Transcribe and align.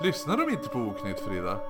Lyssnar 0.00 0.36
de 0.36 0.50
inte 0.50 0.68
på 0.68 0.78
Oknytt 0.78 1.20
Frida? 1.20 1.60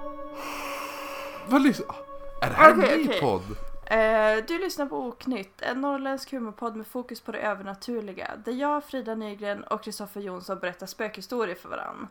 Vad 1.47 1.63
lyssnar... 1.63 1.97
Är 2.43 2.51
det 2.51 2.57
här 2.57 2.73
en 2.73 2.81
Okej, 2.81 2.99
ny 2.99 3.09
okej. 3.09 3.21
podd? 3.21 3.43
Eh, 3.85 4.45
du 4.49 4.59
lyssnar 4.59 4.87
på 4.87 5.07
Oknytt, 5.07 5.63
en 5.63 5.81
norrländsk 5.81 6.33
humorpodd 6.33 6.77
med 6.77 6.87
fokus 6.87 7.21
på 7.21 7.33
det 7.33 7.39
övernaturliga. 7.39 8.31
Där 8.45 8.53
jag, 8.53 8.85
Frida 8.85 9.15
Nygren 9.15 9.65
och 9.65 9.83
Kristoffer 9.83 10.21
Jonsson 10.21 10.59
berättar 10.59 10.87
spökhistorier 10.87 11.55
för 11.55 11.69
varann. 11.69 12.09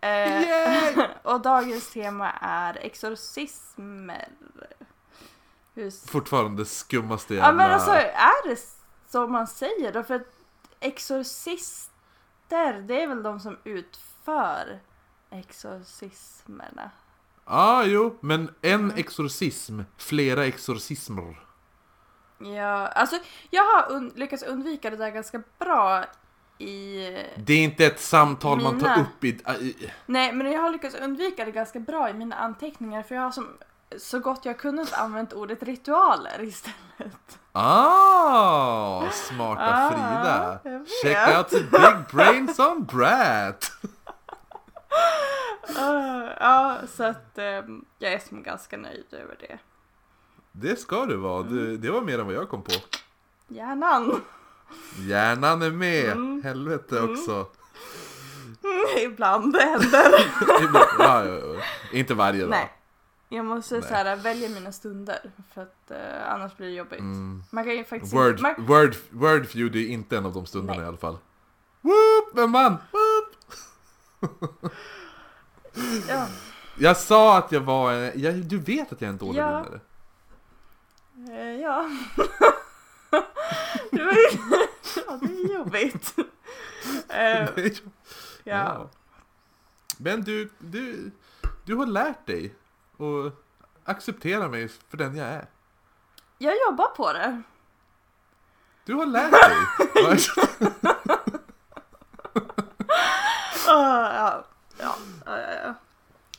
Eh, 0.00 0.42
Yay! 0.42 1.06
och 1.22 1.40
dagens 1.40 1.92
tema 1.92 2.30
är 2.40 2.78
exorcismer. 2.80 4.28
Hur... 5.74 6.08
Fortfarande 6.08 6.64
skummaste 6.64 7.34
jävla... 7.34 7.48
Ja 7.48 7.52
men 7.52 7.72
alltså, 7.72 7.90
är 7.90 8.48
det 8.48 8.60
så 9.08 9.26
man 9.26 9.46
säger 9.46 9.92
då? 9.92 10.02
För 10.02 10.24
exorcister, 10.80 12.80
det 12.80 13.02
är 13.02 13.06
väl 13.06 13.22
de 13.22 13.40
som 13.40 13.58
utför 13.64 14.80
exorcismerna? 15.38 16.90
Ja, 17.46 17.84
jo, 17.84 18.16
men 18.20 18.50
en 18.62 18.74
Mm. 18.80 18.96
exorcism, 18.96 19.80
flera 19.96 20.44
exorcismer. 20.46 21.40
Ja, 22.38 22.86
alltså 22.88 23.16
jag 23.50 23.62
har 23.62 23.82
un- 23.90 24.12
lyckats 24.14 24.42
undvika 24.42 24.90
det 24.90 24.96
där 24.96 25.10
ganska 25.10 25.42
bra 25.58 26.04
i... 26.58 26.98
Det 27.36 27.52
är 27.52 27.64
inte 27.64 27.86
ett 27.86 28.00
samtal 28.00 28.60
man 28.62 28.78
tar 28.80 28.88
Mina. 28.96 29.02
upp 29.02 29.24
i... 29.24 29.28
i- 29.28 29.90
Nej, 30.06 30.32
men 30.32 30.52
jag 30.52 30.62
har 30.62 30.70
lyckats 30.70 30.94
undvika 30.94 31.44
det 31.44 31.50
ganska 31.50 31.80
bra 31.80 32.10
i 32.10 32.12
mina 32.14 32.36
anteckningar 32.36 33.02
för 33.02 33.14
jag 33.14 33.22
har 33.22 33.30
som 33.30 33.48
så 33.98 34.18
gott 34.18 34.44
jag 34.44 34.58
kunnat 34.58 34.92
använt 34.92 35.32
ordet 35.32 35.62
ritualer 35.62 36.42
istället. 36.42 37.38
Ah, 37.52 39.10
smarta 39.10 39.62
Ah, 39.74 39.90
Frida! 39.90 40.60
Check 41.02 41.36
out 41.38 41.48
the 41.48 41.60
big 41.60 42.06
brains 42.12 42.58
on 42.58 42.84
Brat! 42.84 43.72
Uh, 45.70 46.30
ja, 46.40 46.78
så 46.88 47.04
att 47.04 47.38
ehm, 47.38 47.84
jag 47.98 48.12
är 48.12 48.18
som 48.18 48.42
ganska 48.42 48.76
nöjd 48.76 49.06
över 49.12 49.36
det. 49.40 49.58
Det 50.52 50.76
ska 50.76 51.06
du 51.06 51.16
vara, 51.16 51.40
Mm. 51.46 51.80
det, 51.80 51.90
var 51.90 52.00
mer 52.02 52.18
än 52.18 52.26
vad 52.26 52.34
jag 52.34 52.48
kom 52.48 52.62
på. 52.62 52.72
Hjärnan! 53.48 54.20
Hjärnan 54.98 55.62
är 55.62 55.70
med, 55.70 56.04
Mm. 56.12 56.42
helvete 56.44 57.00
också. 57.02 57.46
Ibland 59.04 59.52
det 59.52 59.62
händer. 59.62 60.12
Ibland- 60.64 60.86
ja, 60.98 61.24
ja, 61.24 61.38
ja. 61.54 61.60
Inte 61.92 62.14
varje 62.14 62.40
dag. 62.40 62.50
Nej. 62.50 62.72
Jag 63.28 63.44
måste 63.44 63.74
Nej. 63.74 63.82
så 63.88 63.94
här, 63.94 64.16
välja 64.16 64.48
mina 64.48 64.72
stunder 64.72 65.18
för 65.54 65.62
att 65.62 65.90
eh, 65.90 66.32
annars 66.32 66.56
blir 66.56 66.66
det 66.66 66.72
jobbigt. 66.74 66.98
Mm. 67.00 67.42
Man 67.50 67.64
kan 67.64 67.76
ju 67.76 67.84
faktiskt 67.84 68.14
Word, 68.14 68.30
inte... 68.30 68.42
Man, 68.42 68.54
word, 68.66 68.96
wordfeud 69.10 69.76
är 69.76 69.86
inte 69.86 70.16
en 70.16 70.26
av 70.26 70.32
de 70.32 70.46
stunderna 70.46 70.76
Nej. 70.78 70.84
i 70.84 70.88
alla 70.88 70.96
fall. 70.96 71.18
Whoop, 71.80 72.34
men 72.34 72.50
man! 72.50 72.72
Whoop. 72.72 72.80
ja, 76.08 76.28
Jag 76.78 76.96
sa 76.96 77.38
att 77.38 77.52
jag 77.52 77.60
var 77.60 77.92
en, 77.92 78.20
jag, 78.20 78.34
Du 78.34 78.58
vet 78.58 78.92
att 78.92 79.00
jag 79.00 79.08
är 79.08 79.12
en 79.12 79.18
dålig 79.18 79.40
Ja. 79.40 79.62
vinnare. 79.62 79.80
eh, 81.42 81.60
ja. 81.60 81.90
det 83.90 84.04
var 84.04 84.12
ju... 84.12 84.38
ja, 85.06 85.18
det 85.22 85.32
är 85.32 85.54
jobbigt. 85.54 86.14
Eh, 87.08 87.48
ja. 88.44 88.88
Men 89.98 90.22
du, 90.24 90.50
du, 90.58 91.10
du 91.64 91.74
har 91.74 91.86
lärt 91.86 92.26
dig 92.26 92.54
och 92.96 93.32
acceptera 93.84 94.48
mig 94.48 94.68
för 94.88 94.96
den 94.96 95.16
jag 95.16 95.26
är. 95.28 95.46
Jag 96.38 96.54
jobbar 96.68 96.88
på 96.88 97.12
det. 97.12 97.42
Du 98.84 98.94
har 98.94 99.06
lärt 99.06 99.32
dig. 99.32 100.18
Ja. 103.78 104.44
Ja, 104.80 104.96
ja, 105.26 105.38
ja. 105.64 105.74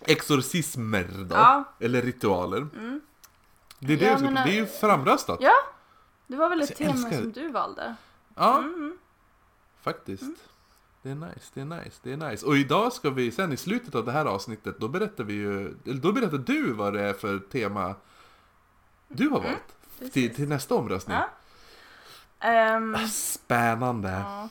Exorcismer 0.01 1.07
då? 1.29 1.35
Ja. 1.35 1.63
Eller 1.79 2.01
ritualer. 2.01 2.57
Mm. 2.57 3.01
Det 3.79 3.93
är, 3.93 3.97
det, 3.97 4.03
Jag 4.03 4.11
jag 4.11 4.19
ska- 4.19 4.25
menar- 4.29 4.45
det 4.45 4.51
är 4.51 4.55
ju 4.55 4.65
framröstat. 4.65 5.39
Ja. 5.41 5.53
Det 6.27 6.35
var 6.37 6.49
väl 6.49 6.61
ett 6.61 6.75
tema 6.75 6.91
älskar- 6.91 7.17
som 7.21 7.31
du 7.31 7.49
valde? 7.51 7.95
Ja, 8.35 8.57
Mm. 8.57 8.97
faktiskt. 9.81 10.23
Det 11.01 11.09
är 11.11 11.15
nice, 11.15 11.51
det 11.53 11.61
är 11.61 11.65
nice, 11.65 11.97
det 12.03 12.11
är 12.13 12.17
nice. 12.17 12.45
Och 12.45 12.57
idag 12.57 12.93
ska 12.93 13.09
vi, 13.09 13.31
sen 13.31 13.53
i 13.53 13.57
slutet 13.57 13.95
av 13.95 14.05
det 14.05 14.11
här 14.11 14.25
avsnittet, 14.25 14.79
då 14.79 14.87
berättar 14.87 15.23
vi 15.23 15.33
ju, 15.33 15.73
då 15.83 16.11
berättar 16.11 16.37
du 16.37 16.73
vad 16.73 16.93
det 16.93 17.01
är 17.01 17.13
för 17.13 17.39
tema 17.39 17.95
du 19.07 19.29
har 19.29 19.39
valt. 19.41 20.11
Till, 20.13 20.23
Mm. 20.23 20.35
Till 20.35 20.47
nästa 20.49 20.75
omröstning. 20.75 21.17
Ja. 21.17 21.29
Ehm, 22.47 22.97
Spännande. 23.07 24.09
ja. 24.09 24.49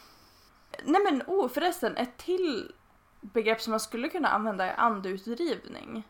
Nej 0.84 1.00
men 1.04 1.22
oh 1.26 1.48
förresten, 1.48 1.96
ett 1.96 2.16
till 2.16 2.72
begrepp 3.20 3.60
som 3.60 3.70
man 3.70 3.80
skulle 3.80 4.08
kunna 4.08 4.28
använda 4.28 4.64
är 4.64 4.76
andeutdrivning. 4.80 6.02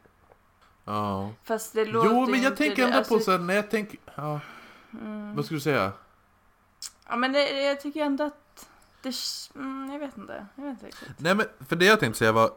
Ja. 0.84 1.31
Fast 1.44 1.72
det 1.72 1.84
låter 1.84 2.10
Jo, 2.10 2.27
men 2.27 2.43
jag 2.43 2.56
tänker 2.56 2.84
ändå 2.84 2.97
alltså, 2.99 3.15
på 3.15 3.21
så 3.21 3.31
här, 3.31 3.38
när 3.38 3.54
jag 3.54 3.71
tänker, 3.71 3.99
ja, 4.15 4.41
Mm. 4.93 5.37
vad 5.37 5.44
skulle 5.44 5.56
du 5.56 5.62
säga? 5.62 5.93
Ja 7.09 7.16
men 7.16 7.32
det, 7.32 7.62
jag 7.62 7.81
tycker 7.81 8.00
ändå 8.04 8.25
att 8.25 8.69
det... 9.03 9.15
Mm, 9.54 9.93
jag 9.93 9.99
vet 9.99 10.16
inte. 10.19 10.47
Jag 10.54 10.65
vet 10.65 10.71
inte 10.71 10.87
riktigt. 10.87 11.21
Nej 11.21 11.34
men, 11.34 11.47
för 11.69 11.77
det 11.77 11.84
jag 11.84 12.00
tänkte 12.00 12.19
säga 12.19 12.33
var 12.33 12.50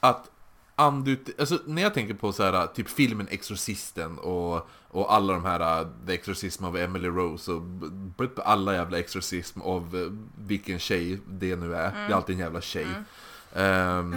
att 0.00 0.30
andut, 0.80 1.40
alltså 1.40 1.58
när 1.66 1.82
jag 1.82 1.94
tänker 1.94 2.14
på 2.14 2.32
så 2.32 2.42
här, 2.42 2.66
typ 2.66 2.88
filmen 2.88 3.28
Exorcisten 3.30 4.18
och, 4.18 4.68
och 4.88 5.14
alla 5.14 5.32
de 5.32 5.44
här, 5.44 5.80
uh, 5.82 5.88
The 6.06 6.14
Exorcism 6.14 6.64
of 6.64 6.76
Emily 6.76 7.08
Rose 7.08 7.52
och 7.52 7.62
alla 8.44 8.74
jävla 8.74 8.98
exorcism 8.98 9.60
av 9.60 9.96
uh, 9.96 10.12
vilken 10.38 10.78
tjej 10.78 11.20
det 11.28 11.56
nu 11.56 11.74
är, 11.74 11.92
det 11.92 12.12
är 12.12 12.16
alltid 12.16 12.34
en 12.34 12.40
jävla 12.40 12.60
tjej. 12.60 12.86
Ehm, 13.54 14.16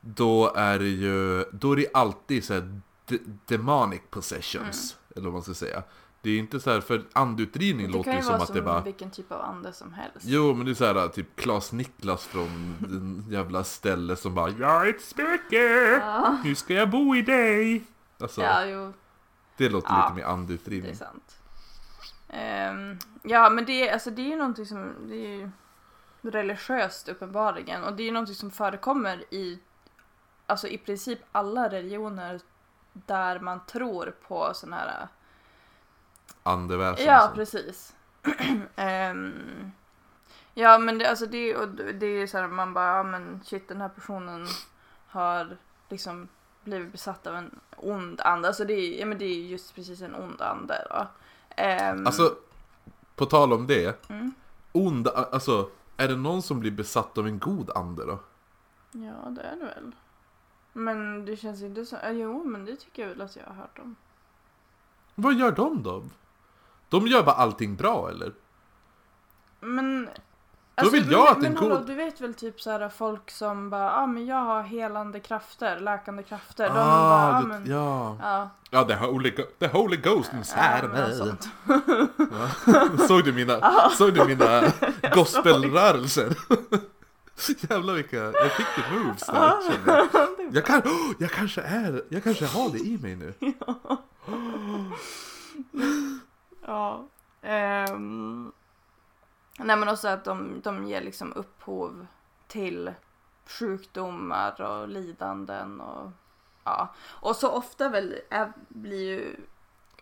då 0.00 0.52
är 0.56 0.78
det 0.78 0.88
ju, 0.88 1.44
då 1.52 1.72
är 1.72 1.76
det 1.76 1.86
alltid 1.94 2.44
så 2.44 2.54
här 2.54 2.80
de- 3.06 3.40
demonic 3.46 4.00
possessions, 4.10 4.96
eller 5.16 5.24
vad 5.24 5.32
man 5.32 5.42
ska 5.42 5.54
säga. 5.54 5.82
Det 6.22 6.30
är 6.30 6.38
inte 6.38 6.60
så 6.60 6.70
här, 6.70 6.80
för 6.80 7.02
andutdrivning 7.12 7.86
Det 7.86 7.92
låter 7.92 8.04
kan 8.04 8.12
ju 8.12 8.18
ju 8.18 8.22
som 8.22 8.32
vara 8.32 8.42
att 8.42 8.46
som 8.46 8.56
det 8.56 8.62
bara 8.62 8.80
vilken 8.80 9.10
typ 9.10 9.32
av 9.32 9.40
ande 9.42 9.72
som 9.72 9.92
helst. 9.92 10.16
Jo, 10.20 10.54
men 10.54 10.66
det 10.66 10.72
är 10.72 10.74
så 10.74 10.84
här 10.84 11.08
typ 11.08 11.36
Klas 11.36 11.72
Niklas 11.72 12.26
från 12.26 12.76
den 12.88 13.24
jävla 13.30 13.64
ställe 13.64 14.16
som 14.16 14.34
bara 14.34 14.50
Jag 14.50 14.86
är 14.88 14.90
ett 14.90 15.02
spöke! 15.02 15.56
Ja, 16.02 16.38
Nu 16.44 16.54
ska 16.54 16.74
jag 16.74 16.90
bo 16.90 17.16
i 17.16 17.22
dig! 17.22 17.82
Alltså, 18.20 18.42
ja 18.42 18.64
jo, 18.64 18.92
det 19.56 19.68
låter 19.68 19.88
Ja, 19.88 20.02
lite 20.02 20.14
mer 20.14 20.22
det 20.22 20.28
är 20.28 20.32
andutdrivning. 20.32 20.96
sant. 20.96 21.38
Ehm, 22.28 22.98
ja 23.22 23.50
men 23.50 23.64
det, 23.64 23.88
är- 23.88 23.92
alltså, 23.92 24.10
det 24.10 24.22
är 24.22 24.26
ju 24.30 24.36
någonting 24.36 24.66
som... 24.66 24.92
Det 25.08 25.14
är 25.14 25.36
ju 25.38 25.50
religiöst 26.22 27.08
uppenbarligen. 27.08 27.84
Och 27.84 27.92
det 27.96 28.02
är 28.02 28.04
ju 28.04 28.12
någonting 28.12 28.34
som 28.34 28.50
förekommer 28.50 29.34
i 29.34 29.58
alltså 30.46 30.68
i 30.68 30.78
princip 30.78 31.18
alla 31.32 31.68
religioner 31.68 32.40
där 32.92 33.40
man 33.40 33.60
tror 33.66 34.14
på 34.28 34.50
sån 34.54 34.72
här 34.72 35.08
Andeväsen. 36.42 37.06
Ja, 37.06 37.12
alltså. 37.12 37.34
precis. 37.34 37.94
Ehm, 38.76 39.72
ja, 40.54 40.78
men 40.78 40.98
det, 40.98 41.10
alltså 41.10 41.26
det, 41.26 41.56
och 41.56 41.68
det 41.68 42.06
är 42.06 42.26
så 42.26 42.38
här, 42.38 42.48
man 42.48 42.74
bara, 42.74 42.96
ja 42.96 43.02
men 43.02 43.40
shit 43.44 43.68
den 43.68 43.80
här 43.80 43.88
personen 43.88 44.46
har 45.06 45.56
liksom 45.88 46.28
blivit 46.64 46.92
besatt 46.92 47.26
av 47.26 47.36
en 47.36 47.60
ond 47.76 48.20
ande. 48.20 48.48
Alltså 48.48 48.64
det 48.64 48.72
är, 48.72 49.00
ja, 49.00 49.06
men 49.06 49.18
det 49.18 49.24
är 49.24 49.34
just 49.34 49.74
precis 49.74 50.02
en 50.02 50.14
ond 50.14 50.42
ande 50.42 50.86
då. 50.90 51.06
Ehm, 51.56 52.06
Alltså, 52.06 52.34
på 53.16 53.26
tal 53.26 53.52
om 53.52 53.66
det. 53.66 54.10
Mm. 54.10 54.34
Ond, 54.72 55.08
alltså, 55.08 55.70
är 55.96 56.08
det 56.08 56.16
någon 56.16 56.42
som 56.42 56.60
blir 56.60 56.70
besatt 56.70 57.18
av 57.18 57.26
en 57.26 57.38
god 57.38 57.70
ande 57.70 58.06
då? 58.06 58.18
Ja, 58.92 59.30
det 59.30 59.42
är 59.42 59.56
det 59.56 59.64
väl. 59.64 59.94
Men 60.72 61.24
det 61.24 61.36
känns 61.36 61.62
inte 61.62 61.86
så, 61.86 61.96
jo 62.10 62.44
men 62.44 62.64
det 62.64 62.76
tycker 62.76 63.02
jag 63.02 63.08
väl 63.08 63.22
att 63.22 63.36
jag 63.36 63.44
har 63.44 63.54
hört 63.54 63.78
om. 63.78 63.96
Vad 65.20 65.34
gör 65.34 65.52
de 65.52 65.82
då? 65.82 66.04
De 66.88 67.06
gör 67.06 67.22
bara 67.22 67.34
allting 67.34 67.76
bra 67.76 68.10
eller? 68.10 68.32
Men... 69.60 70.08
alltså, 70.74 70.92
vill 70.94 71.12
jag 71.12 71.28
att 71.28 71.36
en 71.36 71.42
men 71.42 71.56
hallå, 71.56 71.76
god- 71.76 71.86
Du 71.86 71.94
vet 71.94 72.20
väl 72.20 72.34
typ 72.34 72.60
så 72.60 72.70
här 72.70 72.88
folk 72.88 73.30
som 73.30 73.70
bara, 73.70 73.82
ja 73.84 73.90
ah, 74.02 74.06
men 74.06 74.26
jag 74.26 74.36
har 74.36 74.62
helande 74.62 75.20
krafter, 75.20 75.80
läkande 75.80 76.22
krafter. 76.22 76.64
De 76.64 76.70
ah, 76.70 76.74
bara, 77.10 77.36
ah, 77.36 77.40
det, 77.40 77.46
men... 77.46 77.66
ja. 77.70 78.16
Ja, 78.22 78.50
Ja, 78.70 78.84
the 78.84 78.94
holy, 78.94 79.30
go- 79.30 79.46
the 79.58 79.68
holy 79.68 79.96
ghost 79.96 80.32
inside 80.32 80.84
of 80.84 80.92
me. 80.92 81.14
sånt. 81.14 81.48
Ja. 82.30 83.06
Såg 83.08 83.24
du 83.24 83.32
mina, 83.32 83.90
såg 83.90 84.14
du 84.14 84.24
mina 84.24 84.62
gospelrörelser? 85.14 86.36
Jävlar 87.70 87.94
vilka, 87.94 88.16
jag 88.16 88.52
fick 88.52 88.66
det 88.76 88.98
moves 88.98 89.26
där. 89.26 89.54
känner 89.70 89.96
jag. 89.96 90.08
Jag, 90.52 90.64
kan, 90.64 90.80
oh, 90.80 91.12
jag 91.18 91.30
kanske 91.30 91.60
är, 91.60 92.02
jag 92.08 92.24
kanske 92.24 92.46
har 92.46 92.70
det 92.70 92.78
i 92.78 92.98
mig 93.02 93.16
nu. 93.16 93.34
Ja. 96.66 97.08
ehm, 97.42 98.52
nej 99.58 99.76
men 99.76 99.88
också 99.88 100.08
att 100.08 100.24
de, 100.24 100.60
de 100.60 100.86
ger 100.88 101.00
liksom 101.00 101.32
upphov 101.32 102.06
till 102.46 102.92
sjukdomar 103.46 104.60
och 104.60 104.88
lidanden 104.88 105.80
och 105.80 106.10
ja. 106.64 106.94
Och 107.06 107.36
så 107.36 107.48
ofta 107.50 107.88
väl 107.88 108.20
är, 108.30 108.52
blir 108.68 109.08
ju 109.10 109.36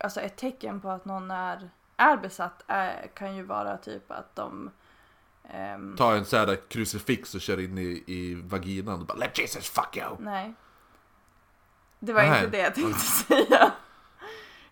alltså 0.01 0.21
ett 0.21 0.37
tecken 0.37 0.81
på 0.81 0.91
att 0.91 1.05
någon 1.05 1.31
är, 1.31 1.71
är 1.97 2.17
besatt 2.17 2.65
är, 2.67 3.07
kan 3.15 3.37
ju 3.37 3.43
vara 3.43 3.77
typ 3.77 4.11
att 4.11 4.37
de 4.37 4.71
ehm, 5.45 5.97
Ta 5.97 6.15
en 6.15 6.25
sån 6.25 6.39
här 6.39 6.57
krucifix 6.69 7.35
och 7.35 7.41
kör 7.41 7.61
in 7.61 7.79
i, 7.79 8.05
i 8.07 8.35
vaginan 8.35 9.01
och 9.01 9.07
bara 9.07 9.19
Let 9.19 9.39
Jesus 9.39 9.69
fuck 9.69 9.97
you! 9.97 10.17
nej. 10.19 10.55
Det 11.99 12.13
var 12.13 12.23
Nej. 12.23 12.45
inte 12.45 12.57
det 12.57 12.63
jag 12.63 12.75
tänkte 12.75 13.01
säga. 13.01 13.73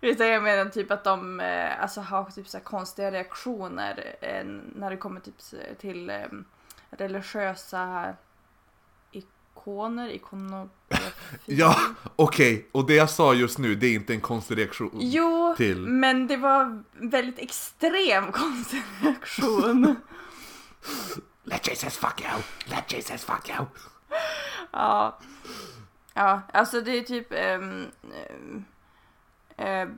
Utan 0.04 0.28
jag 0.28 0.42
menar 0.42 0.70
typ 0.70 0.90
att 0.90 1.04
de 1.04 1.40
eh, 1.40 1.82
alltså, 1.82 2.00
har 2.00 2.24
typ 2.24 2.48
så 2.48 2.60
konstiga 2.60 3.10
reaktioner 3.10 4.16
eh, 4.20 4.44
när 4.74 4.90
det 4.90 4.96
kommer 4.96 5.20
typ 5.20 5.34
till 5.78 6.10
eh, 6.10 6.16
religiösa 6.90 8.14
ikoner, 9.12 10.08
ikonografi. 10.08 10.70
Ja, 11.44 11.76
okej, 12.16 12.68
och 12.72 12.86
det 12.86 12.94
jag 12.94 13.10
sa 13.10 13.34
just 13.34 13.58
nu, 13.58 13.74
det 13.74 13.86
är 13.86 13.94
inte 13.94 14.12
en 14.12 14.20
konstig 14.20 14.58
reaktion 14.58 14.90
Jo, 14.94 15.54
till... 15.56 15.86
men 15.86 16.26
det 16.26 16.36
var 16.36 16.82
väldigt 16.92 17.38
extrem 17.38 18.32
konstig 18.32 18.82
reaktion. 19.00 19.96
Let 21.44 21.68
Jesus 21.68 21.96
fuck 21.96 22.20
you! 22.20 22.42
Let 22.64 22.92
Jesus 22.92 23.24
fuck 23.24 23.48
you! 23.48 23.66
ja. 24.72 25.18
Ja, 26.16 26.42
alltså 26.52 26.80
det 26.80 26.98
är 26.98 27.02
typ 27.02 27.32
ehm, 27.32 27.86
ehm, 28.02 28.64
eh, 29.56 29.88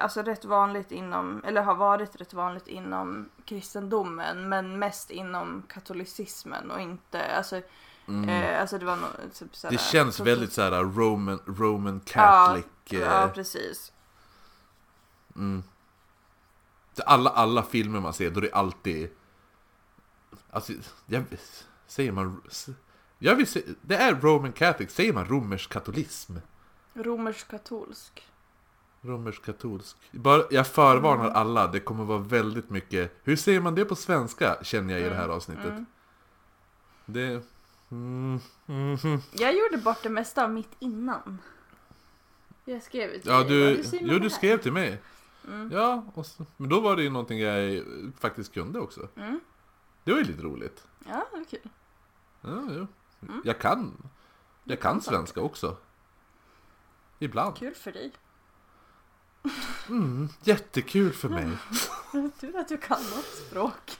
alltså 0.00 0.22
rätt 0.22 0.44
vanligt 0.44 0.92
inom, 0.92 1.44
eller 1.44 1.62
har 1.62 1.74
varit 1.74 2.20
rätt 2.20 2.34
vanligt 2.34 2.66
inom 2.68 3.28
kristendomen, 3.44 4.48
men 4.48 4.78
mest 4.78 5.10
inom 5.10 5.62
katolicismen 5.68 6.70
och 6.70 6.80
inte, 6.80 7.36
alltså, 7.36 7.56
eh, 8.28 8.60
alltså 8.60 8.78
det 8.78 8.84
var 8.84 8.96
nog 8.96 9.10
typ 9.34 9.56
såhär, 9.56 9.72
Mm. 9.72 9.76
Det 9.76 9.82
känns 9.82 10.16
så- 10.16 10.24
väldigt 10.24 10.52
så 10.52 10.62
här 10.62 10.70
Roman, 10.84 11.40
Roman 11.46 12.00
Catholic... 12.00 12.66
Ja, 12.84 12.98
eh, 12.98 13.04
ja, 13.04 13.30
precis. 13.34 13.92
Mm. 15.36 15.62
Alla, 17.06 17.30
alla 17.30 17.62
filmer 17.62 18.00
man 18.00 18.12
ser, 18.12 18.30
då 18.30 18.38
är 18.38 18.42
det 18.42 18.52
alltid... 18.52 19.10
Alltså, 20.50 20.72
jag, 21.06 21.24
säger 21.86 22.12
man... 22.12 22.42
Jag 23.18 23.34
vill 23.36 23.46
se, 23.46 23.62
det 23.82 23.96
är 23.96 24.14
Roman 24.14 24.52
Catholic, 24.52 24.90
säger 24.92 25.12
man 25.12 25.24
romersk 25.24 25.70
katolism? 25.70 26.36
Romersk 26.94 27.48
katolsk. 27.48 28.26
Bara, 30.10 30.42
jag 30.50 30.66
förvarnar 30.66 31.24
Mm. 31.24 31.36
alla, 31.36 31.66
det 31.66 31.80
kommer 31.80 32.04
vara 32.04 32.18
väldigt 32.18 32.70
mycket... 32.70 33.20
Hur 33.22 33.36
säger 33.36 33.60
man 33.60 33.74
det 33.74 33.84
på 33.84 33.96
svenska, 33.96 34.58
känner 34.62 34.94
jag 34.94 35.06
i 35.06 35.08
det 35.08 35.14
här 35.14 35.28
avsnittet. 35.28 35.64
Mm. 35.66 35.86
Det... 37.06 37.42
Mm, 37.90 38.40
mhm. 38.66 39.20
Jag 39.32 39.54
gjorde 39.56 39.78
bort 39.78 40.02
det 40.02 40.08
mesta 40.08 40.44
av 40.44 40.50
mitt 40.50 40.70
innan. 40.78 41.38
Jag 42.64 42.82
skrev 42.82 43.12
till 43.12 43.20
Ja, 43.24 43.38
dig, 43.44 43.48
du, 43.48 43.98
man 44.00 44.10
jo, 44.10 44.18
du 44.18 44.30
skrev 44.30 44.58
till 44.58 44.72
mig. 44.72 45.00
Mm. 45.48 45.70
Ja, 45.72 46.04
så, 46.24 46.46
men 46.56 46.68
då 46.68 46.80
var 46.80 46.96
det 46.96 47.02
ju 47.02 47.10
någonting 47.10 47.38
jag 47.38 47.84
faktiskt 48.18 48.54
kunde 48.54 48.80
också. 48.80 49.08
Mm. 49.16 49.40
Det 50.04 50.12
var 50.12 50.18
ju 50.18 50.24
lite 50.24 50.42
roligt. 50.42 50.86
Ja, 51.08 51.26
det 51.30 51.38
var 51.38 51.44
kul. 51.44 51.70
Ja, 52.40 52.62
jo. 52.68 52.86
Mm. 53.28 53.42
Jag 53.44 53.58
kan. 53.58 54.08
Jag 54.64 54.80
kan 54.80 55.00
svenska 55.00 55.40
också. 55.40 55.76
Ibland. 57.18 57.56
Kul 57.56 57.74
för 57.74 57.92
dig. 57.92 58.12
Mm, 59.88 60.28
jättekul 60.44 61.12
för 61.12 61.28
mig. 61.28 61.48
Tur 62.40 62.56
att 62.58 62.68
du 62.68 62.76
kan 62.76 62.98
något 63.02 63.24
språk. 63.48 63.98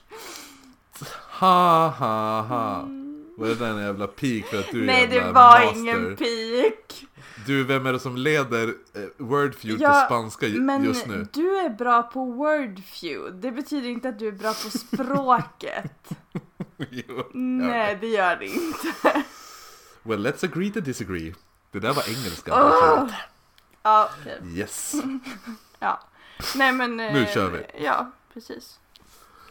Ha 1.40 1.88
ha 1.88 2.40
ha. 2.42 2.88
Var 3.36 3.46
det 3.48 3.54
där 3.54 3.70
en 3.70 3.78
jävla 3.82 4.06
pik 4.06 4.46
för 4.46 4.58
att 4.60 4.70
du 4.70 4.82
är 4.82 4.86
Nej, 4.86 5.06
det 5.06 5.20
var 5.20 5.32
master? 5.32 5.78
ingen 5.78 6.16
pik. 6.16 7.06
Du, 7.46 7.64
vem 7.64 7.86
är 7.86 7.92
det 7.92 8.00
som 8.00 8.16
leder 8.16 8.68
eh, 8.68 8.74
Wordfeud 9.16 9.80
Ja, 9.80 9.88
på 9.90 10.14
spanska 10.14 10.46
just 10.46 11.06
nu? 11.06 11.26
du 11.32 11.58
är 11.58 11.70
bra 11.70 12.02
på 12.02 12.24
wordfeud. 12.24 13.34
Det 13.34 13.52
betyder 13.52 13.88
inte 13.88 14.08
att 14.08 14.18
du 14.18 14.28
är 14.28 14.32
bra 14.32 14.52
på 14.52 14.70
språket. 14.78 16.08
Jo. 16.90 17.30
Nej, 17.34 17.98
det 18.00 18.06
gör 18.06 18.36
det 18.36 18.46
inte. 18.46 19.24
Well, 20.02 20.26
let's 20.26 20.44
agree 20.44 20.70
to 20.70 20.80
disagree. 20.80 21.34
Det 21.72 21.80
där 21.80 21.92
var 21.92 22.02
engelska. 22.08 22.52
Åh! 22.54 23.10
Ja, 23.82 24.10
okej. 24.20 24.38
Yes. 24.58 24.94
Ja. 25.82 26.00
Nej, 26.56 26.72
men... 26.72 26.96
Nu 26.96 27.22
eh, 27.22 27.28
kör 27.34 27.50
vi. 27.50 27.84
Ja, 27.84 28.10
precis. 28.34 28.78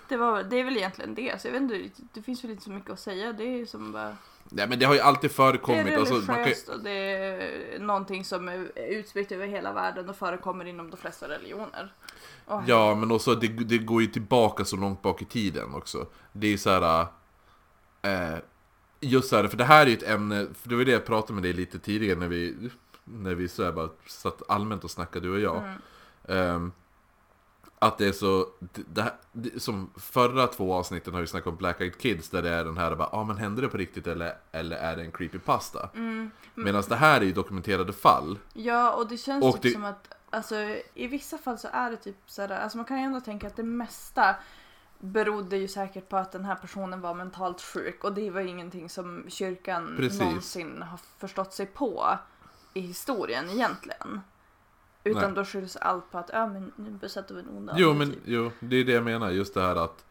Det, 0.08 0.18
var, 0.18 0.44
det 0.44 0.60
är 0.60 0.64
väl 0.64 0.78
egentligen 0.78 1.16
det. 1.16 1.42
Så 1.42 1.48
jag 1.48 1.52
vet 1.54 1.62
inte, 1.62 1.90
det 2.14 2.22
finns 2.22 2.44
väl 2.44 2.52
inte 2.52 2.64
så 2.64 2.70
mycket 2.72 2.90
att 2.90 3.00
säga. 3.00 3.34
Det 3.34 3.44
är 3.44 3.58
ju 3.58 3.66
som 3.68 3.92
bara... 3.92 4.18
Nej 4.52 4.68
men 4.68 4.80
det 4.80 4.86
har 4.86 4.94
ju 4.94 5.00
alltid 5.00 5.30
Det 5.30 5.34
är 5.34 5.36
förekommit. 5.36 5.98
Alltså, 5.98 6.14
man 6.14 6.26
kan, 6.26 6.36
ju- 6.36 6.42
religiöst 6.42 6.70
och 6.70 6.80
det 6.84 6.92
är 6.92 7.80
någonting 7.80 8.26
som 8.26 8.48
är 8.48 8.70
utspritt 8.76 9.32
över 9.32 9.48
hela 9.48 9.74
världen 9.74 10.10
och 10.10 10.16
förekommer 10.16 10.66
inom 10.66 10.90
de 10.92 10.98
flesta 10.98 11.30
religioner. 11.30 11.94
Och- 12.46 12.62
Ja, 12.68 12.96
men 12.96 13.12
också 13.12 13.36
det, 13.36 13.48
det 13.48 13.78
går 13.78 14.02
ju 14.02 14.08
tillbaka 14.08 14.66
så 14.66 14.76
långt 14.76 15.02
bak 15.02 15.22
i 15.22 15.26
tiden 15.26 15.74
också. 15.74 16.06
Det 16.32 16.54
är 16.54 16.58
så 16.58 16.70
här. 16.70 17.08
Eh, 18.02 18.38
just 19.00 19.30
så 19.30 19.36
här, 19.36 19.48
för 19.48 19.58
det 19.58 19.64
här 19.66 19.82
är 19.86 19.90
ju 19.90 19.98
ett 19.98 20.04
ämne, 20.08 20.48
för 20.62 20.70
det 20.70 20.76
var 20.76 20.86
det 20.86 20.92
jag 20.92 21.06
pratade 21.06 21.34
med 21.34 21.44
dig 21.44 21.54
lite 21.54 21.80
tidigare 21.80 22.20
när 22.20 22.28
vi, 22.28 22.70
när 23.10 23.36
vi 23.36 23.48
så 23.48 23.64
här 23.64 23.72
bara 23.72 23.90
satt 24.08 24.42
allmänt 24.50 24.84
och 24.84 24.92
snackade 24.92 25.28
du 25.28 25.34
och 25.34 25.40
jag. 25.40 25.58
Mm. 25.58 25.78
Ehm, 26.28 26.72
att 27.82 27.98
det 27.98 28.08
är 28.08 28.12
så, 28.12 28.48
det, 28.60 28.82
det, 28.94 29.02
här- 29.02 29.14
det, 29.32 29.60
som 29.60 29.90
förra 29.96 30.48
två 30.48 30.74
avsnitten 30.74 31.14
har 31.14 31.22
vi 31.22 31.28
snackat 31.28 31.48
om 31.48 31.56
Black 31.56 31.82
Eyed 31.82 31.98
Kids 31.98 32.30
där 32.30 32.42
det 32.42 32.50
är 32.50 32.66
den 32.66 32.78
här 32.78 32.96
bara, 32.96 33.10
ah, 33.12 33.24
men 33.24 33.38
hände 33.38 33.62
det 33.62 33.68
på 33.68 33.78
riktigt 33.78 34.08
eller, 34.08 34.34
eller 34.52 34.78
är 34.78 34.96
det 34.96 35.02
en 35.02 35.12
creepypasta? 35.12 35.90
Mm. 35.96 36.32
Medan 36.56 36.84
det 36.90 36.96
här 36.96 37.22
är 37.22 37.26
ju 37.26 37.32
dokumenterade 37.32 37.94
fall. 37.94 38.40
Ja, 38.54 38.94
och 38.94 39.08
det 39.08 39.18
känns 39.18 39.46
Och 39.46 39.54
typ 39.54 39.62
det- 39.62 39.72
som 39.72 39.86
att 39.86 40.16
alltså, 40.30 40.56
i 40.94 41.08
vissa 41.08 41.38
fall 41.38 41.58
så 41.58 41.68
är 41.72 41.92
det 41.92 41.98
typ 41.98 42.18
sådär, 42.26 42.60
alltså 42.60 42.78
man 42.78 42.86
kan 42.86 42.98
ju 42.98 43.04
ändå 43.04 43.20
tänka 43.22 43.48
att 43.48 43.56
det 43.56 43.64
mesta 43.64 44.36
berodde 45.00 45.58
ju 45.58 45.68
säkert 45.68 46.10
på 46.10 46.18
att 46.18 46.32
den 46.32 46.46
här 46.46 46.56
personen 46.56 47.02
var 47.02 47.14
mentalt 47.14 47.62
sjuk 47.62 48.04
och 48.04 48.14
det 48.14 48.30
var 48.32 48.42
ju 48.42 48.48
ingenting 48.48 48.90
som 48.90 49.26
kyrkan 49.28 49.94
Precis. 49.98 50.20
någonsin 50.22 50.82
har 50.82 51.00
förstått 51.18 51.54
sig 51.54 51.66
på 51.66 52.18
i 52.74 52.80
historien 52.82 53.50
egentligen. 53.50 54.22
Utan 55.04 55.24
Nej. 55.24 55.32
då 55.36 55.46
skylls 55.46 55.76
allt 55.76 56.12
på 56.12 56.18
att 56.18 56.30
ja, 56.34 56.48
men 56.48 56.72
nu 56.76 56.90
besatt 56.92 57.32
av 57.32 57.38
en 57.38 57.50
ond 57.50 57.70
Jo, 57.76 57.90
ande, 57.92 58.06
men 58.06 58.14
typ. 58.14 58.24
jo, 58.26 58.52
det 58.60 58.76
är 58.76 58.84
det 58.86 58.92
jag 58.92 59.04
menar. 59.04 59.30
Just 59.30 59.54
det 59.54 59.62
här 59.62 59.76
att 59.76 60.06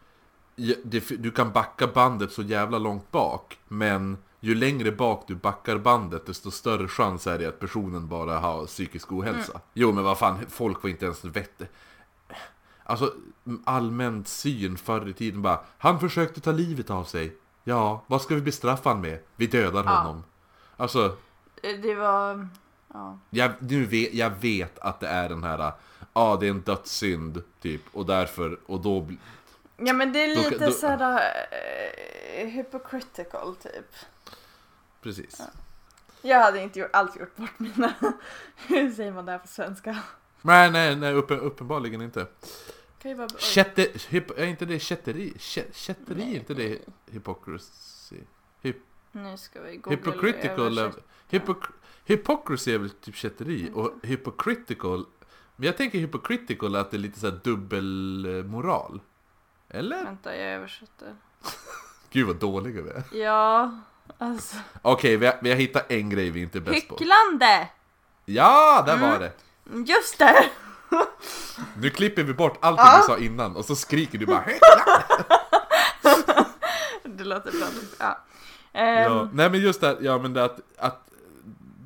du 1.19 1.31
kan 1.31 1.53
backa 1.53 1.87
bandet 1.87 2.33
så 2.33 2.43
jävla 2.43 2.79
långt 2.79 3.11
bak, 3.11 3.59
men 3.69 4.19
ju 4.41 4.55
längre 4.55 4.93
bak 4.93 5.25
du 5.27 5.35
backar 5.35 5.79
bandet, 5.79 6.27
desto 6.27 6.51
större 6.51 6.89
chans 6.89 7.27
är 7.27 7.39
det 7.39 7.47
att 7.47 7.61
personen 7.61 8.09
bara 8.09 8.39
har 8.39 8.67
psykisk 8.67 9.13
ohälsa. 9.13 9.53
Mm. 9.53 9.63
Jo, 9.75 9.93
men 9.93 10.05
vad 10.05 10.19
fan, 10.19 10.39
folk 10.49 10.83
var 10.83 10.91
inte 10.91 11.05
ens 11.05 11.25
vett... 11.25 11.63
Alltså, 12.85 13.15
allmän 13.65 14.25
syn 14.25 14.77
förr 14.77 15.09
i 15.09 15.13
tiden 15.13 15.43
bara, 15.43 15.61
han 15.79 16.01
försökte 16.01 16.41
ta 16.41 16.53
livet 16.53 16.91
av 16.91 17.05
sig. 17.05 17.37
Ja, 17.65 18.05
vad 18.07 18.23
ska 18.23 18.35
vi 18.35 18.41
bestraffa 18.41 18.89
han 18.91 19.01
med? 19.01 19.19
Vi 19.37 19.47
dödar 19.47 19.85
Ja. 19.85 19.91
honom. 19.91 20.25
Alltså, 20.77 21.17
Det 21.63 21.95
var, 21.95 22.49
ja. 22.93 23.19
jag, 23.31 23.53
nu 23.59 23.85
vet, 23.85 24.15
jag 24.15 24.31
vet 24.31 24.79
att 24.79 25.01
det 25.01 25.09
är 25.09 25.29
den 25.29 25.43
här, 25.45 25.59
ja 25.59 25.77
ah, 26.13 26.37
det 26.37 26.47
är 26.47 26.51
en 26.51 26.61
dödssynd, 26.61 27.43
typ, 27.61 27.83
och 27.93 28.07
därför, 28.07 28.59
och 28.67 28.81
då 28.81 29.09
Ja 29.77 29.93
men 29.93 30.13
det 30.13 30.25
är 30.25 30.37
Då- 30.37 30.51
lite 30.51 30.67
då- 30.67 30.73
såhär 30.73 31.21
eh, 32.37 32.47
hypocritical 32.47 33.57
typ. 33.57 33.95
Precis. 35.03 35.41
Jag 36.23 36.41
hade 36.41 36.63
inte 36.63 36.79
gjort, 36.79 36.91
alls 36.93 37.17
gjort 37.17 37.37
bort 37.37 37.59
mina, 37.59 37.95
hur 38.67 38.91
säger 38.93 39.13
man 39.13 39.25
det 39.27 39.33
här 39.33 39.39
på 39.39 39.49
svenska? 39.49 39.99
Nej, 40.43 40.71
nej, 40.71 40.97
nej, 40.97 41.15
uppen, 41.15 41.41
uppenbarligen 41.41 42.03
inte. 42.03 42.27
Kan 43.03 43.11
ju 43.11 43.17
vara, 43.17 43.29
är 44.37 44.45
inte 44.45 44.65
det 44.67 44.79
kätteri? 44.81 45.33
Kä- 45.39 45.73
Kätteri, 45.73 46.23
är 46.23 46.37
inte 46.37 46.55
det 46.55 46.79
hypocrisy? 47.07 47.98
Nu 49.23 49.37
ska 49.37 49.61
vi 49.61 49.77
googla 49.77 49.97
hypocritical, 49.97 50.79
är- 50.79 50.83
översätta. 50.83 51.07
hypoc, 51.29 51.57
hypocrisy 52.05 52.75
är 52.75 52.79
väl 52.79 52.91
typ 52.91 53.17
kätteri? 53.17 53.71
Och 53.75 53.93
hypocritical, 54.03 55.07
men 55.57 55.67
jag 55.67 55.77
tänker 55.77 55.99
hypocritical 55.99 56.77
att 56.77 56.91
det 56.91 56.97
är 56.97 56.99
lite 56.99 57.21
såhär 57.21 57.41
dubbelmoral. 57.45 59.01
Eller? 59.69 60.05
Vänta, 60.05 60.37
jag 60.37 60.53
översätter. 60.55 61.15
Gud 62.11 62.27
vad 62.27 62.37
dåliga 62.37 62.83
vi 62.83 62.91
är. 62.91 63.03
Ja, 63.25 63.79
alltså. 64.19 64.57
Okej, 64.83 65.17
vi, 65.17 65.27
har, 65.27 65.37
vi 65.43 65.51
har 65.51 65.57
hittat 65.57 65.91
en 65.93 66.11
grej 66.11 66.31
vi 66.31 66.43
inte 66.43 66.59
är 66.59 66.63
bäst 66.63 66.89
på. 66.89 66.97
Hycklande! 66.97 67.69
Ja, 68.25 68.83
där 68.87 68.97
var 68.97 69.09
Mm. 69.17 69.21
det! 69.21 69.33
Just 69.93 70.19
det! 70.19 70.45
Nu 71.77 71.91
klipper 71.91 72.23
vi 72.23 72.35
bort 72.35 72.59
allting 72.61 72.85
Ja. 72.87 72.99
du 72.99 73.03
sa 73.07 73.19
innan 73.19 73.57
och 73.57 73.65
så 73.65 73.77
skriker 73.77 74.19
du 74.19 74.27
bara 74.27 74.45
Det 77.05 77.25
låter 77.25 77.51
bra. 77.53 77.67
Ja. 77.99 78.19
Ehm, 78.79 79.03
Ja, 79.13 79.29
nej 79.33 79.51
men 79.51 79.61
just 79.61 79.81
det, 79.81 79.97
ja 80.01 80.19
men 80.19 80.33
det 80.33 80.45
att, 80.45 80.61
att 80.79 81.05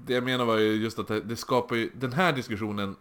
Det 0.06 0.14
jag 0.14 0.24
menar 0.24 0.44
var 0.44 0.56
ju 0.58 0.72
just 0.72 0.98
att 0.98 1.08
det, 1.08 1.36
skapar 1.36 1.76
ju, 1.76 1.90
den 1.94 2.12
här 2.12 2.32
diskussionen 2.32 2.96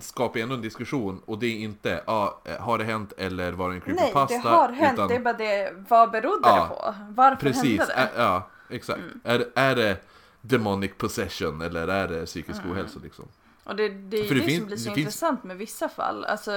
skapar 0.00 0.36
ju 0.36 0.42
ändå 0.42 0.54
en 0.54 0.60
diskussion 0.62 1.22
och 1.26 1.38
det 1.38 1.46
är 1.46 1.56
inte, 1.58 2.02
ja, 2.06 2.42
har 2.60 2.78
det 2.78 2.84
hänt 2.84 3.12
eller 3.18 3.52
var 3.52 3.70
det 3.70 3.74
en 3.76 3.82
Nej, 3.86 3.96
creepypasta? 3.96 4.34
det 4.42 4.48
har 4.56 4.68
hänt. 4.68 4.94
utan- 4.94 5.08
Det 5.08 5.14
är 5.14 5.20
bara 5.20 5.34
det, 5.34 5.72
vad 5.88 6.10
berodde 6.10 6.40
Ja, 6.48 6.62
det 6.62 6.68
på? 6.68 6.94
Varför 7.14 7.40
Precis, 7.40 7.78
hände 7.78 7.94
det? 7.94 8.10
ja, 8.22 8.48
exakt. 8.70 8.98
Mm. 9.00 9.20
Är, 9.24 9.46
är 9.54 9.76
det 9.76 9.96
demonic 10.40 10.90
possession 10.98 11.62
eller 11.62 11.88
är 11.88 12.08
det 12.08 12.26
psykisk 12.26 12.60
Mm. 12.64 12.72
ohälsa 12.76 12.98
liksom? 13.02 13.24
Och 13.64 13.76
det, 13.76 13.88
det 13.88 14.16
är 14.16 14.24
ju 14.24 14.40
det, 14.40 14.46
det 14.46 14.58
som 14.58 14.66
blir 14.66 14.76
så 14.76 14.88
det 14.88 14.94
finns- 14.94 14.98
intressant 14.98 15.44
med 15.44 15.56
vissa 15.56 15.88
fall. 15.88 16.24
Alltså, 16.24 16.50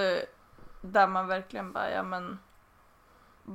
där 0.81 1.07
man 1.07 1.27
verkligen 1.27 1.71
bara, 1.71 1.91
ja 1.91 2.03
men 2.03 2.39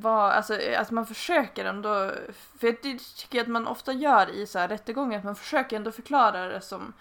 vad, 0.00 0.32
alltså 0.32 0.58
att 0.78 0.90
man 0.90 1.06
försöker 1.06 1.64
ändå, 1.64 2.12
för 2.58 2.66
jag 2.66 2.82
tycker 3.16 3.40
att 3.40 3.48
man 3.48 3.66
ofta 3.66 3.92
gör 3.92 4.30
i 4.30 4.46
så 4.46 4.58
här 4.58 4.68
rättegångar, 4.68 5.18
att 5.18 5.24
man 5.24 5.36
försöker 5.36 5.76
ändå 5.76 5.92
förklara 5.92 6.48
det 6.48 6.60
som 6.60 6.92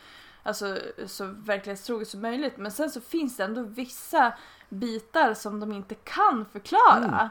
alltså, 0.43 0.77
så 1.07 1.25
verklighetstroget 1.25 2.07
som 2.07 2.21
möjligt. 2.21 2.57
Men 2.57 2.71
sen 2.71 2.91
så 2.91 3.01
finns 3.01 3.38
det 3.38 3.43
ändå 3.43 3.63
vissa 3.63 4.33
bitar 4.69 5.33
som 5.33 5.59
de 5.59 5.71
inte 5.71 5.95
kan 5.95 6.45
förklara. 6.51 7.19
Mm. 7.19 7.29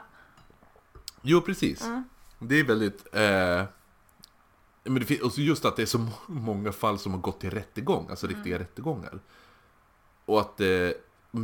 Jo, 1.21 1.41
precis. 1.41 1.85
Mm. 1.85 2.03
Det 2.39 2.59
är 2.59 2.63
väldigt... 2.63 3.15
Eh, 3.15 3.63
men 4.83 4.99
det, 4.99 5.05
fin- 5.05 5.21
och 5.23 5.37
just 5.37 5.65
att 5.65 5.75
det 5.75 5.81
är 5.81 5.85
så 5.85 5.99
må- 5.99 6.11
många 6.27 6.71
fall 6.71 6.99
som 6.99 7.11
har 7.11 7.19
gått 7.19 7.39
till 7.39 7.51
rättegång, 7.51 8.07
alltså 8.09 8.27
riktiga 8.27 8.59
rättegångar. 8.59 9.19
Och 10.25 10.39
att 10.39 10.57
det 10.57 10.65
är 10.67 10.93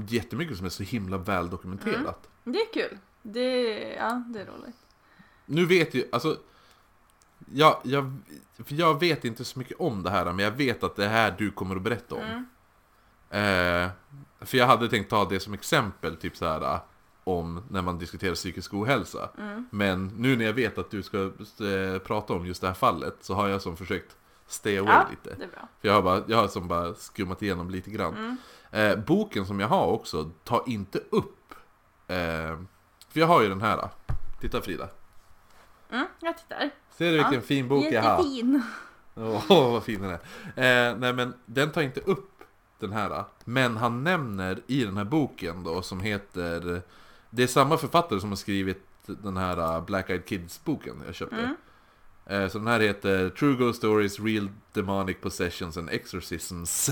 jättemycket 0.08 0.58
som 0.58 0.66
är 0.66 0.70
så 0.70 0.84
himla 0.84 1.18
väl 1.18 1.50
dokumenterat. 1.50 2.30
Det 2.44 2.60
är 2.60 2.74
kul. 2.74 2.98
Det, 3.22 3.94
ja, 3.94 4.24
det 4.28 4.42
är 4.42 4.46
roligt. 4.46 4.76
Nu 5.46 5.66
vet 5.66 5.94
ju, 5.94 6.06
alltså... 6.12 6.38
Jag, 7.52 7.78
jag, 7.84 8.18
för 8.66 8.76
jag 8.76 9.00
vet 9.00 9.26
inte 9.26 9.46
så 9.46 9.60
mycket 9.60 9.80
om 9.80 10.04
det 10.04 10.10
här, 10.10 10.26
men 10.26 10.46
jag 10.46 10.52
vet 10.52 10.84
att 10.84 10.96
det 10.96 11.06
är 11.06 11.10
här 11.10 11.36
du 11.38 11.52
kommer 11.52 11.76
att 11.76 11.82
berätta 11.82 12.16
om. 12.16 12.22
Mm. 12.22 12.46
Eh, 13.30 13.90
för 14.40 14.58
jag 14.58 14.68
hade 14.68 14.90
tänkt 14.90 15.10
ta 15.10 15.26
det 15.26 15.40
som 15.40 15.54
exempel, 15.54 16.16
typ 16.16 16.38
så 16.38 16.46
här 16.46 16.80
om 17.24 17.64
när 17.70 17.82
man 17.82 18.00
diskuterar 18.00 18.36
psykisk 18.36 18.74
ohälsa. 18.74 19.30
Mm. 19.38 19.66
Men 19.72 20.08
nu 20.08 20.36
när 20.36 20.46
jag 20.46 20.54
vet 20.54 20.78
att 20.78 20.92
du 20.92 21.04
ska 21.04 21.18
eh, 21.18 22.00
prata 22.00 22.34
om 22.34 22.46
just 22.46 22.62
det 22.62 22.68
här 22.68 22.74
fallet 22.74 23.16
så 23.22 23.34
har 23.34 23.48
jag 23.48 23.62
som 23.62 23.78
försökt 23.78 24.16
stay 24.48 24.78
away 24.78 24.94
Ja, 24.94 25.08
lite. 25.10 25.36
det 25.36 25.44
är 25.44 25.48
bra. 25.48 25.68
För 25.82 25.88
jag 25.88 25.96
har, 25.96 26.02
bara, 26.02 26.24
jag 26.28 26.38
har 26.38 26.48
som 26.48 26.68
bara 26.68 26.94
skummat 26.94 27.42
igenom 27.42 27.70
lite 27.70 27.92
grann. 27.92 28.14
Mm. 28.14 28.38
Eh, 28.72 29.06
boken 29.06 29.46
som 29.46 29.60
jag 29.60 29.68
har 29.68 29.88
också 29.88 30.32
tar 30.44 30.64
inte 30.68 31.00
upp... 31.10 31.54
Eh, 32.08 32.60
för 33.10 33.20
jag 33.20 33.28
har 33.28 33.42
ju 33.42 33.50
den 33.50 33.62
här. 33.62 33.90
Titta 34.42 34.62
Frida. 34.62 34.90
Mm, 35.92 36.06
jag 36.20 36.38
tittar. 36.38 36.70
Ser 36.98 37.12
du 37.12 37.18
vilken 37.18 37.34
Ja, 37.34 37.42
fin 37.42 37.68
bok 37.68 37.86
jag 37.92 38.02
har? 38.02 38.18
Jättefin. 38.18 38.64
Åh, 39.16 39.44
vad 39.72 39.84
fin 39.84 40.02
den 40.02 40.12
är. 40.12 40.90
Eh, 40.90 40.98
nej 40.98 41.14
men 41.14 41.34
den 41.46 41.72
tar 41.72 41.82
inte 41.82 42.00
upp 42.00 42.44
den 42.80 42.92
här. 42.92 43.24
Men 43.46 43.78
han 43.78 44.04
nämner 44.04 44.60
i 44.68 44.84
den 44.84 44.98
här 44.98 45.06
boken 45.06 45.64
då 45.64 45.82
som 45.82 46.00
heter... 46.00 46.82
Det 47.30 47.44
är 47.44 47.48
samma 47.48 47.78
författare 47.78 48.20
som 48.20 48.30
har 48.30 48.36
skrivit 48.36 48.84
den 49.06 49.38
här 49.38 49.78
uh, 49.78 49.86
Black 49.86 50.10
Eyed 50.10 50.26
Kids-boken 50.26 51.04
jag 51.06 51.16
köpte. 51.16 51.36
Mm. 51.36 51.56
Eh, 52.30 52.48
så 52.48 52.58
den 52.58 52.68
här 52.68 52.80
heter 52.80 53.30
True 53.30 53.56
Ghost 53.56 53.78
Stories, 53.78 54.20
Real 54.20 54.50
Demonic 54.74 55.18
Possessions 55.22 55.78
and 55.78 55.90
Exorcisms. 55.90 56.90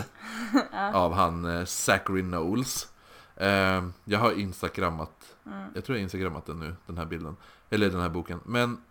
Av 0.93 1.13
han 1.13 1.45
eh, 1.45 1.65
Zachary 1.65 2.21
Knowles. 2.21 2.87
Eh, 3.35 3.87
jag 4.05 4.19
har 4.19 4.39
instagrammat, 4.39 5.35
Mm. 5.47 5.69
jag 5.75 5.85
tror 5.85 5.97
jag 5.97 6.03
instagrammat 6.03 6.45
den 6.45 6.59
nu, 6.59 6.75
den 6.85 6.97
här 6.97 7.05
bilden. 7.05 7.35
Eller 7.69 7.89
den 7.89 8.01
här 8.01 8.09
boken. 8.09 8.39
Men 8.45 8.81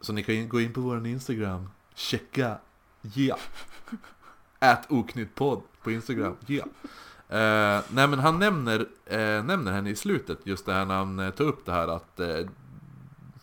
så 0.00 0.12
ni 0.12 0.22
kan 0.22 0.48
gå 0.48 0.60
in 0.60 0.72
på 0.72 0.80
våran 0.80 1.06
Instagram, 1.06 1.70
checka, 1.94 2.58
ja. 3.00 3.38
Ät 4.60 4.90
oknyttpodd 4.90 5.62
på 5.82 5.90
Instagram, 5.90 6.36
ja. 6.46 6.64
Eh, 7.28 7.82
nej 7.90 8.08
men 8.08 8.18
han 8.18 8.38
nämner, 8.38 8.86
eh, 9.06 9.44
nämner 9.44 9.72
henne 9.72 9.90
i 9.90 9.96
slutet, 9.96 10.38
just 10.46 10.66
det 10.66 10.72
här 10.72 10.84
när 10.84 10.94
han 10.94 11.18
eh, 11.18 11.30
tar 11.30 11.44
upp 11.44 11.66
det 11.66 11.72
här 11.72 11.88
att... 11.88 12.20
Eh, 12.20 12.28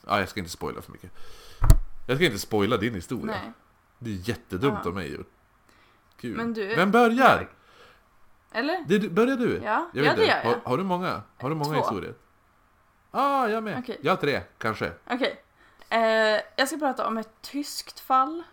ja, 0.07 0.19
jag 0.19 0.29
ska 0.29 0.39
inte 0.39 0.51
spoila 0.51 0.81
för 0.81 0.91
mycket. 0.91 1.11
Jag 2.07 2.17
ska 2.17 2.25
inte 2.25 2.39
spoila 2.39 2.77
din 2.77 2.93
historia. 2.95 3.25
Nej. 3.25 3.51
Det 3.99 4.09
är 4.09 4.29
jättedumt 4.29 4.79
Ja. 4.83 4.89
av 4.89 4.95
mig 4.95 5.13
gjort. 5.15 5.29
Gud. 6.21 6.37
Men 6.37 6.53
du- 6.53 6.75
Vem 6.75 6.91
börjar? 6.91 7.49
Eller? 8.55 8.83
Det, 8.87 8.99
börjar 9.09 9.37
du? 9.37 9.61
Ja, 9.63 9.89
Jag 9.93 10.05
ja 10.05 10.09
vet 10.09 10.17
det 10.17 10.23
inte. 10.23 10.35
gör 10.35 10.41
jag. 10.43 10.49
Har, 10.49 10.59
har 10.63 10.77
du 10.77 10.83
många? 10.83 11.21
Har 11.41 11.49
du 11.49 11.55
många 11.55 11.73
Två. 11.73 11.81
historier? 11.81 12.13
Ah, 13.11 13.47
jag 13.47 13.63
med. 13.63 13.79
Okej. 13.79 13.97
Jag 14.01 14.11
har 14.11 14.17
tre, 14.17 14.41
kanske. 14.57 14.91
Okej. 15.09 15.41
Eh, 15.89 15.99
jag 16.55 16.67
ska 16.67 16.77
prata 16.77 17.07
om 17.07 17.17
ett 17.17 17.29
tyskt 17.41 17.99
fall 17.99 18.43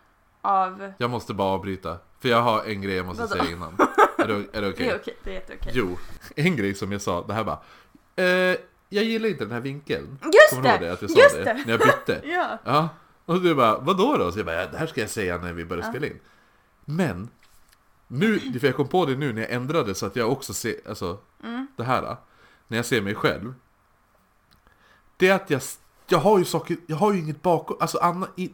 av... 0.43 0.93
Jag 0.99 1.11
måste 1.11 1.35
bara 1.35 1.49
avbryta. 1.49 1.99
För 2.21 2.29
jag 2.29 2.43
har 2.43 2.65
en 2.65 2.83
grej 2.83 2.95
jag 2.97 3.07
måste 3.07 3.23
Vadå? 3.23 3.35
säga 3.45 3.53
innan. 3.57 3.77
är 4.19 4.29
det, 4.29 4.59
är 4.59 4.63
det 4.63 4.69
okej? 4.69 4.87
Det 4.87 4.93
är 4.93 4.97
okej, 4.99 5.17
det 5.25 5.31
är 5.31 5.35
jätteokej. 5.35 5.73
Jo, 5.75 5.99
en 6.37 6.57
grej 6.57 6.75
som 6.75 6.93
jag 6.93 7.01
sa, 7.01 7.23
det 7.27 7.35
här 7.35 7.45
bara. 7.45 7.59
Eh, 8.17 8.57
jag 8.89 9.05
gillar 9.05 9.29
inte 9.29 9.45
den 9.45 9.53
här 9.53 9.61
vinkeln. 9.61 10.19
Just 10.25 10.51
Kommer 10.51 10.63
du 10.63 10.69
ihåg 10.69 10.81
det! 10.81 10.87
det? 10.87 10.93
Att 10.93 11.03
jag 11.03 11.11
sa 11.11 11.19
Just 11.21 11.35
det? 11.37 11.45
det! 11.45 11.63
När 11.67 11.71
jag 11.73 11.81
bytte. 11.81 12.21
Ja. 12.29 12.59
Ja. 12.65 12.89
Och 13.25 13.41
du 13.41 13.55
bara, 13.55 13.79
vadå 13.79 14.17
då? 14.17 14.33
Så 14.33 14.39
jag 14.39 14.47
bara, 14.47 14.57
ja, 14.61 14.67
det 14.73 14.79
här 14.79 14.87
ska 14.87 15.01
jag 15.01 15.11
säga 15.11 15.39
när 15.39 15.53
vi 15.53 15.65
börjar 15.65 15.85
Ja. 15.85 15.91
spela 15.91 16.07
in. 16.07 16.21
Men, 16.85 17.29
nu, 18.13 18.59
för 18.61 18.67
jag 18.67 18.77
kom 18.77 18.89
på 18.89 19.07
det 19.07 19.17
nu 19.17 19.33
när 19.33 19.43
jag 19.43 19.51
ändrade 19.51 19.95
så 19.95 20.07
att 20.07 20.17
jag 20.17 20.33
också 20.33 20.55
ser, 20.55 20.75
alltså, 20.89 21.19
Mm. 21.45 21.67
det 21.77 21.85
här. 21.85 22.17
När 22.69 22.79
jag 22.79 22.87
ser 22.87 23.01
mig 23.03 23.15
själv. 23.15 23.55
Det 25.17 25.29
är 25.29 25.35
att 25.35 25.51
jag, 25.51 25.63
jag 26.09 26.19
har 26.19 26.39
ju 26.39 26.45
saker, 26.45 26.77
jag 26.87 26.97
har 26.97 27.13
ju 27.13 27.19
inget 27.19 27.43
bakom, 27.43 27.77
alltså 27.81 27.99
Anna, 27.99 28.29
i, 28.37 28.53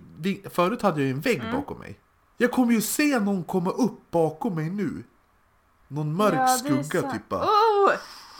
förut 0.50 0.82
hade 0.82 1.00
jag 1.00 1.06
ju 1.06 1.12
en 1.12 1.20
vägg 1.20 1.40
Mm. 1.40 1.52
bakom 1.52 1.78
mig. 1.78 2.00
Jag 2.36 2.50
kommer 2.50 2.72
ju 2.72 2.80
se 2.80 3.18
någon 3.18 3.44
komma 3.44 3.70
upp 3.70 4.10
bakom 4.10 4.54
mig 4.54 4.70
nu. 4.70 5.04
Någon 5.88 6.16
mörk 6.16 6.34
Ja, 6.34 6.46
skugga 6.48 7.00
sant. 7.02 7.12
typ 7.12 7.28
bara. 7.28 7.44
Oh, 7.44 7.92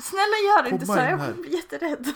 snälla 0.03 0.37
gör 0.47 0.73
inte 0.73 0.87
så, 0.87 0.97
jag 0.97 1.11
kommer 1.19 1.33
bli 1.33 1.57
jätterädd. 1.57 2.13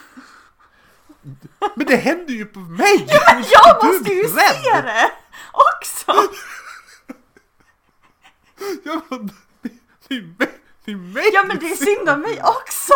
Men 1.76 1.86
det 1.86 1.96
händer 1.96 2.34
ju 2.34 2.44
på 2.46 2.58
mig! 2.60 3.06
Jag 3.08 3.78
Du 3.82 3.88
är 3.88 3.92
måste 3.98 4.12
ju 4.12 4.22
rädd. 4.22 4.62
se 4.62 4.82
det 4.82 5.10
också! 5.52 6.12
Jag 8.84 9.02
bara, 9.08 9.20
det, 9.62 9.70
det, 10.08 10.14
är 10.14 10.22
mig, 10.38 10.60
det 10.84 10.92
är 10.92 10.96
mig 10.96 11.30
Ja 11.32 11.44
men 11.48 11.58
det 11.58 11.66
är 11.66 11.76
synd 11.76 12.08
om 12.08 12.20
mig 12.20 12.42
också! 12.42 12.94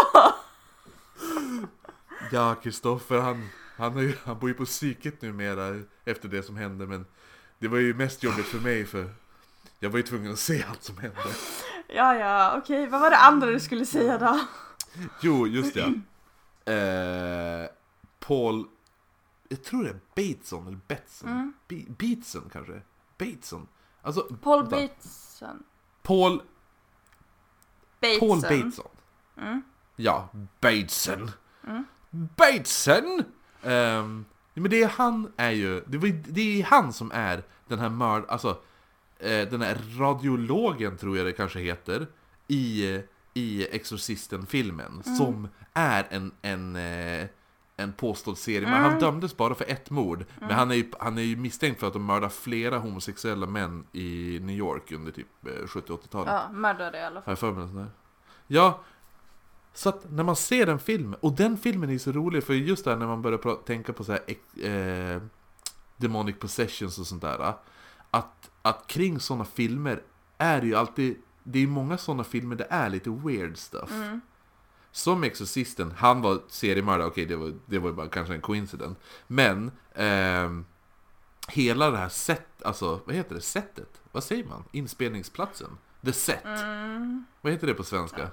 Ja, 2.33 2.55
Kristoffer 2.55 3.21
han, 3.21 3.49
han, 3.77 3.99
ju, 3.99 4.13
han 4.25 4.39
bor 4.39 4.49
ju 4.49 4.55
på 4.55 4.65
psyket 4.65 5.23
numera 5.23 5.83
efter 6.05 6.29
det 6.29 6.43
som 6.43 6.57
hände 6.57 6.87
men 6.87 7.07
det 7.59 7.69
var 7.69 7.79
ju 7.79 7.95
mest 7.95 8.23
jobbigt 8.23 8.47
för 8.47 8.59
mig 8.59 8.87
för 8.87 9.11
jag 9.79 9.91
var 9.91 9.97
ju 9.97 10.03
tvungen 10.03 10.33
att 10.33 10.39
se 10.39 10.65
allt 10.69 10.83
som 10.83 10.99
hände. 10.99 11.21
Ja 11.89 12.15
ja, 12.15 12.59
okej, 12.59 12.87
vad 12.87 13.01
var 13.01 13.11
det 13.11 13.17
andra 13.17 13.47
du 13.51 13.61
skulle 13.61 13.87
säga 13.87 14.19
då? 14.19 14.41
Jo, 15.21 15.47
just 15.47 15.75
det. 15.75 16.01
Eh, 16.73 17.71
Paul, 18.19 18.65
jag 19.49 19.65
tror 19.65 19.85
det 19.85 19.91
är 19.91 20.01
Bateson 20.35 20.67
eller 20.67 20.79
Betson. 20.89 21.29
Mm. 21.29 21.53
Be- 21.69 21.93
Beatson 21.99 22.51
kanske? 22.53 22.81
Bateson? 23.19 23.69
Alltså, 24.03 24.23
Paul 24.43 24.61
vänta. 24.69 24.77
Bateson. 25.41 25.65
Paul, 26.03 26.43
Bateson. 28.01 28.29
Paul 28.29 28.41
Bateson. 28.41 28.91
Mm. 29.37 29.63
Ja, 29.97 30.29
Bateson. 30.61 31.31
Mm. 31.67 31.85
Bateson! 32.11 33.25
Ehm, 33.63 34.25
men 34.55 34.71
det 34.71 34.83
är 34.83 34.89
han 34.89 35.33
är 35.37 35.51
ju, 35.51 35.81
det, 35.87 36.61
är 36.61 36.65
han 36.65 36.93
som 36.93 37.11
är 37.15 37.43
den 37.69 37.79
här 37.79 37.89
mörd, 37.89 38.25
alltså 38.29 38.61
eh, 39.19 39.49
den 39.49 39.63
här 39.63 39.79
radiologen 39.99 40.97
tror 40.97 41.17
jag 41.17 41.27
det 41.27 41.33
kanske 41.33 41.61
heter 41.61 42.07
i, 42.49 43.01
i 43.35 43.67
Exorcisten-filmen 43.67 45.03
som 45.03 45.49
är 45.73 46.07
en, 46.11 46.33
en, 46.43 46.77
eh, 46.77 47.27
en 47.77 47.93
påstådd 47.93 48.39
serie, 48.39 48.69
men 48.71 48.83
han 48.83 48.99
dömdes 48.99 49.37
bara 49.37 49.55
för 49.55 49.65
ett 49.71 49.91
mord. 49.91 50.25
Men 50.41 50.51
han 50.51 50.71
är, 50.71 50.75
ju, 50.75 50.91
han 50.99 51.19
är 51.19 51.23
ju 51.23 51.37
misstänkt 51.37 51.81
för 51.81 51.87
att 51.87 51.93
de 51.93 52.07
mördar 52.07 52.29
flera 52.29 52.79
homosexuella 52.79 53.47
män 53.47 53.87
i 53.93 54.39
New 54.43 54.57
York 54.57 54.93
under 54.93 55.13
typ 55.13 55.47
eh, 55.47 55.51
70-80-talet. 55.51 56.33
Ja, 56.33 56.49
mördare 56.53 56.97
i 56.97 57.03
alla 57.03 57.23
Har 57.25 57.37
fall. 57.37 57.49
jag 57.57 57.69
för 57.69 57.75
mig? 57.75 57.87
Ja, 58.47 58.81
så 59.75 59.89
att 59.89 60.11
när 60.11 60.23
man 60.23 60.37
ser 60.37 60.67
den 60.67 60.79
filmen, 60.79 61.15
och 61.21 61.33
den 61.33 61.59
filmen 61.59 61.91
är 61.91 61.99
så 61.99 62.13
rolig 62.13 62.45
för 62.45 62.55
just 62.55 62.85
där 62.85 62.97
när 62.97 63.07
man 63.07 63.23
börjar 63.23 63.65
tänka 63.65 63.93
på 63.93 64.05
så 64.05 64.13
här, 64.13 64.23
eh, 64.71 65.23
demonic 65.97 66.37
possessions 66.39 66.99
och 66.99 67.07
sånt 67.07 67.23
där. 67.23 67.55
Att, 68.11 68.51
att 68.63 68.87
kring 68.87 69.21
sådana 69.21 69.45
filmer 69.45 70.03
är 70.39 70.61
det 70.61 70.67
ju 70.67 70.75
alltid, 70.75 71.17
det 71.43 71.59
är 71.63 71.67
många 71.67 71.99
sådana 71.99 72.25
filmer 72.25 72.57
det 72.57 72.67
är 72.71 72.91
lite 72.91 73.11
weird 73.11 73.57
stuff. 73.57 73.91
Mm. 73.93 74.21
Som 74.97 75.25
Exorcisten, 75.25 75.93
han 75.97 76.23
var 76.23 76.41
seriemördare, 76.49 77.07
okej 77.07 77.27
det 77.27 77.37
var, 77.37 77.55
det 77.67 77.79
var 77.79 77.89
ju 77.91 77.95
bara 77.95 78.09
kanske 78.09 78.35
en 78.35 78.41
coincident. 78.41 78.99
Men, 79.27 79.71
ehm, 79.95 80.65
hela 81.49 81.91
det 81.91 81.97
här 81.99 82.09
set, 82.09 82.63
alltså 82.63 83.01
vad 83.05 83.15
heter 83.15 83.35
det, 83.35 83.41
setet? 83.41 84.01
Vad 84.13 84.25
säger 84.25 84.45
man? 84.45 84.65
Inspelningsplatsen? 84.73 85.79
The 86.05 86.13
set. 86.13 86.45
Mm. 86.45 87.25
Vad 87.41 87.53
heter 87.53 87.67
det 87.67 87.75
på 87.75 87.85
svenska? 87.85 88.31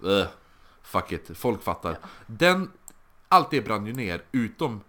Ugh, 0.00 0.26
fuck 0.82 1.12
it, 1.12 1.30
folk 1.38 1.62
fattar. 1.62 1.98
Den, 2.26 2.70
allt 3.28 3.50
det 3.50 3.60
brann 3.60 3.86
ju 3.86 3.92
ner 3.92 4.22
utom 4.32 4.80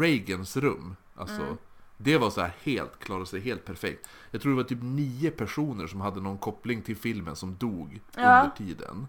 Reagans 0.00 0.56
rum. 0.56 0.96
Alltså, 1.16 1.42
Mm. 1.42 1.56
det 1.96 2.18
var 2.18 2.30
så 2.30 2.40
här 2.40 2.54
helt, 2.62 2.98
klarade 2.98 3.26
sig 3.26 3.40
helt 3.40 3.64
perfekt. 3.64 4.08
Jag 4.30 4.40
tror 4.42 4.52
det 4.52 4.56
var 4.56 4.68
typ 4.68 4.82
nio 4.82 5.30
personer 5.30 5.86
som 5.86 6.00
hade 6.00 6.20
någon 6.20 6.38
koppling 6.38 6.82
till 6.82 6.96
filmen 6.96 7.36
som 7.36 7.56
dog 7.56 8.00
Ja. 8.16 8.20
under 8.42 8.56
tiden. 8.56 9.06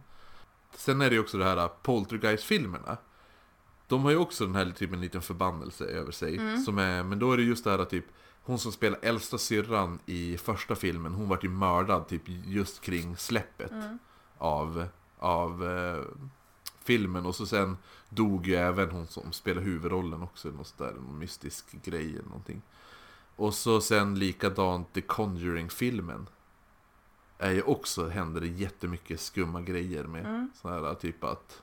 Sen 0.78 1.02
är 1.02 1.10
det 1.10 1.16
ju 1.16 1.22
också 1.22 1.38
det 1.38 1.46
här 1.46 1.58
äh, 1.58 1.68
Poltergeist-filmerna. 1.84 2.98
De 3.88 4.04
har 4.04 4.12
ju 4.12 4.18
också 4.18 4.46
den 4.46 4.56
här 4.56 4.72
typ 4.72 4.94
en 4.94 5.02
liten 5.02 5.22
förbannelse 5.22 5.86
över 5.86 6.12
sig. 6.12 6.38
Mm. 6.38 6.62
Som 6.62 6.78
är, 6.78 7.04
men 7.04 7.20
då 7.20 7.32
är 7.32 7.38
det 7.38 7.44
just 7.44 7.64
det 7.64 7.72
här 7.72 7.86
typ 7.86 8.06
hon 8.42 8.60
som 8.60 8.72
spelar 8.72 9.00
äldsta 9.02 9.38
syrran 9.38 10.00
i 10.06 10.38
första 10.38 10.76
filmen, 10.76 11.14
hon 11.14 11.30
vart 11.30 11.44
ju 11.44 11.50
mördad 11.50 12.08
typ 12.08 12.22
just 12.46 12.82
kring 12.82 13.18
släppet 13.18 13.72
Mm. 13.72 14.00
av, 14.38 14.88
av 15.20 15.68
eh, 15.70 16.04
filmen 16.84 17.26
och 17.26 17.36
så 17.36 17.46
sen 17.46 17.78
dog 18.10 18.48
ju 18.48 18.56
även 18.56 18.92
hon 18.92 19.08
som 19.08 19.32
spelar 19.32 19.62
huvudrollen 19.62 20.22
också, 20.24 20.50
något 20.50 20.68
sådär, 20.68 20.94
någon 20.94 21.20
mystisk 21.20 21.66
grej 21.84 22.10
eller 22.10 22.30
någonting. 22.30 22.62
Och 23.36 23.54
så 23.54 23.82
sen 23.82 24.20
likadant 24.20 24.94
The 24.94 25.02
Conjuring-filmen. 25.02 26.28
Är 27.38 27.52
ju 27.52 27.62
också, 27.62 28.08
händer 28.08 28.42
det 28.42 28.48
jättemycket 28.48 29.20
skumma 29.20 29.62
grejer 29.62 30.04
med. 30.04 30.26
Mm. 30.26 30.52
Så 30.56 30.70
här 30.70 30.94
typ 30.94 31.24
att... 31.24 31.62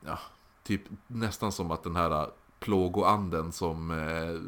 Ja, 0.00 0.18
typ 0.62 0.82
nästan 1.06 1.52
som 1.52 1.70
att 1.70 1.82
den 1.82 1.96
här 1.96 2.30
plågoanden 2.60 3.52
som 3.52 3.90
eh, 3.90 4.40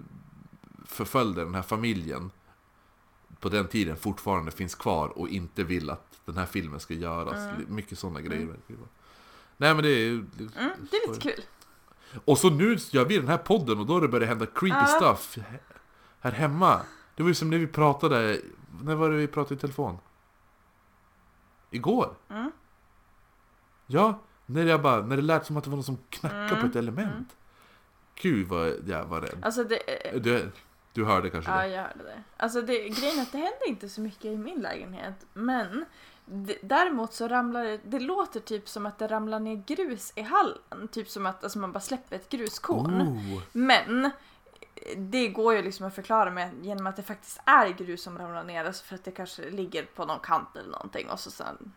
förföljde 0.86 1.44
den 1.44 1.54
här 1.54 1.62
familjen 1.62 2.30
på 3.40 3.48
den 3.48 3.68
tiden 3.68 3.96
fortfarande 3.96 4.50
finns 4.50 4.74
kvar 4.74 5.08
och 5.08 5.28
inte 5.28 5.64
vill 5.64 5.90
att 5.90 6.20
den 6.24 6.36
här 6.36 6.46
filmen 6.46 6.80
ska 6.80 6.94
göras. 6.94 7.34
Mm. 7.34 7.74
Mycket 7.74 7.98
sådana 7.98 8.20
grejer. 8.20 8.42
Mm. 8.42 8.56
det 8.66 8.74
vara. 8.74 8.88
Nej 9.56 9.74
men 9.74 9.84
det 9.84 9.90
är. 9.90 10.10
Mm, 10.10 10.28
det 10.90 10.96
är 10.96 11.08
lite 11.08 11.20
kul. 11.20 11.44
Och 12.24 12.38
så 12.38 12.50
nu 12.50 12.78
gör 12.90 13.04
vi 13.04 13.18
den 13.18 13.28
här 13.28 13.38
podden 13.38 13.78
och 13.78 13.86
då 13.86 13.92
har 13.92 14.00
det 14.00 14.08
börjat 14.08 14.28
hända 14.28 14.46
creepy 14.46 14.76
Ja. 14.76 14.86
stuff 14.86 15.38
här 16.20 16.32
hemma. 16.32 16.80
Det 17.14 17.22
var 17.22 17.30
ju 17.30 17.34
som 17.34 17.50
när 17.50 17.58
vi 17.58 17.66
pratade, 17.66 18.40
när 18.82 18.94
var 18.94 19.10
det 19.10 19.16
vi 19.16 19.26
pratade 19.26 19.54
i 19.54 19.58
telefon? 19.58 19.98
Igår? 21.70 22.14
Mm. 22.30 22.52
Ja, 23.86 24.18
när, 24.46 24.64
jag 24.66 24.82
bara, 24.82 25.00
när 25.02 25.16
det 25.16 25.22
lät 25.22 25.46
som 25.46 25.56
att 25.56 25.64
det 25.64 25.70
var 25.70 25.76
någon 25.76 25.84
som 25.84 25.98
knackade 26.10 26.44
Mm, 26.48 26.60
på 26.60 26.66
ett 26.66 26.76
element. 26.76 27.12
mm. 27.12 27.24
Gud 28.14 28.48
vad 28.48 28.88
jag 28.88 29.04
var 29.04 29.20
rädd. 29.20 29.38
Alltså 29.42 29.64
det... 29.64 29.78
Du, 30.22 30.50
du 30.92 31.04
hörde 31.04 31.30
kanske 31.30 31.50
Ja, 31.50 31.56
det? 31.62 31.68
jag 31.68 31.82
hörde 31.82 32.02
det. 32.04 32.22
Alltså 32.36 32.62
det, 32.62 32.88
grejen 32.88 33.18
är 33.18 33.22
att 33.22 33.32
det 33.32 33.38
händer 33.38 33.68
inte 33.68 33.88
så 33.88 34.00
mycket 34.00 34.24
i 34.24 34.36
min 34.36 34.60
lägenhet. 34.60 35.26
Men 35.32 35.84
däremot 36.62 37.12
så 37.12 37.28
ramlar 37.28 37.64
det, 37.64 37.80
det 37.84 38.00
låter 38.00 38.40
typ 38.40 38.68
som 38.68 38.86
att 38.86 38.98
det 38.98 39.06
ramlar 39.06 39.40
ner 39.40 39.62
grus 39.66 40.12
i 40.16 40.22
hallen. 40.22 40.88
Typ 40.90 41.08
som 41.08 41.26
att 41.26 41.44
alltså, 41.44 41.58
man 41.58 41.72
bara 41.72 41.80
släpper 41.80 42.16
ett 42.16 42.28
gruskorn. 42.28 43.02
Oh. 43.02 43.42
Men 43.52 44.10
det 44.96 45.28
går 45.28 45.54
ju 45.54 45.62
liksom 45.62 45.86
att 45.86 45.94
förklara 45.94 46.30
med 46.30 46.50
genom 46.64 46.86
att 46.86 46.96
det 46.96 47.02
faktiskt 47.02 47.40
är 47.44 47.68
grus 47.68 48.02
som 48.02 48.18
ramlar 48.18 48.44
ner. 48.44 48.64
Alltså 48.64 48.84
för 48.84 48.94
att 48.94 49.04
det 49.04 49.10
kanske 49.10 49.50
ligger 49.50 49.82
på 49.84 50.04
någon 50.04 50.20
kant 50.20 50.56
eller 50.56 50.70
någonting 50.70 51.10
och 51.10 51.20
så 51.20 51.30
sen 51.30 51.72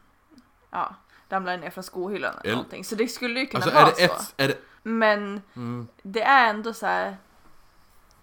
ja, 0.72 0.96
ramlar 1.30 1.52
det 1.52 1.58
ner 1.64 1.70
från 1.70 1.84
skohyllan 1.84 2.32
eller 2.34 2.44
Eller- 2.44 2.56
någonting. 2.56 2.84
Så 2.86 2.96
det 2.96 3.08
skulle 3.08 3.40
ju 3.40 3.46
kunna 3.46 3.64
Alltså 3.64 3.80
vara 3.80 3.92
så. 3.92 4.02
ett... 4.02 4.34
Det, 4.38 4.58
Men 4.84 5.42
mm, 5.56 5.88
det 6.02 6.22
är 6.22 6.50
ändå 6.50 6.74
så 6.74 6.86
här 6.86 7.18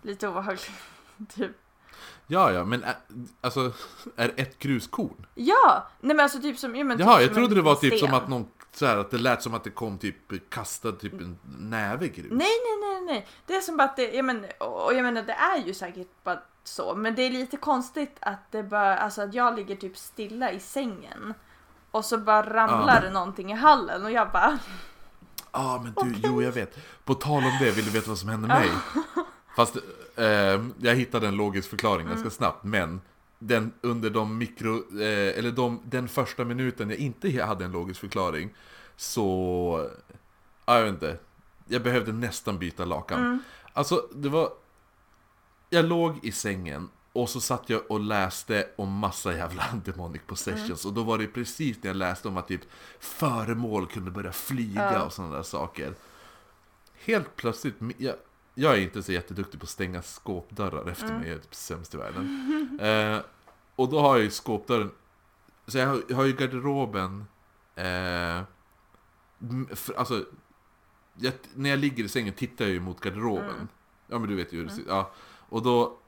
lite 0.03 0.29
obehagligt. 0.29 0.71
typ. 1.35 1.51
ja, 2.27 2.53
ja, 2.53 2.65
men 2.65 2.85
alltså, 3.41 3.73
är 4.17 4.29
det 4.29 4.43
ett 4.43 4.59
gruskorn? 4.59 5.27
Ja! 5.35 5.89
Nej 6.01 6.17
men 6.17 6.21
alltså 6.25 6.41
typ 6.41 6.59
som... 6.59 6.77
Ja, 6.77 6.85
men 6.85 6.99
Jaha, 6.99 7.13
typ 7.19 7.21
jag 7.21 7.29
som 7.29 7.35
trodde 7.35 7.55
det 7.55 7.63
var 7.63 7.75
typ 7.75 7.99
som 7.99 8.09
sten. 8.09 8.15
att 8.15 8.29
någon... 8.29 8.49
Så 8.73 8.87
här, 8.87 8.97
att 8.97 9.11
det 9.11 9.19
lät 9.19 9.43
som 9.43 9.55
att 9.55 9.65
det 9.65 9.71
kom 9.71 9.99
typ 9.99 10.51
kastad 10.51 10.93
typ 10.93 11.13
en 11.21 11.39
näve 11.59 12.09
grus. 12.09 12.27
Nej, 12.31 12.39
nej, 12.39 12.79
nej, 12.81 13.01
nej. 13.07 13.27
Det 13.47 13.55
är 13.57 13.61
som 13.61 13.77
bara 13.77 13.85
att 13.89 13.97
det, 13.97 14.13
jag 14.15 14.25
men, 14.25 14.45
och 14.59 14.95
jag 14.95 15.03
menar 15.03 15.23
det 15.23 15.33
är 15.33 15.59
ju 15.67 15.75
säkert 15.75 16.09
bara 16.25 16.39
så, 16.65 16.95
men 16.95 17.15
det 17.15 17.23
är 17.23 17.31
lite 17.31 17.57
konstigt 17.57 18.17
att 18.21 18.53
det 18.53 18.63
bara, 18.63 18.99
alltså 18.99 19.23
att 19.23 19.35
jag 19.35 19.57
ligger 19.57 19.77
typ 19.77 19.97
stilla 19.97 20.53
i 20.53 20.61
sängen 20.61 21.35
och 21.91 22.05
så 22.05 22.19
bara 22.19 22.43
ramlar 22.55 22.95
Ja. 22.95 23.01
det 23.01 23.11
någonting 23.11 23.53
i 23.53 23.55
hallen 23.55 24.05
och 24.05 24.11
jag 24.11 24.31
bara, 24.33 24.59
Ja, 25.53 25.81
men 25.85 25.93
du, 25.93 26.01
Okej. 26.11 26.21
jo 26.25 26.43
jag 26.43 26.53
vet. 26.53 26.79
På 27.05 27.15
tal 27.15 27.45
om 27.45 27.59
det, 27.61 27.71
vill 27.71 27.85
du 27.85 27.91
veta 27.91 28.09
vad 28.09 28.19
som 28.19 28.29
hände 28.29 28.49
mig? 28.49 28.71
Fast 29.57 29.77
eh, 30.17 30.25
jag 30.79 30.95
hittade 30.95 31.29
en 31.29 31.37
logisk 31.37 31.71
förklaring 31.71 32.07
Mm. 32.07 32.13
ganska 32.13 32.31
snabbt, 32.37 32.65
men 32.65 33.01
den 33.43 33.73
under 33.81 34.11
de 34.11 34.39
mikro, 34.39 35.01
eh, 35.01 35.39
eller 35.39 35.51
de, 35.51 35.81
den 35.85 36.09
första 36.09 36.45
minuten 36.45 36.91
jag 36.91 36.99
inte 36.99 37.43
hade 37.45 37.65
en 37.65 37.73
logisk 37.73 38.01
förklaring, 38.01 38.55
så, 38.97 39.91
ja, 40.67 40.77
jag 40.79 40.85
vet 40.85 40.93
inte, 40.95 41.19
jag 41.69 41.83
behövde 41.83 42.13
nästan 42.13 42.59
byta 42.59 42.85
lakan. 42.85 43.21
mm, 43.21 43.39
Alltså, 43.73 44.09
det 44.15 44.29
var, 44.29 44.53
jag 45.71 45.85
låg 45.85 46.25
i 46.25 46.33
sängen 46.33 46.89
och 47.13 47.29
så 47.31 47.41
satt 47.41 47.71
jag 47.71 47.91
och 47.91 48.01
läste 48.01 48.67
om 48.77 48.93
massa 48.93 49.33
jävla 49.37 49.65
demonic 49.85 50.23
possessions 50.27 50.85
och 50.85 50.93
då 50.93 51.03
var 51.03 51.19
det 51.19 51.27
precis 51.27 51.77
när 51.83 51.89
jag 51.91 51.97
läste 51.97 52.29
om 52.29 52.37
att 52.37 52.49
typ 52.49 52.61
föremål 53.01 53.87
kunde 53.87 54.11
börja 54.11 54.33
flyga 54.33 54.93
Ja. 54.93 55.03
och 55.03 55.13
sådana 55.13 55.37
där 55.37 55.43
saker. 55.43 55.95
Helt 57.05 57.37
plötsligt, 57.37 57.75
jag, 57.99 58.15
jag 58.55 58.75
är 58.75 58.81
inte 58.81 59.03
så 59.03 59.13
jätteduktig 59.13 59.61
på 59.61 59.65
att 59.65 59.71
stänga 59.71 60.03
skåpdörrar 60.03 60.91
efter 60.91 61.13
mig, 61.13 61.29
jag 61.29 61.37
är 61.37 61.41
typ 61.41 61.55
sämst 61.55 61.95
i 61.95 61.97
världen. 61.97 62.79
eh, 62.83 63.19
och 63.77 63.89
då 63.89 64.01
har 64.01 64.17
jag 64.17 64.25
ju 64.25 64.31
skåpdörren, 64.31 64.91
så 65.67 65.79
jag 65.79 65.87
har, 65.87 66.03
jag 66.09 66.17
har 66.17 66.25
ju 66.25 66.33
garderoben, 66.33 67.27
eh, 67.75 68.43
för, 69.75 69.95
alltså, 69.95 70.25
jag, 71.15 71.33
när 71.55 71.71
jag 71.71 71.79
ligger 71.79 72.05
i 72.05 72.09
sängen 72.09 72.35
tittar 72.35 72.65
jag 72.65 72.73
ju 72.73 72.81
mot 72.81 73.01
garderoben. 73.01 73.51
Mm. 73.51 73.69
Ja 74.07 74.19
men 74.19 74.29
du 74.29 74.37
vet 74.37 74.53
ju 74.53 74.57
hur 74.57 74.65
det 74.65 74.71
ser 74.73 74.83
Ja, 74.89 75.11
och 75.49 75.63
då, 75.63 75.99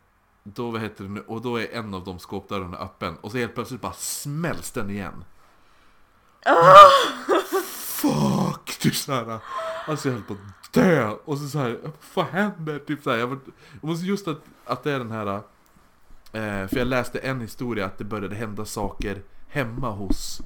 då, 0.43 0.71
vad 0.71 0.81
heter 0.81 1.05
det 1.05 1.11
nu, 1.11 1.21
och 1.21 1.43
då 1.43 1.57
är 1.57 1.73
en 1.73 1.95
av 1.95 2.05
de 2.05 2.19
skåpdörrarna 2.19 2.77
öppen 2.77 3.17
och 3.21 3.31
så 3.31 3.39
helt 3.39 3.55
plötsligt 3.55 3.81
bara 3.81 3.93
smälls 3.93 4.71
den 4.71 4.91
igen. 4.91 5.25
Fuck! 7.73 8.79
Typ 8.79 8.95
såhär. 8.95 9.41
Alltså 9.87 10.09
jag 10.09 10.15
höll 10.15 10.25
på 10.25 10.33
att 10.33 10.73
dö! 10.73 11.11
Och 11.25 11.39
så 11.39 11.49
såhär, 11.49 11.79
vad 12.15 12.27
händer? 12.27 12.79
Typ 12.79 13.03
såhär, 13.03 13.19
jag, 13.19 13.27
var, 13.27 13.39
jag 13.81 13.89
måste 13.89 14.07
just 14.07 14.29
att, 14.29 14.41
att 14.65 14.83
det 14.83 14.93
är 14.93 14.99
den 14.99 15.11
här 15.11 15.27
eh, 16.33 16.69
För 16.69 16.77
jag 16.77 16.87
läste 16.87 17.19
en 17.19 17.41
historia 17.41 17.87
att 17.87 17.99
det 17.99 18.05
började 18.05 18.35
hända 18.35 18.65
saker 18.65 19.23
hemma 19.49 19.91
hos 19.91 20.41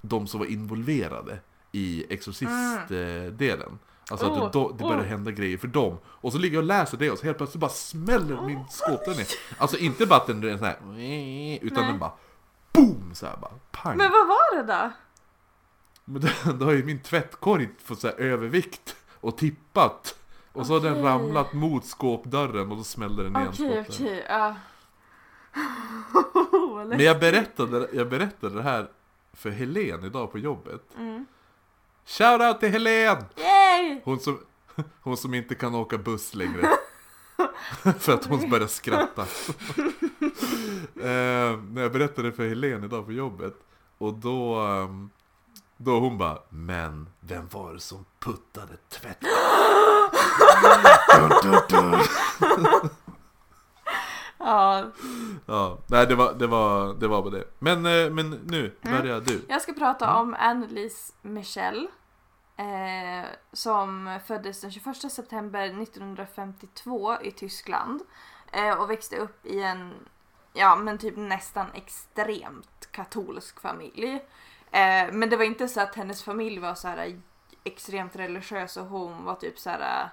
de 0.00 0.26
som 0.26 0.40
var 0.40 0.46
involverade 0.46 1.38
i 1.72 2.06
Exorcist-delen. 2.08 3.78
Alltså 4.10 4.26
Oh, 4.26 4.42
att 4.42 4.52
det, 4.52 4.58
då, 4.58 4.70
det 4.70 4.84
började 4.84 5.02
oh. 5.02 5.08
hända 5.08 5.30
grejer 5.30 5.58
för 5.58 5.68
dem. 5.68 5.98
Och 6.04 6.32
så 6.32 6.38
ligger 6.38 6.56
jag 6.56 6.62
och 6.62 6.66
läser 6.66 6.98
det 6.98 7.10
och 7.10 7.18
så 7.18 7.24
helt 7.24 7.38
plötsligt 7.38 7.60
bara 7.60 7.70
smäller 7.70 8.42
min 8.42 8.64
skåpdörr 8.68 9.14
ner. 9.16 9.26
Alltså 9.58 9.76
inte 9.78 10.06
bara 10.06 10.20
att 10.20 10.26
den 10.26 10.44
är 10.44 10.56
sån 10.56 10.66
här, 10.66 10.76
utan 11.62 11.82
Nej. 11.82 11.90
den 11.90 11.98
bara 11.98 12.12
BOOM! 12.72 13.10
Så 13.14 13.26
här 13.26 13.36
bara, 13.36 13.52
pang! 13.70 13.96
men 13.96 14.10
vad 14.10 14.26
var 14.26 14.56
det 14.56 14.72
då? 14.72 14.92
Men 16.08 16.20
då, 16.44 16.52
då 16.52 16.64
har 16.64 16.72
ju 16.72 16.84
min 16.84 17.00
tvättkorg 17.00 17.68
fått 17.84 18.00
så 18.00 18.06
här 18.06 18.14
övervikt 18.20 18.96
och 19.20 19.38
tippat. 19.38 20.18
Och 20.52 20.66
så 20.66 20.72
har 20.72 20.80
den 20.80 20.92
Okej. 20.92 21.04
ramlat 21.04 21.52
mot 21.52 21.84
skåpdörren 21.84 22.70
och 22.70 22.76
då 22.76 22.84
smällde 22.84 23.22
den 23.22 23.36
igen 23.36 23.48
Okej, 23.52 23.84
skåpdörren. 23.84 24.12
okej, 24.12 24.24
ja. 24.28 24.56
Men 26.86 27.00
jag 27.00 27.20
berättade, 27.20 27.88
jag 27.92 28.08
berättade 28.08 28.54
det 28.54 28.62
här 28.62 28.90
för 29.32 29.50
Helen 29.50 30.04
idag 30.04 30.32
på 30.32 30.38
jobbet. 30.38 30.82
Mm. 30.98 31.26
Shoutout 32.06 32.60
till 32.60 32.68
Helen! 32.70 33.24
Yay! 33.36 34.00
Hon 34.04 34.20
som, 34.20 34.38
hon 35.00 35.16
som 35.16 35.34
inte 35.34 35.54
kan 35.54 35.74
åka 35.74 35.98
buss 35.98 36.34
längre. 36.34 36.68
för 37.98 38.12
att 38.12 38.24
hon 38.24 38.50
börjar 38.50 38.66
skratta. 38.66 39.22
eh, 41.00 41.58
när 41.70 41.82
jag 41.82 41.92
berättade 41.92 42.32
för 42.32 42.48
Helen 42.48 42.84
idag 42.84 43.06
på 43.06 43.12
jobbet. 43.12 43.54
Och 43.98 44.14
då, 44.14 44.54
ehm, 44.60 45.10
då 45.76 45.98
hon 46.00 46.18
bara 46.18 46.38
Men 46.48 47.08
vem 47.20 47.48
var 47.52 47.72
det 47.74 47.80
som 47.80 48.04
puttade 48.18 48.76
tvätt? 48.88 49.20
dun, 51.16 51.30
dun, 51.42 51.60
dun. 51.68 52.00
Ja, 54.38 54.84
Ja, 55.46 55.78
nej 55.86 56.06
det 56.06 56.14
var, 56.14 56.34
det 56.34 56.46
var, 56.46 56.94
det 56.94 57.08
var 57.08 57.22
bara 57.22 57.30
det. 57.30 57.44
Men, 57.58 57.86
eh, 57.86 58.10
men 58.10 58.30
nu 58.30 58.74
börjar 58.82 59.20
du. 59.20 59.44
jag 59.48 59.62
ska 59.62 59.72
prata 59.72 60.04
Mm. 60.06 60.16
om 60.20 60.34
Annelise 60.38 61.12
Michel. 61.22 61.88
Eh, 62.58 63.26
som 63.52 64.18
föddes 64.26 64.60
den 64.60 64.70
21 64.72 65.12
september 65.12 65.82
1952 65.82 67.16
i 67.22 67.30
Tyskland. 67.30 68.00
Eh, 68.52 68.80
och 68.80 68.90
växte 68.90 69.16
upp 69.16 69.46
i 69.46 69.62
en, 69.62 69.94
ja 70.52 70.76
men 70.76 70.98
typ 70.98 71.16
nästan 71.16 71.66
extremt 71.74 72.88
katolsk 72.90 73.60
familj. 73.60 74.20
Eh, 74.70 75.12
men 75.12 75.30
det 75.30 75.36
var 75.36 75.44
inte 75.44 75.68
så 75.68 75.80
att 75.80 75.94
hennes 75.94 76.22
familj 76.22 76.58
var 76.58 76.74
så 76.74 76.88
här 76.88 77.20
extremt 77.64 78.16
religiös 78.16 78.76
och 78.76 78.86
hon 78.86 79.24
var 79.24 79.34
typ 79.34 79.58
så 79.58 79.70
här. 79.70 80.10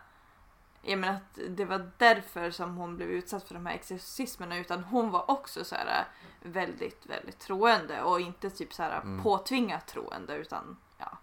Jag 0.81 0.99
menar 0.99 1.13
att 1.15 1.39
det 1.49 1.65
var 1.65 1.91
därför 1.97 2.51
som 2.51 2.75
hon 2.75 2.95
blev 2.95 3.09
utsatt 3.09 3.47
för 3.47 3.53
de 3.53 3.65
här 3.65 3.73
exorcismerna 3.75 4.57
utan 4.57 4.83
hon 4.83 5.09
var 5.11 5.31
också 5.31 5.63
så 5.63 5.75
här 5.75 6.05
väldigt, 6.41 7.05
väldigt 7.05 7.39
troende 7.39 8.01
och 8.01 8.19
inte 8.21 8.49
typ 8.49 8.73
så 8.73 8.83
här 8.83 9.01
Mm. 9.01 9.23
påtvingat 9.23 9.87
troende 9.87 10.35
utan 10.35 10.77
ja. 10.97 11.17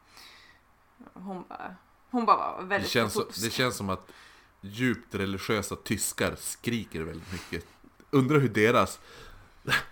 Hon 1.12 1.44
bara, 1.48 1.76
hon 2.10 2.24
bara 2.24 2.36
var 2.36 2.60
Det 2.62 2.66
väldigt 2.68 2.90
känns, 2.90 3.12
så- 3.12 3.20
katolsk. 3.20 3.42
det 3.44 3.50
känns 3.50 3.76
som 3.76 3.90
att 3.90 4.12
djupt 4.60 5.14
religiösa 5.14 5.76
tyskar 5.76 6.34
skriker 6.38 7.02
väldigt 7.02 7.32
mycket. 7.32 7.66
Undrar 8.10 8.38
hur 8.38 8.48
deras 8.48 9.00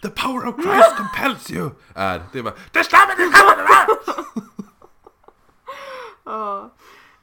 The 0.02 0.08
power 0.10 0.46
of 0.46 0.54
Christ 0.62 0.96
compels 0.96 1.50
you 1.50 1.70
är. 1.94 2.22
Det 2.32 2.38
är 2.38 2.42
bara 2.42 2.54
Det 2.72 2.84
stämmer, 2.84 3.16
det 3.16 3.36
stämmer! 3.36 3.88
Ja. 6.24 6.70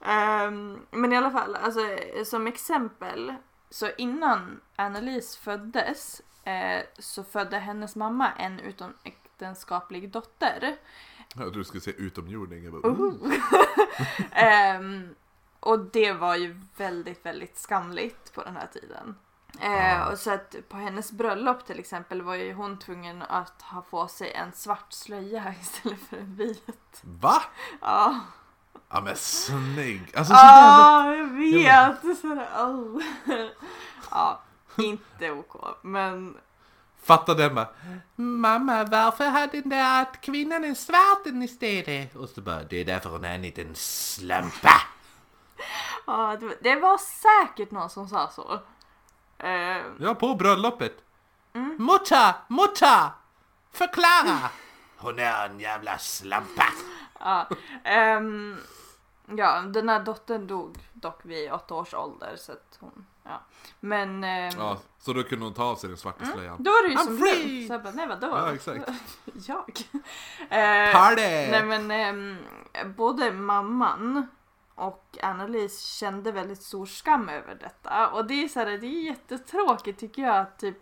Ehm, 0.06 0.80
men 0.91 1.13
i 1.13 1.18
alla 1.18 1.32
fall, 1.32 1.56
alltså, 1.56 1.80
som 2.26 2.48
exempel, 2.48 3.34
så 3.70 3.89
innan 3.98 4.62
Annalise 4.76 5.39
föddes 5.39 6.22
eh, 6.44 6.84
så 7.00 7.24
födde 7.24 7.58
hennes 7.58 7.96
mamma 7.96 8.32
en 8.32 8.60
utomäktenskaplig 8.60 10.12
dotter. 10.12 10.76
Jag 11.18 11.38
trodde 11.44 11.60
du 11.60 11.63
skulle 11.63 11.82
säga 11.82 11.98
utomjording. 11.98 12.63
Jag 12.63 12.74
bara, 12.74 12.88
Uhu. 12.88 13.13
Ehm, 14.32 15.15
och 15.60 15.80
det 15.80 16.13
var 16.13 16.36
ju 16.36 16.60
väldigt, 16.78 17.26
väldigt 17.26 17.58
skamligt 17.58 18.34
på 18.34 18.44
den 18.44 18.56
här 18.56 18.68
tiden. 18.68 19.15
Eh, 19.62 19.72
Ja. 19.72 20.12
och 20.12 20.18
så 20.20 20.32
att 20.32 20.56
på 20.70 20.78
hennes 20.78 21.12
bröllop 21.12 21.65
till 21.65 21.80
exempel 21.80 22.22
var 22.22 22.36
ju 22.36 22.54
hon 22.54 22.80
tvungen 22.80 23.22
att 23.22 23.62
ha 23.62 23.82
på 23.82 24.08
sig 24.08 24.34
en 24.34 24.54
svart 24.54 24.94
slöja 24.94 25.54
istället 25.62 26.00
för 26.10 26.18
en 26.18 26.36
vit. 26.36 27.02
Va? 27.02 27.41
Ja, 27.82 28.20
Ja 28.89 29.02
men 29.02 29.15
snygg! 29.15 30.02
Alltså 30.18 30.34
så 30.34 30.39
jävla... 30.39 30.86
ah, 30.86 31.13
jag 31.13 31.26
vet! 31.28 32.18
Så 32.22 32.28
där, 32.28 32.48
oh. 32.58 33.02
ja, 34.12 34.41
inte 34.78 35.32
ok, 35.32 35.78
men 35.82 36.38
Fatta 37.04 37.34
den 37.34 37.56
bara 37.56 37.68
Mamma 38.15 38.84
varför 38.84 39.26
hade 39.26 39.62
den 39.62 39.70
där 39.70 40.06
kvinnan 40.22 40.63
en 40.63 40.76
svarten 40.76 41.44
istället? 41.44 42.15
Och 42.15 42.30
så 42.30 42.41
bara 42.41 42.63
det 42.63 42.78
är 42.78 42.86
därför 42.86 43.10
hon 43.10 43.26
är 43.26 43.36
en 43.36 43.41
liten 43.41 43.76
slampa. 43.76 44.82
ja, 46.08 46.38
det 46.62 46.76
var 46.76 46.98
säkert 46.98 47.72
någon 47.72 47.89
som 47.89 48.08
sa 48.10 48.30
så. 48.36 48.60
Eh, 49.38 49.78
Ja 50.00 50.15
på 50.15 50.36
bröllopet. 50.36 50.98
Mutta! 51.78 52.36
Mutta! 52.48 53.12
Förklara! 53.71 54.50
Hon 54.98 55.19
är 55.19 55.45
en 55.50 55.60
jävla 55.60 55.98
slampa. 55.98 56.65
Ja, 57.19 57.48
ehm, 57.84 58.58
ja, 59.38 59.62
den 59.62 59.89
här 59.89 60.00
dottern 60.00 60.48
dog 60.48 60.78
dock 60.93 61.19
vid 61.24 61.52
åtta 61.52 61.74
års 61.76 61.93
ålder 61.93 62.36
så 62.36 62.52
att 62.52 62.78
hon, 62.80 63.06
ja. 63.24 63.41
Men 63.80 64.24
ehm, 64.24 64.54
Ja, 64.60 64.78
så 65.00 65.13
då 65.13 65.24
kunde 65.24 65.45
hon 65.45 65.54
ta 65.54 65.63
av 65.63 65.76
sig 65.76 65.89
den 65.89 65.98
svarta 65.98 66.26
slöjan. 66.26 66.58
då 66.63 66.71
var 66.71 66.84
det 66.84 66.89
ju 66.89 66.95
I'm 66.95 67.04
som 67.04 67.17
free! 67.17 67.48
lugnt. 67.54 67.67
Så 67.67 67.74
jag 67.74 67.84
bara, 67.84 67.93
nej 67.93 68.08
vadå? 68.08 68.28
Ja 68.28 68.54
exakt. 68.54 68.89
jag? 69.48 69.65
Eh, 70.50 70.91
Party! 70.93 71.21
nej 71.52 71.63
men 71.65 71.91
ehm, 71.91 72.38
både 72.95 73.32
mamman 73.32 74.28
och 74.76 75.18
Annalise 75.22 75.88
kände 75.88 76.32
väldigt 76.32 76.62
stor 76.64 76.86
skam 76.86 77.30
över 77.30 77.56
detta. 77.56 78.10
Och 78.10 78.26
det 78.26 78.44
är 78.44 78.48
så 78.48 78.60
här, 78.60 78.66
det 78.66 78.88
är 78.88 79.04
jättetråkigt 79.06 80.00
tycker 80.00 80.22
jag 80.22 80.38
att 80.38 80.60
typ 80.60 80.78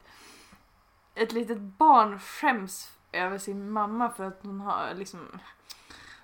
ett 1.16 1.32
litet 1.32 1.60
barn 1.60 2.20
skäms 2.20 2.92
över 3.12 3.38
sin 3.38 3.72
mamma 3.72 4.10
för 4.10 4.24
att 4.24 4.40
hon 4.44 4.62
har 4.62 4.94
liksom 4.94 5.40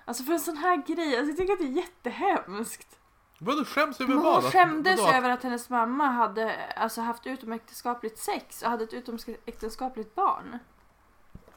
Alltså 0.04 0.24
för 0.24 0.32
en 0.32 0.40
sån 0.40 0.56
här 0.56 0.76
grej, 0.76 1.16
alltså 1.16 1.30
jag 1.30 1.36
tycker 1.36 1.52
att 1.52 1.58
det 1.58 1.64
är 1.64 1.68
jättehemskt. 1.68 2.98
Vadå 3.38 3.64
skäms 3.64 4.00
över 4.00 4.14
Men 4.14 4.22
vad? 4.22 4.42
hon 4.42 4.52
skämdes 4.52 5.00
Vadå? 5.00 5.12
över 5.12 5.30
att 5.30 5.42
hennes 5.42 5.70
mamma 5.70 6.06
hade 6.06 6.66
alltså, 6.76 7.00
haft 7.00 7.26
utomäktenskapligt 7.26 8.18
sex 8.18 8.62
och 8.62 8.70
hade 8.70 8.84
ett 8.84 8.92
utomäktenskapligt 8.92 10.14
barn. 10.14 10.58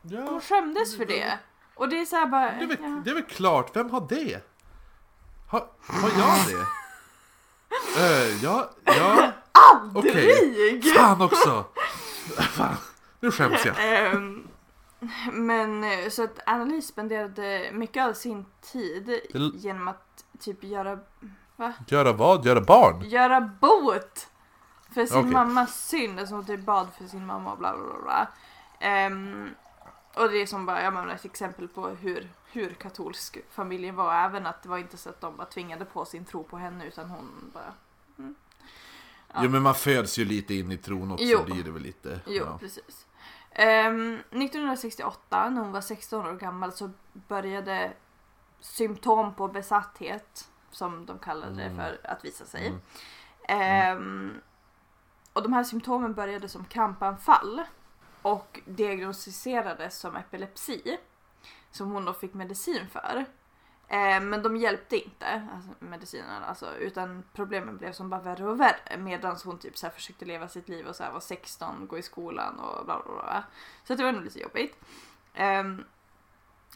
Ja, 0.02 0.22
Hon 0.22 0.42
skämdes 0.42 0.98
för 0.98 1.06
det. 1.06 1.40
Och 1.76 1.90
det 1.90 2.02
är 2.02 2.06
så 2.06 2.28
bara... 2.28 2.52
det, 2.52 2.64
är 2.64 2.68
väl, 2.68 2.78
ja. 2.82 3.02
det 3.04 3.10
är 3.10 3.14
väl 3.14 3.24
klart, 3.24 3.76
vem 3.76 3.90
har 3.90 4.08
det? 4.10 4.53
Har, 5.54 5.66
har 5.88 6.10
jag 6.10 6.48
det? 6.48 6.66
uh, 8.02 8.44
ja, 8.44 8.70
ja, 8.84 9.32
okej. 9.96 10.12
Dryg! 10.12 10.94
Fan 10.94 11.22
också! 11.22 11.66
Fan, 12.38 12.76
nu 13.20 13.32
skäms 13.32 13.66
jag. 13.66 13.76
Ehm, 13.80 14.48
men 15.32 15.84
eh, 15.84 16.10
så 16.10 16.24
att 16.24 16.40
Annalise 16.46 16.88
spenderade 16.88 17.70
mycket 17.74 18.06
av 18.06 18.14
sin 18.14 18.46
tid 18.62 19.22
genom 19.54 19.88
att 19.88 20.26
typ 20.40 20.64
göra, 20.64 21.00
Göra 21.88 22.14
vad? 22.14 22.46
Göra 22.46 22.62
barn? 22.62 23.02
göra 23.10 23.42
bot 23.42 24.28
för 24.94 25.06
sin 25.06 25.18
Okej. 25.18 25.32
mammas 25.32 25.88
synd. 25.88 26.20
Alltså 26.20 26.36
hon 26.36 26.46
typ 26.46 26.66
bad 26.66 26.88
för 26.98 27.06
sin 27.06 27.26
mamma 27.26 27.52
och 27.52 27.58
bla 27.58 27.74
bla 27.78 28.02
bla. 28.04 28.28
Ehm, 28.80 29.50
och 30.14 30.30
det 30.30 30.42
är 30.42 30.46
som 30.46 30.66
bara, 30.66 30.84
jag 30.84 30.94
menar 30.94 31.14
ett 31.14 31.26
exempel 31.26 31.68
på 31.68 31.88
hur, 31.88 32.30
hur 32.54 32.74
katolsk 32.74 33.38
familjen 33.50 33.96
var. 33.96 34.14
Även 34.16 34.46
att 34.48 34.64
det 34.64 34.70
var 34.70 34.78
inte 34.78 34.98
så 34.98 35.10
att 35.10 35.22
de 35.22 35.38
bara 35.38 35.48
tvingade 35.48 35.86
på 35.86 36.06
sin 36.06 36.26
tro 36.26 36.44
på 36.44 36.58
henne 36.58 36.86
utan 36.86 37.10
hon 37.10 37.52
bara 37.54 37.74
Ja. 39.36 39.40
Jo 39.44 39.50
men 39.50 39.62
man 39.62 39.76
föds 39.76 40.18
ju 40.18 40.26
lite 40.26 40.54
in 40.56 40.72
i 40.72 40.78
tron 40.78 41.12
också, 41.12 41.26
Jo. 41.26 41.44
blir 41.44 41.64
det 41.64 41.72
väl 41.72 41.82
lite. 41.82 42.20
Jo, 42.28 42.44
Ja. 42.48 42.58
precis. 42.60 43.06
Ehm, 43.52 44.20
1968, 44.32 45.50
när 45.50 45.62
hon 45.62 45.72
var 45.72 45.82
16 45.82 46.26
år 46.28 46.34
gammal, 46.34 46.72
så 46.72 46.90
började 47.14 47.94
symptom 48.60 49.34
på 49.34 49.48
besatthet, 49.48 50.50
som 50.72 51.06
de 51.06 51.20
kallade 51.20 51.56
det 51.56 51.64
Mm. 51.64 51.78
för, 51.78 52.00
att 52.04 52.26
visa 52.26 52.46
sig. 52.46 52.68
Mm. 52.68 52.80
Ehm, 53.44 54.42
och 55.34 55.44
de 55.44 55.54
här 55.54 55.64
symptomen 55.64 56.14
började 56.14 56.50
som 56.50 56.66
krampanfall 56.66 57.62
och 58.22 58.60
diagnostiserades 58.66 60.00
som 60.00 60.16
epilepsi, 60.16 60.98
som 61.74 61.92
hon 61.92 62.06
då 62.06 62.14
fick 62.14 62.34
medicin 62.34 62.88
för. 62.90 63.26
Ehm, 63.88 64.30
men 64.30 64.44
de 64.44 64.58
hjälpte 64.58 64.98
inte, 64.98 65.48
alltså 65.56 65.70
medicinerna 65.80 66.46
alltså, 66.46 66.76
utan 66.76 67.24
problemen 67.34 67.78
blev 67.78 67.92
som 67.92 68.10
bara 68.10 68.22
värre 68.22 68.46
och 68.48 68.60
värre 68.60 68.98
medan 68.98 69.38
hon 69.46 69.58
typ 69.60 69.78
så 69.78 69.86
här 69.86 69.94
försökte 69.94 70.26
leva 70.26 70.48
sitt 70.48 70.70
liv 70.70 70.88
och 70.88 70.96
så 70.96 71.04
här 71.04 71.12
var 71.12 71.20
16, 71.20 71.88
gå 71.88 71.98
i 71.98 72.02
skolan 72.02 72.60
och 72.60 72.86
bla 72.86 73.02
bla 73.06 73.14
bla. 73.14 73.44
Så 73.84 73.96
det 73.96 74.04
var 74.04 74.12
nog 74.12 74.24
lite 74.24 74.40
jobbigt. 74.40 74.76
Ehm, 75.34 75.84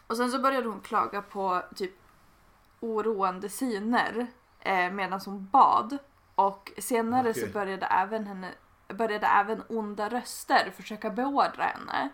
och 0.07 0.17
sen 0.17 0.31
så 0.31 0.39
började 0.39 0.67
hon 0.67 0.79
klaga 0.81 1.21
på 1.21 1.62
typ 1.75 1.93
oroande 2.79 3.49
syner 3.49 4.27
eh, 4.60 4.91
medan 4.91 5.21
hon 5.25 5.45
bad. 5.51 5.97
Och 6.36 6.71
senare 6.77 7.33
så 7.33 7.39
Okej. 7.39 7.53
började 7.53 7.86
även, 7.86 8.27
henne, 8.27 8.51
började 8.88 9.27
även 9.27 9.63
onda 9.69 10.10
röster 10.10 10.71
försöka 10.75 11.10
beordra 11.10 11.63
henne. 11.63 12.10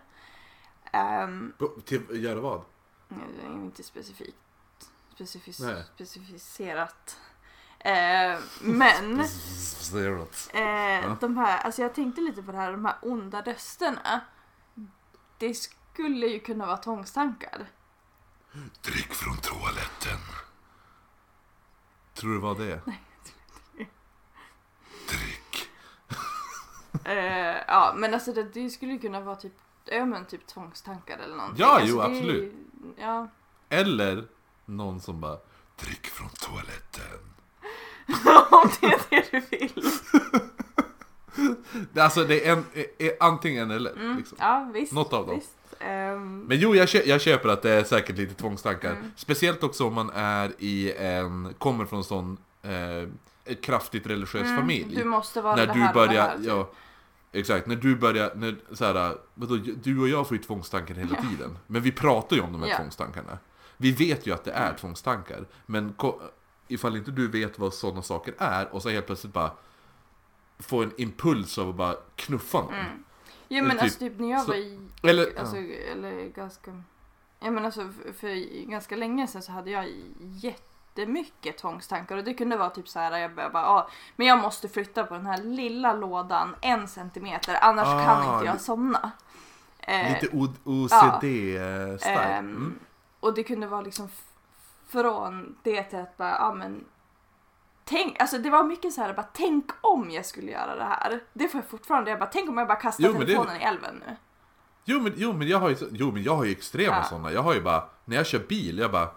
Um, 1.24 1.52
På- 1.58 1.80
Till, 1.84 2.24
göra 2.24 2.40
vad? 2.40 2.62
Det 3.36 3.46
är 3.46 3.52
inte 3.52 3.82
specifikt 3.82 4.36
specifis, 5.14 5.60
Nej. 5.60 5.84
specificerat. 5.94 7.20
Eh, 7.78 8.38
men 8.60 9.20
eh, 9.20 11.18
de 11.20 11.36
här, 11.36 11.58
alltså 11.58 11.82
jag 11.82 11.94
tänkte 11.94 12.20
lite 12.20 12.42
på 12.42 12.52
det 12.52 12.58
här, 12.58 12.72
de 12.72 12.84
här 12.84 12.96
onda 13.02 13.42
rösterna. 13.42 14.20
Det 15.38 15.54
skulle 15.54 16.26
ju 16.26 16.40
kunna 16.40 16.66
vara 16.66 16.76
tvångstankar. 16.76 17.66
Drick 18.82 19.12
från 19.14 19.36
toaletten. 19.36 20.18
Tror 22.14 22.32
du 22.32 22.38
vad 22.38 22.58
det 22.58 22.72
är? 22.72 22.80
Drick. 25.08 25.68
Eh, 27.04 27.56
ja, 27.66 27.94
men 27.96 28.14
alltså 28.14 28.32
det, 28.32 28.42
det 28.42 28.70
skulle 28.70 28.92
ju 28.92 28.98
kunna 28.98 29.20
vara 29.20 29.36
typ, 29.36 29.52
ja 29.84 30.04
men 30.04 30.26
typ 30.26 30.46
tvångstankar 30.46 31.18
eller 31.18 31.36
någonting. 31.36 31.60
Ja, 31.60 31.72
alltså, 31.72 31.88
jo, 31.88 31.96
det 31.96 32.04
absolut. 32.04 32.42
ju- 32.42 32.64
Ja. 32.98 33.28
Eller 33.68 34.24
någon 34.64 35.00
som 35.00 35.20
bara 35.20 35.36
Drick 35.80 36.06
från 36.06 36.28
toaletten. 36.28 37.18
Om 38.50 38.70
det 38.80 38.86
är 38.86 39.00
det 39.10 39.24
du 39.30 39.40
vill. 39.56 39.84
Det- 41.92 42.00
Alltså 42.00 42.24
det 42.24 42.46
är, 42.48 42.52
en, 42.52 42.64
är, 42.74 42.86
är 43.06 43.12
antingen 43.20 43.70
eller. 43.70 43.92
Mm, 43.92 44.16
Liksom. 44.16 44.38
ja, 44.40 44.70
visst. 44.74 44.92
Något 44.92 45.12
av 45.12 45.26
dem. 45.26 45.34
Visst. 45.36 45.56
Ehm, 45.80 46.40
Men 46.40 46.58
jo, 46.58 46.74
jag, 46.74 46.88
kö- 46.88 47.02
jag 47.06 47.20
köper 47.20 47.48
att 47.48 47.62
det 47.62 47.70
är 47.70 47.84
säkert 47.84 48.16
lite 48.16 48.34
tvångstankar. 48.34 48.90
Mm. 48.90 49.10
Speciellt 49.16 49.62
också 49.62 49.86
om 49.86 49.94
man 49.94 50.10
är 50.14 50.52
i 50.58 50.92
en, 50.98 51.54
kommer 51.58 51.84
från 51.84 51.98
en 51.98 52.04
sån 52.04 52.36
eh, 52.62 53.54
kraftigt 53.62 54.06
religiös 54.06 54.44
mm, 54.46 54.56
familj. 54.60 54.96
Du 54.96 55.04
måste 55.04 55.40
vara 55.40 55.56
när 55.56 55.66
det 55.66 55.72
du 55.72 55.78
här 55.80 55.88
och 55.96 56.00
det 56.00 56.06
börjar, 56.06 56.22
här, 56.28 56.36
typ. 56.36 56.46
ja, 56.46 56.70
exakt, 57.34 57.66
när 57.66 57.76
du 57.76 57.96
börjar, 57.96 58.32
när, 58.34 58.56
så 58.72 58.84
här, 58.84 59.16
vadå, 59.34 59.56
du 59.56 60.00
och 60.00 60.08
jag 60.08 60.28
får 60.28 60.36
ju 60.36 60.42
tvångstankar 60.42 60.94
hela 60.94 61.16
Ja. 61.22 61.28
tiden. 61.30 61.58
Men 61.66 61.82
vi 61.82 61.92
pratar 61.92 62.36
ju 62.36 62.42
om 62.42 62.52
de 62.52 62.62
här 62.62 62.68
Ja. 62.68 62.76
tvångstankarna. 62.76 63.38
Vi 63.76 63.92
vet 63.92 64.26
ju 64.26 64.32
att 64.34 64.44
det 64.44 64.52
är 64.52 64.74
tvångstankar. 64.74 65.44
Men 65.66 65.94
ifall 66.68 66.96
inte 66.96 67.10
du 67.10 67.28
vet 67.28 67.58
vad 67.58 67.74
sådana 67.74 68.02
saker 68.02 68.34
är 68.38 68.74
och 68.74 68.82
så 68.82 68.88
helt 68.88 69.06
plötsligt 69.06 69.32
bara 69.32 69.50
få 70.58 70.82
en 70.82 70.92
impuls 70.96 71.58
av 71.58 71.68
att 71.68 71.74
bara 71.74 71.94
knuffa 72.16 72.58
någon. 72.60 72.74
Mm. 72.74 73.04
Eller 73.48 73.62
men 73.62 73.70
typ- 73.70 73.82
alltså 73.82 73.98
typ 73.98 74.18
när 74.18 74.30
jag 74.30 74.44
var 74.46 74.54
i, 74.54 74.78
eller- 75.02 75.38
alltså, 75.38 75.56
eller 75.92 76.28
ganska, 76.28 76.82
ja 77.40 77.50
men 77.50 77.64
alltså 77.64 77.92
för, 78.02 78.12
för 78.12 78.64
ganska 78.70 78.96
länge 78.96 79.26
sedan 79.26 79.42
så 79.42 79.52
hade 79.52 79.70
jag 79.70 79.88
jättemycket 80.98 81.58
tvångstankar 81.58 82.16
och 82.16 82.24
det 82.24 82.34
kunde 82.34 82.56
vara 82.56 82.70
typ 82.70 82.88
så 82.88 82.98
här 82.98 83.18
jag 83.18 83.34
började 83.34 83.52
bara, 83.52 83.66
ah, 83.68 83.88
men 84.16 84.26
jag 84.26 84.38
måste 84.38 84.68
flytta 84.68 85.04
på 85.04 85.14
den 85.14 85.26
här 85.26 85.42
lilla 85.42 85.92
lådan 85.92 86.56
en 86.60 86.88
centimeter 86.88 87.58
annars 87.60 87.86
Ah, 87.88 88.04
kan 88.04 88.34
inte 88.34 88.46
jag 88.46 88.60
somna. 88.60 89.10
Eh, 89.80 90.12
Lite 90.12 90.36
OCD-style. 90.64 92.38
Ehm, 92.38 92.46
Mm. 92.48 92.78
Och 93.20 93.34
det 93.34 93.42
kunde 93.42 93.66
vara 93.66 93.80
liksom 93.80 94.08
från 94.88 95.56
det 95.62 95.82
till 95.82 95.98
att 95.98 96.16
bara, 96.16 96.30
ja 96.30 96.54
men 96.54 96.84
Tänk, 97.86 98.20
alltså 98.20 98.38
det 98.38 98.50
var 98.50 98.64
mycket 98.64 98.92
så 98.92 99.00
här 99.00 99.14
bara 99.14 99.26
tänk 99.32 99.70
om 99.80 100.10
jag 100.10 100.26
skulle 100.26 100.50
göra 100.52 100.74
det 100.76 100.84
här. 100.84 101.20
Det 101.32 101.48
får 101.48 101.60
jag 101.60 101.70
fortfarande, 101.70 102.10
jag 102.10 102.18
bara 102.20 102.26
tänk 102.30 102.48
om 102.50 102.58
jag 102.58 102.66
bara 102.68 102.78
kastar 102.80 103.04
Jo, 103.04 103.10
men 103.12 103.20
det- 103.20 103.26
telefonen 103.26 103.56
i 103.60 103.64
älven 103.64 104.02
nu. 104.06 104.16
Jo 104.84 105.00
men, 105.00 105.12
jo 105.16 105.32
men 105.32 105.48
jag 105.48 105.58
har 105.58 105.68
ju, 105.68 105.76
jo, 105.92 106.10
men 106.12 106.22
jag 106.22 106.36
har 106.36 106.44
ju 106.44 106.52
extrema 106.52 106.96
Ja. 106.96 107.02
sådana. 107.02 107.32
Jag 107.32 107.42
har 107.42 107.54
ju 107.54 107.60
bara, 107.60 107.84
när 108.04 108.16
jag 108.16 108.26
kör 108.26 108.38
bil, 108.38 108.78
jag 108.78 108.90
bara 108.92 109.08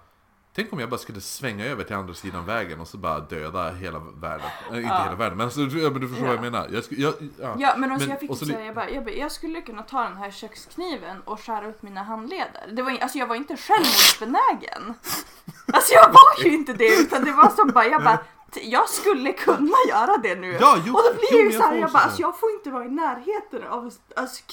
Tänk 0.59 0.73
om 0.73 0.79
jag 0.79 0.89
bara 0.89 0.97
skulle 0.97 1.21
svänga 1.21 1.65
över 1.65 1.83
till 1.83 1.95
andra 1.95 2.13
sidan 2.13 2.45
vägen 2.45 2.79
och 2.79 2.87
så 2.87 2.97
bara 2.97 3.19
döda 3.19 3.71
hela 3.71 3.99
världen. 3.99 4.47
Äh, 4.71 4.77
inte 4.77 4.87
Ja. 4.89 5.03
hela 5.03 5.15
världen, 5.15 5.37
men, 5.37 5.45
alltså, 5.45 5.59
ja, 5.61 5.89
men 5.89 6.01
du 6.01 6.07
förstår 6.07 6.25
vad 6.25 6.35
jag 6.35 6.45
Ja. 6.45 6.49
menar. 6.51 6.67
Jag, 6.71 6.83
skulle- 6.83 7.01
jag, 7.01 7.13
ja. 7.39 7.55
Ja 7.59 7.73
men 7.77 7.91
alltså 7.91 8.07
Men- 8.07 8.11
jag 8.13 8.19
fick 8.19 8.29
så 8.39 8.45
säga, 8.45 8.65
jag, 8.65 8.75
bara, 8.75 8.89
jag, 8.89 9.03
bara, 9.05 9.11
jag 9.15 9.31
skulle 9.31 9.61
kunna 9.61 9.81
ta 9.83 10.03
den 10.03 10.17
här 10.17 10.31
kökskniven 10.31 11.21
och 11.25 11.39
skära 11.41 11.69
upp 11.69 11.81
mina 11.83 12.03
handleder. 12.03 12.67
Det 12.71 12.81
var, 12.81 12.97
alltså 13.01 13.17
jag 13.17 13.27
var 13.27 13.35
inte 13.35 13.57
självmordsbenägen. 13.57 14.93
Alltså 15.73 15.93
jag 15.93 16.07
var 16.09 16.43
ju 16.45 16.53
inte 16.53 16.73
det 16.73 16.99
utan 16.99 17.23
det 17.25 17.31
var 17.31 17.49
som 17.49 17.67
bara, 17.69 17.85
jag 17.87 18.03
bara, 18.03 18.19
jag 18.61 18.89
skulle 18.89 19.33
kunna 19.33 19.77
göra 19.89 20.17
det 20.17 20.35
nu. 20.35 20.57
Ja, 20.61 20.77
jo, 20.85 20.93
och 20.93 21.01
då 21.03 21.13
blir 21.13 21.27
jo, 21.31 21.37
jag 21.37 21.45
ju 21.45 21.51
jag 21.53 21.61
såhär, 21.61 21.75
jag 21.75 21.83
också 21.83 21.93
bara, 21.93 22.03
alltså 22.03 22.21
jag 22.21 22.39
får 22.39 22.51
inte 22.51 22.69
vara 22.71 22.85
i 22.85 22.89
närheten 22.89 23.63
av 23.69 23.91
alltså, 24.15 24.43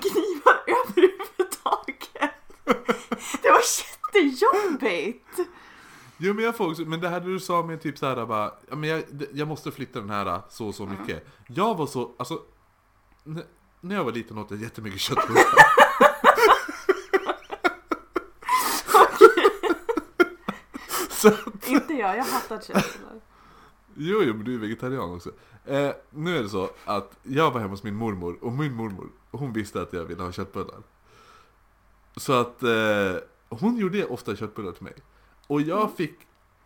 knivar 0.00 0.56
överhuvudtaget. 0.66 2.32
Det 3.42 3.50
var 3.50 3.60
jättejobbigt. 4.16 5.40
Jo 6.18 6.34
men 6.34 6.44
jag 6.44 6.56
får 6.56 6.70
också, 6.70 6.82
men 6.82 7.00
det 7.00 7.08
här 7.08 7.20
du 7.20 7.40
sa 7.40 7.62
med 7.62 7.82
typ 7.82 7.98
såhär 7.98 8.26
bara, 8.26 8.52
ja, 8.70 8.76
men 8.76 8.90
jag, 8.90 9.04
jag 9.32 9.48
måste 9.48 9.70
flytta 9.70 10.00
den 10.00 10.10
här 10.10 10.42
så 10.50 10.66
och 10.68 10.74
så 10.74 10.86
mycket. 10.86 11.26
Jag 11.48 11.74
var 11.74 11.86
så, 11.86 12.12
alltså, 12.16 12.42
när 13.80 13.96
jag 13.96 14.04
var 14.04 14.12
liten 14.12 14.38
åt 14.38 14.50
jag 14.50 14.60
jättemycket 14.62 15.00
köttbullar. 15.00 15.42
så, 21.10 21.32
Inte 21.66 21.94
jag, 21.94 22.16
jag 22.16 22.24
hatar 22.24 22.60
köttbullar. 22.60 23.20
jo, 23.94 24.22
jo 24.22 24.34
men 24.34 24.44
du 24.44 24.54
är 24.54 24.58
vegetarian 24.58 25.14
också. 25.14 25.30
Eh, 25.64 25.90
nu 26.10 26.38
är 26.38 26.42
det 26.42 26.48
så 26.48 26.70
att 26.84 27.18
jag 27.22 27.50
var 27.50 27.60
hemma 27.60 27.72
hos 27.72 27.82
min 27.82 27.94
mormor 27.94 28.38
och 28.40 28.52
min 28.52 28.74
mormor, 28.74 29.08
hon 29.30 29.52
visste 29.52 29.82
att 29.82 29.92
jag 29.92 30.04
ville 30.04 30.22
ha 30.22 30.32
köttbullar. 30.32 30.82
Så 32.16 32.32
att 32.32 32.62
eh, 32.62 33.16
hon 33.60 33.76
gjorde 33.76 34.06
ofta 34.06 34.36
köttbullar 34.36 34.72
till 34.72 34.84
mig. 34.84 34.94
Och 35.46 35.60
jag 35.60 35.96
fick 35.96 36.18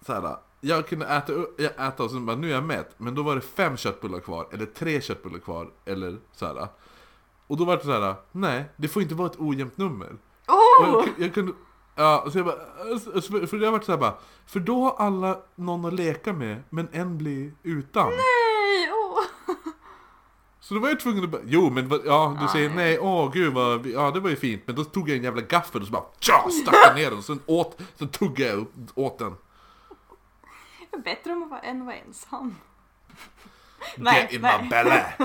så 0.06 0.12
här. 0.12 0.36
Jag 0.60 0.88
kunde 0.88 1.06
äta, 1.06 1.32
jag 1.56 1.88
äta 1.88 2.02
och 2.04 2.10
sen 2.10 2.26
bara, 2.26 2.36
nu 2.36 2.50
är 2.50 2.54
jag 2.54 2.64
mätt. 2.64 2.94
Men 2.96 3.14
då 3.14 3.22
var 3.22 3.34
det 3.34 3.40
fem 3.40 3.76
köttbullar 3.76 4.20
kvar, 4.20 4.48
eller 4.52 4.66
tre 4.66 5.00
köttbullar 5.00 5.38
kvar, 5.38 5.70
eller 5.84 6.18
så 6.32 6.46
här. 6.46 6.68
Och 7.46 7.56
då 7.56 7.64
var 7.64 7.76
det 7.76 7.84
så 7.84 8.00
här, 8.00 8.14
nej, 8.32 8.64
det 8.76 8.88
får 8.88 9.02
inte 9.02 9.14
vara 9.14 9.30
ett 9.30 9.40
ojämnt 9.40 9.76
nummer. 9.76 10.16
Oh! 10.48 10.86
jag, 10.86 11.08
jag 11.18 11.34
kunde, 11.34 11.52
ja, 11.96 12.26
så 12.32 12.38
jag 12.38 12.46
bara, 12.46 12.56
alltså, 12.90 13.30
för 13.46 13.58
det 13.58 13.66
har 13.66 13.72
varit 13.72 13.84
så 13.84 13.92
här 13.92 13.98
bara, 13.98 14.14
för 14.46 14.60
då 14.60 14.84
har 14.84 15.06
alla 15.06 15.38
någon 15.54 15.84
att 15.84 15.92
leka 15.92 16.32
med, 16.32 16.62
men 16.70 16.88
en 16.92 17.18
blir 17.18 17.52
utan. 17.62 18.08
Nej! 18.08 18.39
Så 20.70 20.74
då 20.74 20.80
var 20.80 20.88
jag 20.88 21.00
tvungen 21.00 21.24
att 21.24 21.30
bara, 21.30 21.42
jo 21.44 21.70
men 21.70 22.00
ja 22.04 22.36
du 22.40 22.48
säger 22.48 22.70
nej, 22.70 22.98
åh 22.98 23.32
gud 23.32 23.52
vad, 23.52 23.86
ja 23.86 24.10
det 24.10 24.20
var 24.20 24.30
ju 24.30 24.36
fint 24.36 24.62
Men 24.66 24.76
då 24.76 24.84
tog 24.84 25.08
jag 25.08 25.16
en 25.16 25.24
jävla 25.24 25.42
gaffel 25.42 25.80
och 25.80 25.86
så 25.86 25.92
bara 25.92 26.04
tja, 26.20 26.50
stack 26.62 26.74
jag 26.86 26.94
ner 26.94 27.10
den 27.10 27.18
och 27.18 27.24
sen 27.24 27.40
åt, 27.46 27.80
sen 27.94 28.08
tuggade 28.08 28.50
jag 28.50 28.58
upp, 28.58 28.72
åt 28.94 29.18
den 29.18 29.34
bättre 31.04 31.32
om 31.32 31.42
att 31.42 31.50
vara 31.50 31.60
än 31.60 31.80
att 31.80 31.86
vara 31.86 31.96
ensam. 31.96 32.56
Get 33.96 34.32
in 34.32 34.40
nej. 34.40 34.62
my 34.62 34.68
belly! 34.68 34.90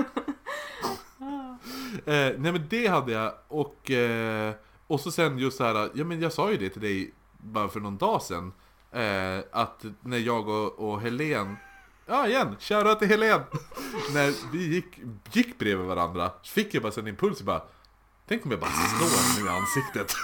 eh, 2.06 2.40
nej 2.40 2.52
men 2.52 2.68
det 2.70 2.88
hade 2.88 3.12
jag 3.12 3.34
och, 3.48 3.92
eh, 3.92 4.54
och 4.88 5.00
så 5.00 5.12
sen 5.12 5.38
just 5.40 5.58
så 5.58 5.64
här, 5.64 5.90
ja 5.94 6.04
men 6.06 6.22
jag 6.22 6.34
sa 6.34 6.52
ju 6.52 6.58
det 6.58 6.70
till 6.70 6.82
dig 6.82 7.14
bara 7.38 7.68
för 7.68 7.80
någon 7.80 7.98
dag 7.98 8.22
sedan 8.22 8.54
eh, 8.92 9.40
Att 9.52 9.86
när 10.02 10.18
jag 10.18 10.50
och, 10.50 10.80
och 10.80 11.02
Helen 11.02 11.58
Ja 12.08 12.28
igen, 12.28 12.56
shoutout 12.60 13.00
till 13.00 13.08
Helen! 13.08 13.42
när 14.14 14.52
vi 14.52 14.68
gick, 14.68 15.00
gick 15.32 15.58
bredvid 15.60 15.88
varandra 15.88 16.32
så 16.42 16.54
fick 16.54 16.74
jag 16.74 16.84
bara 16.84 16.94
en 17.02 17.08
impuls, 17.08 17.40
jag 17.40 17.46
bara 17.46 17.62
Tänk 18.28 18.46
om 18.46 18.52
jag 18.52 18.60
bara 18.60 18.72
slår 18.72 19.40
henne 19.40 19.50
i 19.50 19.60
ansiktet 19.60 20.16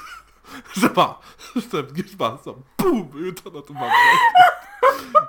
Så 0.76 0.94
bara, 0.94 1.16
så, 1.72 2.18
bara 2.18 2.38
så 2.38 2.64
boom! 2.78 3.12
Utan 3.16 3.58
att 3.58 3.68
de 3.68 3.74
bara 3.74 3.92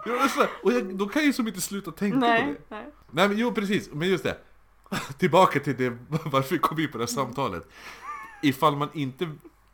Jag 0.07 0.31
så 0.31 0.47
Och 0.63 0.73
jag, 0.73 0.97
då 0.97 1.09
kan 1.09 1.23
jag 1.23 1.27
ju 1.27 1.33
som 1.33 1.49
inte 1.49 1.61
sluta 1.61 1.91
tänka 1.91 2.21
på 2.21 2.27
det 2.27 2.33
Nej, 2.33 2.61
nej. 2.69 2.87
Nej 3.11 3.29
men 3.29 3.39
jo 3.39 3.55
precis, 3.55 3.91
men 3.93 4.09
just 4.09 4.25
det 4.25 4.39
Tillbaka 5.19 5.61
till 5.61 5.77
det, 5.77 5.99
varför 6.09 6.55
vi 6.55 6.59
kom 6.59 6.81
in 6.81 6.91
på 6.91 6.99
det 6.99 7.05
här 7.05 7.09
samtalet 7.09 7.69
Ifall 8.43 8.77
man 8.77 8.89
inte 8.93 9.25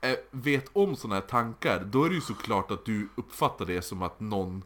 eh, 0.01 0.17
vet 0.31 0.71
om 0.73 0.97
sådana 0.97 1.15
här 1.15 1.27
tankar 1.27 1.85
Då 1.85 2.05
är 2.05 2.09
det 2.09 2.15
ju 2.15 2.21
såklart 2.21 2.71
att 2.71 2.85
du 2.85 3.09
uppfattar 3.15 3.67
det 3.67 3.83
som 3.83 4.03
att 4.03 4.21
någon 4.21 4.63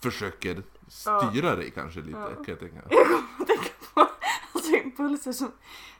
försöker 0.00 0.62
styra 0.90 1.56
dig 1.56 1.70
kanske 1.70 2.00
lite, 2.00 2.18
Ja. 2.18 2.26
kan 2.34 2.44
jag 2.46 2.58
tänka 2.60 2.82
Jag 2.90 3.06
kommer 3.06 3.22
att 3.40 3.46
tänka 3.46 3.70
på 3.94 4.08
alltså, 4.52 4.72
impulser 4.72 5.32
som, 5.32 5.52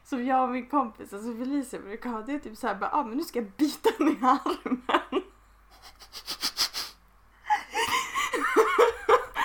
som 0.03 0.25
jag 0.25 0.43
och 0.43 0.49
min 0.49 0.69
kompis, 0.69 1.13
alltså 1.13 1.33
Felicia 1.37 1.79
brukar 1.79 2.09
ha. 2.09 2.21
Det 2.21 2.33
är 2.33 2.39
typ 2.39 2.57
såhär, 2.57 2.75
bara, 2.75 2.89
ah, 2.93 3.03
men 3.03 3.17
nu 3.17 3.23
ska 3.23 3.39
jag 3.39 3.51
bita 3.57 3.89
den 3.97 4.07
i 4.07 4.17
armen. 4.21 4.81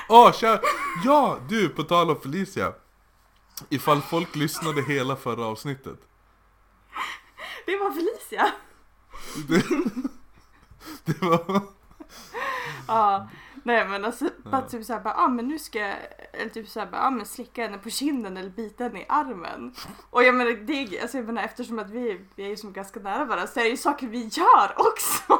Åh, 0.09 0.33
tja! 0.33 0.61
Ja, 1.05 1.39
du, 1.49 1.69
på 1.69 1.83
tal 1.83 2.11
om 2.11 2.21
Felicia 2.21 2.73
Ifall 3.69 4.03
folk 4.03 4.37
lyssnade 4.37 4.83
hela 4.83 5.17
förra 5.17 5.47
avsnittet 5.47 5.99
Det 7.67 7.77
var 7.77 7.91
Felicia. 7.91 8.53
Det, 9.49 9.65
det 11.05 11.23
var... 11.23 11.63
Ja, 12.89 13.29
nej 13.67 13.89
men 13.89 14.05
alltså 14.05 14.31
bara 14.45 14.63
typ 14.63 14.85
såhär, 14.85 15.01
bara, 15.01 15.15
ah, 15.15 15.29
men 15.29 15.49
nu 15.49 15.59
ska 15.59 15.79
jag, 15.79 15.97
eller 16.33 16.51
typ 16.51 16.69
såhär, 16.69 16.87
bara, 16.87 17.01
ah, 17.03 17.11
men 17.11 17.27
slicka 17.27 17.63
henne 17.63 17.79
på 17.79 17.91
kinden 17.91 18.37
eller 18.37 18.51
bita 18.51 18.85
henne 18.85 19.01
i 19.01 19.07
armen. 19.09 19.75
Och 20.11 20.23
jag 20.25 20.35
menar, 20.35 20.51
det, 20.53 20.73
är- 20.73 21.03
alltså, 21.03 21.17
jag 21.17 21.27
menar 21.27 21.43
eftersom 21.43 21.79
att 21.79 21.91
vi, 21.91 22.21
vi 22.35 22.45
är 22.45 22.49
ju 22.49 22.57
som 22.57 22.73
ganska 22.73 23.01
nära 23.01 23.25
varandra 23.25 23.47
så 23.47 23.61
är 23.61 23.65
det 23.65 23.71
ju 23.71 23.77
saker 23.77 24.07
vi 24.07 24.25
gör 24.33 24.75
också. 24.77 25.39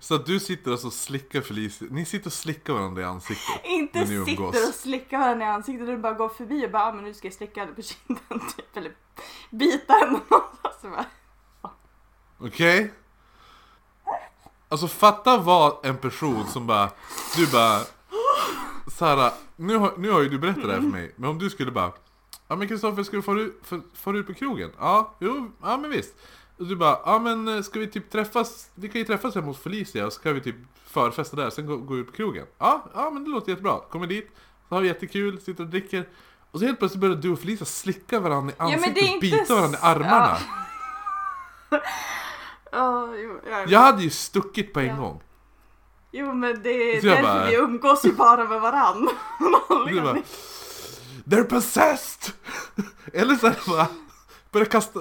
Så 0.00 0.14
att 0.14 0.26
du 0.26 0.40
sitter 0.40 0.70
alltså 0.70 0.86
och 0.86 0.92
slickar 0.92 1.40
Felicia, 1.40 1.88
ni 1.90 2.04
sitter 2.04 2.26
och 2.26 2.32
slickar 2.32 2.72
varandra 2.72 3.02
i 3.02 3.04
ansiktet 3.04 3.60
Inte 3.64 3.98
när 3.98 4.06
ni 4.06 4.14
umgås. 4.14 4.54
sitter 4.54 4.68
och 4.68 4.74
slickar 4.74 5.18
varandra 5.18 5.46
i 5.46 5.48
ansiktet 5.48 5.88
och 5.88 5.98
bara 5.98 6.12
går 6.12 6.28
förbi 6.28 6.66
och 6.66 6.70
bara, 6.70 6.82
ah, 6.84 6.92
men 6.92 7.04
nu 7.04 7.14
ska 7.14 7.26
jag 7.26 7.34
slicka 7.34 7.60
henne 7.60 7.72
på 7.72 7.82
kinden 7.82 8.40
typ, 8.56 8.76
eller 8.76 8.92
bita 9.50 9.92
henne. 9.92 10.20
Alltså, 10.62 10.88
bara, 10.90 11.06
Okej? 12.38 12.92
Alltså 14.74 14.88
fatta 14.88 15.38
vad 15.38 15.86
en 15.86 15.96
person 15.96 16.46
som 16.46 16.66
bara, 16.66 16.90
du 17.36 17.46
bara 17.46 17.80
Sara, 18.86 19.32
nu 19.56 19.76
har, 19.76 19.92
nu 19.96 20.10
har 20.10 20.20
ju 20.22 20.28
du 20.28 20.38
berättat 20.38 20.62
det 20.62 20.72
här 20.72 20.80
för 20.80 20.88
mig, 20.88 21.12
men 21.16 21.30
om 21.30 21.38
du 21.38 21.50
skulle 21.50 21.70
bara 21.70 21.92
Ja 22.48 22.56
men 22.56 22.68
Kristoffer, 22.68 23.02
ska 23.02 23.16
du 23.16 23.22
fara 23.22 23.40
ut, 23.40 23.60
för- 23.62 23.80
fara 23.94 24.18
ut 24.18 24.26
på 24.26 24.34
krogen? 24.34 24.70
Ja, 24.78 25.14
jo, 25.20 25.50
ja 25.62 25.76
men 25.76 25.90
visst. 25.90 26.14
Och 26.58 26.66
du 26.66 26.76
bara, 26.76 26.98
ja 27.04 27.18
men 27.18 27.48
eh, 27.48 27.62
ska 27.62 27.78
vi 27.80 27.86
typ 27.86 28.10
träffas, 28.10 28.70
vi 28.74 28.88
kan 28.88 28.98
ju 28.98 29.04
träffas 29.04 29.34
hemma 29.34 29.46
hos 29.46 29.58
Felicia 29.58 30.06
och 30.06 30.12
så 30.12 30.20
kan 30.20 30.34
vi 30.34 30.40
typ 30.40 30.56
förfesta 30.86 31.36
där, 31.36 31.50
sen 31.50 31.66
gå, 31.66 31.76
gå 31.76 31.96
ut 31.96 32.06
på 32.06 32.12
krogen. 32.12 32.46
Ja, 32.58 32.84
ja 32.94 33.10
men 33.10 33.24
det 33.24 33.30
låter 33.30 33.50
jättebra, 33.50 33.80
kommer 33.90 34.06
dit, 34.06 34.30
så 34.68 34.74
har 34.74 34.82
vi 34.82 34.88
jättekul, 34.88 35.40
sitter 35.40 35.64
och 35.64 35.70
dricker. 35.70 36.08
Och 36.50 36.58
så 36.60 36.66
helt 36.66 36.78
plötsligt 36.78 37.00
börjar 37.00 37.16
du 37.16 37.30
och 37.32 37.38
Felicia 37.38 37.64
slicka 37.64 38.20
varandra 38.20 38.52
i 38.52 38.54
ansiktet 38.58 38.96
och 38.96 39.08
inte 39.08 39.20
bita 39.20 39.54
varandra 39.54 39.78
i 39.78 39.82
armarna. 39.82 40.38
Ja, 41.70 41.80
jo, 43.16 43.40
ja, 43.50 43.64
Jag 43.68 43.80
hade 43.80 44.02
ju 44.02 44.10
stuckit 44.10 44.72
på 44.72 44.80
en 44.80 44.86
Ja. 44.86 44.96
gång 44.96 45.22
jo 46.16 46.34
men 46.34 46.62
det 46.62 46.70
är 46.70 47.00
Så 47.00 47.06
jag 47.06 47.16
därför 47.16 47.38
bara- 47.38 47.46
vi 47.46 47.54
umgås 47.56 48.04
ju 48.04 48.12
bara 48.12 48.44
med 48.48 48.60
varann. 48.60 49.08
Du 49.88 50.00
bara, 50.00 50.16
They're 51.24 51.44
possessed! 51.44 52.34
Eller 53.12 53.34
så 53.36 53.46
här 53.48 53.56
bara, 53.68 53.86
börja 54.52 54.66
kasta, 54.66 55.00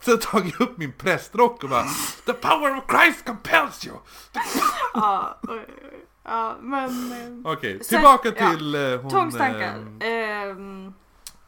så 0.00 0.10
jag 0.10 0.20
tagit 0.20 0.60
upp 0.60 0.78
min 0.78 0.92
prästrock 0.92 1.62
och 1.64 1.70
bara 1.70 1.84
The 2.26 2.32
power 2.32 2.76
of 2.78 2.84
Christ 2.90 3.24
compels 3.26 3.86
you! 3.86 3.96
ja, 4.94 5.38
oj, 5.48 5.66
oj, 5.82 6.06
ja, 6.24 6.56
men... 6.60 7.12
eh, 7.44 7.52
Okej, 7.52 7.78
Sen- 7.84 7.84
tillbaka 7.98 8.32
ja. 8.36 8.50
till 8.50 8.74
eh, 8.74 9.00
hon... 9.00 9.10
Tvångstankar. 9.10 9.74
ehm, 9.76 10.00
Ehm, 10.00 10.92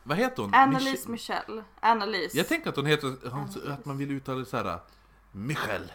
vad 0.02 0.18
heter 0.18 0.42
hon? 0.42 0.54
Annalise 0.54 1.08
Mich- 1.08 1.10
Michelle. 1.10 1.64
Annalise. 1.80 2.36
Jag 2.36 2.48
tänker 2.48 2.70
att 2.70 2.76
hon 2.76 2.86
heter, 2.86 3.30
hon, 3.30 3.48
att 3.72 3.84
man 3.84 3.98
vill 3.98 4.10
uttala 4.10 4.38
det 4.38 4.46
såhär 4.46 4.78
Michel. 5.32 5.92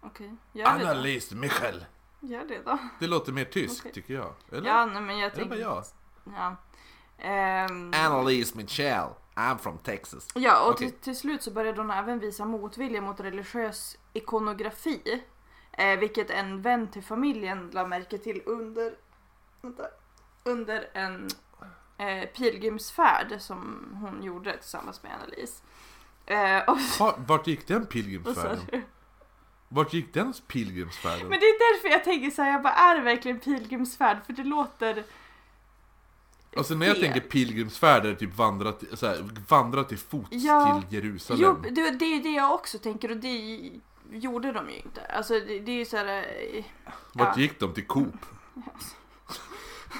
Okej, 0.00 0.36
gör 0.52 0.64
det 0.64 0.84
då. 0.84 0.90
Annalise 0.90 1.34
Michel. 1.34 1.84
Gör 2.20 2.44
det 2.44 2.62
då. 2.64 2.78
Det 3.00 3.06
låter 3.06 3.32
mer 3.32 3.44
tyskt 3.44 3.80
Okej. 3.80 3.92
tycker 3.92 4.14
jag. 4.14 4.34
Eller? 4.52 4.68
Ja, 4.68 4.86
nej 4.86 5.02
men 5.02 5.18
jag 5.18 5.32
bara 5.32 5.38
tänker... 5.38 5.56
jag? 5.56 5.84
Ja. 6.24 6.56
Ehm, 7.18 7.92
Annalise 7.94 8.56
Michel. 8.56 9.08
I'm 9.34 9.58
from 9.58 9.78
Texas. 9.78 10.28
ja, 10.34 10.64
och 10.64 10.70
Okej. 10.70 10.90
till, 10.90 10.98
till 10.98 11.16
slut 11.16 11.42
så 11.42 11.50
började 11.50 11.80
hon 11.80 11.90
även 11.90 12.18
visa 12.18 12.44
motvilja 12.44 13.00
mot 13.00 13.20
religiös 13.20 13.98
ikonografi. 14.12 15.22
Eh, 15.72 15.98
vilket 15.98 16.30
en 16.30 16.62
vän 16.62 16.90
till 16.90 17.02
familjen 17.02 17.70
la 17.72 17.86
märke 17.86 18.18
till 18.18 18.42
under, 18.46 18.94
vänta, 19.60 19.86
under 20.44 20.90
en 20.92 21.28
eh, 21.98 22.28
pilgrimsfärd 22.28 23.40
som 23.40 23.88
hon 24.00 24.22
gjorde 24.22 24.56
tillsammans 24.56 25.02
med 25.02 25.12
Annalise. 25.14 25.62
Eh, 26.26 26.58
och, 26.68 26.78
Va- 27.00 27.14
Vart 27.26 27.46
gick 27.46 27.66
den 27.68 27.86
pilgrimsfärden? 27.86 28.58
Vart 29.68 29.92
gick 29.92 30.14
den 30.14 30.32
pilgrimsfärden? 30.46 31.28
Men 31.28 31.40
det 31.40 31.46
är 31.46 31.74
därför 31.74 31.88
jag 31.88 32.04
tänker 32.04 32.30
så 32.30 32.42
här, 32.42 32.52
jag 32.52 32.62
bara, 32.62 32.72
är 32.72 32.94
det 32.96 33.00
verkligen 33.02 33.38
pilgrimsfärd? 33.40 34.18
För 34.26 34.32
det 34.32 34.44
låter... 34.44 35.04
Alltså 36.56 36.74
när 36.74 36.86
jag 36.86 36.96
fel. 36.96 37.04
tänker 37.04 37.28
pilgrimsfärd 37.28 38.04
är 38.06 38.10
det 38.10 38.16
typ 38.16 38.34
vandra 38.34 38.72
till, 38.72 38.96
så 38.96 39.06
här, 39.06 39.28
vandra 39.48 39.84
till 39.84 39.98
fots 39.98 40.28
Ja. 40.30 40.82
till 40.88 40.98
Jerusalem. 40.98 41.40
Jo, 41.64 41.70
det, 41.70 41.90
det 41.90 42.04
är 42.04 42.22
det 42.22 42.28
jag 42.32 42.52
också 42.54 42.78
tänker 42.78 43.10
och 43.10 43.16
det 43.16 43.70
gjorde 44.10 44.52
de 44.52 44.70
ju 44.70 44.76
inte. 44.76 45.00
Alltså 45.06 45.34
det, 45.34 45.58
det 45.60 45.72
är 45.72 45.76
ju 45.76 45.84
så 45.84 45.96
här. 45.96 46.06
eh, 46.54 46.64
Vart 47.12 47.36
Ja. 47.36 47.42
gick 47.42 47.60
de? 47.60 47.74
Till 47.74 47.86
Coop? 47.86 48.14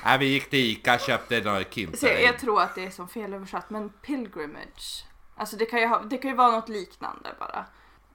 Nej, 0.05 0.19
vi 0.19 0.27
gick 0.27 0.51
till 0.51 0.59
Ica 0.71 0.99
köpte 0.99 1.41
några 1.41 1.65
Så 1.97 2.07
jag 2.07 2.39
tror 2.39 2.61
att 2.63 2.75
det 2.75 2.85
är 2.87 2.91
som 2.91 3.09
felöversatt, 3.09 3.71
men 3.71 3.89
pilgrimage. 3.89 5.05
Alltså 5.43 5.57
det 5.57 5.67
kan 5.67 5.81
ju, 5.81 5.87
ha, 5.87 5.99
det 6.03 6.19
kan 6.19 6.31
ju 6.31 6.37
vara 6.37 6.51
något 6.51 6.69
liknande 6.69 7.35
bara. 7.39 7.65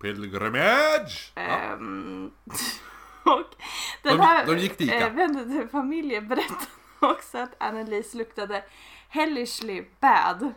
Pilgrimage! 0.02 1.32
Ehm, 1.36 2.32
och 3.24 3.56
den 4.04 4.18
De- 4.18 4.24
här 4.24 4.46
de 4.46 4.58
gick 4.58 4.78
till 4.78 4.90
Ica. 4.90 5.08
eh, 5.08 5.14
vännen 5.14 5.60
till 5.60 5.70
familjen 5.70 6.28
berättade 6.28 6.66
också 7.00 7.38
att 7.38 7.56
Annelise 7.64 8.18
luktade 8.18 8.64
hellishly 9.10 9.86
bad. 10.00 10.54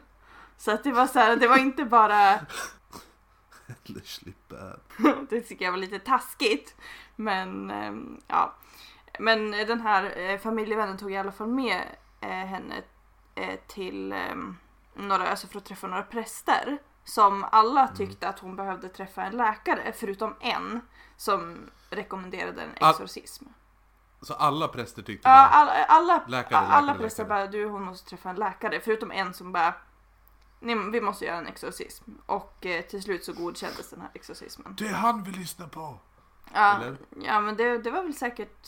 Så 0.57 0.71
att 0.71 0.85
det 0.85 0.93
var 0.93 1.07
så 1.07 1.19
här, 1.19 1.37
det 1.37 1.49
var 1.49 1.59
inte 1.59 1.85
bara, 1.85 2.31
Eller 3.89 4.01
slippa. 4.05 4.57
det 5.31 5.41
tycker 5.41 5.65
jag 5.65 5.73
var 5.73 5.79
lite 5.79 5.99
taskigt. 5.99 6.77
Men 7.17 7.71
ehm, 7.71 8.21
ja. 8.27 8.55
Men 9.19 9.51
den 9.51 9.81
här 9.81 10.19
eh, 10.19 10.39
familjevännen 10.39 10.99
tog 10.99 11.13
i 11.13 11.17
alla 11.17 11.33
fall 11.33 11.47
med 11.49 11.83
eh, 12.21 12.29
henne 12.29 12.83
eh, 13.35 13.59
till 13.67 14.13
ehm, 14.13 14.57
några, 14.95 15.29
alltså 15.29 15.47
för 15.47 15.59
att 15.59 15.65
träffa 15.65 15.87
några 15.87 16.03
präster. 16.03 16.79
Som 17.05 17.45
alla 17.53 17.83
Mm. 17.83 17.95
tyckte 17.97 18.29
att 18.29 18.39
hon 18.39 18.57
behövde 18.57 18.89
träffa 18.89 19.23
en 19.23 19.37
läkare, 19.37 19.93
förutom 19.93 20.35
en 20.41 20.81
som 21.17 21.71
rekommenderade 21.91 22.63
en 22.63 22.71
All- 22.81 22.91
exorcism. 22.91 23.45
Så 24.23 24.35
alla 24.35 24.69
präster 24.69 25.03
tyckte 25.03 25.29
Ja, 25.29 25.35
bara... 25.35 25.47
alla, 25.49 25.73
alla, 25.85 26.23
Läkare, 26.29 26.59
alla 26.67 26.81
läkare, 26.87 26.99
präster 27.03 27.23
läkare. 27.25 27.45
bara 27.47 27.53
du 27.53 27.65
hon 27.67 27.83
måste 27.83 28.09
träffa 28.11 28.31
en 28.31 28.37
läkare, 28.37 28.81
förutom 28.81 29.11
en 29.11 29.35
som 29.35 29.53
bara 29.53 29.75
vi 30.93 31.01
måste 31.01 31.25
göra 31.25 31.37
en 31.37 31.47
exorcism. 31.47 32.11
Och 32.27 32.67
eh, 32.67 32.83
till 32.85 33.03
slut 33.03 33.25
så 33.25 33.33
godkändes 33.33 33.91
den 33.91 34.01
här 34.01 34.11
exorcismen. 34.15 34.75
Det 34.79 34.87
är 34.89 34.95
han 34.95 35.23
vi 35.23 35.31
lyssnar 35.33 35.67
på! 35.67 35.99
Ja, 36.53 36.77
Eller? 36.77 36.97
ja 37.23 37.41
men 37.41 37.57
det, 37.57 37.79
det 37.79 37.91
var 37.91 38.03
väl 38.03 38.15
säkert, 38.15 38.67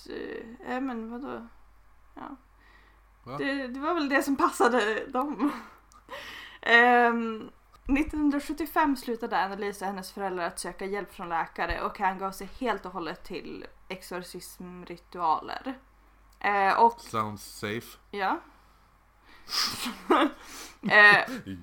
eh, 0.66 0.80
men 0.80 1.10
vadå? 1.10 1.46
Ja. 2.14 2.36
Va? 3.24 3.38
Det, 3.38 3.66
det 3.68 3.80
var 3.80 3.94
väl 3.94 4.08
det 4.08 4.22
som 4.22 4.36
passade 4.36 5.06
dem. 5.06 5.52
Ehm, 6.60 7.50
1975 7.86 8.96
slutade 8.96 9.38
Annalisa 9.38 9.84
och 9.84 9.90
hennes 9.90 10.12
föräldrar 10.12 10.44
att 10.46 10.58
söka 10.58 10.84
hjälp 10.84 11.14
från 11.14 11.28
läkare 11.28 11.82
och 11.82 11.98
han 11.98 12.18
gav 12.18 12.32
sig 12.32 12.48
helt 12.58 12.86
och 12.86 12.92
hållet 12.92 13.24
till 13.24 13.66
exorcismritualer. 13.88 15.74
Eh, 16.40 16.72
och 16.80 17.00
Sounds 17.00 17.42
safe. 17.58 17.98
ja. 18.10 18.38
eh, 20.90 21.16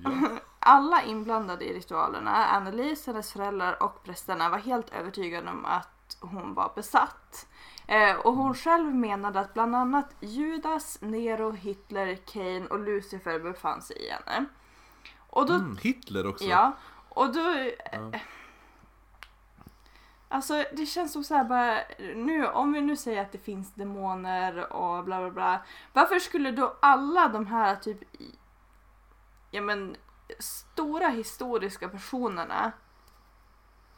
Ja. 0.04 0.28
alla 0.58 1.02
inblandade 1.02 1.64
i 1.64 1.74
ritualerna, 1.78 2.30
Annelise, 2.46 3.10
hennes 3.10 3.32
föräldrar 3.32 3.82
och 3.82 4.04
prästerna 4.04 4.48
var 4.48 4.58
helt 4.58 4.90
övertygade 4.90 5.50
om 5.50 5.64
att 5.64 6.16
hon 6.20 6.54
var 6.54 6.72
besatt. 6.74 7.46
Eh, 7.90 8.16
och 8.16 8.34
hon 8.34 8.54
själv 8.54 8.94
menade 8.94 9.40
att 9.40 9.54
bland 9.54 9.76
annat 9.76 10.14
Judas, 10.20 10.98
Nero, 11.00 11.50
Hitler, 11.50 12.14
Cain 12.16 12.66
och 12.66 12.78
Lucifer 12.78 13.38
befann 13.38 13.82
sig 13.82 13.96
i 13.96 14.10
henne. 14.10 14.44
Och 15.18 15.46
då, 15.46 15.54
Mm, 15.54 15.76
Hitler 15.76 16.26
också. 16.26 16.44
ja, 16.44 16.72
och 17.08 17.32
då... 17.32 17.70
Ja. 17.92 18.10
Alltså 20.28 20.64
det 20.72 20.86
känns 20.86 21.12
som 21.12 21.24
så 21.24 21.34
här 21.34 21.44
bara, 21.44 21.78
nu, 22.14 22.46
om 22.46 22.72
vi 22.72 22.80
nu 22.80 22.96
säger 22.96 23.22
att 23.22 23.32
det 23.32 23.38
finns 23.38 23.74
demoner 23.74 24.72
och 24.72 25.04
bla 25.04 25.18
bla 25.20 25.30
bla. 25.30 25.62
Varför 25.92 26.18
skulle 26.18 26.50
då 26.50 26.76
alla 26.82 27.28
de 27.28 27.46
här 27.46 27.76
typ, 27.76 27.98
ja 29.50 29.60
men, 29.62 29.96
stora 30.38 31.08
historiska 31.08 31.88
personerna 31.88 32.72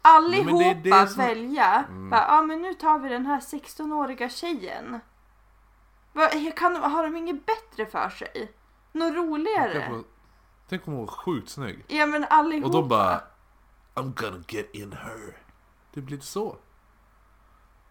allihopa 0.03 0.51
men 0.51 0.83
det 0.83 0.91
det 0.91 1.07
som- 1.07 1.25
välja, 1.25 1.85
Mm. 1.89 2.11
bara, 2.11 2.27
ja 2.29 2.43
men 2.43 2.63
nu 2.63 2.75
tar 2.75 2.99
vi 2.99 3.09
den 3.09 3.27
här 3.27 3.41
16-åriga 3.41 4.29
tjejen. 4.29 5.01
Kan 6.57 6.77
har 6.77 7.03
de 7.05 7.17
inget 7.17 7.47
bättre 7.47 7.87
för 7.87 8.09
sig? 8.11 8.53
Något 8.93 9.15
roligare? 9.15 9.89
Om- 9.93 10.05
Tänk 10.69 10.89
om 10.89 10.93
hon 10.95 11.07
var 11.07 11.13
sjukt 11.13 11.49
snygg. 11.49 11.85
Ja 11.89 12.07
men 12.07 12.25
allihopa. 12.31 12.67
Och 12.67 12.73
de 12.83 12.89
bara... 12.89 13.21
I'm 13.95 14.15
gonna 14.15 14.45
get 14.49 14.75
in 14.75 14.93
her. 14.93 15.37
Det 15.95 16.01
blir 16.01 16.17
inte 16.17 16.27
så. 16.27 16.57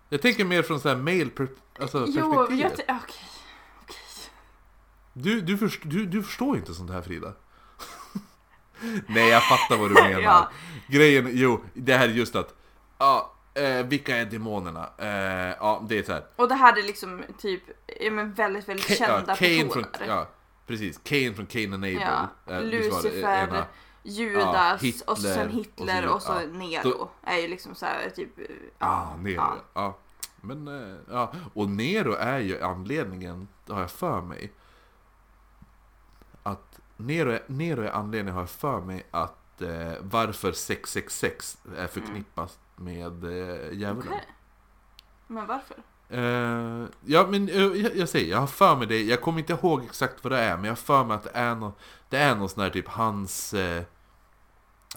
Jag 0.10 0.21
tänker 0.21 0.45
mer 0.45 0.63
från 0.63 0.80
så 0.80 0.89
här 0.89 0.95
male 0.95 1.26
per, 1.26 1.47
alltså 1.80 2.06
Jo, 2.08 2.32
perspektivet. 2.34 2.60
jag 2.62 2.78
t- 2.78 2.84
okej. 2.88 3.26
okej. 3.84 3.95
Du, 5.13 5.41
du, 5.41 5.58
först, 5.58 5.82
du, 5.86 6.06
du 6.06 6.24
förstår 6.24 6.58
inte 6.58 6.74
sånt 6.74 6.91
här 6.91 7.02
Frida. 7.02 7.34
Nej, 9.08 9.30
jag 9.30 9.44
fattar 9.44 9.78
vad 9.78 9.89
du 9.89 9.94
menar. 10.04 10.20
Ja. 10.22 10.50
Grejen, 10.88 11.30
jo, 11.32 11.62
det 11.74 11.94
här 11.98 12.08
är 12.08 12.12
just 12.13 12.36
att... 12.36 12.56
Ja, 12.98 13.34
eh, 13.54 13.86
vilka 13.86 14.17
är 14.17 14.26
demonerna? 14.26 14.89
Eh, 14.98 15.56
ja, 15.60 15.84
det 15.89 15.98
är 16.00 16.04
så 16.04 16.12
här. 16.13 16.24
Och 16.36 16.48
det 16.48 16.56
här 16.56 16.78
är 16.80 16.84
liksom 16.84 17.24
typ, 17.38 17.63
ja 18.02 18.12
men 18.12 18.34
väldigt, 18.34 18.70
väldigt 18.70 18.88
Ka- 18.89 18.96
kända 18.96 19.24
ja, 19.28 19.36
Cain 19.36 19.67
personer. 19.67 19.88
från, 19.98 20.08
ja, 20.08 20.28
precis. 20.67 21.00
Cain 21.04 21.36
från 21.36 21.46
Cain 21.46 21.74
and 21.74 21.84
Abel. 21.86 22.02
Ja, 22.02 22.28
Eh, 22.56 22.63
Lucifer, 22.63 23.44
ena. 23.48 23.65
Judas 24.04 24.84
Ja, 24.84 24.91
och 25.08 25.17
så 25.17 25.24
sen 25.24 25.50
Hitler 25.50 25.86
Hitler 25.94 26.08
och 26.08 26.15
och 26.15 26.22
så 26.22 26.28
så, 26.34 26.39
vidare. 26.39 26.58
Nero. 26.58 26.84
Då- 26.84 27.12
Är 27.24 27.38
ju 27.38 27.48
liksom 27.48 27.76
så 27.76 27.86
här 27.86 28.10
typ, 28.15 28.30
ja. 28.38 28.46
Ah, 28.88 29.15
Nero. 29.17 29.36
ja. 29.36 29.56
Ja. 29.74 29.98
Men, 30.41 30.67
eh, 30.67 30.98
ja. 31.12 31.34
Och 31.54 31.70
Nero 31.70 32.13
är 32.13 32.39
ju 32.39 32.62
anledningen, 32.62 33.48
har 33.70 33.80
jag 33.82 33.91
för 33.91 34.22
mig. 34.22 34.52
Nero 37.08 37.32
är, 37.32 37.44
Nero 37.48 37.82
är 37.82 37.92
anledningen, 37.92 38.34
har 38.34 38.42
jag 38.42 38.50
för 38.50 38.82
mig, 38.82 39.04
att 39.12 39.62
eh, 39.62 39.94
varför 40.02 40.52
666 40.52 41.58
är 41.78 41.88
förknippat 41.88 42.60
med 42.76 43.24
eh, 43.24 43.74
djävulen. 43.74 44.14
Okej. 44.14 44.28
Men 45.28 45.48
varför? 45.48 45.76
Eh, 46.10 46.88
ja, 47.06 47.28
men 47.30 47.50
eh, 47.50 47.56
jag, 47.56 47.96
jag 47.96 48.10
säger, 48.10 48.32
jag 48.32 48.40
har 48.40 48.48
för 48.48 48.76
mig 48.76 48.88
det. 48.88 49.04
Jag 49.04 49.22
kommer 49.22 49.40
inte 49.40 49.54
ihåg 49.54 49.84
exakt 49.84 50.24
vad 50.24 50.32
det 50.32 50.40
är, 50.40 50.56
men 50.56 50.66
jag 50.66 50.72
har 50.72 50.76
för 50.76 51.04
mig 51.04 51.16
att 51.16 51.24
det 51.24 51.32
är 51.34 51.56
någon, 51.56 51.74
det 52.10 52.18
är 52.18 52.36
någon 52.36 52.50
sån 52.50 52.64
här 52.64 52.70
typ 52.70 52.88
hans, 52.88 53.54
eh, 53.54 53.84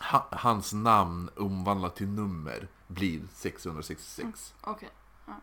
ha, 0.00 0.28
hans 0.30 0.72
namn 0.72 1.30
omvandlat 1.36 1.96
till 1.96 2.08
nummer 2.08 2.68
blir 2.86 3.22
666. 3.32 4.54
Okej. 4.60 4.88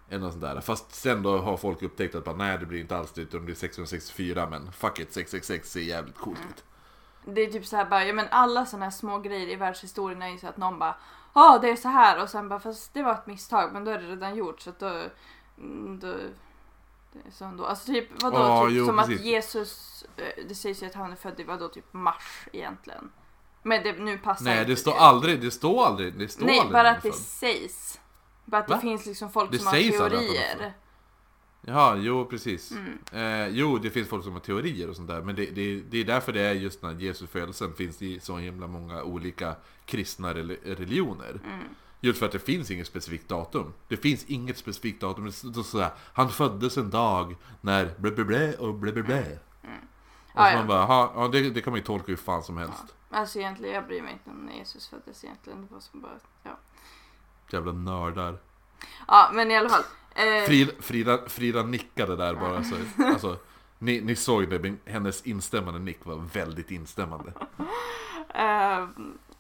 Eller 0.09 0.19
något 0.19 0.31
sånt 0.31 0.43
där. 0.43 0.61
Fast 0.61 0.95
sen 0.95 1.23
då 1.23 1.37
har 1.37 1.57
folk 1.57 1.81
upptäckt 1.81 2.15
att 2.15 2.25
bara, 2.25 2.35
nej 2.35 2.57
det 2.57 2.65
blir 2.65 2.79
inte 2.79 2.97
alls 2.97 3.11
det 3.11 3.21
utan 3.21 3.39
det 3.39 3.45
blir 3.45 3.55
664 3.55 4.47
men 4.49 4.71
fuck 4.71 4.99
it, 4.99 5.13
666 5.13 5.71
ser 5.71 5.79
jävligt 5.81 6.17
coolt 6.17 6.39
ut. 6.49 6.63
Det 7.25 7.41
är 7.41 7.51
typ 7.51 7.65
så 7.65 7.75
här 7.75 7.85
bara, 7.85 8.05
ja 8.05 8.13
men 8.13 8.27
alla 8.31 8.65
sådana 8.65 8.85
här 8.85 8.91
små 8.91 9.19
grejer 9.19 9.47
i 9.47 9.55
världshistorien 9.55 10.21
är 10.21 10.29
ju 10.29 10.37
så 10.37 10.47
att 10.47 10.57
någon 10.57 10.79
bara 10.79 10.95
Ja 11.33 11.59
det 11.61 11.69
är 11.69 11.75
så 11.75 11.87
här 11.89 12.23
och 12.23 12.29
sen 12.29 12.49
bara 12.49 12.59
fast 12.59 12.93
det 12.93 13.03
var 13.03 13.13
ett 13.13 13.27
misstag 13.27 13.73
men 13.73 13.85
då 13.85 13.91
är 13.91 13.97
det 13.99 14.07
redan 14.07 14.35
gjort 14.35 14.61
så 14.61 14.69
att 14.69 14.79
då, 14.79 15.03
mm, 15.57 15.99
då 15.99 16.15
det 17.13 17.31
så 17.31 17.45
ändå. 17.45 17.65
Alltså 17.65 17.85
typ 17.85 18.23
vadå? 18.23 18.37
Ja, 18.37 18.67
typ, 18.67 18.77
jo, 18.77 18.85
som 18.85 18.97
precis. 18.97 19.19
att 19.19 19.25
Jesus, 19.25 20.05
eh, 20.17 20.45
det 20.47 20.55
sägs 20.55 20.83
ju 20.83 20.87
att 20.87 20.93
han 20.93 21.11
är 21.11 21.15
född 21.15 21.39
i 21.39 21.43
vadå 21.43 21.67
typ 21.67 21.93
mars 21.93 22.47
egentligen. 22.53 23.11
Men 23.63 23.83
det, 23.83 23.93
nu 23.93 24.17
passar 24.17 24.45
Nej 24.45 24.65
det 24.65 24.75
står 24.75 24.93
aldrig, 24.93 25.41
det 25.41 25.51
står 25.51 25.85
aldrig, 25.85 26.19
det 26.19 26.27
står 26.27 26.45
Nej, 26.45 26.59
aldrig 26.59 26.73
bara 26.73 26.89
att 26.89 27.03
det 27.03 27.11
född. 27.11 27.19
sägs. 27.19 27.99
Bara 28.45 28.61
att 28.61 28.69
Va? 28.69 28.75
det 28.75 28.81
finns 28.81 29.05
liksom 29.05 29.31
folk 29.31 29.51
Det 29.51 29.57
som 29.57 29.67
har 29.67 29.75
är 29.75 29.91
teorier. 29.91 30.73
Jaha, 31.65 31.95
jo 31.95 32.25
precis. 32.25 32.71
Mm. 32.71 32.99
Eh, 33.11 33.47
jo, 33.47 33.77
det 33.77 33.89
finns 33.89 34.07
folk 34.09 34.23
som 34.23 34.33
har 34.33 34.39
teorier 34.39 34.89
och 34.89 34.95
sånt 34.95 35.07
där. 35.07 35.21
Men 35.21 35.35
det, 35.35 35.45
det, 35.45 35.81
det 35.81 35.97
är 35.97 36.05
därför 36.05 36.33
det 36.33 36.41
är 36.41 36.53
just 36.53 36.81
när 36.81 36.93
Jesus 36.93 37.29
födelsen 37.29 37.73
finns 37.73 37.97
det 37.97 38.05
i 38.05 38.19
så 38.19 38.37
himla 38.37 38.67
många 38.67 39.03
olika 39.03 39.55
kristna 39.85 40.33
rel- 40.33 40.57
religioner. 40.63 41.39
Mm. 41.45 41.65
Just 42.03 42.19
för 42.19 42.25
att 42.25 42.31
det 42.31 42.39
finns 42.39 42.71
inget 42.71 42.87
specifikt 42.87 43.29
datum. 43.29 43.73
Det 43.87 43.97
finns 43.97 44.25
inget 44.25 44.57
specifikt 44.57 45.01
datum. 45.01 45.25
Det 45.25 45.31
står 45.31 45.63
sådär, 45.63 45.89
han 46.13 46.29
föddes 46.29 46.77
en 46.77 46.89
dag 46.89 47.35
när 47.61 47.93
blä 47.97 48.11
blä 48.11 48.23
blä 48.25 48.53
och 48.57 48.73
blä 48.75 48.91
blä 48.91 49.03
blä. 49.03 49.21
Och 49.21 49.25
så 49.27 49.67
Mm. 49.67 49.79
Ja, 50.35 50.51
ja. 50.51 50.57
man 50.57 50.67
bara, 50.67 50.85
"Ha, 50.85 51.11
ja 51.15 51.27
det, 51.27 51.49
det 51.49 51.61
kan 51.61 51.71
man 51.71 51.79
ju 51.79 51.83
tolka 51.85 52.05
hur 52.07 52.15
fan 52.15 52.43
som 52.43 52.57
helst. 52.57 52.83
Alltså 53.09 53.39
egentligen, 53.39 53.75
jag 53.75 53.87
bryr 53.87 54.01
mig 54.01 54.13
inte 54.13 54.29
om 54.29 54.35
när 54.45 54.53
Jesus 54.53 54.87
föddes 54.87 55.23
egentligen. 55.23 55.61
Det 55.61 55.73
var 55.73 55.79
som 55.79 56.01
bara, 56.01 56.11
ja. 56.43 56.57
Jävla 57.53 57.71
nördar. 57.71 58.37
Ja, 59.07 59.29
men 59.33 59.51
i 59.51 59.57
alla 59.57 59.69
fall. 59.69 59.83
Eh, 60.15 60.45
Frida, 60.45 60.71
Frida, 60.79 61.19
Frida 61.27 61.63
nickade 61.63 62.15
där 62.15 62.35
bara 62.35 62.63
så. 62.63 62.75
Alltså, 63.05 63.37
ni, 63.79 64.01
ni 64.01 64.15
såg 64.15 64.49
det, 64.49 64.59
men 64.59 64.79
hennes 64.85 65.21
instämmande 65.21 65.79
nick 65.79 66.05
var 66.05 66.15
väldigt 66.15 66.71
instämmande. 66.71 67.33
eh, 68.33 68.87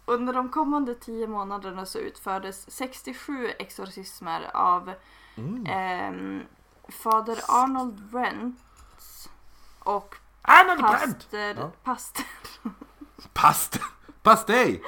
under 0.05 0.33
de 0.33 0.49
kommande 0.49 0.95
tio 0.95 1.27
månaderna 1.27 1.85
så 1.85 1.99
utfördes 1.99 2.71
67 2.71 3.51
exorcismer 3.59 4.51
av 4.53 4.93
Mm. 5.35 5.65
ehm, 5.65 6.41
fader 6.89 7.39
Arnold 7.47 8.01
Brent 8.11 8.59
och 9.79 10.15
Arnold 10.41 10.81
pastor, 10.81 11.39
Ja. 11.39 11.71
pastor, 11.83 12.25
Past! 13.33 13.79
Pastej! 14.23 14.83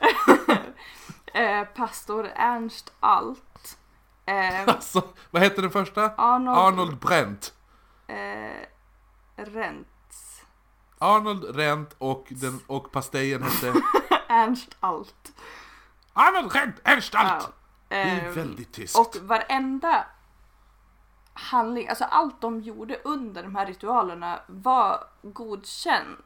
eh, 1.36 1.64
pastor 1.64 2.26
Ernst 2.34 2.92
Alt. 3.00 3.78
Eh, 4.26 4.68
Alltså, 4.68 5.02
vad 5.30 5.42
hette 5.42 5.60
den 5.62 5.70
första? 5.70 6.10
Arnold, 6.16 6.58
Arnold 6.58 6.98
Brent. 6.98 7.54
Eh, 8.06 8.66
Rents. 9.36 10.42
Arnold 10.98 11.56
Rent 11.56 11.94
och, 11.98 12.26
den, 12.30 12.60
och 12.66 12.92
pastejen 12.92 13.42
hette 13.42 13.74
Ernst 14.28 14.76
Alt. 14.80 15.32
Arnold 16.12 16.52
Rent 16.54 16.76
Ernstalt! 16.84 17.26
Ja. 17.42 17.48
Det 17.88 17.96
är 17.96 18.26
Ehm, 18.28 18.34
väldigt 18.34 18.72
tyskt. 18.72 18.98
Och 18.98 19.16
varenda 19.22 20.06
handling, 21.32 21.88
alltså 21.88 22.04
allt 22.04 22.40
de 22.40 22.60
gjorde 22.60 23.00
under 23.04 23.42
de 23.42 23.56
här 23.56 23.66
ritualerna 23.66 24.40
var 24.46 25.04
godkänt 25.22 26.18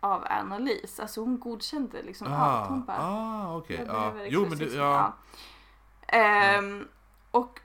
av 0.00 0.24
Annalise. 0.30 1.02
Alltså 1.02 1.20
hon 1.20 1.40
godkände 1.40 2.02
liksom 2.02 2.32
allt. 2.32 2.68
Hon 2.68 2.84
bara, 2.84 2.98
ah, 3.00 3.62
ja. 3.68 3.84
behöver 3.84 4.26
Jo, 4.30 4.40
men 4.42 4.52
exorcism. 4.52 4.78
ja. 4.78 5.12
Ehm, 6.06 6.88
Och 7.30 7.60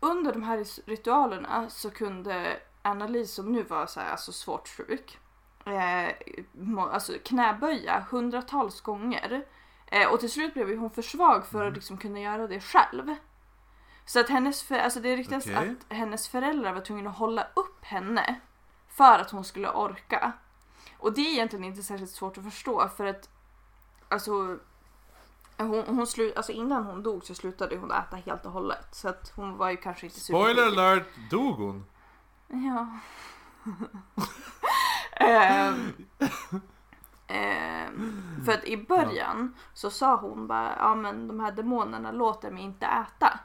under 0.00 0.32
de 0.32 0.42
här 0.42 0.88
ritualerna 0.90 1.70
så 1.70 1.90
kunde 1.90 2.60
Annalise 2.82 3.34
som 3.34 3.52
nu 3.52 3.62
var 3.62 3.86
så 3.86 4.00
här, 4.00 4.10
alltså 4.10 4.32
svårt 4.32 4.68
sjuk 4.68 5.18
eh, 5.66 6.08
alltså 6.92 7.12
knäböja 7.24 8.06
hundratals 8.10 8.80
gånger. 8.80 9.44
Eh, 9.86 10.08
och 10.12 10.20
till 10.20 10.30
slut 10.30 10.54
blev 10.54 10.78
hon 10.78 10.90
för 10.90 11.02
svag 11.02 11.46
för 11.46 11.56
Mm. 11.58 11.68
att 11.68 11.74
liksom 11.74 11.98
kunna 11.98 12.20
göra 12.20 12.46
det 12.46 12.60
själv. 12.60 13.14
Så 14.06 14.20
att 14.20 14.28
hennes, 14.28 14.62
för, 14.62 14.78
alltså 14.78 15.00
det 15.00 15.16
ryktas 15.16 15.46
Okej. 15.46 15.56
att 15.88 15.96
hennes 15.96 16.28
föräldrar 16.28 16.72
var 16.72 16.80
tvungna 16.80 17.10
att 17.10 17.16
hålla 17.18 17.46
upp 17.56 17.84
henne 17.84 18.40
för 18.88 19.18
att 19.18 19.30
hon 19.30 19.44
skulle 19.44 19.70
orka. 19.70 20.32
Och 21.04 21.12
det 21.12 21.20
är 21.20 21.32
egentligen 21.32 21.64
inte 21.64 21.82
särskilt 21.82 22.10
svårt 22.10 22.38
att 22.38 22.44
förstå 22.44 22.88
för 22.88 23.04
att 23.04 23.28
alltså 24.08 24.58
hon, 25.56 25.84
hon 25.86 26.06
slu, 26.06 26.32
alltså 26.36 26.52
innan 26.52 26.84
hon 26.84 27.02
dog 27.02 27.24
så 27.24 27.34
slutade 27.34 27.76
hon 27.76 27.92
äta 27.92 28.16
helt 28.16 28.46
och 28.46 28.52
hållet. 28.52 28.86
Så 28.94 29.08
att 29.08 29.32
hon 29.36 29.56
var 29.56 29.70
ju 29.70 29.76
kanske 29.76 30.06
inte 30.06 30.20
Spoiler 30.20 30.54
supersjuk. 30.54 30.78
alert! 30.78 31.06
Dog 31.30 31.56
hon? 31.56 31.84
Ja. 32.48 32.88
Ehm, 35.16 35.92
ehm, 37.26 38.42
för 38.44 38.52
att 38.52 38.64
i 38.64 38.76
början 38.76 39.54
så 39.74 39.90
sa 39.90 40.16
hon 40.16 40.46
bara, 40.46 40.76
ja 40.78 40.94
men 40.94 41.28
de 41.28 41.40
här 41.40 41.52
demonerna 41.52 42.12
låter 42.12 42.50
mig 42.50 42.62
inte 42.62 42.86
äta. 42.86 43.40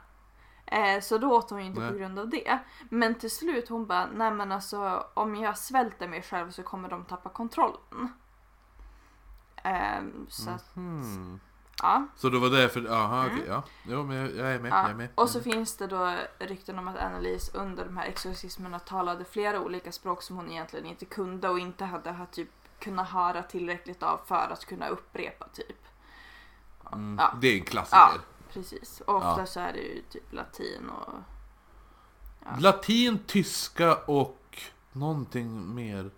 Eh, 0.72 1.00
så 1.00 1.18
då 1.18 1.32
åt 1.36 1.50
hon 1.50 1.60
ju 1.60 1.66
inte 1.66 1.80
Nej. 1.80 1.90
på 1.92 1.96
grund 1.98 2.18
av 2.18 2.28
det. 2.28 2.58
Men 2.88 3.14
till 3.14 3.30
slut 3.30 3.68
hon 3.68 3.86
bara, 3.86 4.06
nej 4.06 4.30
men 4.30 4.52
alltså 4.52 5.06
om 5.14 5.36
jag 5.36 5.58
svälter 5.58 6.08
mig 6.08 6.22
själv 6.22 6.50
så 6.50 6.62
kommer 6.62 6.88
de 6.88 7.04
tappa 7.04 7.28
kontrollen. 7.28 8.12
Ehm, 9.56 10.26
så 10.28 10.50
att, 10.50 10.74
Hmm. 10.74 11.40
ja. 11.82 12.06
Så 12.16 12.28
det 12.28 12.38
var 12.38 12.48
därför, 12.50 12.86
aha 12.92 13.22
Mm. 13.24 13.34
okej, 13.34 13.44
ja. 13.48 13.62
Jo 13.82 14.02
men 14.02 14.16
jag, 14.16 14.36
jag 14.36 14.52
är 14.54 14.58
med, 14.58 14.72
Ja, 14.72 14.82
jag 14.82 14.90
är 14.90 14.94
med. 14.94 15.08
Och 15.14 15.30
så 15.30 15.38
Mm. 15.38 15.52
finns 15.52 15.76
det 15.76 15.86
då 15.86 16.14
rykten 16.38 16.78
om 16.78 16.88
att 16.88 16.96
Annalise 16.96 17.58
under 17.58 17.84
de 17.84 17.96
här 17.96 18.06
exorcismerna 18.06 18.78
talade 18.78 19.24
flera 19.24 19.60
olika 19.60 19.92
språk 19.92 20.22
som 20.22 20.36
hon 20.36 20.50
egentligen 20.50 20.86
inte 20.86 21.04
kunde 21.04 21.48
och 21.48 21.58
inte 21.58 21.84
hade 21.84 22.10
ha, 22.12 22.26
typ 22.26 22.48
kunnat 22.78 23.08
höra 23.08 23.42
tillräckligt 23.42 24.02
av 24.02 24.20
för 24.26 24.48
att 24.52 24.64
kunna 24.66 24.88
upprepa 24.88 25.46
typ. 25.52 25.86
Mm. 26.92 27.16
ja. 27.18 27.34
Det 27.40 27.48
är 27.48 27.58
en 27.58 27.64
klassiker. 27.64 27.98
Ja, 27.98 28.12
precis. 28.52 29.00
Och 29.00 29.14
ofta 29.16 29.34
Ja. 29.40 29.46
så 29.46 29.60
är 29.60 29.72
det 29.72 29.78
ju 29.78 30.02
typ 30.02 30.32
latin 30.32 30.88
och... 30.90 31.14
Ja. 32.44 32.50
Latin, 32.60 33.18
tyska 33.26 33.96
och 33.96 34.58
någonting 34.92 35.74
mer. 35.74 36.10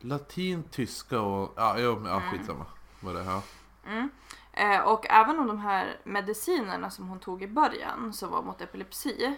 Latin, 0.00 0.62
tyska 0.62 1.20
och... 1.20 1.52
Ja, 1.56 1.74
men, 1.74 2.04
ja 2.04 2.16
Mm. 2.20 2.30
skitsamma. 2.30 2.66
Vad 3.00 3.14
det 3.14 3.20
är. 3.20 3.24
Ja. 3.24 3.42
Mm. 3.86 4.10
Eh, 4.52 4.80
och 4.80 5.06
även 5.10 5.38
om 5.38 5.46
de 5.46 5.58
här 5.58 6.00
medicinerna 6.04 6.90
som 6.90 7.08
hon 7.08 7.20
tog 7.20 7.42
i 7.42 7.46
början 7.46 8.12
som 8.12 8.30
var 8.30 8.42
mot 8.42 8.60
epilepsi 8.60 9.36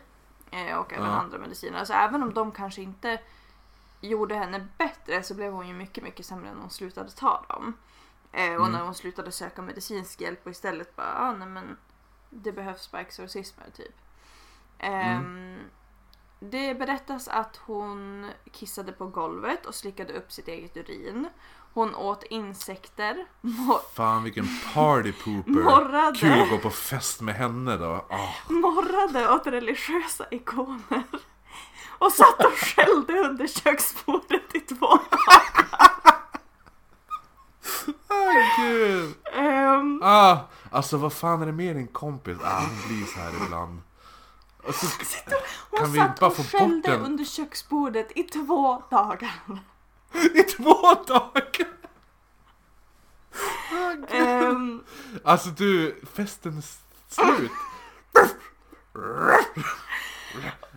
eh, 0.51 0.77
och 0.77 0.93
även 0.93 1.07
Ja. 1.11 1.13
andra 1.17 1.39
mediciner, 1.39 1.79
alltså 1.79 1.95
även 1.95 2.23
om 2.23 2.35
de 2.35 2.53
kanske 2.53 2.83
inte 2.83 3.21
gjorde 4.01 4.35
henne 4.35 4.69
bättre 4.79 5.23
så 5.23 5.35
blev 5.35 5.53
hon 5.53 5.69
ju 5.69 5.75
mycket, 5.75 6.05
mycket 6.05 6.27
sämre 6.27 6.55
när 6.55 6.61
hon 6.61 6.71
slutade 6.71 7.11
ta 7.11 7.45
dem. 7.49 7.73
Eh, 8.33 8.55
och 8.55 8.61
Mm. 8.61 8.73
när 8.73 8.81
hon 8.83 8.95
slutade 8.95 9.33
söka 9.33 9.63
medicinsk 9.63 10.21
hjälp 10.21 10.41
och 10.47 10.51
istället 10.51 10.97
bara, 10.97 11.15
ah, 11.19 11.33
nej 11.33 11.49
men 11.49 11.77
det 12.43 12.53
behövs 12.53 12.91
bara 12.91 13.03
exorcismer 13.03 13.67
typ. 13.77 13.95
Ehm, 14.79 15.59
Det 16.39 16.75
berättas 16.79 17.29
att 17.29 17.57
hon 17.57 18.31
kissade 18.53 18.93
på 18.93 19.07
golvet 19.07 19.67
och 19.67 19.75
slickade 19.75 20.13
upp 20.13 20.33
sitt 20.33 20.49
eget 20.49 20.77
urin. 20.77 21.29
Hon 21.75 21.95
åt 21.95 22.23
insekter, 22.23 23.27
mor- 23.41 23.95
Fan 23.95 24.25
vilken 24.25 24.47
party 24.75 25.13
pooper. 25.13 25.51
morrade, 25.51 26.19
Kul 26.19 26.41
att 26.43 26.51
gå 26.51 26.59
på 26.59 26.71
fest 26.71 27.21
med 27.21 27.35
henne 27.35 27.77
då. 27.77 28.07
Ah. 28.11 28.53
morrade 28.53 29.29
åt 29.35 29.47
religiösa 29.47 30.27
ikoner. 30.31 31.03
Och 31.99 32.13
satt 32.13 32.45
och 32.45 32.53
skällde 32.53 33.13
under 33.21 33.47
köksbordet 33.47 34.55
i 34.55 34.61
två 34.61 34.99
Ah, 38.09 38.57
gud. 38.63 39.15
Ehm, 39.35 40.01
Ah, 40.03 40.39
alltså 40.71 40.97
vad 40.97 41.13
fan 41.13 41.43
är 41.43 41.47
det 41.47 41.53
med 41.53 41.77
din 41.77 41.87
kompis? 41.89 42.39
Ah, 42.45 42.61
hon 42.61 42.89
blir 42.89 43.07
så 43.07 43.19
här 43.21 43.33
ibland. 43.45 43.81
Alltså, 44.67 44.87
Hon 45.71 45.81
Kan 45.81 45.93
vi 45.93 45.99
satt 45.99 46.21
bara 46.21 46.27
och 46.27 46.37
få 46.37 46.43
bort 46.43 46.51
skällde 46.51 46.91
den? 46.91 47.01
under 47.01 47.25
köksbordet 47.25 48.09
i 48.15 48.23
två 48.23 48.83
dagar. 48.91 49.33
I 50.35 50.43
två 50.43 50.95
dagar! 51.07 51.67
Ehm, 54.09 54.85
Alltså 55.25 55.49
du, 55.49 56.01
festen 56.15 56.59
är 56.59 56.63
slut. 57.09 57.51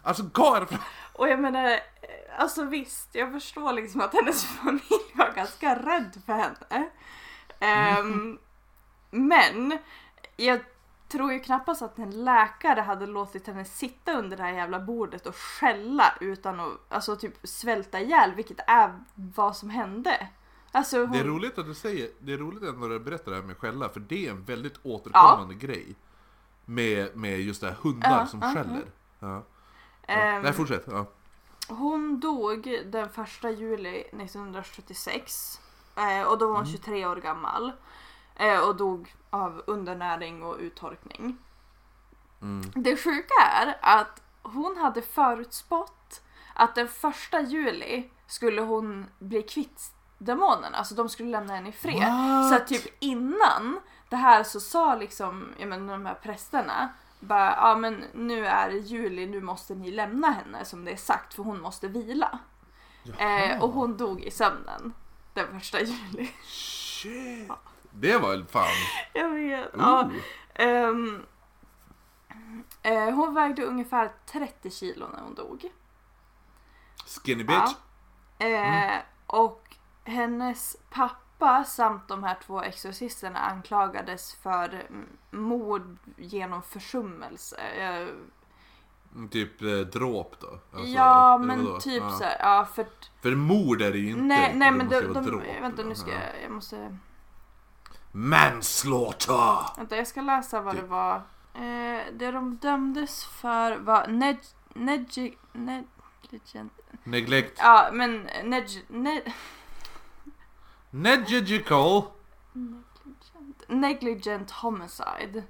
Alltså 0.04 0.24
gå 0.24 0.54
härifrån. 0.54 0.80
och 1.14 1.30
jag 1.30 1.40
menar, 1.40 1.66
eh, 1.72 1.80
alltså 2.38 2.64
visst, 2.64 3.10
jag 3.12 3.32
förstår 3.32 3.74
liksom 3.74 4.02
att 4.02 4.14
hennes 4.14 4.46
familj 4.46 5.12
var 5.16 5.32
ganska 5.36 5.76
rädd 5.76 6.22
för 6.26 6.34
henne. 6.34 6.90
Ehm, 7.60 8.38
men 9.12 9.78
jag 10.38 10.60
tror 11.07 11.34
ju 11.34 11.39
knappast 11.39 11.82
att 11.82 11.99
en 11.99 12.24
läkare 12.24 12.82
hade 12.82 13.05
låtit 13.05 13.47
henne 13.47 13.66
sitta 13.66 14.14
under 14.14 14.38
det 14.38 14.43
här 14.43 14.51
jävla 14.53 14.80
bordet 14.80 15.26
och 15.28 15.36
skälla 15.36 16.14
utan 16.22 16.60
att 16.60 16.72
alltså 16.89 17.16
typ 17.16 17.34
svälta 17.43 17.99
ihjäl, 17.99 18.36
vilket 18.36 18.60
är 18.68 18.99
vad 19.16 19.55
som 19.57 19.70
hände. 19.70 20.28
Alltså 20.72 20.99
hon... 20.99 21.12
Det 21.12 21.20
är 21.20 21.24
roligt 21.24 21.57
att 21.57 21.66
du 21.66 21.74
säger, 21.74 22.10
det 22.20 22.34
är 22.34 22.38
roligt 22.38 22.64
att 22.64 22.82
du 22.82 22.99
berättar 22.99 23.32
det 23.32 23.38
här 23.38 23.43
med 23.43 23.57
skälla, 23.57 23.89
för 23.89 23.99
det 23.99 24.28
är 24.28 24.32
en 24.32 24.43
väldigt 24.43 24.80
återkommande 24.84 25.55
grej. 25.55 25.95
Med, 26.66 27.18
med 27.18 27.39
just 27.39 27.62
det 27.62 27.68
här 27.68 27.76
hundar 27.82 28.20
Ja, 28.20 28.26
som 28.26 28.41
ja, 28.41 28.53
skäller. 28.53 28.84
Ja. 29.20 29.43
Ja. 30.07 30.14
Ehm, 30.14 30.41
Nej, 30.41 30.53
fortsätt. 30.53 30.84
Ja. 30.88 31.05
Hon 31.68 32.20
dog 32.20 32.64
den 32.86 33.05
1 33.05 33.60
juli 33.60 33.99
1976 33.99 35.60
eh, 35.95 36.22
och 36.28 36.38
då 36.38 36.47
var 36.47 36.55
hon 36.55 36.64
Mm. 36.66 36.72
23 36.72 37.05
år 37.05 37.16
gammal. 37.16 37.72
Eh, 38.40 38.60
och 38.60 38.76
dog 38.76 39.16
av 39.30 39.64
undernäring 39.68 40.44
och 40.44 40.58
uttorkning. 40.60 41.38
Mm. 42.42 42.72
Det 42.76 42.98
sjuka 42.98 43.34
är 43.56 43.78
att 43.82 44.22
hon 44.42 44.78
hade 44.78 45.02
förutspått 45.02 46.22
att 46.54 46.76
den 46.76 46.88
1 47.34 47.50
juli 47.52 48.10
skulle 48.28 48.62
hon 48.62 49.06
bli 49.20 49.44
kvitt 49.44 49.94
demonerna, 50.18 50.78
alltså 50.78 50.96
de 50.96 51.10
skulle 51.10 51.30
lämna 51.30 51.56
henne 51.56 51.70
i 51.70 51.72
fred. 51.72 52.00
What? 52.00 52.50
Så 52.50 52.56
att 52.56 52.68
typ 52.68 52.96
innan 53.00 53.80
det 54.10 54.16
här 54.16 54.44
så 54.44 54.60
sa 54.60 54.96
liksom, 54.96 55.54
jag 55.58 55.70
menar 55.70 55.94
de 55.94 56.06
här 56.06 56.14
prästerna 56.14 56.90
bara, 57.20 57.56
ja 57.56 57.76
men 57.76 58.04
nu 58.14 58.46
är 58.46 58.70
det 58.70 58.78
juli, 58.78 59.28
nu 59.28 59.42
måste 59.42 59.76
ni 59.76 59.92
lämna 59.92 60.32
henne 60.32 60.66
som 60.66 60.86
det 60.86 60.92
är 60.92 60.98
sagt 60.98 61.34
för 61.34 61.44
hon 61.44 61.62
måste 61.62 61.88
vila. 61.88 62.40
Eh, 63.18 63.64
och 63.64 63.72
hon 63.72 63.98
dog 63.98 64.22
i 64.22 64.32
sömnen 64.32 64.94
den 65.34 65.60
första 65.60 65.82
juli. 65.82 66.32
Shit! 66.44 67.52
Det 67.92 68.18
var 68.18 68.46
fan... 68.50 68.68
Jag 69.14 69.30
vet. 69.30 69.70
Ja, 69.78 70.12
ehm, 70.54 71.26
eh, 72.82 73.10
hon 73.10 73.34
vägde 73.34 73.64
ungefär 73.64 74.12
30 74.26 74.72
kilo 74.72 75.08
när 75.14 75.22
hon 75.22 75.36
dog. 75.36 75.72
Skinny 77.06 77.44
bitch. 77.44 77.72
Ja. 78.38 78.46
Eh, 78.48 79.00
Och 79.28 79.76
hennes 80.04 80.78
pappa 80.90 81.64
samt 81.64 82.08
de 82.08 82.24
här 82.24 82.38
två 82.46 82.62
exorcisterna 82.62 83.40
anklagades 83.40 84.34
för 84.36 84.70
mm, 84.90 85.08
mord 85.32 85.98
genom 86.18 86.62
försummelse. 86.64 87.58
Eh, 87.58 88.08
Mm, 89.16 89.30
Typ 89.30 89.62
eh, 89.62 89.68
dråp 89.78 90.36
då? 90.40 90.48
Alltså, 90.48 90.88
ja 90.92 91.36
eller 91.36 91.46
men 91.46 91.66
vadå? 91.66 91.80
typ 91.80 92.04
ja. 92.04 92.10
så 92.12 92.24
här, 92.24 92.38
ja 92.40 92.66
för 92.76 92.86
För 93.22 93.36
mord 93.36 93.82
är 93.82 93.92
det 93.92 93.98
ju 93.98 94.10
inte. 94.10 94.22
Nej, 94.24 94.54
nej 94.56 94.72
det 94.72 94.78
men 94.78 94.86
måste 94.86 95.02
de, 95.02 95.08
vara 95.14 95.22
de, 95.22 95.30
dråp, 95.30 95.44
vänta 95.62 95.84
nu 95.84 95.96
ska 95.96 96.12
ja. 96.12 96.18
jag, 96.18 96.44
jag 96.44 96.52
måste, 96.52 96.98
Manslaughter! 98.12 99.78
vänta 99.78 99.97
jag 99.97 100.07
ska 100.07 100.22
läsa 100.22 100.62
vad 100.62 100.74
Typ. 100.74 100.82
det 100.82 100.88
var. 100.88 101.16
Eh, 101.53 102.01
det 102.14 102.32
de 102.32 102.55
dömdes 102.57 103.26
för 103.26 103.78
var 103.78 104.07
neg, 104.07 104.39
neg, 104.74 105.38
negligent, 105.53 106.74
Neglect. 107.03 107.57
ja 107.62 107.89
men 107.93 108.30
neg, 108.43 108.86
ne, 108.88 109.22
Negigical. 110.89 112.03
negligent, 112.53 113.64
negligent 113.68 114.51
homicide. 114.51 115.43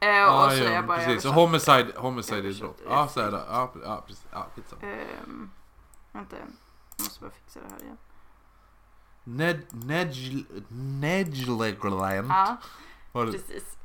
Eh, 0.00 0.24
och 0.44 0.52
så 0.52 0.56
ja, 0.64 0.70
jag 0.72 0.86
bara 0.86 0.98
precis. 0.98 1.22
Så 1.22 1.28
homicide, 1.32 1.92
homicide 1.96 2.48
är 2.48 2.52
dråp. 2.52 2.78
det. 2.78 2.84
Ja, 2.88 3.08
så 3.08 3.20
är 3.20 3.30
det. 3.32 3.42
Ja, 3.50 3.70
pre- 3.74 3.82
ja 3.84 4.04
precis. 4.06 4.26
Ja, 4.32 4.46
skitsamma. 4.54 4.82
Ehm, 4.82 5.50
vänta, 6.12 6.36
jag 6.36 6.48
måste 7.04 7.20
bara 7.20 7.30
fixa 7.30 7.60
det 7.60 7.74
här 7.74 7.82
igen. 7.82 7.98
Ned, 9.36 9.60
negligent. 10.68 12.28
Ja. 12.28 12.56
Precis. 13.12 13.64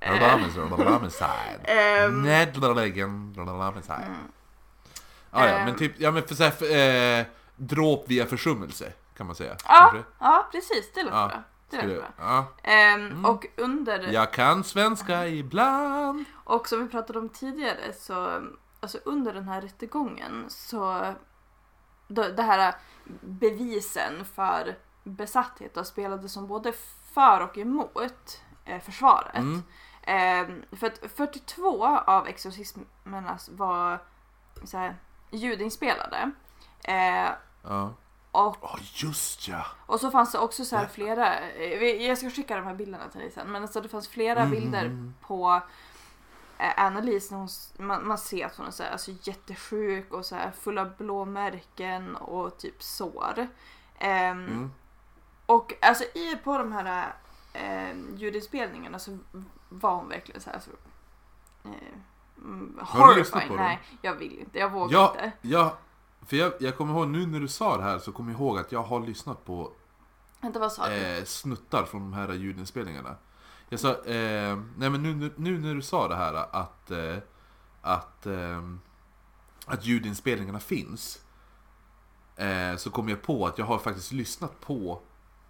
Ehm. 1.65 2.23
Mm. 4.03 4.17
Ah, 5.31 5.47
ja, 5.47 5.55
Ehm. 5.57 5.65
men 5.65 5.75
typ, 5.75 5.93
ja 5.97 6.11
men 6.11 6.23
för, 6.27 6.35
så 6.35 6.43
här, 6.43 6.51
för, 6.51 7.19
eh, 7.19 7.25
dråp 7.55 8.05
via 8.07 8.25
försummelse 8.25 8.93
kan 9.17 9.25
man 9.27 9.35
säga. 9.35 9.55
Ja, 9.67 9.89
kanske. 9.91 10.09
ja, 10.19 10.47
precis. 10.51 10.91
Det 10.93 11.03
låter 11.03 11.17
Ja, 11.17 11.27
bra. 11.27 11.43
Det 11.69 11.77
låter 11.81 11.95
bra. 11.99 12.07
ja. 12.17 12.45
Ehm, 12.63 13.05
Mm. 13.05 13.25
Och 13.25 13.45
under, 13.57 13.99
Jag 14.13 14.33
kan 14.33 14.63
svenska 14.63 15.27
ibland. 15.27 16.25
och 16.43 16.67
som 16.67 16.83
vi 16.83 16.89
pratade 16.89 17.19
om 17.19 17.29
tidigare 17.29 17.93
så, 17.99 18.41
alltså 18.79 18.97
under 19.05 19.33
den 19.33 19.47
här 19.47 19.61
rättegången 19.61 20.45
så, 20.47 21.13
då, 22.07 22.23
det 22.27 22.43
här 22.43 22.75
bevisen 23.21 24.25
för 24.35 24.75
besatthet 25.03 25.75
har 25.75 25.83
spelade 25.83 26.29
som 26.29 26.47
både 26.47 26.73
för 27.13 27.39
och 27.41 27.57
emot 27.57 28.41
eh, 28.65 28.81
försvaret. 28.81 29.35
Mm. 29.35 29.63
Ehm, 30.03 30.63
för 30.71 30.87
att 30.87 30.99
42 31.15 31.85
av 31.87 32.27
exorcismerna 32.27 33.37
var 33.49 33.99
så 34.63 34.77
här, 34.77 34.95
ljudinspelade. 35.31 36.31
Eh, 36.83 37.29
Ja. 37.63 37.93
och 38.31 38.57
Ja, 38.61 38.77
just 38.93 39.47
ja. 39.47 39.65
Och 39.85 39.99
så 39.99 40.11
fanns 40.11 40.31
det 40.31 40.39
också 40.39 40.65
så 40.65 40.75
här 40.75 40.85
flera, 40.85 41.39
eh, 41.39 41.83
jag 42.07 42.17
ska 42.17 42.29
skicka 42.29 42.55
de 42.55 42.65
här 42.65 42.73
bilderna 42.75 43.09
till 43.09 43.19
dig 43.19 43.31
sen, 43.31 43.51
men 43.51 43.61
alltså 43.61 43.81
det 43.81 43.89
fanns 43.89 44.07
flera 44.07 44.39
Mm, 44.39 44.51
bilder 44.51 44.85
mm, 44.85 45.13
på 45.21 45.61
eh, 46.57 46.83
Annalise 46.85 47.35
hon, 47.35 47.47
man, 47.77 48.07
man 48.07 48.17
ser 48.17 48.45
att 48.45 48.57
hon 48.57 48.67
är 48.67 48.71
så 48.71 48.83
här, 48.83 48.91
alltså 48.91 49.11
jättesjuk 49.23 50.13
och 50.13 50.25
så 50.25 50.35
här 50.35 50.51
full 50.51 50.77
av 50.77 50.95
blåmärken 50.97 52.15
och 52.15 52.57
typ 52.57 52.83
sår. 52.83 53.47
Ehm, 53.99 54.45
Mm. 54.47 54.71
Och 55.45 55.73
alltså 55.81 56.03
i, 56.03 56.35
på 56.43 56.57
de 56.57 56.71
här 56.71 57.13
eh, 57.53 57.95
ljudinspelningarna 58.15 58.99
så 58.99 59.17
var 59.69 59.95
hon 59.95 60.09
verkligen 60.09 60.41
så 60.41 60.49
här 60.49 60.59
så, 60.59 60.71
eh, 61.69 61.75
mm, 62.37 62.79
Har 62.81 63.07
du 63.13 63.19
lyssnat 63.19 63.43
horrifying. 63.43 63.49
på 63.49 63.55
dem? 63.63 63.65
Nej, 63.65 63.79
jag 64.01 64.15
vill 64.15 64.39
inte, 64.39 64.59
jag 64.59 64.69
vågar 64.71 64.93
Ja, 64.99 65.11
inte. 65.15 65.31
ja, 65.41 65.77
för 66.25 66.35
jag, 66.37 66.53
jag 66.59 66.77
kommer 66.77 66.93
ihåg 66.93 67.07
nu 67.07 67.25
när 67.25 67.39
du 67.39 67.47
sa 67.47 67.77
det 67.77 67.83
här 67.83 67.99
så 67.99 68.11
kommer 68.11 68.31
jag 68.31 68.39
ihåg 68.41 68.57
att 68.59 68.71
jag 68.71 68.83
har 68.83 68.99
lyssnat 68.99 69.45
på 69.45 69.71
Vänta 70.41 70.59
vad 70.59 70.71
sa 70.71 70.87
du? 70.89 70.95
eh, 70.95 71.23
snuttar 71.23 71.83
från 71.83 72.01
de 72.01 72.13
här 72.13 72.33
ljudinspelningarna. 72.33 73.15
Jag 73.69 73.79
sa, 73.79 73.89
eh, 73.89 74.57
nej 74.77 74.89
men 74.89 75.03
nu, 75.03 75.13
nu, 75.15 75.33
nu 75.37 75.59
när 75.59 75.75
du 75.75 75.81
sa 75.81 76.07
det 76.07 76.15
här 76.15 76.33
att, 76.33 76.91
eh, 76.91 77.17
att, 77.81 78.25
eh, 78.25 78.61
att 79.65 79.85
ljudinspelningarna 79.85 80.59
finns. 80.59 81.19
Eh, 82.35 82.75
så 82.77 82.89
kom 82.89 83.09
jag 83.09 83.21
på 83.21 83.47
att 83.47 83.57
jag 83.57 83.65
har 83.65 83.77
faktiskt 83.79 84.11
lyssnat 84.11 84.59
på 84.61 85.01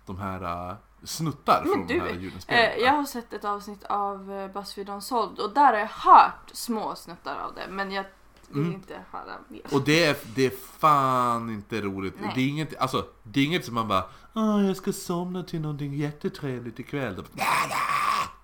de 0.05 0.17
här 0.19 0.69
eh, 0.69 0.75
snuttar 1.03 1.61
Men 1.65 1.73
från 1.73 1.87
du, 1.87 1.93
de 1.93 1.99
här 1.99 2.09
Eh, 2.09 2.19
ljudinspelningarna. 2.21 2.75
jag 2.77 2.93
har 2.93 3.03
sett 3.03 3.33
ett 3.33 3.45
avsnitt 3.45 3.83
av 3.83 4.31
eh, 4.31 4.47
Buzzfeed 4.47 4.89
Unsolved 4.89 5.39
och 5.39 5.53
där 5.53 5.73
har 5.73 5.79
jag 5.79 5.87
hört 5.87 6.49
små 6.53 6.95
snuttar 6.95 7.39
av 7.39 7.55
det 7.55 7.67
men 7.69 7.91
jag 7.91 8.03
vill 8.49 8.61
Mm. 8.61 8.73
inte 8.73 8.99
höra 9.11 9.33
mer. 9.47 9.61
Och 9.71 9.81
det 9.81 10.05
är, 10.05 10.17
det 10.35 10.45
är 10.45 10.49
fan 10.79 11.49
inte 11.49 11.81
roligt. 11.81 12.15
Nej. 12.21 12.31
Det 12.35 12.41
är 12.41 12.47
inget, 12.47 12.77
alltså, 12.77 13.05
det 13.23 13.39
är 13.39 13.45
inget 13.45 13.65
som 13.65 13.75
man 13.75 13.87
bara 13.87 14.03
Åh, 14.35 14.65
jag 14.67 14.77
ska 14.77 14.93
somna 14.93 15.43
till 15.43 15.61
någonting 15.61 15.93
jättetrevligt 15.93 16.79
ikväll. 16.79 17.23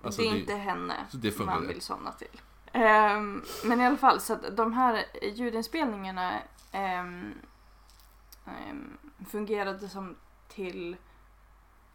Alltså, 0.02 0.22
det 0.22 0.28
är 0.28 0.36
inte 0.36 0.54
henne 0.54 0.94
det 1.12 1.38
man 1.38 1.62
det. 1.62 1.68
vill 1.68 1.80
somna 1.82 2.12
till. 2.12 2.40
Ehm, 2.72 3.42
men 3.64 3.80
i 3.80 3.86
alla 3.86 3.96
fall, 3.96 4.20
så 4.20 4.32
att 4.32 4.56
de 4.56 4.72
här 4.72 5.04
ljudinspelningarna 5.34 6.32
ehm, 6.72 7.34
ehm, 8.46 8.98
fungerade 9.30 9.88
som 9.88 10.16
till 10.48 10.96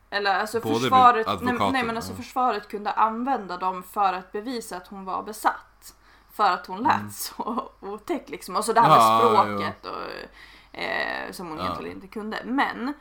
eller 0.10 0.39
alltså 0.39 0.60
Både 0.60 0.80
försvaret, 0.80 1.28
advokaten, 1.28 1.74
nej 1.74 1.84
men 1.84 1.95
alltså 1.95 2.12
ja. 2.12 2.18
försvaret 2.18 2.68
kunde 2.68 2.91
använda 2.91 3.58
dem 3.58 3.84
för 3.84 4.14
att 4.14 4.32
bevisa 4.32 4.78
att 4.78 4.88
hon 4.88 5.06
var 5.06 5.24
besatt. 5.24 5.95
För 6.34 6.51
att 6.51 6.68
hon 6.68 6.84
lät 6.84 6.95
Mm. 6.99 7.12
så 7.12 7.70
otäck 7.80 8.30
liksom. 8.30 8.56
Och 8.56 8.66
så 8.66 8.74
det 8.74 8.82
här 8.82 8.89
med 8.89 8.97
Ja, 8.97 9.20
språket 9.20 9.86
och 9.86 10.80
eh, 10.80 11.32
som 11.32 11.47
hon 11.49 11.58
Ja. 11.58 11.64
egentligen 11.64 11.95
inte 11.95 12.08
kunde. 12.08 12.41
Men 12.45 12.93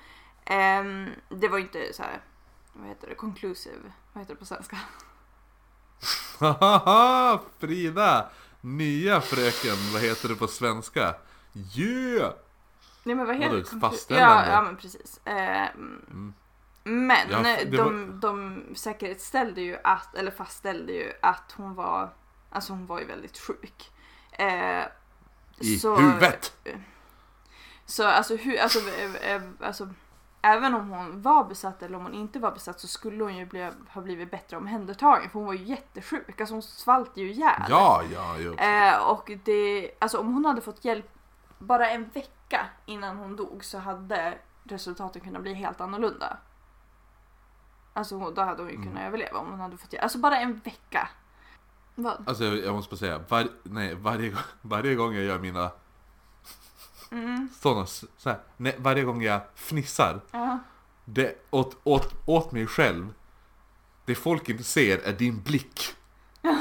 ehm, 0.45 1.11
det 1.29 1.49
var 1.49 1.59
ju 1.59 1.65
inte 1.65 1.93
så 1.93 2.03
här, 2.03 2.21
vad 2.73 2.89
heter 2.89 3.09
det, 3.09 3.15
conclusive, 3.15 3.93
vad 4.13 4.23
heter 4.23 4.35
det 4.35 4.39
på 4.41 4.47
svenska? 4.47 4.77
Frida! 7.59 8.27
Nya 8.61 9.21
fröken, 9.21 9.77
vad 9.93 10.03
heter 10.03 10.29
det 10.29 10.35
på 10.35 10.47
svenska? 10.47 11.15
Yeah! 11.77 12.33
Nej 13.03 13.15
men 13.15 13.27
vad 13.27 13.37
heter 13.37 13.65
Vadå, 13.73 13.97
det? 14.09 14.15
Ja, 14.15 14.47
ja 14.47 14.63
men 14.63 14.77
precis. 14.77 15.21
Ehm, 15.25 16.35
Men 16.85 17.30
Ja, 17.30 17.64
de, 17.64 18.20
de 18.20 18.62
säkerhetsställde 18.74 19.61
ju 19.61 19.78
att, 19.85 20.14
eller 20.14 20.30
fastställde 20.30 20.93
ju 20.93 21.12
att 21.22 21.53
hon 21.57 21.74
var, 21.74 22.11
alltså 22.51 22.72
hon 22.72 22.87
var 22.87 22.99
ju 23.01 23.05
väldigt 23.07 23.39
sjuk. 23.39 23.91
Eh, 24.32 24.85
I 25.59 25.76
så- 25.78 25.97
huvudet! 25.97 26.53
Så 27.87 28.07
alltså, 28.07 28.37
hur, 28.37 28.59
alltså, 28.61 28.78
eh, 28.78 29.14
eh, 29.35 29.43
alltså 29.61 29.89
även 30.43 30.74
om 30.74 30.89
hon 30.91 31.22
var 31.22 31.45
besatt 31.45 31.82
eller 31.82 31.97
om 31.99 32.03
hon 32.03 32.14
inte 32.14 32.39
var 32.39 32.51
besatt 32.53 32.80
så 32.80 32.89
skulle 32.89 33.24
hon 33.24 33.37
ju 33.37 33.47
bli, 33.47 33.70
ha 33.89 34.01
blivit 34.01 34.30
bättre 34.30 34.57
omhändertagen 34.57 35.30
för 35.30 35.39
hon 35.39 35.47
var 35.47 35.55
ju 35.55 35.64
jättesjuk. 35.64 36.41
Alltså 36.41 36.55
hon 36.55 36.62
svalt 36.62 37.16
ju 37.16 37.30
ihjäl. 37.30 37.62
Ja, 37.68 38.03
ja, 38.12 38.37
jo. 38.39 38.55
Eh, 38.55 38.97
och 39.11 39.30
det, 39.45 39.91
alltså 39.99 40.18
om 40.18 40.35
hon 40.35 40.45
hade 40.45 40.61
fått 40.61 40.85
hjälp 40.85 41.11
bara 41.59 41.91
en 41.91 42.09
vecka 42.09 42.66
innan 42.87 43.16
hon 43.16 43.37
dog 43.37 43.64
så 43.64 43.78
hade 43.78 44.39
resultaten 44.64 45.20
kunnat 45.22 45.43
bli 45.43 45.55
helt 45.55 45.80
annorlunda. 45.80 46.37
Alltså 47.97 48.31
då 48.31 48.43
hade 48.43 48.63
hon 48.63 48.71
ju 48.71 48.77
Mm. 48.77 48.89
kunnat 48.89 49.03
överleva 49.03 49.39
om 49.39 49.51
hon 49.51 49.61
hade 49.61 49.77
fått 49.77 49.93
hjälp. 49.93 50.03
Alltså 50.03 50.19
bara 50.19 50.39
en 50.39 50.59
vecka. 50.65 51.09
Vad? 51.95 52.25
Alltså 52.29 52.45
jag, 52.45 52.59
jag 52.59 52.75
måste 52.75 52.91
bara 52.91 52.97
säga, 52.99 53.21
var, 53.29 53.49
nej, 53.63 53.95
varje, 53.95 54.37
varje 54.63 54.95
gång 54.95 55.15
jag 55.15 55.25
gör 55.25 55.39
mina 55.39 55.71
Mm, 57.11 57.49
sådana, 57.61 57.87
så 57.87 58.07
här, 58.25 58.39
nej, 58.57 58.77
varje 58.79 59.05
gång 59.05 59.23
jag 59.23 59.41
fnissar, 59.55 60.21
ja. 60.31 60.59
det, 61.05 61.47
åt, 61.51 61.77
åt, 61.85 62.15
åt 62.27 62.53
mig 62.53 62.67
själv, 62.67 63.15
det 64.05 64.15
folk 64.15 64.49
inte 64.49 64.65
ser 64.65 64.99
är 64.99 65.13
din 65.13 65.43
blick. 65.43 65.95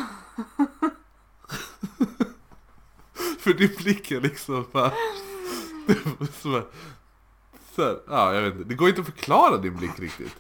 För 3.40 3.54
din 3.54 3.76
blick 3.78 4.12
är 4.12 4.22
liksom 4.22 4.66
bara... 4.72 4.92
så 6.42 6.50
bara 6.52 6.64
så 7.76 7.84
här, 7.84 8.00
ja, 8.08 8.34
jag 8.34 8.42
vet 8.42 8.54
inte. 8.54 8.64
Det 8.70 8.76
går 8.76 8.90
inte 8.90 9.02
att 9.02 9.08
förklara 9.08 9.58
din 9.58 9.76
blick 9.76 10.00
riktigt. 10.00 10.36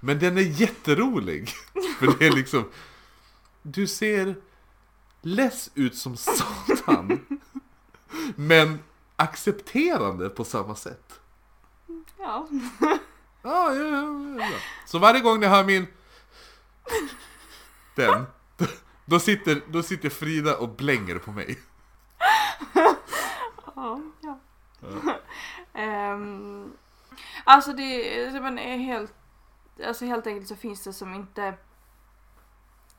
Men 0.00 0.18
den 0.18 0.38
är 0.38 0.60
jätterolig. 0.60 1.48
För 1.98 2.18
det 2.18 2.26
är 2.26 2.32
liksom... 2.32 2.70
Du 3.62 3.86
ser 3.86 4.36
less 5.22 5.70
ut 5.74 5.96
som 5.96 6.16
satan. 6.16 7.26
Men 8.36 8.78
accepterande 9.16 10.28
på 10.28 10.44
samma 10.44 10.74
sätt. 10.74 11.20
ja. 12.18 12.48
Ja, 13.42 13.74
ja, 13.74 13.84
ja, 13.84 14.40
ja. 14.40 14.58
Så 14.86 14.98
varje 14.98 15.20
gång 15.20 15.40
ni 15.40 15.46
hör 15.46 15.64
min... 15.64 15.86
Den. 17.94 18.26
Då 19.04 19.20
sitter, 19.20 19.62
då 19.68 19.82
sitter 19.82 20.08
Frida 20.08 20.56
och 20.56 20.68
blänger 20.68 21.18
på 21.18 21.32
mig. 21.32 21.58
Ja, 23.74 24.00
ja. 24.20 24.38
Ehm, 25.74 26.72
alltså 27.44 27.72
det 27.72 27.82
är 27.82 28.76
helt, 28.78 29.14
alltså 29.86 30.04
helt 30.04 30.26
enkelt 30.26 30.48
så 30.48 30.56
finns 30.56 30.84
det 30.84 30.92
som 30.92 31.14
inte 31.14 31.54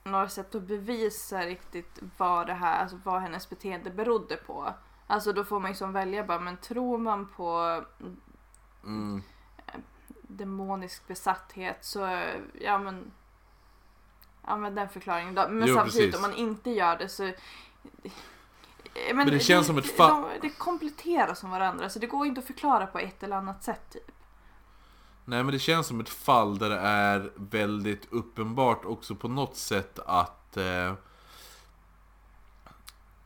några 0.03 0.29
sätt 0.29 0.55
att 0.55 0.61
bevisa 0.63 1.39
riktigt 1.45 1.99
vad 2.17 2.47
det 2.47 2.53
här, 2.53 2.81
alltså 2.81 2.99
vad 3.03 3.21
hennes 3.21 3.49
beteende 3.49 3.89
berodde 3.89 4.35
på. 4.37 4.73
Alltså 5.07 5.33
då 5.33 5.43
får 5.43 5.59
man 5.59 5.71
ju 5.71 5.75
som 5.75 5.93
välja 5.93 6.23
bara, 6.23 6.39
men 6.39 6.57
tror 6.57 6.97
man 6.97 7.27
på 7.27 7.83
Mm. 8.83 9.21
demonisk 10.21 11.07
besatthet 11.07 11.85
så, 11.85 12.21
ja 12.61 12.77
men 12.77 13.11
Använd 14.41 14.75
den 14.75 14.89
förklaringen 14.89 15.35
då. 15.35 15.45
Men 15.49 15.67
Jo, 15.67 15.75
samtidigt 15.75 16.11
precis. 16.11 16.15
om 16.15 16.21
man 16.21 16.33
inte 16.39 16.69
gör 16.71 16.97
det 16.97 17.09
så 17.09 17.23
eh, 17.23 17.33
men, 19.13 19.27
det 19.27 19.39
känns 19.39 19.67
som 19.67 19.77
ett 19.77 19.95
fall- 19.97 20.21
De, 20.21 20.29
det 20.41 20.49
kompletterar 20.49 21.33
som 21.33 21.49
varandra 21.51 21.89
så 21.89 21.99
det 21.99 22.07
går 22.07 22.27
inte 22.27 22.39
att 22.39 22.47
förklara 22.47 22.87
på 22.87 22.99
ett 22.99 23.23
eller 23.23 23.35
annat 23.35 23.63
sätt 23.63 23.89
typ. 23.93 24.11
Nej 25.29 25.43
men 25.43 25.53
det 25.53 25.59
känns 25.59 25.87
som 25.87 25.99
ett 25.99 26.09
fall 26.09 26.57
där 26.57 26.69
det 26.69 26.77
är 26.79 27.31
väldigt 27.35 28.07
uppenbart 28.11 28.85
också 28.85 29.15
på 29.15 29.27
något 29.27 29.55
sätt 29.55 29.99
att 30.05 30.57
eh, 30.57 30.93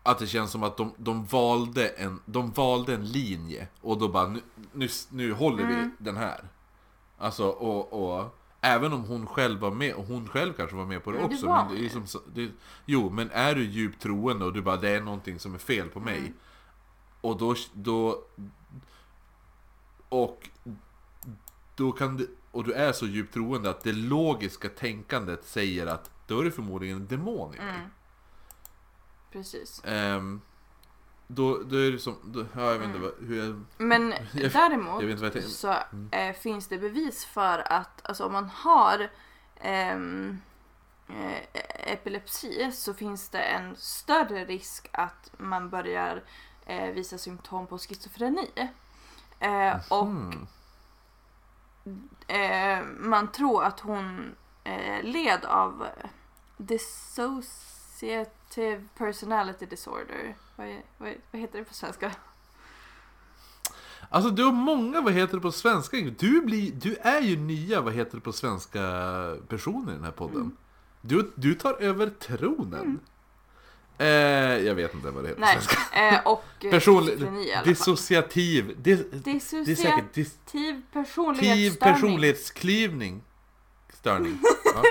Att 0.03 0.19
det 0.19 0.27
känns 0.27 0.51
som 0.51 0.63
att 0.63 0.77
de, 0.77 0.93
de, 0.97 1.25
valde 1.25 1.87
en, 1.87 2.19
de 2.25 2.51
valde 2.51 2.93
en 2.93 3.05
linje 3.05 3.67
och 3.81 3.97
då 3.97 4.07
bara 4.07 4.27
nu, 4.27 4.41
nu, 4.71 4.87
nu 5.09 5.33
håller 5.33 5.65
vi 5.65 5.73
Mm. 5.73 5.91
den 5.97 6.17
här 6.17 6.43
Alltså 7.17 7.47
och, 7.47 8.13
och 8.13 8.37
Även 8.61 8.93
om 8.93 9.03
hon 9.03 9.27
själv 9.27 9.59
var 9.59 9.71
med, 9.71 9.93
och 9.93 10.05
hon 10.05 10.27
själv 10.27 10.53
kanske 10.53 10.75
var 10.75 10.85
med 10.85 11.03
på 11.03 11.11
det 11.11 11.17
Men 11.17 11.29
det 11.29 11.35
också 11.35 11.47
var 11.47 11.65
men 11.65 11.75
det 11.75 11.85
är 11.85 11.89
som, 11.89 12.21
det, 12.33 12.51
Jo 12.85 13.09
men 13.09 13.29
är 13.31 13.55
du 13.55 13.63
djupt 13.63 14.01
troende 14.01 14.45
och 14.45 14.53
du 14.53 14.61
bara 14.61 14.77
det 14.77 14.89
är 14.89 15.01
någonting 15.01 15.39
som 15.39 15.53
är 15.53 15.59
fel 15.59 15.89
på 15.89 15.99
mig 15.99 16.17
Mm. 16.17 16.33
Och 17.21 17.37
då, 17.37 17.55
då 17.73 18.23
Och 20.09 20.49
då 21.75 21.91
kan 21.91 22.17
det, 22.17 22.27
och 22.51 22.63
du 22.63 22.73
är 22.73 22.91
så 22.91 23.05
djupt 23.05 23.33
troende 23.33 23.69
att 23.69 23.81
det 23.83 23.91
logiska 23.93 24.69
tänkandet 24.69 25.45
säger 25.45 25.87
att 25.87 26.11
då 26.27 26.39
är 26.39 26.43
det 26.45 26.51
förmodligen 26.51 26.97
en 26.97 27.07
demon 27.07 27.53
i 27.53 27.57
dig. 27.57 27.69
Mm. 27.69 27.81
Precis. 29.31 29.81
Ehm, 29.85 30.41
då, 31.27 31.57
då 31.63 31.75
är 31.75 31.91
det 31.91 31.99
som, 31.99 32.15
då, 32.23 32.39
ja, 32.55 32.61
jag 32.71 32.79
vet 32.79 32.85
inte 32.87 32.97
Mm. 32.97 33.01
vad, 33.01 33.27
hur 33.27 33.37
jag, 33.45 33.63
Men 33.77 34.13
Jag- 34.33 34.51
däremot 34.51 35.01
jag 35.01 35.11
jag 35.35 35.43
så 35.43 35.75
Mm. 35.93 36.09
eh, 36.11 36.35
finns 36.35 36.67
det 36.67 36.77
bevis 36.77 37.25
för 37.25 37.71
att 37.73 38.01
alltså, 38.09 38.25
om 38.25 38.31
man 38.33 38.49
har 38.49 39.09
eh, 39.55 39.99
epilepsi 41.93 42.71
så 42.71 42.93
finns 42.93 43.29
det 43.29 43.39
en 43.41 43.75
större 43.75 44.45
risk 44.45 44.89
att 44.93 45.31
man 45.37 45.69
börjar 45.69 46.23
eh, 46.65 46.91
visa 46.91 47.17
symptom 47.17 47.67
på 47.67 47.77
schizofreni. 47.77 48.49
Eh, 49.39 49.75
och 49.89 50.05
Mm. 50.07 50.47
Eh, 52.27 52.83
man 52.97 53.31
tror 53.31 53.63
att 53.63 53.79
hon 53.79 54.35
eh, 54.63 55.03
led 55.03 55.45
av 55.45 55.87
dissociative 56.57 58.83
personality 58.97 59.65
disorder. 59.65 60.35
Vad, 60.55 60.67
är, 60.67 60.81
vad, 60.97 61.09
är, 61.09 61.17
vad 61.31 61.41
heter 61.41 61.59
det 61.59 61.65
på 61.65 61.73
svenska? 61.73 62.11
Alltså 64.09 64.29
du 64.29 64.43
har 64.43 64.51
många, 64.51 65.01
vad 65.01 65.13
heter 65.13 65.35
det 65.35 65.41
på 65.41 65.51
svenska? 65.51 65.97
Du, 65.97 66.41
blir, 66.41 66.71
du 66.71 66.95
är 66.95 67.21
ju 67.21 67.37
nya, 67.37 67.81
vad 67.81 67.93
heter 67.93 68.17
det 68.17 68.21
på 68.21 68.33
svenska 68.33 68.79
personer 69.47 69.91
i 69.91 69.95
den 69.95 70.03
här 70.03 70.11
podden. 70.11 70.41
Mm. 70.41 70.57
Du, 71.01 71.31
du 71.35 71.53
tar 71.53 71.81
över 71.81 72.09
tronen. 72.09 72.99
Eh, 74.01 74.57
jag 74.65 74.75
vet 74.75 74.93
inte 74.93 75.11
vad 75.11 75.23
det 75.23 75.29
heter 75.29 75.41
Nej, 75.41 75.57
eh, 76.13 76.27
och 76.27 76.65
eh, 76.65 76.79
fall. 76.79 77.63
dissociativ, 77.63 78.75
dis, 78.77 78.99
det 79.11 79.31
är 79.31 79.39
säkert 79.39 79.65
Dissociativ 79.65 80.05
dis, 80.13 80.37
tiv 80.45 80.81
personlighetsstörning. 80.93 81.93
personlighetsklyvning. 81.95 83.23
Störning. 83.93 84.39
Ja. 84.75 84.83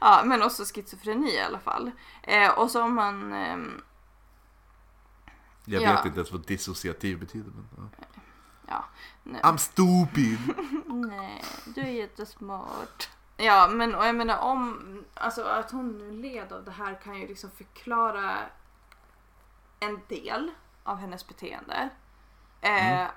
Ja, 0.00 0.22
men 0.24 0.42
också 0.42 0.64
schizofreni 0.64 1.30
i 1.34 1.40
alla 1.40 1.58
fall. 1.58 1.90
Eh, 2.22 2.58
och 2.58 2.70
så 2.70 2.82
om 2.82 2.94
man... 2.94 3.32
ehm, 3.32 3.80
Jag 5.64 5.82
Ja. 5.82 5.92
vet 5.92 6.04
inte 6.04 6.18
ens 6.18 6.32
vad 6.32 6.46
dissociativ 6.46 7.18
betyder. 7.18 7.50
Men, 7.54 7.90
ja. 8.68 8.84
ja, 9.24 9.38
I'm 9.50 9.56
stupid! 9.56 10.38
nej, 10.86 11.44
du 11.74 11.80
är 11.80 11.90
jättesmart. 11.90 13.08
Ja, 13.40 13.68
men 13.68 13.94
och 13.94 14.06
jag 14.06 14.14
menar 14.14 14.38
om... 14.38 15.04
Alltså 15.14 15.42
att 15.44 15.70
hon 15.70 15.98
nu 15.98 16.10
led 16.10 16.52
av 16.52 16.64
det 16.64 16.70
här 16.70 16.94
kan 16.94 17.20
ju 17.20 17.26
liksom 17.28 17.50
förklara 17.50 18.36
en 19.80 20.00
del 20.08 20.50
av 20.84 20.96
hennes 20.96 21.28
beteende. 21.28 21.88
Eh, 22.60 22.98
Mm. 23.00 23.10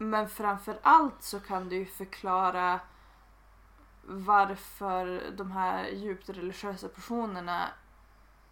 Men 0.00 0.28
framför 0.28 0.78
allt 0.82 1.22
så 1.22 1.40
kan 1.40 1.68
det 1.68 1.74
ju 1.74 1.86
förklara 1.86 2.80
varför 4.02 5.30
de 5.36 5.52
här 5.52 5.84
djupt 5.88 6.28
religiösa 6.28 6.88
personerna 6.88 7.68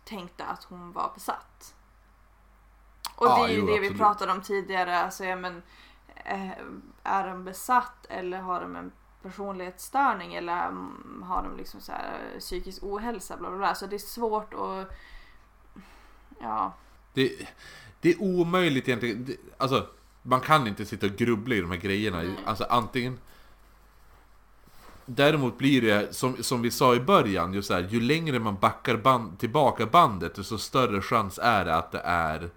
tänkte 0.05 0.45
att 0.45 0.65
hon 0.65 0.93
var 0.93 1.11
besatt. 1.15 1.75
Och 3.17 3.27
Ja, 3.27 3.37
det 3.37 3.45
är 3.45 3.49
ju 3.49 3.59
jo, 3.61 3.67
det 3.67 3.73
vi 3.73 3.79
absolut. 3.79 3.99
pratade 3.99 4.33
om 4.33 4.43
tidigare. 4.43 4.99
Alltså, 4.99 5.25
ja, 5.25 5.37
men, 5.37 5.63
eh, 6.15 6.51
är 7.03 7.29
de 7.29 7.45
besatt 7.45 8.07
eller 8.09 8.41
har 8.41 8.61
de 8.61 8.77
en 8.77 8.93
personlighetsstörning 9.27 10.35
eller 10.35 10.69
mm, 10.69 11.23
har 11.27 11.43
de 11.43 11.57
liksom 11.57 11.81
så 11.81 11.93
här, 11.93 12.31
eh, 12.35 12.39
psykisk 12.39 12.83
ohälsa? 12.83 13.37
Bla 13.37 13.49
bla 13.49 13.59
bla. 13.59 13.75
Så 13.75 13.87
det 13.87 13.97
är 13.97 13.99
svårt 13.99 14.55
att... 14.55 14.97
Ja. 16.41 16.75
Det, 17.15 17.49
det 18.01 18.11
är 18.11 18.23
omöjligt 18.23 18.89
egentligen. 18.89 19.25
Det, 19.25 19.37
alltså, 19.57 19.87
man 20.23 20.41
kan 20.41 20.67
inte 20.67 20.87
sitta 20.87 21.07
och 21.07 21.13
grubbla 21.13 21.55
i 21.55 21.61
de 21.61 21.71
här 21.71 21.79
grejerna. 21.79 22.21
Mm. 22.21 22.37
Alltså 22.45 22.65
antingen... 22.65 23.19
Däremot 25.09 25.59
blir 25.59 25.83
det, 25.83 26.15
som, 26.15 26.43
som 26.43 26.63
vi 26.63 26.71
sa 26.71 26.95
i 26.95 27.01
början, 27.01 27.55
just 27.55 27.69
så 27.69 27.75
här, 27.75 27.89
ju 27.91 28.01
längre 28.01 28.39
man 28.39 28.57
backar 28.57 28.97
band, 28.97 29.39
tillbaka 29.39 29.87
bandet, 29.87 30.35
desto 30.35 30.59
större 30.59 31.03
chans 31.03 31.39
är 31.43 31.65
det 31.65 31.77
att 31.77 31.93
det 31.93 32.01
är 32.05 32.51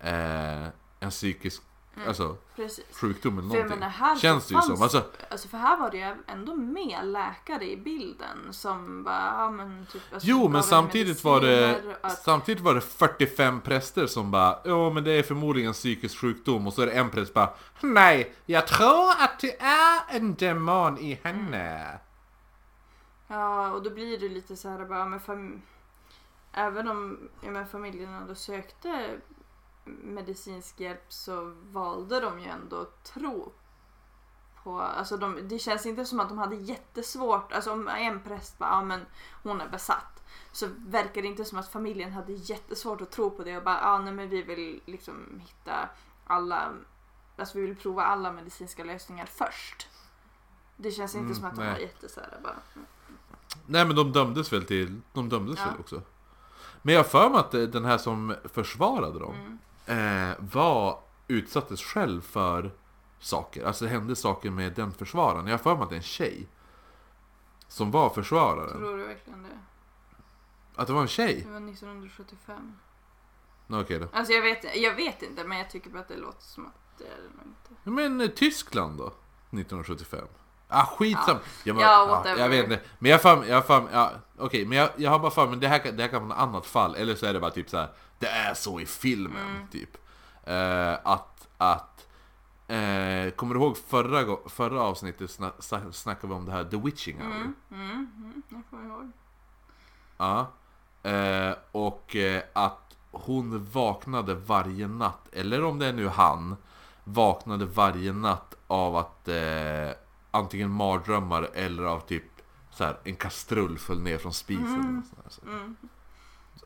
eh, 0.00 0.68
en 1.00 1.10
psykisk 1.10 1.62
alltså, 2.06 2.36
Precis. 2.56 2.84
sjukdom 3.00 3.38
eller 3.38 3.48
För 3.48 3.54
någonting. 3.54 3.78
menar, 3.78 3.90
här 3.92 4.16
Känns 4.16 4.46
det 4.48 4.54
ju 4.54 4.60
som. 4.60 4.82
Alltså, 4.82 5.04
Alltså 5.30 5.48
för 5.48 5.58
här 5.58 5.76
var 5.76 5.90
det 5.90 5.96
ju 5.96 6.14
ändå 6.26 6.54
med 6.54 6.98
läkare 7.04 7.70
i 7.70 7.76
bilden 7.76 8.38
som 8.50 9.02
bara, 9.04 9.34
ja 9.38 9.50
men 9.50 9.86
typ 9.92 10.02
alltså, 10.12 10.28
jo, 10.28 10.48
men 10.48 10.56
en 10.56 10.62
samtidigt 10.62 11.24
var, 11.24 11.40
det, 11.40 11.80
att- 12.00 12.22
samtidigt 12.22 12.62
var 12.64 12.74
det 12.74 12.80
45 12.80 13.60
präster 13.60 14.06
som 14.06 14.30
bara 14.30 14.58
Ja 14.64 14.90
men 14.90 15.04
det 15.04 15.12
är 15.12 15.22
förmodligen 15.22 15.72
psykisk 15.72 16.18
sjukdom 16.18 16.66
och 16.66 16.72
så 16.72 16.82
är 16.82 16.86
det 16.86 16.92
en 16.92 17.10
präst 17.10 17.34
bara 17.34 17.50
Nej, 17.80 18.34
jag 18.46 18.66
tror 18.66 19.10
att 19.10 19.38
det 19.40 19.60
är 19.62 20.00
en 20.08 20.34
demon 20.34 20.98
i 20.98 21.20
henne. 21.22 21.98
Ja, 23.28 23.70
och 23.70 23.82
då 23.82 23.90
blir 23.90 24.18
det 24.18 24.28
lite 24.28 24.56
så 24.56 24.68
här 24.68 24.84
bara, 24.84 25.04
men 25.06 25.20
fam... 25.20 25.62
även 26.52 26.88
om 26.88 27.18
ja, 27.40 27.50
men 27.50 27.66
familjen 27.66 28.14
ändå 28.14 28.34
sökte 28.34 29.10
medicinsk 30.02 30.80
hjälp 30.80 31.04
så 31.12 31.54
valde 31.62 32.20
de 32.20 32.40
ju 32.40 32.46
ändå 32.46 32.76
att 32.80 33.04
tro 33.04 33.52
på, 34.64 34.80
alltså 34.80 35.16
de, 35.16 35.48
det 35.48 35.58
känns 35.58 35.86
inte 35.86 36.04
som 36.04 36.20
att 36.20 36.28
de 36.28 36.38
hade 36.38 36.56
jättesvårt, 36.56 37.52
alltså 37.52 37.72
om 37.72 37.88
en 37.88 38.20
präst 38.22 38.58
bara, 38.58 38.70
ja 38.70 38.82
men 38.82 39.00
hon 39.42 39.60
är 39.60 39.68
besatt. 39.68 40.22
Så 40.52 40.68
verkar 40.76 41.22
det 41.22 41.28
inte 41.28 41.44
som 41.44 41.58
att 41.58 41.68
familjen 41.68 42.12
hade 42.12 42.32
jättesvårt 42.32 43.00
att 43.00 43.10
tro 43.10 43.30
på 43.30 43.44
det 43.44 43.56
och 43.56 43.64
bara, 43.64 43.80
ja 43.80 43.98
nej 43.98 44.12
men 44.12 44.28
vi 44.28 44.42
vill 44.42 44.80
liksom 44.86 45.40
hitta 45.40 45.88
alla, 46.26 46.72
alltså 47.36 47.58
vi 47.58 47.66
vill 47.66 47.76
prova 47.76 48.04
alla 48.04 48.32
medicinska 48.32 48.84
lösningar 48.84 49.26
först. 49.26 49.88
Det 50.76 50.90
känns 50.90 51.14
inte 51.14 51.24
Mm, 51.24 51.34
som 51.34 51.44
att 51.44 51.54
de 51.56 51.60
nej. 51.64 51.72
var 51.72 51.78
jättesåhär 51.78 52.38
bara, 52.42 52.56
mm. 52.74 52.86
Nej 53.66 53.84
men 53.86 53.96
de 53.96 54.12
dömdes 54.12 54.52
väl 54.52 54.64
till, 54.64 55.00
de 55.12 55.28
dömdes 55.28 55.58
Ja. 55.58 55.64
väl 55.70 55.80
också. 55.80 56.02
Men 56.82 56.94
jag 56.94 57.02
har 57.02 57.08
för 57.08 57.30
mig 57.30 57.38
att 57.40 57.50
den 57.72 57.84
här 57.84 57.98
som 57.98 58.34
försvarade 58.44 59.18
dem 59.18 59.34
Mm. 59.34 59.58
Eh, 59.88 60.36
var, 60.38 61.00
utsattes 61.28 61.82
själv 61.82 62.20
för 62.20 62.72
saker. 63.18 63.64
Alltså 63.64 63.84
det 63.84 63.90
hände 63.90 64.16
saker 64.16 64.50
med 64.50 64.72
den 64.72 64.92
försvararen. 64.92 65.46
Jag 65.46 65.52
har 65.52 65.58
för 65.58 65.74
mig 65.74 65.82
att 65.82 65.90
det 65.90 65.94
är 65.94 65.98
en 65.98 66.02
tjej. 66.02 66.48
Som 67.68 67.90
var 67.90 68.10
försvararen. 68.10 68.78
Tror 68.78 68.96
du 68.98 69.04
verkligen 69.04 69.42
det? 69.42 69.58
Att 70.74 70.86
det 70.86 70.92
var 70.92 71.02
en 71.02 71.08
tjej? 71.08 71.34
Det 71.34 71.50
var 71.50 71.56
1975. 71.56 72.72
Okej 73.68 73.98
då. 73.98 74.08
Alltså 74.12 74.32
jag 74.32 74.42
vet, 74.42 74.76
jag 74.76 74.94
vet 74.94 75.22
inte 75.22 75.44
men 75.44 75.58
jag 75.58 75.70
tycker 75.70 75.90
bara 75.90 76.00
att 76.00 76.08
det 76.08 76.16
låter 76.16 76.42
som 76.42 76.66
att 76.66 76.98
det 76.98 77.04
är 77.04 77.16
det 77.16 77.36
nog 77.36 77.46
inte. 77.46 77.90
Men 77.90 78.20
eh, 78.20 78.28
Tyskland 78.28 78.98
då? 78.98 79.06
1975? 79.06 80.26
Ah 80.68 80.86
skitsam! 80.86 81.36
Ja, 81.64 81.74
men, 81.74 81.82
Ja, 81.82 81.88
ja, 81.90 82.06
whatever. 82.06 82.40
jag 82.42 82.48
vet 82.48 82.64
inte. 82.64 82.80
Men 82.98 83.10
jag 83.10 83.18
har 83.18 83.44
jag 83.44 83.66
för 83.66 83.88
ja, 83.92 84.10
okej, 84.38 84.64
men 84.66 84.78
jag, 84.78 84.90
jag 84.96 85.10
har 85.10 85.18
bara 85.18 85.30
för 85.30 85.46
mig, 85.46 85.58
det 85.58 85.68
här, 85.68 85.78
kan- 85.78 85.96
det 85.96 86.02
här 86.02 86.10
kan 86.10 86.28
vara 86.28 86.38
något 86.38 86.48
annat 86.48 86.66
fall. 86.66 86.94
Eller 86.94 87.14
så 87.14 87.26
är 87.26 87.32
det 87.32 87.40
bara 87.40 87.50
typ 87.50 87.70
så 87.70 87.76
här. 87.76 87.88
det 88.18 88.26
är 88.28 88.54
så 88.54 88.80
i 88.80 88.86
filmen, 88.86 89.46
Mm. 89.56 89.68
typ. 89.68 89.90
Eh, 90.44 90.92
att, 91.04 91.48
att, 91.58 92.06
eh, 92.68 93.30
kommer 93.36 93.54
du 93.54 93.60
ihåg 93.60 93.76
förra, 93.88 94.36
förra 94.48 94.80
avsnittet 94.82 95.30
sna, 95.30 95.52
sna, 95.58 95.92
snackade 95.92 96.26
vi 96.26 96.34
om 96.34 96.44
det 96.46 96.52
här 96.52 96.64
The 96.64 96.76
Witching 96.76 97.16
Hour? 97.20 97.30
Mm, 97.34 97.54
mm, 97.70 98.10
mm, 98.16 98.42
jag 98.48 98.62
kommer 98.70 98.86
ihåg. 98.94 99.10
Ja. 100.18 100.46
Eh, 101.10 101.54
och 101.72 102.16
eh, 102.16 102.42
att 102.52 102.96
hon 103.10 103.64
vaknade 103.72 104.34
varje 104.34 104.88
natt, 104.88 105.28
eller 105.32 105.64
om 105.64 105.78
det 105.78 105.86
är 105.86 105.92
nu 105.92 106.08
han, 106.08 106.56
vaknade 107.04 107.64
varje 107.66 108.12
natt 108.12 108.54
av 108.66 108.96
att 108.96 109.28
eh, 109.28 109.90
antingen 110.30 110.70
mardrömmar 110.70 111.50
eller 111.54 111.82
av 111.82 112.00
typ 112.00 112.24
så 112.70 112.84
här, 112.84 112.98
en 113.04 113.16
kastrull 113.16 113.78
föll 113.78 114.00
ner 114.00 114.18
från 114.18 114.32
spisen. 114.32 114.74
Mm. 114.80 115.02
Och 115.26 115.32
så. 115.32 115.42
Mm. 115.46 115.76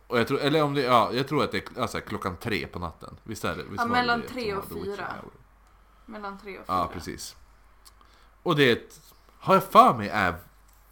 Och 0.07 0.19
jag 0.19 0.29
tror, 0.29 0.41
eller 0.41 0.63
om 0.63 0.75
det, 0.75 0.83
ja, 0.83 1.11
jag 1.13 1.29
tror 1.29 1.45
att 1.45 1.53
det 1.53 1.59
är 1.77 1.81
alltså, 1.81 2.01
klockan 2.01 2.37
tre 2.37 2.67
på 2.67 2.79
natten. 2.79 3.17
Visst 3.23 3.45
är 3.45 3.57
det? 3.57 3.63
Visst 3.63 3.75
Ja, 3.77 3.87
mellan 3.87 4.21
det 4.21 4.29
tre 4.29 4.55
och 4.55 4.65
fyra. 4.69 5.07
Mellan 6.07 6.39
tre 6.39 6.59
och 6.59 6.67
fyra. 6.67 6.77
Ja, 6.77 6.91
precis. 6.93 7.37
Och 8.43 8.57
det 8.57 9.01
har 9.39 9.55
jag 9.55 9.65
för 9.65 9.95
mig 9.95 10.09
är 10.09 10.35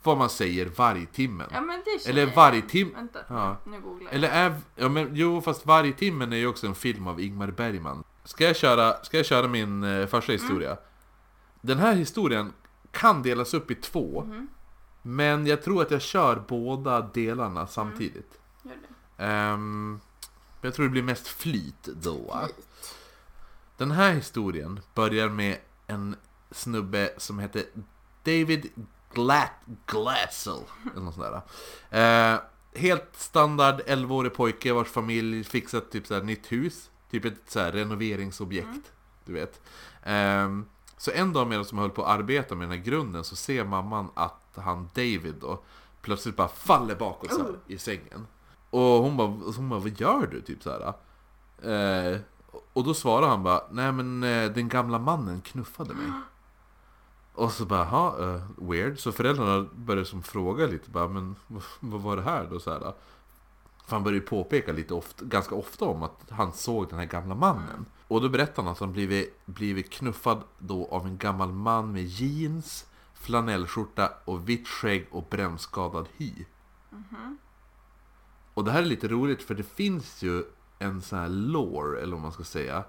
vad 0.03 0.19
man 0.19 0.31
säger 0.31 0.67
vargtimmen. 0.67 1.49
Ja 1.53 1.61
men 1.61 1.83
det 1.85 2.11
Eller 2.11 2.61
tim- 2.61 2.93
Vänta, 2.95 3.19
Ja. 3.29 3.57
nu 3.65 3.81
googlar 3.81 4.05
jag. 4.07 4.15
Eller 4.15 4.29
är, 4.29 4.55
ja 4.77 4.89
men 4.89 5.11
jo 5.13 5.41
fast 5.41 5.67
varje 5.67 5.93
timmen 5.93 6.33
är 6.33 6.37
ju 6.37 6.47
också 6.47 6.67
en 6.67 6.75
film 6.75 7.07
av 7.07 7.21
Ingmar 7.21 7.51
Bergman. 7.51 8.05
Ska 8.25 8.45
jag 8.45 8.57
köra, 8.57 9.05
ska 9.05 9.17
jag 9.17 9.27
köra 9.27 9.49
min 9.49 9.85
eh, 9.85 10.07
första 10.07 10.33
historia? 10.33 10.77
Den 11.61 11.79
här 11.79 11.95
historien 11.95 12.53
kan 12.93 13.23
delas 13.23 13.55
upp 13.55 13.71
i 13.71 13.75
två. 13.75 14.25
Mhm, 14.27 14.49
Men 15.03 15.47
jag 15.47 15.63
tror 15.63 15.83
att 15.83 15.91
jag 15.91 16.03
kör 16.03 16.45
båda 16.49 17.01
delarna 17.01 17.67
samtidigt. 17.67 18.39
gör 18.63 18.73
det. 19.17 19.25
Ehm, 19.25 20.01
jag 20.61 20.75
tror 20.75 20.85
det 20.87 20.91
blir 20.91 21.03
mest 21.03 21.29
flyt 21.29 21.83
då. 21.85 22.41
Flyt. 22.45 22.67
Den 23.77 23.91
här 23.91 24.13
historien 24.13 24.81
börjar 24.95 25.29
med 25.29 25.59
en 25.87 26.17
snubbe 26.51 27.11
som 27.17 27.39
heter 27.39 27.65
David 28.25 28.67
Glat 29.15 29.51
Glassel. 29.87 30.59
Eller 30.93 31.03
något 31.05 31.15
sånt 31.15 31.27
där. 31.91 32.33
Eh, 32.35 32.41
helt 32.75 33.17
standard 33.17 33.81
11-årig 33.87 34.35
pojke 34.35 34.73
vars 34.73 34.89
familj 34.89 35.45
fixat 35.45 35.91
typ 35.91 36.07
så 36.07 36.21
nytt 36.23 36.53
hus. 36.53 36.91
Typ 37.11 37.25
ett 37.25 37.35
så 37.47 37.61
här 37.61 37.73
renoveringsobjekt. 37.73 38.93
Du 39.25 39.33
vet. 39.33 39.61
Ehm, 40.03 40.67
så 41.01 41.11
en 41.11 41.33
dag 41.33 41.49
medan 41.49 41.65
de 41.71 41.79
höll 41.79 41.91
på 41.91 42.05
att 42.05 42.19
arbeta 42.19 42.55
med 42.55 42.69
den 42.69 42.79
här 42.79 42.85
grunden 42.85 43.25
så 43.25 43.37
ser 43.37 43.65
mamman 43.65 44.09
att 44.15 44.53
han 44.55 44.89
David 44.95 45.35
då 45.41 45.63
plötsligt 46.03 46.37
bara 46.37 46.49
faller 46.49 46.95
bakåt 46.95 47.33
så 47.33 47.43
här, 47.43 47.51
Oh. 47.51 47.57
i 47.67 47.79
sängen. 47.79 48.27
Och 48.71 48.81
hon 48.81 49.17
bara, 49.17 49.29
hon 49.57 49.69
bara, 49.69 49.81
vad 49.81 50.01
gör 50.01 50.27
du? 50.27 50.41
Typ 50.41 50.63
så 50.63 50.71
här. 50.71 50.95
Eh, 52.13 52.21
och 52.73 52.85
då 52.85 52.95
svarar 52.95 53.29
han 53.29 53.43
bara, 53.43 53.63
nej 53.71 53.93
men 53.93 54.23
eh, 54.23 54.51
den 54.53 54.69
gamla 54.69 54.99
mannen 54.99 55.41
knuffade 55.41 55.95
mig. 55.95 56.13
Och 57.35 57.53
så 57.53 57.65
bara, 57.65 57.85
ha 57.85 58.35
eh, 58.35 58.43
weird. 58.57 58.99
Så 58.99 59.13
föräldrarna 59.13 59.69
började 59.73 60.07
som 60.07 60.23
fråga 60.23 60.67
lite, 60.67 60.91
bara, 60.91 61.09
men 61.09 61.37
vad, 61.81 62.01
var 62.01 62.17
det 62.17 62.23
här 62.23 62.49
då? 62.51 62.61
Så 62.61 62.71
här, 62.71 62.81
för 63.87 63.97
han 63.97 64.05
började 64.05 64.27
påpeka 64.27 64.73
lite 64.73 64.95
ofta, 64.95 65.25
ganska 65.25 65.55
ofta 65.55 65.85
om 65.85 66.03
att 66.03 66.31
han 66.31 66.53
såg 66.53 66.89
den 66.89 66.99
här 66.99 67.07
gamla 67.07 67.35
mannen. 67.35 67.87
Och 68.11 68.21
då 68.21 68.29
berättade 68.29 68.63
han 68.63 68.73
att 68.73 68.81
han 68.81 68.93
blivit, 68.93 69.47
blivit 69.47 69.91
knuffad 69.91 70.43
då 70.59 70.89
av 70.91 71.07
en 71.07 71.19
gammal 71.19 71.53
man 71.53 71.93
med 71.93 72.05
jeans, 72.05 72.87
flanellskjorta 73.15 74.13
och 74.25 74.49
vitt 74.49 74.69
skägg 74.69 75.07
och 75.11 75.27
brännskadad 75.31 76.09
hy. 76.17 76.33
Och 78.55 78.65
det 78.65 78.71
här 78.71 78.83
är 78.83 78.87
lite 78.87 79.09
roligt 79.09 79.43
för 79.43 79.55
det 79.55 79.63
finns 79.63 80.23
ju 80.23 80.45
en 80.79 81.03
sån 81.03 81.19
här 81.19 81.29
lore, 81.29 82.01
eller 82.01 82.13
vad 82.13 82.23
man 82.23 82.33
ska 82.33 82.45
säga, 82.45 82.85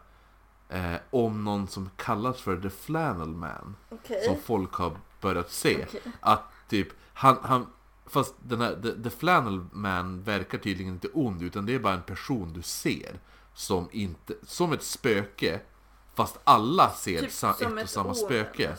eh, 0.69 0.95
om 1.09 1.43
någon 1.43 1.67
som 1.67 1.89
kallas 1.95 2.41
för 2.41 2.61
The 2.61 2.69
Flannel 2.69 3.35
Man. 3.35 3.75
Okej. 3.89 4.23
Som 4.25 4.37
folk 4.37 4.73
har 4.73 4.97
börjat 5.21 5.51
se. 5.51 5.85
Okej. 5.87 6.01
Att 6.19 6.43
typ, 6.67 6.87
han, 7.13 7.37
han 7.41 7.65
Fast 8.05 8.35
den 8.39 8.61
här, 8.61 8.75
the, 8.81 9.03
the 9.03 9.09
Flannel 9.09 9.65
Man 9.71 10.23
verkar 10.23 10.57
tydligen 10.57 10.93
inte 10.93 11.07
ond, 11.07 11.41
utan 11.41 11.65
det 11.65 11.75
är 11.75 11.79
bara 11.79 11.93
en 11.93 12.03
person 12.03 12.53
du 12.53 12.61
ser. 12.61 13.19
Som 13.53 13.89
inte, 13.91 14.33
som 14.43 14.73
ett 14.73 14.83
spöke. 14.83 15.59
Fast 16.15 16.39
alla 16.43 16.89
ser 16.89 17.19
Typ 17.19 17.31
sa, 17.31 17.49
ett 17.49 17.83
och 17.83 17.89
samma 17.89 18.13
spöke. 18.13 18.75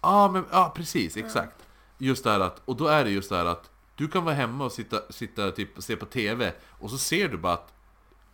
Ja, 0.00 0.30
men 0.32 0.44
ja, 0.50 0.72
precis, 0.76 1.16
exakt. 1.16 1.66
Just 1.98 2.24
det 2.24 2.30
här 2.30 2.40
att, 2.40 2.62
och 2.64 2.76
då 2.76 2.86
är 2.86 3.04
det 3.04 3.10
just 3.10 3.30
det 3.30 3.36
här 3.36 3.46
att 3.46 3.70
du 3.94 4.08
kan 4.08 4.24
vara 4.24 4.34
hemma 4.34 4.64
och 4.64 4.72
sitta, 4.72 5.12
sitta 5.12 5.50
typ 5.50 5.76
och 5.76 5.84
se 5.84 5.96
på 5.96 6.06
TV 6.06 6.52
och 6.68 6.90
så 6.90 6.98
ser 6.98 7.28
du 7.28 7.38
bara 7.38 7.52
att 7.52 7.72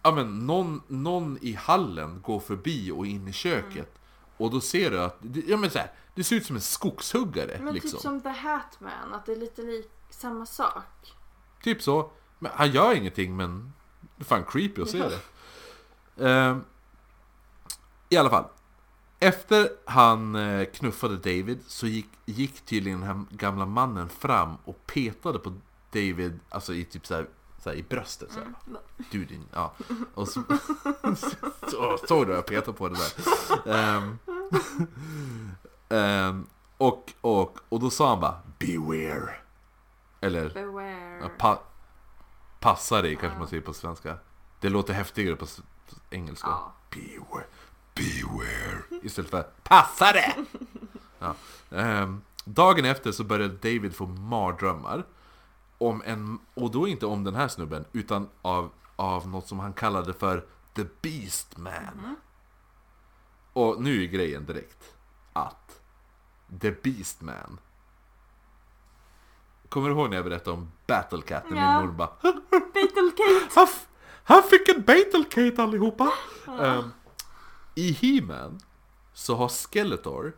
ja, 0.03 0.13
men 0.13 0.47
någon, 0.47 0.83
någon 0.87 1.39
i 1.41 1.53
hallen 1.53 2.21
går 2.23 2.41
förbi 2.41 2.91
och 2.91 3.07
in 3.07 3.29
i 3.29 3.33
köket. 3.33 3.99
Och 4.37 4.51
då 4.51 4.61
ser 4.61 4.91
du 4.91 5.01
att, 5.01 5.19
ja 5.47 5.57
men 5.57 5.71
så 5.71 5.79
här, 5.79 5.93
det 6.15 6.25
ser 6.25 6.37
ut 6.37 6.47
som 6.47 6.57
en 6.57 6.63
skogshuggare 6.63 7.61
Men 7.63 7.75
liksom. 7.75 7.91
typ 7.91 8.01
som 8.01 8.21
The 8.21 8.29
Hatman, 8.29 9.13
att 9.13 9.27
det 9.27 9.33
är 9.33 9.37
lite 9.37 9.63
lik 9.63 9.91
samma 10.11 10.47
sak. 10.47 11.13
Typ 11.63 11.83
så. 11.83 12.11
Men 12.39 12.53
han 12.55 12.71
gör 12.71 12.95
ingenting 12.95 13.37
men 13.37 13.73
det 14.17 14.23
är 14.23 14.25
fan 14.25 14.45
creepy 14.45 14.83
att 14.83 14.91
se 14.91 14.99
det. 14.99 15.21
Ehm, 16.21 16.65
I 18.09 18.17
alla 18.17 18.31
fall. 18.31 18.45
Efter 19.19 19.69
han 19.87 20.35
eh, 20.35 20.65
knuffade 20.65 21.17
David 21.17 21.61
så 21.67 21.87
gick, 21.87 22.09
gick 22.25 22.61
tydligen 22.61 23.01
den 23.01 23.09
här 23.09 23.25
gamla 23.31 23.67
mannen 23.67 24.09
fram 24.09 24.57
och 24.65 24.87
petade 24.87 25.39
på 25.39 25.53
David, 25.93 26.41
alltså 26.49 26.75
i 26.75 26.85
typ 26.85 27.07
såhär, 27.07 27.29
såhär 27.59 27.77
i 27.77 27.83
bröstet 27.83 28.33
såhär. 28.33 28.49
Du 29.11 29.25
din, 29.25 29.45
ja. 29.53 29.73
Och 30.15 30.29
så, 30.29 30.43
så 31.71 31.99
såg 32.09 32.27
du 32.27 32.33
jag 32.33 32.47
petade 32.47 32.77
på 32.79 32.89
det 32.89 32.97
där. 32.97 33.73
Ehm, 33.75 34.19
ehm, 35.89 36.47
och, 36.79 37.13
och, 37.21 37.59
och 37.69 37.81
då 37.81 37.91
sa 37.91 38.09
han 38.09 38.21
bara 38.21 38.41
Beware. 38.59 39.35
Eller 40.21 40.51
Beware. 40.51 41.29
Pa 41.39 41.63
passa 42.61 43.03
dig 43.03 43.17
kanske 43.17 43.39
man 43.39 43.49
säger 43.49 43.63
på 43.63 43.73
svenska. 43.73 44.17
Det 44.61 44.69
låter 44.69 44.95
häftigare 44.95 45.37
på 45.37 45.45
s- 45.45 45.61
på 45.61 45.63
engelska. 46.11 46.49
Ja. 46.49 46.73
Beware, 46.91 47.45
beware. 47.95 49.01
Istället 49.03 49.31
för 49.31 49.43
passa 49.63 50.13
dig! 50.13 50.45
Ja. 51.19 51.35
Ehm, 51.71 52.23
dagen 52.45 52.85
efter 52.85 53.13
så 53.13 53.25
började 53.25 53.55
David 53.55 53.95
få 53.97 54.07
mardrömmar. 54.07 55.07
Om 55.79 56.03
en, 56.07 56.39
och 56.55 56.71
då 56.71 56.89
inte 56.89 57.07
om 57.07 57.25
den 57.25 57.35
här 57.35 57.49
snubben, 57.49 57.85
utan 57.93 58.29
av, 58.43 58.71
av 58.97 59.29
något 59.29 59.47
som 59.49 59.59
han 59.59 59.73
kallade 59.73 60.13
för 60.13 60.47
The 60.75 60.85
Beast 61.01 61.57
Man. 61.59 62.17
Och 63.53 63.83
nu 63.83 64.03
är 64.03 64.07
grejen 64.07 64.47
direkt 64.47 64.95
att 65.33 65.81
The 66.61 66.71
Beast 66.71 67.21
Man 67.21 67.59
Kommer 69.69 69.89
du 69.89 69.95
ihåg 69.95 70.11
när 70.11 70.17
jag 70.17 70.25
berättade 70.25 70.57
om 70.57 70.73
Battlecat? 70.87 71.51
När 71.51 71.57
Ja. 71.57 71.79
min 71.79 71.87
mor 71.87 71.93
bara 71.97 72.11
Beetlecate! 72.75 73.71
Han, 74.25 74.43
fick 74.43 74.69
en 74.69 74.83
Battlecate 74.83 75.63
allihopa! 75.63 76.13
Ehm, 76.61 76.91
I 77.75 77.93
He-Man 77.93 78.61
så 79.13 79.37
har 79.37 79.49
Skeletor 79.49 80.33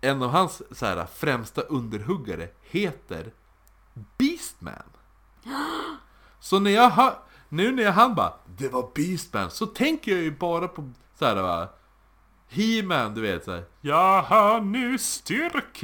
En 0.00 0.22
av 0.22 0.30
hans 0.30 0.62
så 0.78 0.86
här, 0.86 1.06
främsta 1.06 1.60
underhuggare 1.60 2.48
heter 2.62 3.32
Beastman 4.18 4.90
Så 6.40 6.58
när 6.58 6.70
jag 6.70 6.90
hör, 6.90 7.18
nu 7.48 7.72
när 7.72 7.82
jag 7.82 7.92
han 7.92 8.14
bara 8.14 8.32
Det 8.46 8.68
var 8.68 8.90
Beastman 8.94 9.50
så 9.50 9.66
tänker 9.66 10.12
jag 10.12 10.20
ju 10.22 10.30
bara 10.30 10.68
på 10.68 10.92
så 11.18 11.24
här 11.24 11.42
va 11.42 11.68
He-Man 12.48 13.14
du 13.14 13.20
vet 13.20 13.44
såhär 13.44 13.64
Jag 13.80 14.22
har 14.22 14.60
nu 14.60 14.98
styrkan! 14.98 15.80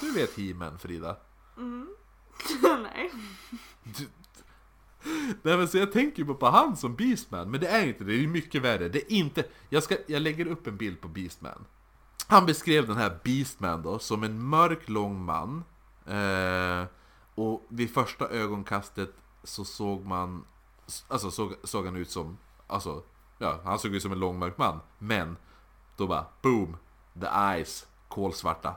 Du 0.00 0.12
vet 0.12 0.36
He-Man 0.38 0.78
Frida 0.78 1.16
Nej. 2.62 3.10
Nej 5.42 5.56
men 5.56 5.68
så 5.68 5.78
jag 5.78 5.92
tänker 5.92 6.22
ju 6.22 6.34
på 6.34 6.46
han 6.50 6.76
som 6.76 6.94
Beastman, 6.96 7.50
men 7.50 7.60
det 7.60 7.68
är 7.68 7.86
inte 7.86 8.04
det, 8.04 8.16
det 8.16 8.24
är 8.24 8.28
mycket 8.28 8.62
värre. 8.62 8.88
Det 8.88 9.12
är 9.12 9.16
inte, 9.16 9.44
jag, 9.68 9.82
ska, 9.82 9.96
jag 10.06 10.22
lägger 10.22 10.46
upp 10.46 10.66
en 10.66 10.76
bild 10.76 11.00
på 11.00 11.08
Beastman. 11.08 11.64
Han 12.26 12.46
beskrev 12.46 12.86
den 12.86 12.96
här 12.96 13.18
Beastman 13.24 13.82
då 13.82 13.98
som 13.98 14.22
en 14.22 14.42
mörk, 14.42 14.88
lång 14.88 15.24
man. 15.24 15.64
Eh, 16.06 16.84
och 17.34 17.66
vid 17.68 17.94
första 17.94 18.28
ögonkastet 18.28 19.14
så 19.44 19.64
såg 19.64 20.04
man, 20.06 20.44
alltså 21.08 21.30
såg, 21.30 21.54
såg 21.64 21.84
han 21.84 21.96
ut 21.96 22.10
som, 22.10 22.38
alltså, 22.66 23.02
ja, 23.38 23.60
han 23.64 23.78
såg 23.78 23.94
ut 23.94 24.02
som 24.02 24.12
en 24.12 24.18
lång 24.18 24.38
mörk 24.38 24.58
man. 24.58 24.80
Men, 24.98 25.36
då 25.96 26.06
bara, 26.06 26.26
boom, 26.42 26.76
the 27.20 27.26
eyes, 27.26 27.86
kolsvarta. 28.08 28.74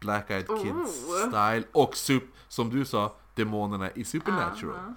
Black 0.00 0.30
Eyed 0.30 0.46
Kids 0.46 1.04
Oh. 1.06 1.28
style. 1.28 1.64
Och 1.72 1.96
sup, 1.96 2.24
som 2.48 2.70
du 2.70 2.84
sa, 2.84 3.14
demonerna 3.44 3.90
i 3.90 4.04
Supernatural. 4.04 4.76
Aha. 4.76 4.94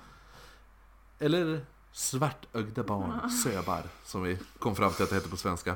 Eller 1.20 1.66
svartögda 1.92 2.84
barn, 2.84 3.30
söbar, 3.30 3.84
som 4.06 4.24
vi 4.24 4.38
kom 4.60 4.76
fram 4.76 4.92
till 4.92 5.04
att 5.04 5.10
det 5.10 5.16
heter 5.16 5.30
på 5.30 5.38
svenska. 5.38 5.76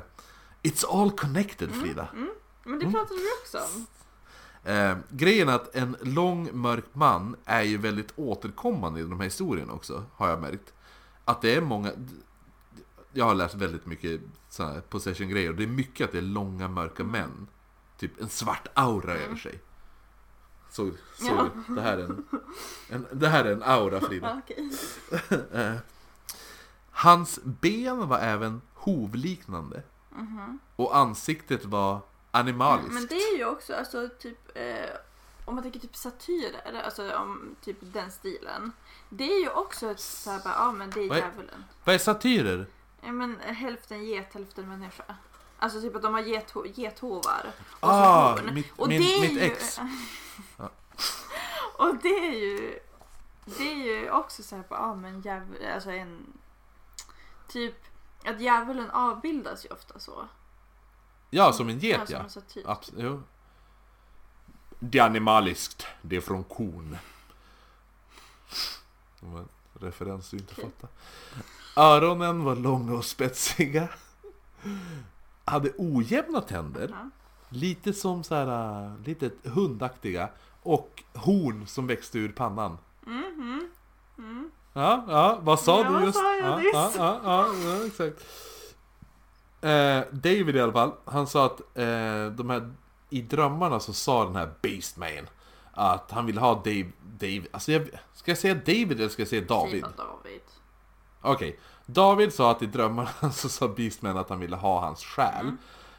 It's 0.62 1.02
all 1.02 1.10
connected 1.10 1.70
Frida. 1.70 2.08
Men 2.64 2.78
det 2.78 2.84
pratade 2.84 3.20
vi 3.20 3.28
också 3.42 3.58
om. 3.58 3.86
Eh, 4.72 4.96
grejen 5.10 5.48
är 5.48 5.52
att 5.54 5.74
en 5.76 5.96
lång 6.02 6.50
mörk 6.52 6.84
man 6.92 7.36
är 7.44 7.62
ju 7.62 7.78
väldigt 7.78 8.12
återkommande 8.16 9.00
i 9.00 9.02
de 9.02 9.20
här 9.20 9.24
historierna 9.24 9.72
också, 9.72 10.04
har 10.14 10.28
jag 10.28 10.40
märkt. 10.40 10.72
Att 11.24 11.42
det 11.42 11.54
är 11.54 11.60
många... 11.60 11.92
Jag 13.12 13.24
har 13.24 13.34
läst 13.34 13.54
väldigt 13.54 13.86
mycket 13.86 14.20
possession-grejer 14.88 15.50
och 15.50 15.56
det 15.56 15.62
är 15.62 15.68
mycket 15.68 16.04
att 16.04 16.12
det 16.12 16.18
är 16.18 16.22
långa 16.22 16.68
mörka 16.68 17.04
män. 17.04 17.46
Typ 17.98 18.20
en 18.20 18.28
svart 18.28 18.68
aura 18.74 19.12
över 19.12 19.36
sig. 19.36 19.60
Så, 20.78 20.90
så 21.18 21.26
Ja. 21.26 21.48
det, 21.74 21.80
här 21.80 21.98
är 21.98 22.02
en, 22.04 22.24
en, 22.88 23.06
det 23.12 23.28
här 23.28 23.44
är 23.44 23.52
en 23.52 23.62
aura 23.62 24.00
Frida. 24.00 24.40
Eh, 25.52 25.74
Hans 26.90 27.38
ben 27.44 28.08
var 28.08 28.18
även 28.18 28.60
hovliknande. 28.74 29.82
Och 30.76 30.96
ansiktet 30.96 31.64
var 31.64 32.00
animaliskt. 32.30 32.92
Men 32.92 33.06
det 33.06 33.14
är 33.14 33.36
ju 33.38 33.44
också 33.44 33.74
alltså 33.74 34.08
typ 34.18 34.38
eh, 34.56 34.90
om 35.44 35.54
man 35.54 35.62
tänker 35.62 35.80
typ 35.80 35.96
satyrer, 35.96 36.82
alltså 36.84 37.12
om 37.16 37.56
typ 37.64 37.76
den 37.80 38.10
stilen. 38.10 38.72
Det 39.08 39.24
är 39.32 39.40
ju 39.40 39.48
också 39.50 39.90
ett 39.90 40.00
såhär 40.00 40.40
bara, 40.44 40.54
ja 40.54 40.72
men 40.72 40.90
det 40.90 41.00
är 41.00 41.14
djävulen. 41.16 41.64
Vad 41.84 41.94
är 41.94 41.98
satyrer? 41.98 42.66
Ja 43.00 43.12
men 43.12 43.36
hälften 43.40 44.04
get, 44.04 44.34
hälften 44.34 44.68
människa. 44.68 45.04
Alltså 45.58 45.80
typ 45.80 45.96
att 45.96 46.02
de 46.02 46.14
har 46.14 46.22
getho- 46.22 46.72
gethovar. 46.74 47.46
Och 47.80 47.88
Ah, 47.88 48.38
mitt, 48.52 48.66
Och 48.76 48.88
min, 48.88 49.00
det 49.02 49.16
är 49.16 49.20
mitt 49.20 49.32
ju... 49.32 49.40
ex. 49.40 49.80
Ja. 50.56 50.70
och 51.78 51.96
det 52.02 52.08
är 52.08 52.32
ju... 52.32 52.78
Det 53.44 53.72
är 53.72 53.76
ju 53.76 54.10
också 54.10 54.42
så 54.42 54.56
här 54.56 54.62
på, 54.62 54.74
ja 54.74 54.94
men 54.94 55.20
djävul, 55.20 55.66
alltså 55.74 55.90
en... 55.90 56.32
Typ 57.48 57.74
att 58.24 58.40
djävulen 58.40 58.90
avbildas 58.90 59.64
ju 59.64 59.68
ofta 59.68 59.98
så. 59.98 60.28
Ja, 61.30 61.52
som 61.52 61.68
en 61.68 61.78
get 61.78 62.10
ja. 62.10 62.18
en 62.18 62.30
satyr. 62.30 62.64
Abs- 62.64 62.94
jo. 62.96 63.22
Det 64.78 64.98
är 64.98 65.02
animaliskt. 65.02 65.86
Det 66.02 66.16
är 66.16 66.20
från 66.20 66.44
kon. 66.44 66.96
Det 69.20 69.26
var 69.26 69.38
en 69.38 69.48
referens 69.72 70.30
du 70.30 70.36
inte 70.36 70.52
Okej. 70.52 70.64
fattar. 70.64 70.90
Öronen 71.76 72.44
var 72.44 72.56
långa 72.56 72.94
och 72.94 73.04
spetsiga. 73.04 73.88
Hade 75.44 75.72
ojämna 75.78 76.40
tänder. 76.40 76.88
Ja. 76.90 77.10
Lite 77.48 77.92
som 77.92 78.24
så 78.24 78.34
här, 78.34 78.82
äh, 78.84 78.92
lite 79.04 79.30
hundaktiga. 79.44 80.28
Och 80.62 81.02
horn 81.14 81.66
som 81.66 81.86
växte 81.86 82.18
ur 82.18 82.28
pannan. 82.32 82.78
Mhm. 83.06 83.68
Mm. 84.18 84.50
Ja, 84.72 85.04
ja, 85.08 85.38
vad 85.42 85.60
sa 85.60 85.78
Ja, 85.82 85.88
du 85.88 85.92
vad 85.94 86.02
just? 86.02 86.18
sa 86.18 86.34
jag 86.34 86.50
ja, 86.50 86.56
nyss? 86.56 86.96
ja, 86.96 87.20
ja, 87.24 87.46
ja, 87.64 87.86
exakt. 87.86 88.24
Eh, 89.60 90.00
David 90.12 90.56
i 90.56 90.60
alla 90.60 90.72
fall, 90.72 90.92
han 91.04 91.26
sa 91.26 91.46
att 91.46 91.60
eh, 91.60 92.26
de 92.36 92.50
här 92.50 92.74
i 93.10 93.22
drömmarna 93.22 93.80
så 93.80 93.92
sa 93.92 94.24
den 94.24 94.36
här 94.36 94.50
Beastman 94.62 95.26
att 95.72 96.10
han 96.10 96.26
ville 96.26 96.40
ha 96.40 96.54
Dave, 96.54 96.90
Dave, 97.18 97.42
alltså 97.50 97.72
jag, 97.72 97.88
ska 98.14 98.30
jag 98.30 98.38
säga 98.38 98.54
David 98.54 98.92
eller 98.92 99.08
ska 99.08 99.22
jag 99.22 99.28
säga 99.28 99.44
David? 99.48 99.84
Säg 99.84 99.92
David. 99.96 100.40
Okej, 101.20 101.58
David 101.86 102.34
sa 102.34 102.50
att 102.50 102.62
i 102.62 102.66
drömmarna 102.66 103.10
så 103.32 103.48
sa 103.48 103.68
Beastman 103.68 104.16
att 104.16 104.28
han 104.28 104.40
ville 104.40 104.56
ha 104.56 104.80
hans 104.80 105.04
själ. 105.04 105.52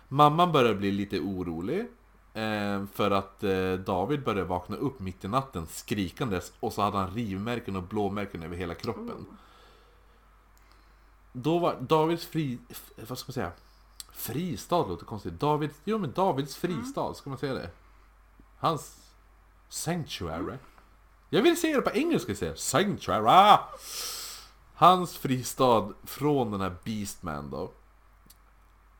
Mamman 0.09 0.51
började 0.51 0.75
bli 0.75 0.91
lite 0.91 1.19
orolig. 1.19 1.87
Eh, 2.33 2.85
för 2.93 3.11
att 3.11 3.43
eh, 3.43 3.73
David 3.73 4.23
började 4.23 4.43
vakna 4.43 4.75
upp 4.75 4.99
mitt 4.99 5.25
i 5.25 5.27
natten 5.27 5.67
skrikandes 5.67 6.53
och 6.59 6.73
så 6.73 6.81
hade 6.81 6.97
han 6.97 7.13
rivmärken 7.13 7.75
och 7.75 7.83
blåmärken 7.83 8.43
över 8.43 8.57
hela 8.57 8.75
kroppen. 8.75 9.25
Då 11.33 11.59
var 11.59 11.75
Davids 11.81 12.25
fri... 12.25 12.59
Vad 13.07 13.17
ska 13.17 13.29
man 13.29 13.33
säga? 13.33 13.51
Fristad 14.11 14.87
låter 14.87 15.05
konstigt. 15.05 15.39
David, 15.39 15.69
jo 15.83 15.97
men 15.97 16.11
Davids 16.11 16.55
fristad, 16.55 17.13
ska 17.13 17.29
man 17.29 17.39
säga 17.39 17.53
det? 17.53 17.69
Hans 18.57 19.11
sanctuary. 19.69 20.57
Jag 21.29 21.41
vill 21.41 21.59
säga 21.61 21.75
det 21.75 21.81
på 21.81 21.97
engelska, 21.97 22.35
säga 22.35 22.55
sanctuary. 22.55 23.57
Hans 24.73 25.17
fristad 25.17 25.93
från 26.03 26.51
den 26.51 26.61
här 26.61 26.75
Beastman 26.83 27.49
då. 27.49 27.71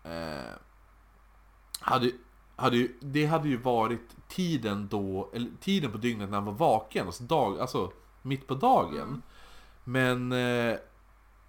Eh, 0.10 0.54
hade, 1.90 2.12
hade 2.56 2.78
ju, 2.78 2.96
det 3.00 3.26
hade 3.26 3.50
ju 3.50 3.58
varit 3.58 4.16
tiden 4.28 4.88
då, 4.92 5.30
eller 5.34 5.50
tiden 5.60 5.92
på 5.92 5.98
dygnet 5.98 6.30
när 6.30 6.38
han 6.38 6.46
var 6.46 6.54
vaken, 6.54 7.06
alltså, 7.06 7.24
dag, 7.24 7.60
alltså 7.60 7.92
mitt 8.22 8.48
på 8.48 8.56
dagen. 8.56 9.22
Men 9.84 10.32
eh, 10.32 10.76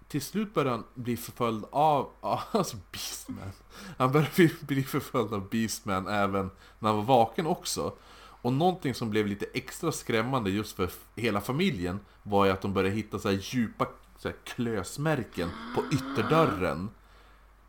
till 0.07 0.21
slut 0.21 0.53
började 0.53 0.71
han 0.75 0.83
bli 0.93 1.17
förföljd 1.17 1.65
av, 1.71 2.09
alltså 2.51 2.77
Beastman. 2.91 3.51
Han 3.97 4.11
började 4.11 4.49
bli, 4.61 4.83
förföljd 4.83 5.33
av 5.33 5.49
Beastman 5.49 6.07
även 6.07 6.49
när 6.79 6.89
han 6.89 6.97
var 6.97 7.03
vaken 7.03 7.47
också. 7.47 7.93
Och 8.43 8.53
någonting 8.53 8.93
som 8.93 9.09
blev 9.09 9.27
lite 9.27 9.45
extra 9.53 9.91
skrämmande 9.91 10.49
just 10.49 10.75
för 10.75 10.89
hela 11.15 11.41
familjen 11.41 11.99
var 12.23 12.45
ju 12.45 12.51
att 12.51 12.61
de 12.61 12.73
började 12.73 12.95
hitta 12.95 13.19
så 13.19 13.29
här 13.29 13.39
djupa 13.41 13.87
så 14.17 14.27
här 14.27 14.35
klösmärken 14.43 15.49
på 15.75 15.83
ytterdörren. 15.95 16.89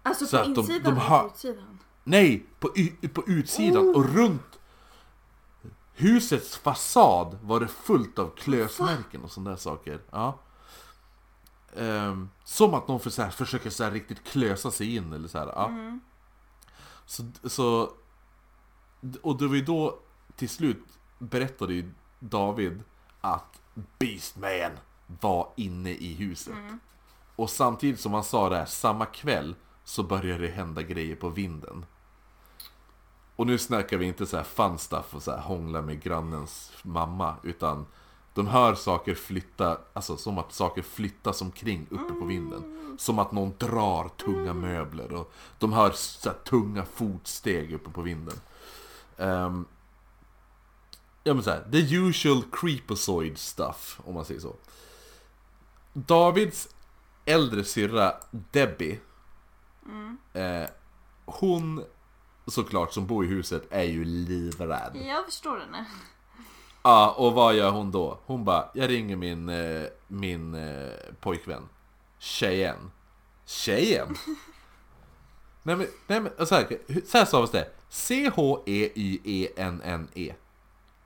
Alltså 0.03 0.27
Så 0.27 0.39
på 0.39 0.45
de- 0.45 0.61
insidan 0.61 0.95
de 0.95 1.01
på 1.09 1.27
utsidan? 1.35 1.79
Nej, 2.05 2.47
på, 2.59 2.69
på 3.15 3.23
utsidan 3.27 3.95
och 3.95 4.15
runt 4.15 4.59
husets 5.95 6.57
fasad 6.57 7.39
var 7.43 7.61
det 7.61 7.69
fullt 7.69 8.19
av 8.19 8.31
klösmärken 8.37 9.23
och 9.23 9.31
sådana 9.31 9.51
där 9.51 9.57
saker. 9.57 10.01
Ja. 10.11 10.39
Ehm, 11.77 12.31
som 12.45 12.75
att 12.75 12.89
någon 12.89 13.01
för, 13.01 13.11
så 13.11 13.23
här, 13.23 13.31
försöker 13.31 13.71
så 13.71 13.85
här, 13.85 13.91
riktigt 13.91 14.25
klösa 14.25 14.71
sig 14.71 14.97
in 14.97 15.13
eller 15.13 15.29
så 15.29 15.39
här. 15.39 15.47
Ja. 15.47 15.99
Så, 17.07 17.23
så, 17.45 17.91
och 19.23 19.39
det 19.39 19.47
var 19.47 19.55
ju 19.55 19.65
då 19.65 19.99
till 20.37 20.49
slut 20.49 20.85
berättade 21.19 21.75
ju 21.75 21.93
David 22.19 22.83
att 23.21 23.61
Beastman 23.99 24.73
var 25.21 25.53
inne 25.57 25.91
i 25.91 26.15
huset. 26.15 26.55
Och 27.37 27.51
samtidigt 27.51 28.01
som 28.01 28.13
han 28.13 28.25
sa 28.25 28.49
det 28.49 28.57
här, 28.57 28.67
samma 28.67 29.07
kväll 29.07 29.55
så 29.85 30.03
började 30.03 30.47
det 30.47 30.53
hända 30.53 30.83
grejer 30.83 31.17
på 31.17 31.29
vinden. 31.29 31.87
Och 33.43 33.49
nu 33.49 33.59
snackar 33.59 33.97
vi 33.97 34.07
inte 34.07 34.27
så 34.27 34.37
här 34.37 34.45
fun 34.45 34.79
stuff 34.79 35.15
och 35.15 35.23
så 35.23 35.31
här 35.31 35.41
hångla 35.41 35.83
med 35.83 36.03
grannens 36.03 36.73
mamma, 36.83 37.35
utan 37.43 37.87
de 38.35 38.47
hör 38.47 38.75
saker 38.75 39.15
flytta, 39.15 39.79
alltså 39.93 40.17
som 40.17 40.39
att 40.39 40.53
saker 40.53 40.83
flyttas 40.83 41.43
omkring 41.43 41.87
uppe 41.91 42.13
på 42.13 42.25
vinden. 42.25 42.97
Som 42.99 43.19
att 43.19 43.33
någon 43.33 43.55
drar 43.59 44.09
tunga 44.09 44.55
möbler 44.55 45.13
och 45.13 45.33
de 45.59 45.73
hör 45.73 45.91
så 45.91 46.29
här 46.29 46.37
tunga 46.45 46.85
fotsteg 46.85 47.73
uppe 47.73 47.91
på 47.91 48.03
vinden. 48.03 48.41
Ehm, 49.19 49.65
ja 51.25 51.35
men 51.35 51.43
så 51.43 51.51
här, 51.51 51.71
the 51.73 51.97
usual 51.97 52.43
creepozoid 52.53 53.39
stuff, 53.39 54.01
om 54.05 54.15
man 54.15 54.25
säger 54.25 54.41
så. 54.41 54.57
Davids 55.93 56.69
äldre 57.25 57.65
syrra 57.65 58.15
Debbie 58.31 59.01
eh, 60.33 60.69
Hon 61.25 61.85
såklart 62.47 62.93
som 62.93 63.07
bor 63.07 63.25
i 63.25 63.29
huset 63.29 63.67
är 63.71 63.83
ju 63.83 64.05
livrädd. 64.05 64.97
Jag 65.09 65.25
förstår 65.25 65.59
henne. 65.59 65.87
Ja, 66.83 67.15
och 67.19 67.33
vad 67.33 67.55
gör 67.55 67.71
hon 67.71 67.91
då? 67.91 68.19
Hon 68.27 68.45
bara, 68.45 68.69
jag 68.75 68.91
ringer 68.91 69.17
min, 69.17 69.49
eh, 69.49 69.87
min 70.09 70.55
eh, 70.55 70.93
pojkvän 71.21 71.69
Cheyenne 72.19 72.91
Cheyenne? 73.47 74.15
nej 75.63 75.77
men, 75.77 75.87
nej 76.07 76.21
men 76.21 76.47
så 76.47 76.55
här, 76.55 76.79
så 77.07 77.19
här 77.19 77.25
stavas 77.25 77.51
det 77.51 77.61
E 77.61 77.67
C-H-E-Y-E-N-N-E 79.09 79.15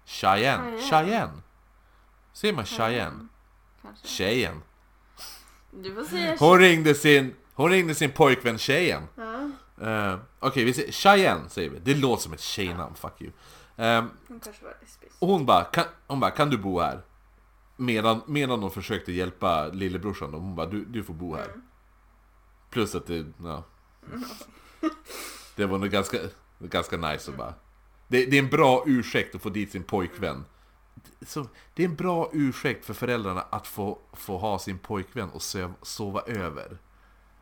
Cheyenne, 0.04 0.62
Cheyenne. 0.62 0.82
Cheyenne 0.82 1.42
Ser 2.32 2.52
man 2.52 2.64
Cheyenne? 2.64 3.28
Kanske. 3.82 4.08
Cheyenne 4.08 4.60
Du 5.70 5.94
får 5.94 6.04
säga 6.04 6.36
Hon 6.38 6.58
ringde 6.58 6.94
sin, 6.94 7.34
hon 7.54 7.70
ringde 7.70 7.94
sin 7.94 8.12
pojkvän 8.12 8.58
Cheyenne 8.58 9.06
Ja, 9.14 9.50
Uh, 9.82 10.18
Okej, 10.38 10.64
vi 10.64 10.74
säger 10.74 10.92
Cheyenne 10.92 11.48
säger 11.48 11.70
vi. 11.70 11.78
Det 11.78 11.94
låter 11.94 12.22
som 12.22 12.32
ett 12.32 12.40
tjejnamn, 12.40 12.94
fuck 12.94 13.22
you. 13.22 13.32
Ehm, 13.76 14.10
hon 14.28 14.40
kanske 14.40 14.64
var 14.64 14.76
lesbisk. 14.80 15.16
och 15.18 15.28
hon 15.28 15.46
bara, 15.46 15.64
kan, 15.64 15.84
hon 16.06 16.20
bara, 16.20 16.30
kan 16.30 16.50
du 16.50 16.58
bo 16.58 16.80
här? 16.80 17.02
Medan, 17.76 18.22
medan 18.26 18.60
de 18.60 18.70
försökte 18.70 19.12
hjälpa 19.12 19.68
lillebrorsan, 19.68 20.32
då, 20.32 20.38
hon 20.38 20.54
bara, 20.54 20.66
du, 20.66 20.84
du 20.84 21.04
får 21.04 21.14
bo 21.14 21.34
här. 21.34 21.48
Plus 22.70 22.94
att 22.94 23.06
det, 23.06 23.26
ja. 23.42 23.64
Det 25.56 25.66
var 25.66 25.78
nog 25.78 25.88
ganska, 25.88 26.18
ganska 26.58 26.96
nice 26.96 27.30
att 27.30 27.36
bara. 27.36 27.54
Det, 28.08 28.26
det 28.26 28.38
är 28.38 28.42
en 28.42 28.50
bra 28.50 28.82
ursäkt 28.86 29.34
att 29.34 29.42
få 29.42 29.48
dit 29.48 29.72
sin 29.72 29.82
pojkvän. 29.82 30.44
Så, 31.26 31.46
det 31.74 31.84
är 31.84 31.88
en 31.88 31.96
bra 31.96 32.30
ursäkt 32.32 32.84
för 32.84 32.94
föräldrarna 32.94 33.40
att 33.50 33.66
få, 33.66 33.98
få 34.12 34.38
ha 34.38 34.58
sin 34.58 34.78
pojkvän 34.78 35.30
och 35.30 35.42
söv, 35.42 35.72
sova 35.82 36.20
över. 36.20 36.78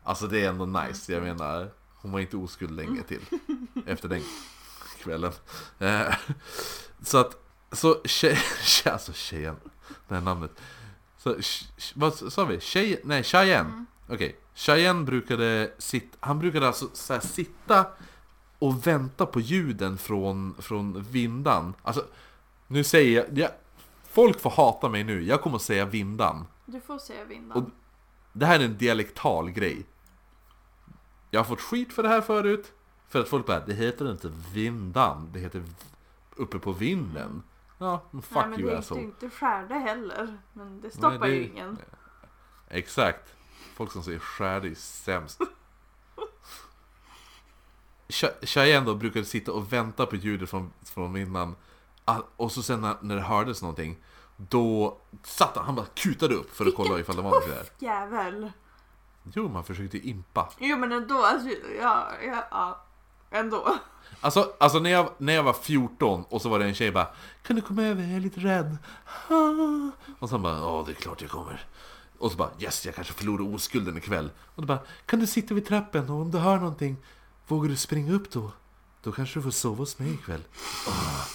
Alltså 0.03 0.27
det 0.27 0.45
är 0.45 0.49
ändå 0.49 0.65
nice, 0.65 1.13
jag 1.13 1.23
menar. 1.23 1.71
Hon 2.05 2.11
var 2.11 2.19
inte 2.19 2.37
oskuld 2.37 2.71
länge 2.71 3.03
till. 3.03 3.21
Efter 3.85 4.09
den 4.09 4.21
kvällen. 5.03 5.31
Eh, 5.79 6.13
så 7.01 7.17
att, 7.17 7.37
så 7.71 8.01
tjej, 8.05 8.35
tjej, 8.61 8.93
alltså 8.93 9.13
tjejen, 9.13 9.55
det 10.07 10.13
här 10.15 10.21
namnet. 10.21 10.51
Så, 11.17 11.35
vad 11.95 12.13
sa 12.15 12.45
vi? 12.45 12.59
Tjej, 12.59 13.01
nej, 13.03 13.23
Cheyenne. 13.23 13.85
Okej, 14.09 14.35
Cheyenne 14.55 15.03
brukade 15.05 15.71
sitta, 15.77 16.17
han 16.19 16.39
brukade 16.39 16.67
alltså 16.67 16.89
så 16.93 17.19
sitta 17.21 17.85
och 18.59 18.87
vänta 18.87 19.25
på 19.25 19.39
ljuden 19.39 19.97
från, 19.97 20.55
från 20.59 21.03
vindan. 21.03 21.73
Alltså, 21.81 22.05
nu 22.67 22.83
säger 22.83 23.17
jag, 23.29 23.37
jag, 23.37 23.51
folk 24.11 24.39
får 24.41 24.49
hata 24.49 24.89
mig 24.89 25.03
nu, 25.03 25.23
jag 25.23 25.41
kommer 25.41 25.55
att 25.55 25.61
säga 25.61 25.85
vindan. 25.85 26.45
Du 26.65 26.81
får 26.81 26.97
säga 26.99 27.23
vindan. 27.25 27.63
Och- 27.63 27.69
Det 28.33 28.45
här 28.45 28.59
är 28.59 28.63
en 28.65 28.77
dialektal 28.77 29.49
grej. 29.51 29.85
Jag 31.31 31.39
har 31.39 31.45
fått 31.45 31.61
skit 31.61 31.93
för 31.93 32.03
det 32.03 32.09
här 32.09 32.21
förut. 32.21 32.71
För 33.07 33.19
att 33.21 33.27
folk 33.29 33.45
bara, 33.45 33.59
det 33.59 33.73
heter 33.73 34.11
inte 34.11 34.31
vindan, 34.53 35.29
det 35.33 35.39
heter 35.39 35.63
uppe 36.35 36.59
på 36.59 36.71
vinden. 36.71 37.43
Ja, 37.77 38.03
fuck 38.11 38.23
Nej 38.35 38.47
men 38.49 38.59
you 38.59 38.69
det 38.69 38.77
asshole. 38.77 39.01
är 39.01 39.03
inte 39.05 39.29
skärde 39.29 39.73
heller. 39.75 40.37
Men 40.53 40.81
det 40.81 40.91
stoppar 40.91 41.09
Nej, 41.19 41.29
det- 41.29 41.35
ju 41.35 41.43
ingen. 41.47 41.77
Exakt. 42.69 43.35
Folk 43.75 43.91
som 43.91 44.03
säger 44.03 44.19
skärde 44.19 44.67
är 44.67 44.75
sämst. 44.75 45.41
Che- 48.07 48.45
Cheyenne 48.45 48.85
då 48.85 48.95
brukade 48.95 49.25
sitta 49.25 49.51
och 49.51 49.73
vänta 49.73 50.05
på 50.05 50.15
ljudet 50.15 50.49
från, 50.49 50.73
från 50.83 51.13
vindan. 51.13 51.55
Ah, 52.05 52.19
Och 52.35 52.51
så 52.51 52.63
sen 52.63 52.81
när, 52.81 52.95
när 53.01 53.15
det 53.15 53.21
hördes 53.21 53.61
någonting, 53.61 53.97
då 54.37 54.97
satt 55.23 55.55
han, 55.55 55.65
han 55.65 55.75
bara 55.75 55.85
kutade 55.85 56.35
upp 56.35 56.55
för 56.55 56.65
att 56.65 56.75
kolla 56.75 56.99
ifall 56.99 57.15
det 57.15 57.21
var 57.21 57.31
något 57.31 57.47
där. 57.47 57.65
Jävel. 57.87 58.51
Jo, 59.33 59.49
man 59.49 59.63
försökte 59.63 60.07
impa. 60.07 60.49
Jo 60.59 60.77
men 60.77 60.91
ändå, 60.91 61.25
alltså, 61.25 61.49
ja, 61.81 62.07
ja, 62.25 62.47
ja. 62.51 62.81
Ändå. 63.31 63.77
Alltså, 64.21 64.53
alltså 64.59 64.79
när, 64.79 64.89
jag, 64.89 65.09
när 65.17 65.33
jag 65.33 65.43
var 65.43 65.53
14 65.53 66.23
och 66.29 66.41
så 66.41 66.49
var 66.49 66.59
det 66.59 66.65
en 66.65 66.75
tjej 66.75 66.91
bara 66.91 67.07
Kan 67.43 67.55
du 67.55 67.61
komma 67.61 67.83
över? 67.83 68.03
Jag 68.03 68.11
är 68.11 68.19
lite 68.19 68.39
rädd. 68.39 68.77
Ah. 69.27 69.91
Och 70.19 70.29
så 70.29 70.37
bara 70.37 70.57
Ja, 70.57 70.83
det 70.85 70.91
är 70.91 70.95
klart 70.95 71.21
jag 71.21 71.31
kommer. 71.31 71.65
Och 72.17 72.31
så 72.31 72.37
bara 72.37 72.49
Yes, 72.59 72.85
jag 72.85 72.95
kanske 72.95 73.13
förlorar 73.13 73.55
oskulden 73.55 73.97
ikväll. 73.97 74.31
Och 74.55 74.61
då 74.61 74.67
bara 74.67 74.79
Kan 75.05 75.19
du 75.19 75.27
sitta 75.27 75.53
vid 75.53 75.65
trappen 75.65 76.09
och 76.09 76.21
om 76.21 76.31
du 76.31 76.37
hör 76.37 76.57
någonting 76.57 76.97
Vågar 77.47 77.69
du 77.69 77.75
springa 77.75 78.13
upp 78.13 78.31
då? 78.31 78.51
Då 79.03 79.11
kanske 79.11 79.39
du 79.39 79.43
får 79.43 79.51
sova 79.51 79.77
hos 79.77 79.99
mig 79.99 80.13
ikväll. 80.13 80.43
Ah. 80.87 81.25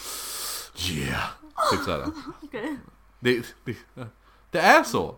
Yeah! 0.77 1.31
Typ 1.71 1.81
såhär. 1.81 2.07
Okej. 2.43 2.79
Det, 3.21 3.55
det, 3.65 3.77
det 4.51 4.59
är 4.59 4.83
så! 4.83 5.17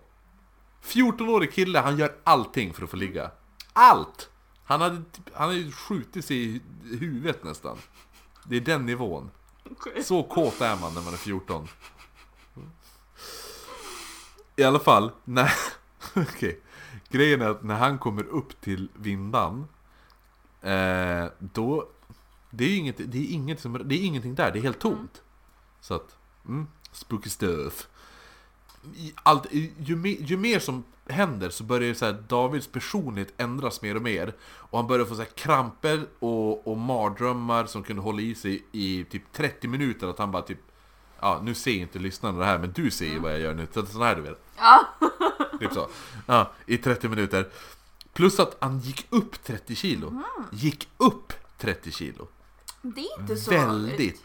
14-årig 0.82 1.52
kille, 1.52 1.78
han 1.78 1.98
gör 1.98 2.14
allting 2.24 2.74
för 2.74 2.84
att 2.84 2.90
få 2.90 2.96
ligga. 2.96 3.30
Allt! 3.72 4.28
Han 4.64 4.80
hade, 4.80 5.02
han 5.32 5.48
hade 5.48 5.54
ju 5.54 5.72
skjutit 5.72 6.24
sig 6.24 6.56
i 6.56 6.60
huvudet 6.82 7.44
nästan. 7.44 7.78
Det 8.44 8.56
är 8.56 8.60
den 8.60 8.86
nivån. 8.86 9.30
Så 10.04 10.22
kåt 10.22 10.60
är 10.60 10.76
man 10.76 10.94
när 10.94 11.02
man 11.02 11.12
är 11.12 11.18
14. 11.18 11.68
I 14.56 14.64
alla 14.64 14.78
fall, 14.78 15.10
när... 15.24 15.52
Okej. 16.14 16.60
Grejen 17.08 17.42
är 17.42 17.48
att 17.48 17.62
när 17.62 17.74
han 17.74 17.98
kommer 17.98 18.24
upp 18.24 18.60
till 18.60 18.88
vindan, 18.94 19.68
eh, 20.60 21.26
då... 21.38 21.88
Det 22.50 22.64
är 22.64 22.76
inget, 22.76 22.96
det 22.98 23.18
är 23.18 23.32
inget 23.32 23.60
som, 23.60 23.82
det 23.84 23.94
är 23.94 24.04
ingenting 24.04 24.34
där, 24.34 24.52
det 24.52 24.58
är 24.58 24.62
helt 24.62 24.80
tomt. 24.80 25.22
Så 25.80 25.94
att, 25.94 26.16
mm, 26.48 26.66
spooky 26.92 27.30
stuff. 27.30 27.88
Allt, 29.22 29.46
ju, 29.78 29.96
mer, 29.96 30.16
ju 30.20 30.36
mer 30.36 30.58
som 30.58 30.84
händer 31.06 31.50
så 31.50 31.64
börjar 31.64 31.88
ju 31.88 31.94
så 31.94 32.04
här, 32.04 32.24
Davids 32.28 32.66
personlighet 32.66 33.34
ändras 33.36 33.82
mer 33.82 33.96
och 33.96 34.02
mer. 34.02 34.34
Och 34.42 34.78
han 34.78 34.86
börjar 34.86 35.06
få 35.06 35.14
så 35.14 35.20
här 35.20 35.28
kramper 35.28 36.06
och, 36.18 36.66
och 36.66 36.78
mardrömmar 36.78 37.66
som 37.66 37.82
kunde 37.82 38.02
hålla 38.02 38.20
i 38.20 38.34
sig 38.34 38.64
i 38.72 39.04
typ 39.04 39.32
30 39.32 39.68
minuter. 39.68 40.06
Att 40.06 40.18
han 40.18 40.30
bara 40.30 40.42
typ, 40.42 40.58
ja 41.20 41.40
nu 41.42 41.54
ser 41.54 41.72
inte 41.72 41.98
lyssnarna 41.98 42.38
det 42.38 42.44
här 42.44 42.58
men 42.58 42.72
du 42.72 42.90
ser 42.90 43.06
ju 43.06 43.18
vad 43.18 43.32
jag 43.32 43.40
gör 43.40 43.54
nu. 43.54 43.66
Så, 43.74 43.86
sån 43.86 44.02
här 44.02 44.16
du 44.16 44.22
vet. 44.22 44.44
Ja. 44.56 44.88
Typ 45.60 45.72
så. 45.72 45.88
Ja, 46.26 46.52
i 46.66 46.78
30 46.78 47.08
minuter. 47.08 47.48
Plus 48.12 48.40
att 48.40 48.56
han 48.60 48.78
gick 48.78 49.06
upp 49.10 49.44
30 49.44 49.74
kilo. 49.74 50.22
Gick 50.50 50.88
upp 50.96 51.32
30 51.58 51.90
kilo. 51.90 52.28
Det 52.82 53.00
är 53.00 53.20
inte 53.20 53.36
så 53.36 53.50
Väldigt, 53.50 54.22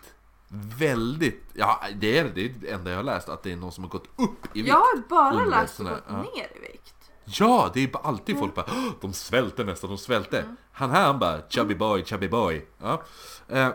väldigt, 0.49 1.43
ja 1.53 1.81
det 1.95 2.17
är 2.17 2.23
det, 2.35 2.45
är 2.45 2.49
det 2.59 2.69
enda 2.71 2.89
jag 2.91 2.97
har 2.97 3.03
läst, 3.03 3.29
att 3.29 3.43
det 3.43 3.51
är 3.51 3.55
någon 3.55 3.71
som 3.71 3.83
har 3.83 3.91
gått 3.91 4.07
upp 4.15 4.45
i 4.55 4.61
vikt. 4.61 4.67
Jag 4.67 4.75
har 4.75 4.97
bara 5.09 5.45
läst 5.45 5.79
här- 5.79 5.89
gått 5.89 6.09
ner 6.35 6.47
i 6.55 6.59
vikt. 6.71 6.93
Ja, 7.25 7.71
det 7.73 7.83
är 7.83 8.05
alltid 8.07 8.39
folk 8.39 8.55
bara 8.55 8.65
"Åh, 8.69 8.91
De 9.01 9.13
svälter 9.13 9.65
nästan, 9.65 9.89
de 9.89 9.97
svälter. 9.97 10.45
Han 10.71 10.91
här 10.91 11.05
han 11.05 11.19
bara 11.19 11.41
chubby 11.49 11.75
boy, 11.75 12.05
chubby 12.05 12.27
boy. 12.29 12.65
Ja. 12.77 13.03
Eh, 13.47 13.69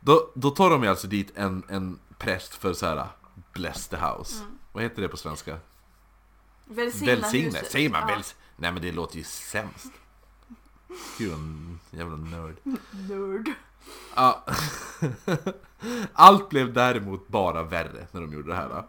då, 0.00 0.30
då 0.34 0.50
tar 0.50 0.70
de 0.70 0.82
ju 0.82 0.88
alltså 0.88 1.06
dit 1.06 1.32
en, 1.34 1.62
en 1.68 1.98
präst 2.18 2.54
för 2.54 2.72
så 2.72 2.86
här 2.86 3.06
bless 3.52 3.88
the 3.88 3.96
house. 3.96 4.44
Vad 4.72 4.82
heter 4.82 5.02
det 5.02 5.08
på 5.08 5.16
svenska? 5.16 5.58
Välsigna, 6.64 7.14
Välsigne, 7.14 7.46
huset. 7.46 7.70
säger 7.72 7.90
man 7.90 8.00
ja. 8.00 8.06
väls... 8.14 8.36
Nej 8.56 8.72
men 8.72 8.82
det 8.82 8.92
låter 8.92 9.16
ju 9.16 9.24
sämst. 9.24 9.92
Gud 11.18 11.32
en 11.32 11.78
jävla 11.90 12.16
nörd. 12.16 12.56
Nörd. 13.08 13.50
Allt 16.12 16.48
blev 16.48 16.72
däremot 16.72 17.28
bara 17.28 17.62
värre 17.62 18.06
när 18.12 18.20
de 18.20 18.32
gjorde 18.32 18.48
det 18.48 18.54
här. 18.54 18.82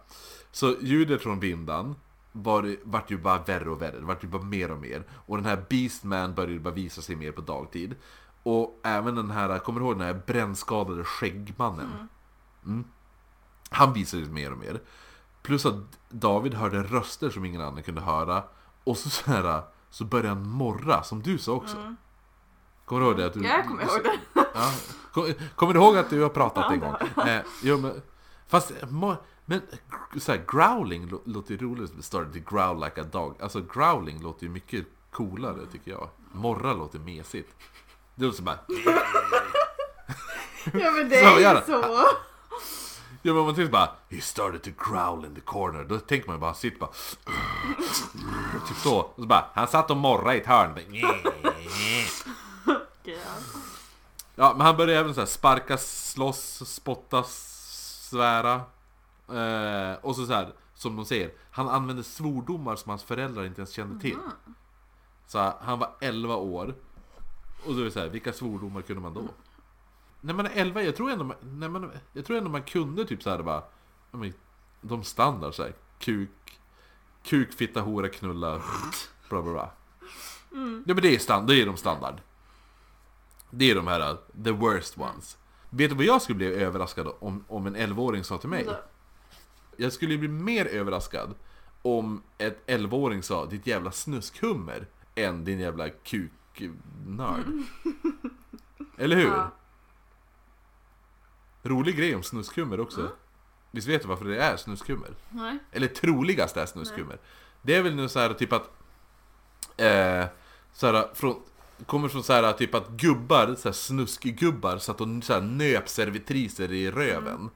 Så 0.51 0.75
ljudet 0.81 1.21
från 1.21 1.39
vindan 1.39 1.95
var, 2.31 2.75
vart 2.83 3.11
ju 3.11 3.17
bara 3.17 3.37
värre 3.37 3.69
och 3.69 3.81
värre, 3.81 3.99
det 3.99 4.05
vart 4.05 4.23
ju 4.23 4.27
bara 4.27 4.41
mer 4.41 4.71
och 4.71 4.81
mer. 4.81 5.03
Och 5.11 5.37
den 5.37 5.45
här 5.45 5.65
Beastman 5.69 6.33
började 6.33 6.59
bara 6.59 6.73
visa 6.73 7.01
sig 7.01 7.15
mer 7.15 7.31
på 7.31 7.41
dagtid. 7.41 7.95
Och 8.43 8.79
även 8.83 9.15
den 9.15 9.31
här, 9.31 9.59
kommer 9.59 9.79
du 9.79 9.85
ihåg 9.85 9.97
den 9.97 10.07
här 10.07 10.21
brännskadade 10.27 11.03
skäggmannen? 11.03 12.09
Mm. 12.65 12.83
Han 13.69 13.93
visade 13.93 14.23
sig 14.23 14.33
mer 14.33 14.51
och 14.51 14.57
mer. 14.57 14.81
Plus 15.41 15.65
att 15.65 15.75
David 16.09 16.53
hörde 16.53 16.83
röster 16.83 17.29
som 17.29 17.45
ingen 17.45 17.61
annan 17.61 17.83
kunde 17.83 18.01
höra. 18.01 18.43
Och 18.83 18.97
så, 18.97 19.09
så 19.09 19.31
här, 19.31 19.61
så 19.89 20.05
började 20.05 20.29
han 20.29 20.49
morra, 20.49 21.03
som 21.03 21.21
du 21.21 21.37
sa 21.37 21.51
också. 21.53 21.95
Kommer 22.89 23.01
du 23.01 23.07
ihåg 23.07 23.17
det? 23.17 23.25
Att 23.25 23.33
du, 23.33 23.43
Ja, 23.43 23.49
jag 23.57 23.67
kommer 23.67 23.83
ihåg 23.83 24.03
det. 24.03 24.19
Ja. 24.53 24.71
Kom, 25.13 25.33
kommer 25.55 25.73
du 25.73 25.79
ihåg 25.79 25.97
att 25.97 26.09
du 26.09 26.21
har 26.21 26.29
pratat 26.29 26.65
Ja, 26.67 26.73
en 26.73 26.79
gång? 26.79 27.27
Eh, 27.27 27.41
jo, 27.61 27.77
men, 27.77 28.01
fast, 28.47 28.71
men 29.45 29.61
så 30.17 30.31
här, 30.31 30.43
growling 30.47 31.09
lå- 31.09 31.21
låter 31.25 31.51
ju 31.51 31.57
roligt. 31.57 32.05
Started 32.05 32.33
to 32.45 32.55
growl 32.55 32.83
like 32.83 33.01
a 33.01 33.03
dog. 33.11 33.35
Alltså 33.41 33.61
growling 33.73 34.21
låter 34.21 34.43
ju 34.43 34.49
mycket 34.49 34.85
coolare 35.11 35.65
tycker 35.71 35.91
jag. 35.91 36.09
Morra 36.31 36.73
låter 36.73 36.99
mesigt. 36.99 37.55
Det 38.15 38.25
låter 38.25 38.35
som 38.35 38.45
bara... 38.45 38.59
Ja 40.73 40.91
men 40.91 41.09
det 41.09 41.19
är 41.19 41.55
ju 41.55 41.61
så. 41.65 42.05
Ja 43.21 43.33
men 43.33 43.45
man 43.45 43.55
tänker 43.55 43.71
bara 43.71 43.89
He 44.09 44.21
started 44.21 44.63
to 44.63 44.69
growl 44.91 45.25
in 45.25 45.35
the 45.35 45.41
corner. 45.41 45.83
Då 45.83 45.99
tänker 45.99 46.27
man 46.27 46.35
ju 46.35 46.39
bara, 46.39 46.53
sitt 46.53 46.79
bara... 46.79 46.89
Typ 48.67 48.77
så. 48.77 48.97
Och 48.99 49.13
så 49.21 49.25
bara, 49.27 49.45
han 49.53 49.67
satt 49.67 49.91
och 49.91 49.97
morrade 49.97 50.35
i 50.35 50.39
ett 50.41 50.47
hörn. 50.47 50.73
Ja, 54.39 54.53
men 54.57 54.65
han 54.65 54.77
började 54.77 54.99
även 54.99 55.13
så 55.13 55.21
här 55.21 55.25
sparka, 55.25 55.77
slåss, 55.77 56.69
spotta, 56.69 57.23
svära. 57.23 58.53
Eh, 59.27 59.93
och 60.01 60.15
så, 60.15 60.25
så 60.25 60.33
här, 60.33 60.53
som 60.73 60.95
de 60.95 61.05
säger, 61.05 61.31
han 61.51 61.69
använde 61.69 62.03
svordomar 62.03 62.75
som 62.75 62.89
hans 62.89 63.03
föräldrar 63.03 63.45
inte 63.45 63.61
ens 63.61 63.71
kände 63.71 64.01
till. 64.01 64.17
Så 65.27 65.53
han 65.61 65.79
var 65.79 65.91
11 65.99 66.35
år. 66.35 66.75
Och 67.65 67.73
då 67.73 67.79
är 67.79 67.85
det 67.85 67.91
så 67.91 67.99
här, 67.99 68.09
vilka 68.09 68.33
svordomar 68.33 68.81
kunde 68.81 69.01
man 69.01 69.13
då? 69.13 69.21
När 70.21 70.33
man 70.33 70.45
är 70.45 70.51
11, 70.53 70.83
jag 70.83 70.95
tror 70.95 71.11
ändå 71.11 71.23
man, 71.23 71.37
när 71.41 71.69
man, 71.69 71.91
jag 72.13 72.25
tror 72.25 72.37
ändå 72.37 72.49
man 72.49 72.63
kunde 72.63 73.05
typ 73.05 73.23
så 73.23 73.29
här 73.29 73.43
bara, 73.43 73.63
men, 74.11 74.33
de 74.81 75.03
standard 75.03 75.53
så 75.53 75.63
här, 75.63 75.73
kuk, 75.99 76.59
kuk, 77.23 77.53
fitta, 77.53 77.81
hora, 77.81 78.09
knulla, 78.09 78.61
bla 79.29 79.41
bla 79.41 79.51
bla. 79.51 79.71
Ja 80.85 80.93
men 80.93 81.01
det 81.01 81.15
är, 81.15 81.19
stand, 81.19 81.47
det 81.47 81.61
är 81.61 81.65
de 81.65 81.77
standard. 81.77 82.21
Det 83.49 83.71
är 83.71 83.75
de 83.75 83.87
här, 83.87 84.11
uh, 84.11 84.17
the 84.43 84.51
worst 84.51 84.97
ones. 84.97 85.37
Vet 85.69 85.89
du 85.89 85.95
vad 85.95 86.05
jag 86.05 86.21
skulle 86.21 86.35
bli 86.35 86.53
överraskad 86.53 87.07
om, 87.19 87.45
om 87.47 87.67
en 87.67 87.75
11-åring 87.75 88.23
sa 88.23 88.37
till 88.37 88.49
mig? 88.49 88.65
Så. 88.65 88.75
Jag 89.77 89.93
skulle 89.93 90.17
bli 90.17 90.27
mer 90.27 90.65
överraskad 90.65 91.35
om 91.81 92.23
ett 92.37 92.67
11-åring 92.67 93.23
sa 93.23 93.45
ditt 93.45 93.67
jävla 93.67 93.91
snuskhummer 93.91 94.87
än 95.15 95.45
din 95.45 95.59
jävla 95.59 95.89
kuknörd. 95.89 97.45
Eller 98.97 99.15
hur? 99.15 99.27
Ja. 99.27 99.51
Rolig 101.63 101.97
grej 101.97 102.15
om 102.15 102.23
snuskhummer 102.23 102.79
också. 102.79 103.09
Visst 103.71 103.87
vet 103.87 104.01
du 104.01 104.07
varför 104.07 104.25
det 104.25 104.41
är 104.41 104.57
snuskhummer? 104.57 105.09
Nej. 105.29 105.57
Eller 105.71 105.87
troligast 105.87 106.57
är 106.57 106.65
snuskhummer. 106.65 107.17
Det 107.61 107.75
är 107.75 107.83
väl 107.83 107.95
nu 107.95 108.09
så 108.09 108.19
här 108.19 108.33
typ 108.33 108.53
att... 108.53 108.71
Eh, 109.77 110.25
så 110.73 110.87
här, 110.87 111.09
från, 111.13 111.41
kommer 111.85 112.09
från 112.09 112.23
så 112.23 112.33
här 112.33 112.53
typ 112.53 112.75
att 112.75 112.89
gubbar, 112.89 113.55
så 113.55 113.67
här 113.67 113.73
snuskgubbar, 113.73 114.77
satt 114.77 115.01
och 115.01 115.07
så 115.23 115.33
här 115.33 115.41
nöp 115.41 115.89
servitriser 115.89 116.73
i 116.73 116.91
röven. 116.91 117.49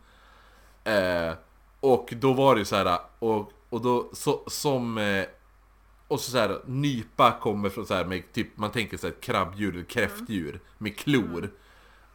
Eh, 0.84 1.34
och 1.80 2.14
då 2.18 2.34
var 2.34 2.56
det 2.56 2.60
ju 2.60 2.66
så 2.66 2.76
här, 2.76 3.00
och, 3.20 3.52
och 3.70 3.82
då 3.82 4.10
så, 4.14 4.44
som... 4.48 4.98
Eh, 4.98 5.26
och 6.08 6.20
så, 6.20 6.32
så 6.32 6.38
här, 6.38 6.62
nypa 6.66 7.32
kommer 7.32 7.70
från 7.70 7.86
så 7.86 7.94
här 7.94 8.06
med 8.06 8.34
typ, 8.34 8.58
man 8.58 8.72
tänker 8.72 8.98
så 8.98 9.08
här 9.08 9.14
krabbdjur 9.22 9.74
eller 9.74 9.84
kräftdjur 9.84 10.60
med 10.78 10.98
klor. 10.98 11.52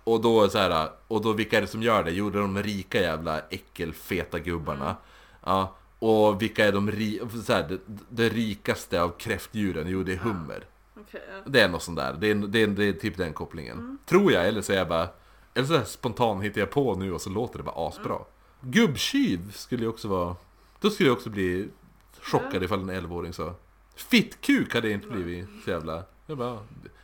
Och 0.05 0.21
då 0.21 0.49
så 0.49 0.59
här, 0.59 0.89
och 1.09 1.23
då 1.23 1.33
vilka 1.33 1.57
är 1.57 1.61
det 1.61 1.67
som 1.67 1.83
gör 1.83 2.05
det? 2.05 2.11
Jo, 2.11 2.31
det 2.31 2.39
är 2.39 2.43
de 2.43 2.63
rika 2.63 3.01
jävla 3.01 3.41
äckelfeta 3.41 4.39
gubbarna. 4.39 4.97
Ja, 5.45 5.77
och 5.99 6.43
vilka 6.43 6.67
är 6.67 6.73
de 6.73 6.91
ri 6.91 7.21
så 7.47 7.53
här, 7.53 7.69
det, 7.69 7.79
det 8.09 8.29
rikaste 8.29 9.03
av 9.03 9.09
kräftdjuren? 9.19 9.89
Jo, 9.89 10.03
det 10.03 10.13
är 10.13 10.17
hummer. 10.17 10.65
Ja. 11.11 11.21
Det 11.47 11.61
är 11.61 11.69
något 11.69 11.83
sånt 11.83 11.99
där. 11.99 12.13
Det 12.13 12.31
är, 12.31 12.35
det 12.35 12.63
är, 12.63 12.67
det 12.67 12.85
är 12.85 12.93
typ 12.93 13.17
den 13.17 13.33
kopplingen. 13.33 13.99
Tror 14.07 14.33
jag, 14.33 14.49
eller 14.49 14.63
så 14.63 14.73
är 14.73 14.77
jag 14.77 14.89
bara... 14.89 15.09
Eller 15.55 15.67
så 15.67 15.85
spontant 15.85 16.45
hittar 16.45 16.61
jag 16.61 16.71
på 16.71 16.95
nu 16.95 17.13
och 17.13 17.21
så 17.21 17.31
låter 17.31 17.59
det 17.59 17.65
bara 17.65 17.89
asbra. 17.89 18.19
Gubbtjuv 18.61 19.53
skulle 19.53 19.83
ju 19.83 19.89
också 19.89 20.09
vara... 20.09 20.37
Då 20.81 20.91
skulle 20.91 21.09
jag 21.09 21.17
också 21.17 21.31
bli 21.31 21.69
chockad 22.23 22.63
ifall 22.63 22.91
en 22.91 22.91
11-åring 22.91 23.33
sa. 23.33 23.55
Fittkuk 23.95 24.75
hade 24.75 24.89
jag 24.89 24.95
inte 24.95 25.09
blivit 25.09 25.49
så 25.65 25.71
jävla... 25.71 26.05
Jag 26.27 26.39
bara, 26.39 26.59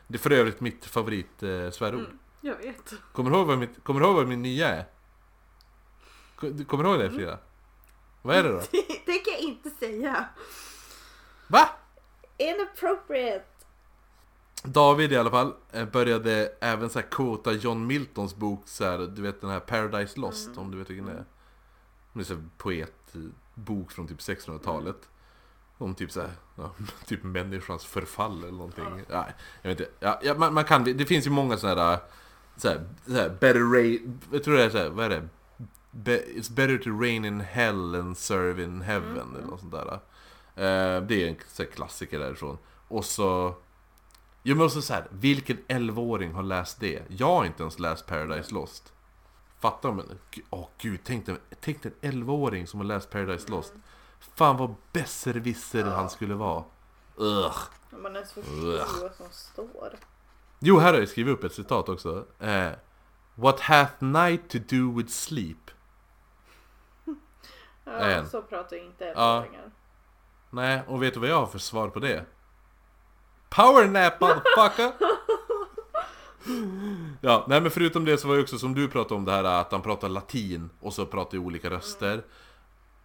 det 0.07 0.17
är 0.17 0.19
för 0.19 0.31
övrigt 0.31 0.61
mitt 0.61 0.85
favorit 0.85 1.43
eh, 1.43 1.71
svärord. 1.71 2.07
Jag 2.41 2.57
vet. 2.57 2.95
Kommer 3.13 3.31
du 3.31 3.37
ihåg 3.37 3.47
vad, 3.47 3.59
mitt, 3.59 3.85
kommer 3.85 4.01
du 4.01 4.07
ihåg 4.07 4.17
vad 4.17 4.29
min 4.29 4.43
nya 4.43 4.69
är? 4.69 4.85
Kommer 6.67 6.85
du 6.85 6.91
ihåg 6.91 6.99
det 6.99 7.11
Frida? 7.11 7.39
Vad 8.23 8.37
är 8.37 8.43
det 8.43 8.49
då? 8.49 8.59
det 9.07 9.19
kan 9.19 9.33
jag 9.33 9.41
inte 9.41 9.71
säga. 9.71 10.25
Va? 11.47 11.69
Inappropriate. 12.37 13.54
David 14.67 15.13
i 15.13 15.17
alla 15.17 15.31
fall 15.31 15.55
eh, 15.73 15.85
började 15.85 16.53
även 16.61 16.91
så 16.91 16.99
här 16.99 17.07
quota 17.11 17.53
John 17.53 17.87
Miltons 17.87 18.37
bok 18.37 18.63
så 18.65 18.85
här, 18.85 18.99
du 18.99 19.23
vet 19.23 19.41
den 19.41 19.51
här 19.51 19.61
Paradise 19.61 20.21
Lost 20.21 20.57
om 20.57 20.71
du 20.71 20.79
vet 20.79 20.91
vilken 20.91 21.07
det 21.07 21.13
är. 21.13 21.25
Det 22.13 22.21
är 22.21 22.25
så 22.25 22.35
här 22.35 22.43
poetbok 22.57 23.93
från 23.93 24.09
typ 24.09 24.19
1600-talet. 24.19 25.09
Om 25.79 25.95
typ 25.95 26.11
så 26.11 26.21
här, 26.21 26.31
ja, 26.57 26.71
typ 27.07 27.23
människans 27.23 27.85
förfall 27.85 28.39
eller 28.39 28.53
någonting. 28.53 29.05
Ja. 29.09 29.27
jag 29.63 29.71
vet 29.71 29.81
inte. 29.81 29.93
Ja, 30.01 30.21
ja, 30.23 30.35
man, 30.35 30.55
man 30.55 30.65
kan, 30.65 30.85
det 30.85 31.07
finns 31.07 31.27
ju 31.27 31.31
många 31.31 31.57
sådana 31.57 31.83
här, 31.83 31.99
så 32.57 32.69
här, 32.69 32.89
så 33.07 33.13
här 33.13 33.29
better 33.29 33.73
rain, 33.73 34.21
jag 34.33 34.45
tror 34.45 34.57
det 34.57 34.65
är 34.65 34.71
så 34.71 34.79
här, 34.79 34.89
vad 34.89 35.05
är 35.05 35.11
det? 35.11 35.29
Be, 35.91 36.25
it's 36.27 36.53
better 36.53 36.79
to 36.79 36.91
rain 36.91 37.25
in 37.25 37.41
hell 37.41 37.93
than 37.93 38.15
serve 38.15 38.63
in 38.63 38.81
heaven 38.83 39.37
eller 39.37 39.47
något 39.47 39.61
sånt 39.61 39.73
där. 39.73 39.93
Eh, 40.57 41.03
det 41.03 41.23
är 41.23 41.29
en 41.29 41.37
så 41.49 41.63
här, 41.63 41.71
klassiker 41.71 42.19
därifrån. 42.19 42.59
Och 42.89 43.05
så 43.05 43.55
Också 44.53 44.83
så 44.83 44.95
här, 44.95 45.07
vilken 45.11 45.59
11-åring 45.69 46.33
har 46.33 46.43
läst 46.43 46.81
det? 46.81 47.03
Jag 47.09 47.27
har 47.27 47.45
inte 47.45 47.63
ens 47.63 47.79
läst 47.79 48.07
Paradise 48.07 48.55
Lost. 48.55 48.93
Fattar 49.59 49.93
du? 49.93 50.43
Åh 50.51 50.69
gud, 50.79 51.01
tänk 51.05 51.27
dig, 51.27 51.37
tänk 51.61 51.83
dig 51.83 51.93
en 52.01 52.13
11-åring 52.13 52.67
som 52.67 52.81
har 52.81 52.85
läst 52.87 53.11
Paradise 53.11 53.51
Lost. 53.51 53.73
Fan 54.35 54.57
vad 54.57 54.75
besserwisser 54.93 55.85
han 55.85 56.11
skulle 56.11 56.35
vara. 56.35 56.65
Ugh. 57.17 57.57
Man 57.91 58.17
ens 58.17 58.37
Ugh. 58.37 58.45
förstår 58.45 59.01
vad 59.03 59.15
som 59.15 59.27
står. 59.31 59.95
Jo, 60.59 60.79
här 60.79 60.93
har 60.93 61.01
jag 61.01 61.09
skrivit 61.09 61.35
upp 61.39 61.45
ett 61.45 61.53
citat 61.55 61.89
också. 61.89 62.27
Eh, 62.39 62.71
What 63.35 63.61
hath 63.61 64.05
night 64.05 64.49
to 64.51 64.59
do 64.77 64.97
with 64.97 65.11
sleep? 65.13 65.71
Ja, 67.85 67.93
En. 67.93 68.29
så 68.29 68.43
pratar 68.43 68.77
inte 68.77 69.05
Ja. 69.05 69.11
elvaåringar. 69.11 69.71
Nej, 70.51 70.83
och 70.87 71.03
vet 71.03 71.15
du 71.15 71.21
vad 71.21 71.29
jag 71.29 71.41
har 71.41 71.47
för 71.47 71.59
svar 71.59 71.89
på 71.89 72.01
det? 72.01 72.25
Power 73.57 73.89
nap 73.89 74.21
motherfucker! 74.21 74.93
Ja, 77.21 77.45
nej 77.49 77.61
men 77.61 77.71
förutom 77.71 78.05
det 78.05 78.19
så 78.19 78.29
var 78.29 78.37
det 78.37 78.43
också 78.43 78.59
som 78.59 78.75
du 78.75 78.89
pratade 78.89 79.15
om 79.15 79.25
det 79.25 79.33
här 79.33 79.45
att 79.45 79.73
han 79.73 79.83
pratar 79.83 80.09
latin 80.09 80.71
och 80.81 80.93
så 80.93 81.07
pratar 81.07 81.37
i 81.37 81.41
olika 81.41 81.71
röster. 81.71 82.25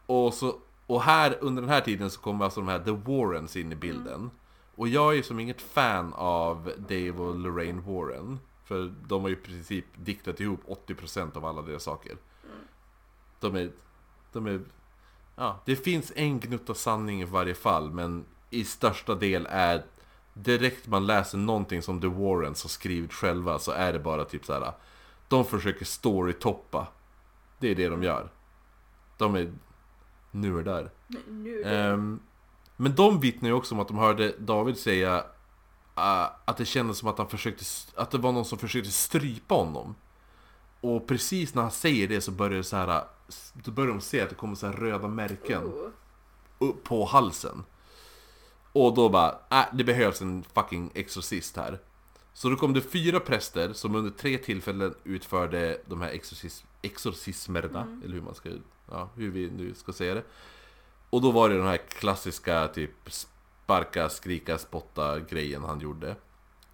Och, 0.06 0.34
så, 0.34 0.56
och 0.86 1.02
här 1.02 1.38
under 1.42 1.62
den 1.62 1.72
här 1.72 1.82
tiden 1.82 2.10
så 2.10 2.20
kommer 2.20 2.46
alltså 2.46 2.60
de 2.60 2.68
här 2.68 2.80
The 2.80 2.92
Warrens 2.92 3.56
in 3.56 3.72
i 3.72 3.76
bilden. 3.76 4.32
Och 4.76 4.88
jag 4.88 5.12
är 5.12 5.16
ju 5.16 5.24
som 5.24 5.40
inget 5.40 5.62
fan 5.62 6.14
av 6.14 6.72
Dave 6.78 7.12
och 7.12 7.36
Lorraine 7.36 7.82
Warren. 7.82 8.40
För 8.66 8.94
de 9.08 9.22
har 9.22 9.30
ju 9.30 9.36
i 9.36 9.40
princip 9.40 9.86
diktat 9.96 10.40
ihop 10.40 10.62
80% 10.88 11.38
av 11.38 11.46
alla 11.46 11.62
deras 11.62 11.84
saker. 11.84 12.18
De 13.40 13.56
är... 13.56 13.72
De 14.32 14.48
är... 14.48 14.62
Ja, 15.36 15.60
det 15.66 15.76
finns 15.76 16.12
en 16.16 16.40
gnutta 16.40 16.74
sanning 16.74 17.22
i 17.22 17.26
varje 17.26 17.56
fall, 17.56 17.92
men 17.92 18.26
i 18.50 18.64
största 18.64 19.16
del 19.16 19.48
är 19.50 19.84
direkt 20.44 20.88
man 20.88 21.08
läser 21.08 21.38
någonting 21.38 21.82
som 21.82 22.02
The 22.02 22.08
Warrens 22.08 22.64
har 22.64 22.70
skrivit 22.70 23.14
själva 23.14 23.60
så 23.60 23.72
är 23.72 23.94
det 23.94 24.00
bara 24.00 24.26
typ 24.26 24.46
så 24.46 24.54
här. 24.54 24.74
De 25.28 25.46
försöker 25.46 25.86
storytoppa. 25.86 26.88
Det 27.60 27.68
är 27.68 27.76
det 27.76 27.90
de 27.90 28.04
gör. 28.04 28.32
De 29.18 29.36
är. 29.36 29.54
Nu 30.32 30.60
Ehm, 31.66 32.20
men 32.76 32.96
de 32.96 33.20
vittnar 33.20 33.50
ju 33.50 33.56
också 33.56 33.76
om 33.76 33.82
att 33.82 33.88
de 33.88 33.98
hörde 33.98 34.36
David 34.38 34.78
säga 34.78 35.24
ah, 35.94 36.28
att 36.46 36.58
det 36.58 36.66
kändes 36.66 36.98
som 36.98 37.10
att 37.10 37.18
han 37.18 37.28
försökte, 37.28 37.66
att 37.96 38.12
det 38.12 38.18
var 38.18 38.32
någon 38.32 38.46
som 38.46 38.58
försökte 38.58 38.92
strypa 38.92 39.56
honom. 39.56 39.96
Och 40.82 41.08
precis 41.08 41.56
när 41.56 41.62
han 41.62 41.72
säger 41.72 42.08
det 42.08 42.22
så 42.22 42.32
börjar 42.32 42.58
det 42.58 42.64
så 42.64 42.76
här, 42.76 43.04
då 43.54 43.72
börjar 43.72 43.90
de 43.90 44.02
se 44.02 44.22
att 44.22 44.30
det 44.30 44.36
kommer 44.36 44.56
så 44.56 44.68
här 44.68 44.74
röda 44.74 45.08
märken 45.08 45.64
Oh. 45.64 45.90
upp 46.60 46.84
på 46.84 47.06
halsen. 47.06 47.64
Och 48.74 48.94
då 48.96 49.10
bara, 49.10 49.40
äh, 49.52 49.66
det 49.74 49.84
behövs 49.84 50.22
en 50.22 50.44
fucking 50.54 50.92
exorcist 50.96 51.58
här. 51.58 51.80
Så 52.34 52.50
då 52.50 52.56
kom 52.56 52.74
det 52.74 52.82
fyra 52.82 53.20
präster 53.20 53.74
som 53.74 53.96
under 53.96 54.12
tre 54.12 54.38
tillfällen 54.38 54.96
utförde 55.04 55.82
de 55.86 56.02
här 56.02 56.10
exorcis 56.10 56.64
exorcismerna, 56.82 58.00
eller 58.04 58.14
hur 58.14 58.22
man 58.22 58.36
ska, 58.36 58.50
ja, 58.92 59.10
hur 59.16 59.32
vi 59.32 59.50
nu 59.50 59.74
ska 59.74 59.94
säga 59.94 60.14
det. 60.14 60.24
Och 61.10 61.22
då 61.22 61.32
var 61.32 61.50
det 61.50 61.58
den 61.58 61.68
här 61.68 61.78
klassiska 61.78 62.68
typ 62.68 62.92
sparka, 63.12 64.10
skrika, 64.10 64.58
spotta 64.58 65.20
grejen 65.20 65.64
han 65.64 65.80
gjorde. 65.80 66.16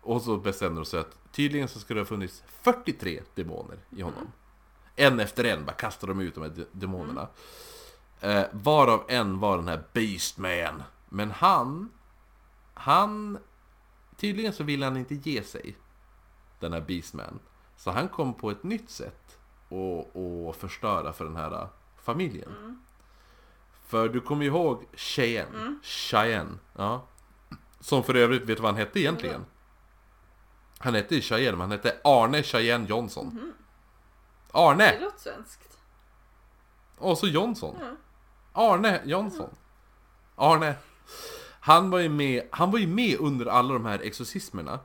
Och 0.02 0.22
så 0.22 0.38
bestämde 0.38 0.82
de 0.82 0.86
sig 0.86 1.00
att 1.00 1.18
tydligen 1.32 1.68
så 1.68 1.80
ska 1.80 1.94
det 1.94 2.00
ha 2.00 2.06
funnits 2.06 2.44
43 2.64 3.22
demoner 3.36 3.78
i 3.90 4.02
honom. 4.02 4.32
En 4.96 5.20
efter 5.20 5.44
en 5.44 5.66
bara 5.66 5.72
kastade 5.74 6.12
de 6.14 6.20
ut 6.22 6.36
de 6.36 6.42
här 6.42 6.50
de- 6.56 6.66
demonerna. 6.72 7.28
Eh, 8.22 8.44
varav 8.52 9.04
en 9.08 9.40
var 9.40 9.58
den 9.58 9.68
här 9.68 9.84
Beastman. 9.94 10.84
Men 11.16 11.32
han, 11.32 11.92
han, 12.74 13.38
tydligen 14.16 14.54
så 14.54 14.64
ville 14.64 14.86
han 14.86 14.98
inte 14.98 15.16
ge 15.16 15.44
sig. 15.44 15.78
Den 16.60 16.74
här 16.74 16.82
Beastman. 16.82 17.40
Så 17.78 17.92
han 17.92 18.08
kom 18.10 18.34
på 18.34 18.52
ett 18.52 18.64
nytt 18.64 18.90
sätt 18.90 19.38
att 19.70 20.16
att 20.50 20.56
förstöra 20.56 21.14
för 21.14 21.26
den 21.26 21.36
här 21.36 21.68
familjen. 21.98 22.80
För 23.88 24.10
du 24.10 24.22
kommer 24.22 24.46
ihåg 24.46 24.86
Cheyenne. 24.94 25.80
Cheyenne. 25.84 26.58
Ja. 26.78 27.08
Som 27.80 28.04
för 28.04 28.16
övrigt, 28.16 28.42
vet 28.42 28.58
du 28.58 28.64
vad 28.64 28.72
han 28.72 28.80
hette 28.80 29.00
egentligen? 29.00 29.46
Han 30.78 30.96
hette 30.96 31.16
ju 31.16 31.22
Cheyenne, 31.22 31.52
men 31.52 31.62
han 31.62 31.72
hette 31.72 31.98
Arne 32.04 32.44
Cheyenne 32.44 32.88
Johnson. 32.88 33.54
Arne! 34.52 34.92
Det 34.92 35.00
låter 35.00 35.20
svenskt. 35.20 35.78
Och 36.98 37.18
så 37.18 37.28
Jonsson. 37.28 37.76
Ja. 37.80 37.96
Arne 38.54 39.02
Jonsson. 39.06 39.50
Arne. 40.36 40.76
Han 41.60 41.90
var 41.90 42.00
ju 42.00 42.10
med, 42.10 42.48
han 42.52 42.72
var 42.72 42.80
ju 42.80 42.88
med 42.88 43.20
under 43.20 43.46
alla 43.46 43.74
de 43.74 43.86
här 43.86 44.00
exorcismerna. 44.00 44.80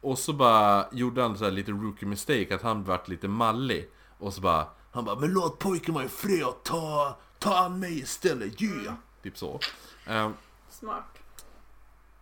Och 0.00 0.18
så 0.18 0.32
bara 0.32 0.86
gjorde 0.92 1.22
han 1.22 1.38
så 1.38 1.44
här 1.44 1.50
lite 1.50 1.70
rookie 1.72 2.08
mistake, 2.08 2.54
att 2.54 2.62
han 2.62 2.84
vart 2.84 3.08
lite 3.08 3.28
mallig. 3.28 3.90
Och 4.18 4.34
så 4.34 4.40
bara, 4.40 4.66
han 4.92 5.04
bara 5.04 5.16
'Men 5.16 5.30
låt 5.30 5.58
pojken 5.58 5.94
vara 5.94 6.04
i 6.04 6.08
fred, 6.08 6.46
ta, 6.64 7.16
ta 7.38 7.56
an 7.58 7.78
mig 7.80 7.98
istället, 7.98 8.60
yeah!' 8.60 8.94
Typ 9.22 9.38
så. 9.38 9.60
Ehm, 10.06 10.32
Smart. 10.70 11.18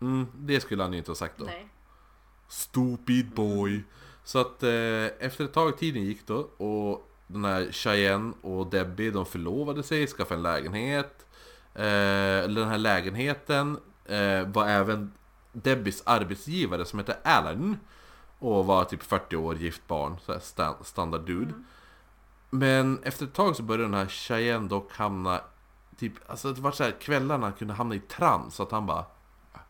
mm, 0.00 0.26
det 0.34 0.60
skulle 0.60 0.82
han 0.82 0.92
ju 0.92 0.98
inte 0.98 1.10
ha 1.10 1.16
sagt 1.16 1.38
då. 1.38 1.44
Nej. 1.44 1.68
Stupid 2.48 3.30
boy. 3.30 3.84
Så 4.24 4.38
att 4.38 4.62
eh, 4.62 4.70
efter 5.18 5.44
ett 5.44 5.52
tag 5.52 5.78
tiden 5.78 6.04
gick 6.04 6.26
då 6.26 6.36
och 6.56 7.10
den 7.26 7.44
här 7.44 7.72
Cheyenne 7.72 8.32
och 8.42 8.66
Debbie 8.66 9.10
de 9.10 9.26
förlovade 9.26 9.82
sig, 9.82 10.06
skaffade 10.06 10.38
en 10.38 10.42
lägenhet. 10.42 11.23
Eh, 11.74 12.48
den 12.48 12.68
här 12.68 12.78
lägenheten 12.78 13.78
eh, 14.04 14.46
var 14.46 14.66
även 14.68 15.12
Debbies 15.52 16.02
arbetsgivare 16.06 16.84
som 16.84 16.98
hette 16.98 17.16
Alan. 17.24 17.78
Och 18.38 18.66
var 18.66 18.84
typ 18.84 19.02
40 19.02 19.36
år, 19.36 19.56
gift 19.56 19.86
barn, 19.86 20.16
så 20.26 20.32
här 20.32 20.38
sta- 20.40 20.82
standard 20.82 21.20
dude. 21.26 21.52
Men 22.50 23.02
efter 23.02 23.24
ett 23.26 23.32
tag 23.32 23.56
så 23.56 23.62
började 23.62 23.84
den 23.84 23.94
här 23.94 24.06
Cheyenne 24.06 24.68
dock 24.68 24.92
hamna 24.92 25.40
Typ, 25.98 26.12
alltså 26.26 26.52
det 26.52 26.60
var 26.60 26.70
så 26.72 26.84
här 26.84 26.90
kvällarna 27.00 27.52
kunde 27.52 27.74
hamna 27.74 27.94
i 27.94 28.00
trans, 28.00 28.54
så 28.54 28.62
att 28.62 28.70
han 28.70 28.86
bara 28.86 29.04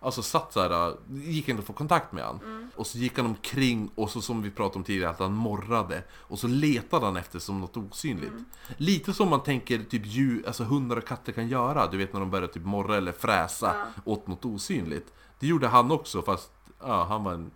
Alltså 0.04 0.22
satt 0.22 0.52
så 0.52 0.60
här, 0.60 0.94
gick 1.08 1.48
inte 1.48 1.60
att 1.60 1.66
få 1.66 1.72
kontakt 1.72 2.12
med 2.12 2.24
han. 2.24 2.70
Och 2.76 2.86
så 2.86 2.98
gick 2.98 3.16
han 3.16 3.26
omkring 3.26 3.90
och 3.94 4.10
så 4.10 4.20
som 4.20 4.42
vi 4.42 4.50
pratade 4.50 4.78
om 4.78 4.84
tidigare, 4.84 5.10
att 5.10 5.18
han 5.18 5.32
morrade. 5.34 6.04
Och 6.12 6.38
så 6.38 6.46
letade 6.48 7.06
han 7.06 7.16
efter 7.16 7.38
som 7.38 7.60
något 7.60 7.76
osynligt. 7.76 8.32
Lite 8.76 9.12
som 9.12 9.28
man 9.30 9.42
tänker 9.42 9.78
typ 9.78 10.06
djur, 10.06 10.46
alltså 10.46 10.64
hundar 10.64 10.96
och 10.96 11.04
katter 11.06 11.32
kan 11.32 11.48
göra. 11.48 11.86
Du 11.86 11.96
vet 11.96 12.12
när 12.12 12.20
de 12.20 12.30
börjar 12.30 12.48
typ 12.48 12.64
morra 12.64 12.96
eller 12.96 13.12
fräsa 13.12 13.74
Ja. 13.76 14.02
åt 14.04 14.26
något 14.26 14.44
osynligt. 14.44 15.12
Det 15.38 15.46
gjorde 15.46 15.68
han 15.68 15.90
också 15.92 16.22
fast, 16.22 16.50
ja 16.80 17.04
han 17.04 17.24
var 17.24 17.32
en... 17.32 17.50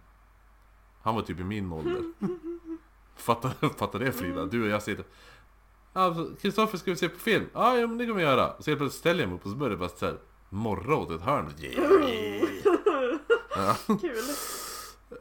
Han 1.03 1.15
var 1.15 1.23
typ 1.23 1.41
i 1.41 1.45
min 1.45 1.73
ålder. 1.73 2.03
Fattar, 3.17 3.69
fattar 3.79 3.99
det 3.99 4.13
Frida? 4.13 4.45
Du 4.47 4.63
och 4.63 4.69
jag 4.69 4.83
sitter... 4.83 5.05
Kristoffer 6.41 6.79
ska 6.79 6.91
vi 6.91 6.97
se 6.97 7.09
på 7.09 7.19
film? 7.19 7.45
Ja, 7.53 7.77
ja 7.79 7.87
men 7.87 7.99
det 7.99 8.07
kan 8.07 8.17
vi 8.17 8.23
göra. 8.23 8.47
Så 8.59 8.71
helt 8.71 8.79
plötsligt 8.81 8.93
ställer 9.01 9.21
jag 9.21 9.29
mig 9.29 9.37
upp 9.37 9.45
och 9.45 9.51
så 9.51 9.57
börjar 9.57 9.71
det 9.71 9.77
bara 9.77 9.89
så 9.89 10.07
här 10.07 10.19
morra 10.49 10.97
åt 10.97 11.11
ett 11.11 11.21
hörn. 11.23 11.53
Ja. 13.57 13.77
Kul. 13.87 14.25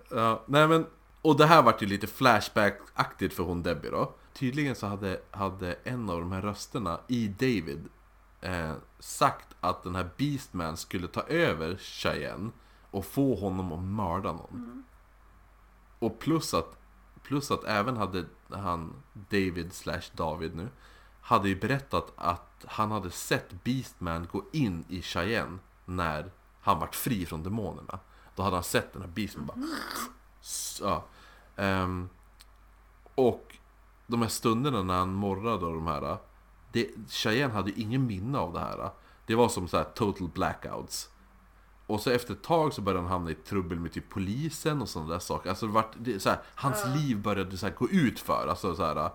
Ja, 0.10 0.44
nej 0.46 0.68
men, 0.68 0.86
och 1.22 1.38
det 1.38 1.46
här 1.46 1.62
vart 1.64 1.82
ju 1.82 1.86
lite 1.86 2.08
Flashback-aktigt 2.08 3.34
för 3.34 3.44
hon 3.44 3.64
Debbie 3.64 3.90
då. 3.90 4.14
Tydligen 4.34 4.76
så 4.76 4.88
hade, 4.88 5.22
hade 5.32 5.74
en 5.84 6.10
av 6.10 6.20
de 6.20 6.32
här 6.32 6.42
rösterna 6.42 7.00
i 7.08 7.28
David 7.28 7.90
eh, 8.42 8.74
sagt 9.00 9.48
att 9.60 9.84
den 9.84 9.96
här 9.96 10.10
Beastman 10.18 10.78
skulle 10.78 11.08
ta 11.08 11.22
över 11.22 11.76
Cheyenne 11.76 12.50
och 12.92 13.06
få 13.06 13.36
honom 13.36 13.72
att 13.72 13.84
mörda 13.84 14.32
någon. 14.32 14.84
Och 16.00 16.20
plus 16.20 16.54
att, 16.54 16.78
plus 17.24 17.52
att 17.52 17.64
även 17.64 17.98
hade 17.98 18.26
han, 18.50 18.94
David 19.14 19.74
slash 19.74 20.02
David 20.14 20.56
nu, 20.56 20.68
hade 21.22 21.50
ju 21.50 21.60
berättat 21.60 22.14
att 22.16 22.47
han 22.66 22.91
hade 22.91 23.12
sett 23.12 23.64
Beastman 23.64 24.28
gå 24.32 24.43
in 24.51 24.86
i 24.89 25.01
Cheyenne 25.01 25.58
när 25.86 26.32
han 26.61 26.80
vart 26.80 26.95
fri 26.95 27.26
från 27.26 27.44
demonerna. 27.44 27.99
Då 28.36 28.44
hade 28.44 28.56
han 28.56 28.64
sett 28.64 28.94
den 28.94 29.02
här 29.02 29.10
Beastman 29.10 29.45
bara... 29.45 29.57
S- 30.41 30.82
Ja. 30.84 31.03
Ehm, 31.56 32.10
och 33.15 33.57
de 34.07 34.22
här 34.22 34.30
stunderna 34.30 34.84
när 34.84 34.98
han 34.98 35.14
morrade 35.14 35.65
och 35.65 35.73
de 35.73 35.88
här... 35.88 36.18
Det, 36.72 36.90
Cheyenne 37.10 37.53
hade 37.53 37.69
ju 37.72 37.82
ingen 37.82 38.07
minne 38.07 38.38
av 38.38 38.53
det 38.53 38.60
här. 38.60 38.90
Det 39.26 39.36
var 39.36 39.49
som 39.49 39.68
så 39.68 39.77
här 39.77 39.84
total 39.84 40.27
blackouts. 40.27 41.10
Och 41.88 42.02
så 42.02 42.10
efter 42.10 42.34
ett 42.34 42.44
tag 42.44 42.73
så 42.73 42.82
började 42.82 43.02
han 43.03 43.11
hamna 43.11 43.32
i 43.32 43.36
trubbel 43.36 43.80
med 43.80 43.91
typ 43.94 44.10
polisen 44.10 44.82
och 44.82 44.90
sådana 44.90 45.11
där 45.11 45.19
saker. 45.19 45.49
Alltså 45.49 45.65
det 45.68 45.72
vart, 45.73 45.91
det, 45.98 46.19
så 46.19 46.30
här, 46.30 46.40
hans 46.56 46.86
liv 46.95 47.22
började 47.22 47.57
så 47.57 47.65
här, 47.65 47.73
gå 47.73 47.90
ut 47.90 48.19
för. 48.19 48.48
Alltså 48.48 48.76
så 48.76 48.86
här, 48.86 49.10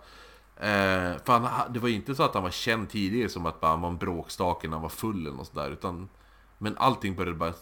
eh, 0.56 1.22
för 1.24 1.38
han, 1.38 1.72
det 1.72 1.78
var 1.80 1.88
ju 1.88 1.94
inte 1.94 2.14
så 2.14 2.22
att 2.22 2.34
han 2.34 2.42
var 2.42 2.50
känd 2.50 2.88
tidigare 2.88 3.28
som 3.28 3.46
att 3.46 3.60
bara, 3.60 3.70
han 3.70 3.80
var 3.80 3.88
en 3.88 3.96
bråkstake 3.96 4.68
när 4.68 4.74
han 4.74 4.82
var 4.82 4.88
full 4.88 5.26
eller 5.26 5.36
något 5.36 5.46
sådär. 5.46 5.70
Utan, 5.70 6.08
men 6.58 6.76
allting 6.78 7.14
började 7.14 7.36
bara... 7.36 7.52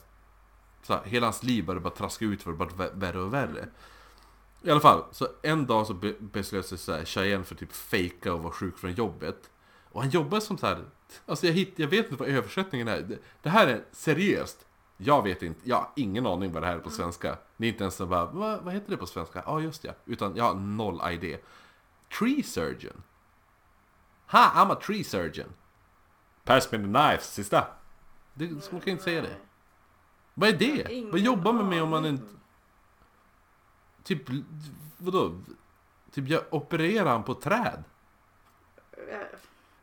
Så 0.82 0.92
här, 0.94 1.02
hela 1.04 1.26
hans 1.26 1.42
liv 1.42 1.66
började 1.66 1.80
bara 1.80 1.94
traska 1.94 2.24
ut 2.24 2.42
för 2.42 2.50
det 2.50 2.56
bara 2.56 2.88
värre 2.90 3.20
och 3.20 3.34
värre. 3.34 3.68
I 4.62 4.70
alla 4.70 4.80
fall, 4.80 5.04
så 5.12 5.28
en 5.42 5.66
dag 5.66 5.86
så 5.86 5.94
be- 5.94 6.14
beslöt 6.20 6.66
sig 6.66 6.78
så 6.78 6.92
här, 6.92 7.04
Cheyenne 7.04 7.44
för 7.44 7.54
typ 7.54 7.72
fejka 7.72 8.34
och 8.34 8.42
vara 8.42 8.52
sjuk 8.52 8.78
från 8.78 8.92
jobbet. 8.92 9.50
Och 9.92 10.02
han 10.02 10.10
jobbar 10.10 10.40
som 10.40 10.58
så 10.58 10.66
här, 10.66 10.84
alltså 11.26 11.46
jag, 11.46 11.52
hitt, 11.54 11.72
jag 11.76 11.88
vet 11.88 12.10
inte 12.10 12.22
vad 12.22 12.28
översättningen 12.28 12.88
är. 12.88 13.00
Det, 13.00 13.18
det 13.42 13.50
här 13.50 13.66
är 13.66 13.84
seriöst. 13.92 14.66
Jag 14.96 15.22
vet 15.22 15.42
inte, 15.42 15.60
jag 15.64 15.76
har 15.76 15.90
ingen 15.96 16.26
aning 16.26 16.52
vad 16.52 16.62
det 16.62 16.66
här 16.66 16.76
är 16.76 16.80
på 16.80 16.90
svenska. 16.90 17.36
Det 17.56 17.66
är 17.66 17.68
inte 17.68 17.84
ens 17.84 17.94
så 17.94 18.06
bara, 18.06 18.24
vad, 18.24 18.62
vad 18.62 18.74
heter 18.74 18.90
det 18.90 18.96
på 18.96 19.06
svenska? 19.06 19.42
Ja, 19.46 19.60
just 19.60 19.84
ja. 19.84 19.92
Utan 20.04 20.36
jag 20.36 20.44
har 20.44 20.54
noll 20.54 21.12
idé. 21.12 21.38
Tree 22.18 22.42
surgeon. 22.42 23.02
Ha, 24.26 24.52
I'm 24.54 24.72
a 24.72 24.74
tree 24.74 25.04
surgeon. 25.04 25.52
Pass 26.44 26.72
me 26.72 26.78
the 26.78 26.84
knife, 26.84 27.22
sista. 27.22 27.66
Det, 28.34 28.72
man 28.72 28.80
kan 28.80 28.88
inte 28.88 29.04
säga 29.04 29.22
det. 29.22 29.36
Vad 30.34 30.48
är 30.48 30.52
det? 30.52 30.92
Ingen 30.92 31.10
Vad 31.10 31.20
jobbar 31.20 31.52
man 31.52 31.68
med 31.68 31.82
om 31.82 31.88
man 31.88 32.06
inte... 32.06 32.24
Typ, 34.02 34.22
vadå? 34.96 35.40
Typ, 36.12 36.28
jag 36.28 36.42
opererar 36.50 37.10
han 37.10 37.22
på 37.22 37.34
träd? 37.34 37.84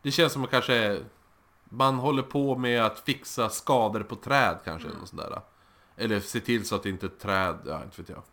Det 0.01 0.11
känns 0.11 0.33
som 0.33 0.43
att 0.43 0.49
kanske... 0.49 1.03
Man 1.69 1.95
håller 1.95 2.23
på 2.23 2.57
med 2.57 2.85
att 2.85 2.99
fixa 2.99 3.49
skador 3.49 4.03
på 4.03 4.15
träd 4.15 4.59
kanske, 4.63 4.87
eller 4.87 5.05
sånt 5.05 5.21
där. 5.21 5.41
Eller 5.95 6.19
se 6.19 6.39
till 6.39 6.67
så 6.67 6.75
att 6.75 6.85
inte 6.85 7.09
träd... 7.09 7.57
Ja, 7.65 7.83
inte 7.83 8.01
vet 8.01 8.09
jag. 8.09 8.23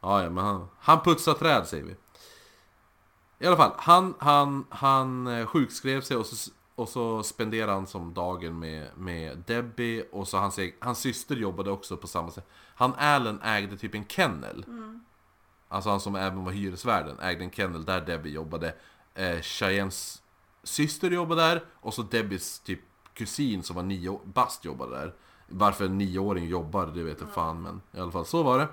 Ja, 0.00 0.22
ja, 0.22 0.30
men 0.30 0.44
han, 0.44 0.68
han 0.78 1.00
putsar 1.00 1.34
träd 1.34 1.66
säger 1.66 1.84
vi. 1.84 1.96
I 3.42 3.46
alla 3.46 3.56
fall, 3.56 3.72
han, 3.76 4.14
han, 4.18 4.66
han 4.68 5.26
eh, 5.26 5.46
sjukskrev 5.46 6.00
sig 6.00 6.16
och 6.16 6.26
så, 6.26 6.50
och 6.74 6.88
så 6.88 7.22
spenderade 7.22 7.72
han 7.72 7.86
som 7.86 8.14
dagen 8.14 8.58
med, 8.58 8.88
med 8.96 9.38
Debbie 9.46 10.04
och 10.12 10.28
så 10.28 10.38
hans, 10.38 10.58
hans 10.78 10.98
syster 10.98 11.36
jobbade 11.36 11.70
också 11.70 11.96
på 11.96 12.06
samma 12.06 12.30
sätt. 12.30 12.46
Han 12.74 12.94
Allen 12.98 13.40
ägde 13.42 13.76
typ 13.76 13.94
en 13.94 14.06
kennel. 14.08 14.64
Alltså 15.68 15.90
han 15.90 16.00
som 16.00 16.14
även 16.16 16.44
var 16.44 16.52
hyresvärden 16.52 17.20
ägde 17.20 17.44
en 17.44 17.50
kennel 17.50 17.84
där 17.84 18.00
Debbie 18.00 18.30
jobbade. 18.30 18.74
Eh, 19.14 19.40
Cheyennes 19.40 20.22
syster 20.62 21.10
jobbade 21.10 21.42
där 21.42 21.64
och 21.74 21.94
så 21.94 22.02
Debbies 22.02 22.58
typ 22.58 22.80
kusin 23.14 23.62
som 23.62 23.76
var 23.76 23.82
nio 23.82 24.20
bast 24.24 24.64
jobbade 24.64 24.96
där. 24.96 25.14
Varför 25.48 25.84
en 25.84 25.98
nioåring 25.98 26.48
jobbar, 26.48 26.86
det 26.86 27.02
vet 27.02 27.20
jag 27.20 27.30
fan 27.30 27.62
men 27.62 27.80
i 27.92 28.00
alla 28.00 28.12
fall 28.12 28.26
så 28.26 28.42
var 28.42 28.58
det. 28.58 28.68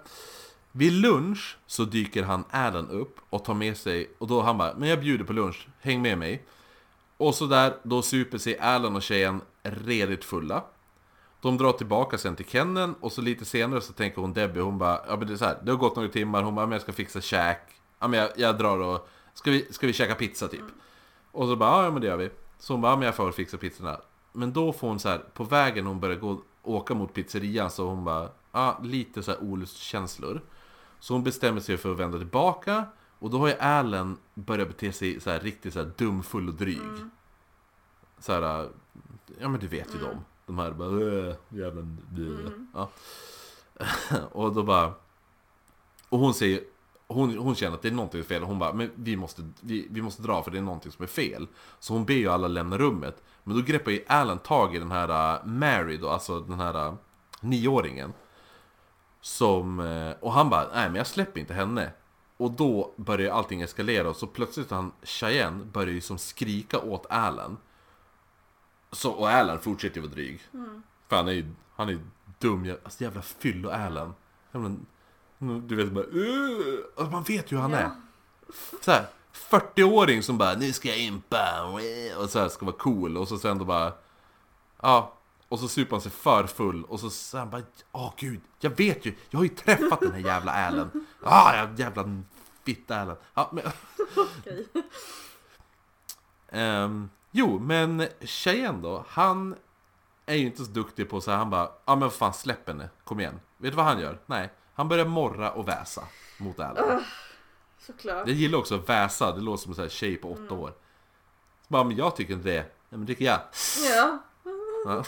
Vid 0.78 0.94
lunch 0.94 1.58
så 1.66 1.84
dyker 1.84 2.24
han 2.24 2.44
Allen 2.50 2.90
upp 2.90 3.20
och 3.30 3.46
tar 3.46 3.54
med 3.54 3.78
sig, 3.78 4.12
och 4.18 4.28
då 4.28 4.42
han 4.42 4.58
bara 4.58 4.74
Men 4.78 4.90
jag 4.90 5.00
bjuder 5.00 5.26
på 5.26 5.34
lunch, 5.34 5.68
häng 5.80 6.02
med 6.02 6.18
mig. 6.18 6.46
Och 7.18 7.36
så 7.36 7.46
där, 7.46 7.74
då 7.84 8.02
super 8.02 8.38
sig 8.38 8.60
Allen 8.60 8.96
och 8.96 9.02
tjejen 9.02 9.42
redigt 9.64 10.24
fulla. 10.24 10.64
De 11.42 11.58
drar 11.58 11.72
tillbaka 11.72 12.18
sen 12.18 12.36
till 12.36 12.46
Kennen 12.46 12.96
och 13.00 13.12
så 13.12 13.22
lite 13.22 13.46
senare 13.46 13.82
så 13.82 13.94
tänker 13.94 14.22
hon 14.22 14.34
Debbie, 14.34 14.60
hon 14.60 14.78
bara 14.78 15.02
Ja 15.08 15.18
men 15.18 15.28
det 15.28 15.34
är 15.34 15.38
så 15.38 15.46
här, 15.46 15.58
det 15.64 15.72
har 15.72 15.78
gått 15.78 15.96
några 15.96 16.10
timmar, 16.10 16.44
hon 16.44 16.56
bara 16.56 16.66
men 16.66 16.74
jag 16.74 16.82
ska 16.82 16.94
fixa 16.94 17.22
käk. 17.22 17.62
Ja 18.00 18.08
men 18.08 18.20
jag, 18.20 18.30
jag 18.36 18.58
drar 18.58 18.80
och, 18.80 19.08
ska 19.34 19.52
vi, 19.52 19.68
ska 19.74 19.88
vi 19.88 19.94
käka 19.94 20.16
pizza 20.16 20.48
typ? 20.48 20.66
Och 21.32 21.48
så 21.48 21.56
bara 21.56 21.84
ja 21.84 21.92
men 21.92 22.02
det 22.02 22.08
gör 22.08 22.18
vi. 22.18 22.30
Så 22.60 22.74
hon 22.74 22.82
bara 22.82 22.92
ja 22.92 22.96
men 22.96 23.06
jag 23.06 23.16
får 23.16 23.32
fixa 23.32 23.58
pizzorna. 23.58 24.02
Men 24.34 24.54
då 24.54 24.74
får 24.74 24.88
hon 24.88 25.00
så 25.00 25.10
här, 25.10 25.18
på 25.18 25.44
vägen 25.44 25.86
hon 25.86 26.00
börjar 26.00 26.18
gå, 26.18 26.42
åka 26.64 26.94
mot 26.94 27.14
pizzerian 27.14 27.72
så 27.72 27.88
hon 27.88 28.06
bara 28.06 28.30
ja 28.52 28.80
lite 28.84 29.24
så 29.24 29.32
här 29.32 29.44
olustkänslor. 29.44 30.42
Så 31.00 31.14
hon 31.14 31.24
bestämmer 31.24 31.62
sig 31.62 31.78
för 31.78 31.92
att 31.92 32.00
vända 32.00 32.18
tillbaka 32.18 32.86
och 33.20 33.30
då 33.30 33.38
har 33.38 33.48
ju 33.48 33.54
Allen 33.54 34.18
börjat 34.34 34.68
bete 34.68 34.92
sig 34.92 35.20
så 35.20 35.30
här 35.30 35.40
riktigt 35.40 35.74
så 35.74 35.80
här 35.80 35.92
dumfull 35.98 36.48
och 36.48 36.54
dryg. 36.54 36.82
Så 38.20 38.34
här, 38.34 38.70
ja 39.40 39.50
men 39.50 39.60
du 39.60 39.68
vet 39.68 39.96
ju 39.96 40.00
dem. 40.00 40.18
De 40.46 40.60
här 40.60 40.72
bara 40.72 41.28
"Äh, 41.30 41.36
jävla 41.50 41.82
blö." 41.82 42.50
ja. 42.74 42.90
Och 44.32 44.54
då 44.54 44.64
bara 44.64 44.94
Och 46.10 46.20
hon 46.20 46.34
säger 46.34 46.62
hon, 47.08 47.38
hon 47.38 47.56
känner 47.56 47.76
att 47.76 47.82
det 47.82 47.88
är 47.88 47.92
någonting 47.92 48.24
fel 48.24 48.42
och 48.42 48.48
hon 48.48 48.60
bara 48.60 48.74
Men 48.74 48.92
vi 48.96 49.16
måste, 49.16 49.50
vi, 49.62 49.88
vi 49.90 50.02
måste 50.02 50.22
dra 50.22 50.44
för 50.44 50.52
det 50.52 50.58
är 50.58 50.62
någonting 50.62 50.92
som 50.92 51.04
är 51.04 51.08
fel 51.08 51.48
Så 51.80 51.94
hon 51.94 52.06
ber 52.06 52.14
ju 52.14 52.28
alla 52.28 52.48
lämna 52.48 52.78
rummet 52.78 53.24
Men 53.44 53.56
då 53.56 53.62
greppar 53.62 53.92
ju 53.92 54.04
Alan 54.08 54.40
tag 54.40 54.76
i 54.76 54.80
den 54.80 54.92
här 54.92 55.36
äh, 55.36 55.46
Mary 55.46 55.98
då, 55.98 56.10
alltså 56.10 56.40
den 56.40 56.60
här 56.60 56.88
äh, 56.88 56.94
nioåringen 57.42 58.14
Som, 59.28 59.80
eh, 59.80 60.12
och 60.20 60.34
han 60.34 60.50
bara, 60.50 60.68
nej 60.74 60.90
men 60.90 60.96
jag 60.96 61.08
släpper 61.08 61.40
inte 61.40 61.54
henne. 61.54 61.92
Och 62.38 62.52
då 62.52 62.94
börjar 62.96 63.34
allting 63.34 63.62
eskalera 63.62 64.10
och 64.10 64.16
så 64.16 64.28
plötsligt 64.28 64.72
han, 64.72 64.92
Cheyenne 65.04 65.66
börjar 65.66 65.94
ju 65.94 66.02
som 66.02 66.18
skrika 66.18 66.80
åt 66.80 67.06
Alan. 67.10 67.58
Så, 68.92 69.12
och 69.12 69.30
Alan 69.30 69.60
fortsätter 69.60 69.96
ju 69.96 70.02
vara 70.02 70.12
dryg. 70.14 70.42
För 71.08 71.16
han 71.16 71.28
är 71.28 71.32
ju, 71.32 71.46
han 71.76 71.88
är 71.88 71.92
ju 71.92 72.00
dum, 72.40 72.76
alltså 72.84 73.04
jävla 73.04 73.22
fyllo 73.22 73.70
Alan. 73.70 74.14
Du 75.40 75.76
vet 75.76 75.92
bara, 75.92 76.06
"Ugh." 76.06 76.80
alltså, 76.98 77.12
man 77.12 77.24
vet 77.24 77.52
ju 77.52 77.56
hur 77.56 77.62
han 77.62 77.72
Ja. 77.72 77.78
är. 77.78 77.92
Så 78.82 78.92
här, 78.92 79.06
40-åring 79.34 80.24
som 80.24 80.38
bara 80.38 80.54
Nu 80.54 80.74
ska 80.74 80.88
jag 80.88 81.00
impa. 81.00 81.64
Och 82.18 82.30
så 82.30 82.40
här 82.40 82.50
ska 82.50 82.66
vara 82.66 82.76
cool. 82.76 83.18
Och 83.18 83.28
så 83.28 83.38
sen 83.38 83.58
då 83.58 83.66
bara 83.66 83.94
Ja 84.82 85.14
Och 85.50 85.60
så 85.60 85.68
super 85.68 85.92
han 85.92 86.02
sig 86.02 86.12
för 86.12 86.48
full 86.48 86.84
och 86.84 87.00
så 87.00 87.10
säger 87.10 87.40
han 87.40 87.50
bara 87.50 87.62
Åh 87.92 88.14
gud, 88.18 88.42
jag 88.60 88.70
vet 88.70 89.06
ju 89.06 89.16
Jag 89.30 89.40
har 89.40 89.44
ju 89.44 89.50
träffat 89.50 90.00
den 90.00 90.12
här 90.12 90.20
jävla 90.20 90.52
Allen 90.52 91.06
Ah, 91.24 91.56
jag 91.58 91.80
jävla 91.80 92.22
fitta 92.64 93.02
Allen 93.02 93.16
ja, 93.34 93.52
men. 93.54 93.64
Ehm, 96.50 97.10
Jo, 97.32 97.60
men 97.60 98.08
tjejen 98.22 98.82
då 98.82 99.06
Han 99.08 99.56
är 100.26 100.36
ju 100.36 100.46
inte 100.46 100.66
så 100.66 100.72
duktig 100.72 101.10
på 101.10 101.22
så 101.22 101.32
här, 101.32 101.38
han 101.38 101.50
bara 101.50 101.70
Ja 101.86 101.96
men 101.96 102.12
fan 102.12 102.34
släpp 102.34 102.68
henne, 102.68 102.90
kom 103.04 103.20
igen 103.20 103.40
Vet 103.58 103.72
du 103.72 103.76
vad 103.78 103.86
han 103.86 104.00
gör? 104.00 104.20
Nej, 104.26 104.50
han 104.74 104.88
börjar 104.88 105.06
morra 105.06 105.52
och 105.52 105.68
väsa 105.68 106.04
mot 106.38 106.60
Allen 106.60 107.04
Såklart. 107.80 108.28
Jag 108.28 108.36
gillar 108.36 108.58
också 108.60 108.76
att 108.76 108.90
väsa, 108.90 109.36
det 109.36 109.42
låter 109.42 109.64
som 109.64 109.72
en 109.72 109.76
sån 109.76 109.84
här 109.84 109.90
tjej 109.90 110.16
på 110.18 110.32
åtta 110.32 110.54
år. 110.54 110.70
Så 111.62 111.68
bara, 111.68 111.84
men 111.84 111.98
jag 111.98 112.16
tycker 112.16 112.34
inte 112.34 112.50
det. 112.50 112.62
Nej 112.62 112.98
men 112.98 113.08
tycker 113.08 113.26
jag. 113.26 113.40
Ja. 113.96 114.24
Ja. 114.86 115.04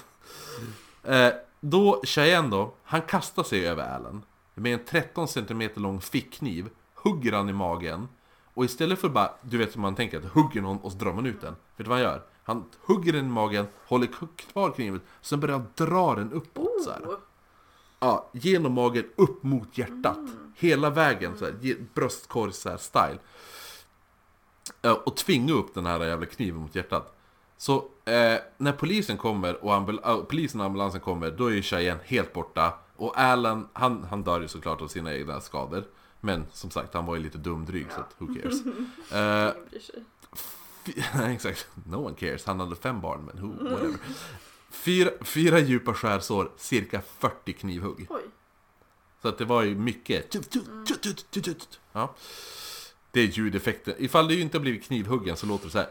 Eh, 1.03 1.29
då, 1.59 2.01
Cheyenne 2.03 2.49
då, 2.49 2.73
han 2.83 3.01
kastar 3.01 3.43
sig 3.43 3.67
över 3.67 3.95
Allen. 3.95 4.21
Med 4.55 4.73
en 4.73 4.85
13 4.85 5.27
cm 5.27 5.69
lång 5.75 6.01
fickkniv, 6.01 6.69
hugger 6.95 7.31
han 7.31 7.49
i 7.49 7.53
magen. 7.53 8.07
Och 8.53 8.65
istället 8.65 8.99
för 8.99 9.09
bara, 9.09 9.31
du 9.41 9.57
vet 9.57 9.75
hur 9.75 9.81
man 9.81 9.95
tänker, 9.95 10.17
att 10.17 10.25
hugger 10.25 10.61
någon 10.61 10.77
och 10.77 10.91
så 10.91 10.97
drar 10.97 11.13
man 11.13 11.25
ut 11.25 11.41
den. 11.41 11.53
Vet 11.53 11.59
du 11.77 11.83
vad 11.83 11.97
han 11.97 12.03
gör? 12.03 12.23
Han 12.43 12.63
hugger 12.81 13.13
den 13.13 13.25
i 13.25 13.29
magen, 13.29 13.67
håller 13.87 14.07
kvar 14.35 14.71
kniven, 14.71 15.01
sen 15.21 15.39
börjar 15.39 15.57
han 15.57 15.67
dra 15.75 16.15
den 16.15 16.31
uppåt 16.31 16.83
så 16.83 16.91
här. 16.91 17.01
Oh. 17.01 17.17
Ja, 17.99 18.29
genom 18.33 18.73
magen 18.73 19.05
upp 19.15 19.43
mot 19.43 19.77
hjärtat. 19.77 20.17
Hela 20.55 20.89
vägen 20.89 21.37
så 21.37 21.45
här, 21.45 21.75
bröstkorg 21.93 22.53
så 22.53 22.69
här 22.69 22.77
style. 22.77 23.19
Eh, 24.81 24.91
Och 24.91 25.17
tvinga 25.17 25.53
upp 25.53 25.73
den 25.73 25.85
här 25.85 26.05
jävla 26.05 26.25
kniven 26.25 26.61
mot 26.61 26.75
hjärtat. 26.75 27.18
Så 27.61 27.76
eh, 28.06 28.36
när 28.57 28.72
polisen 28.72 29.18
kommer 29.18 29.64
och 29.65 29.73
ambul- 29.73 29.99
äh, 30.19 30.23
polisen 30.23 30.60
och 30.60 30.65
ambulansen 30.65 31.02
kommer, 31.02 31.31
då 31.31 31.45
är 31.45 31.52
ju 31.53 31.61
Cheyenne 31.61 31.99
helt 32.06 32.34
borta. 32.34 32.73
Och 32.95 33.19
Alan, 33.19 33.68
han, 33.73 34.03
han 34.03 34.23
dör 34.23 34.41
ju 34.41 34.48
såklart 34.48 34.81
av 34.81 34.88
sina 34.88 35.14
egna 35.15 35.41
skador. 35.41 35.84
Men 36.22 36.45
som 36.53 36.72
sagt, 36.72 36.94
han 36.94 37.06
var 37.06 37.15
ju 37.15 37.22
lite 37.23 37.38
dumdryg 37.38 37.88
så 37.95 37.99
att 38.02 38.15
who 38.18 38.27
cares. 38.34 38.61
Eh, 39.11 39.52
Ingen 39.72 39.81
sig. 39.81 40.03
Fy- 40.84 41.23
Exakt, 41.34 41.68
no 41.86 41.95
one 41.95 42.15
cares. 42.15 42.45
Han 42.45 42.60
hade 42.60 42.76
fem 42.76 43.02
barn, 43.02 43.22
men 43.34 43.38
who, 43.44 43.69
whatever. 43.69 43.98
Fyra, 44.72 45.10
fyra 45.22 45.60
djupa 45.60 45.94
skärsår, 45.94 46.52
cirka 46.57 47.02
40 47.18 47.53
knivhugg. 47.53 48.06
Oj. 48.10 48.22
Så 49.22 49.27
att 49.27 49.38
det 49.38 49.45
var 49.45 49.64
ju 49.64 49.76
mycket... 49.76 50.31
tut. 51.31 51.80
Ja. 51.91 52.15
Det 53.11 53.19
är 53.19 53.26
ljudeffekten. 53.26 53.94
Ifall 53.98 54.27
du 54.27 54.40
inte 54.40 54.57
har 54.57 54.61
blivit 54.61 54.84
knivhuggen 54.84 55.38
så 55.38 55.45
låter 55.45 55.65
det 55.65 55.72
så 55.72 55.77
här. 55.77 55.90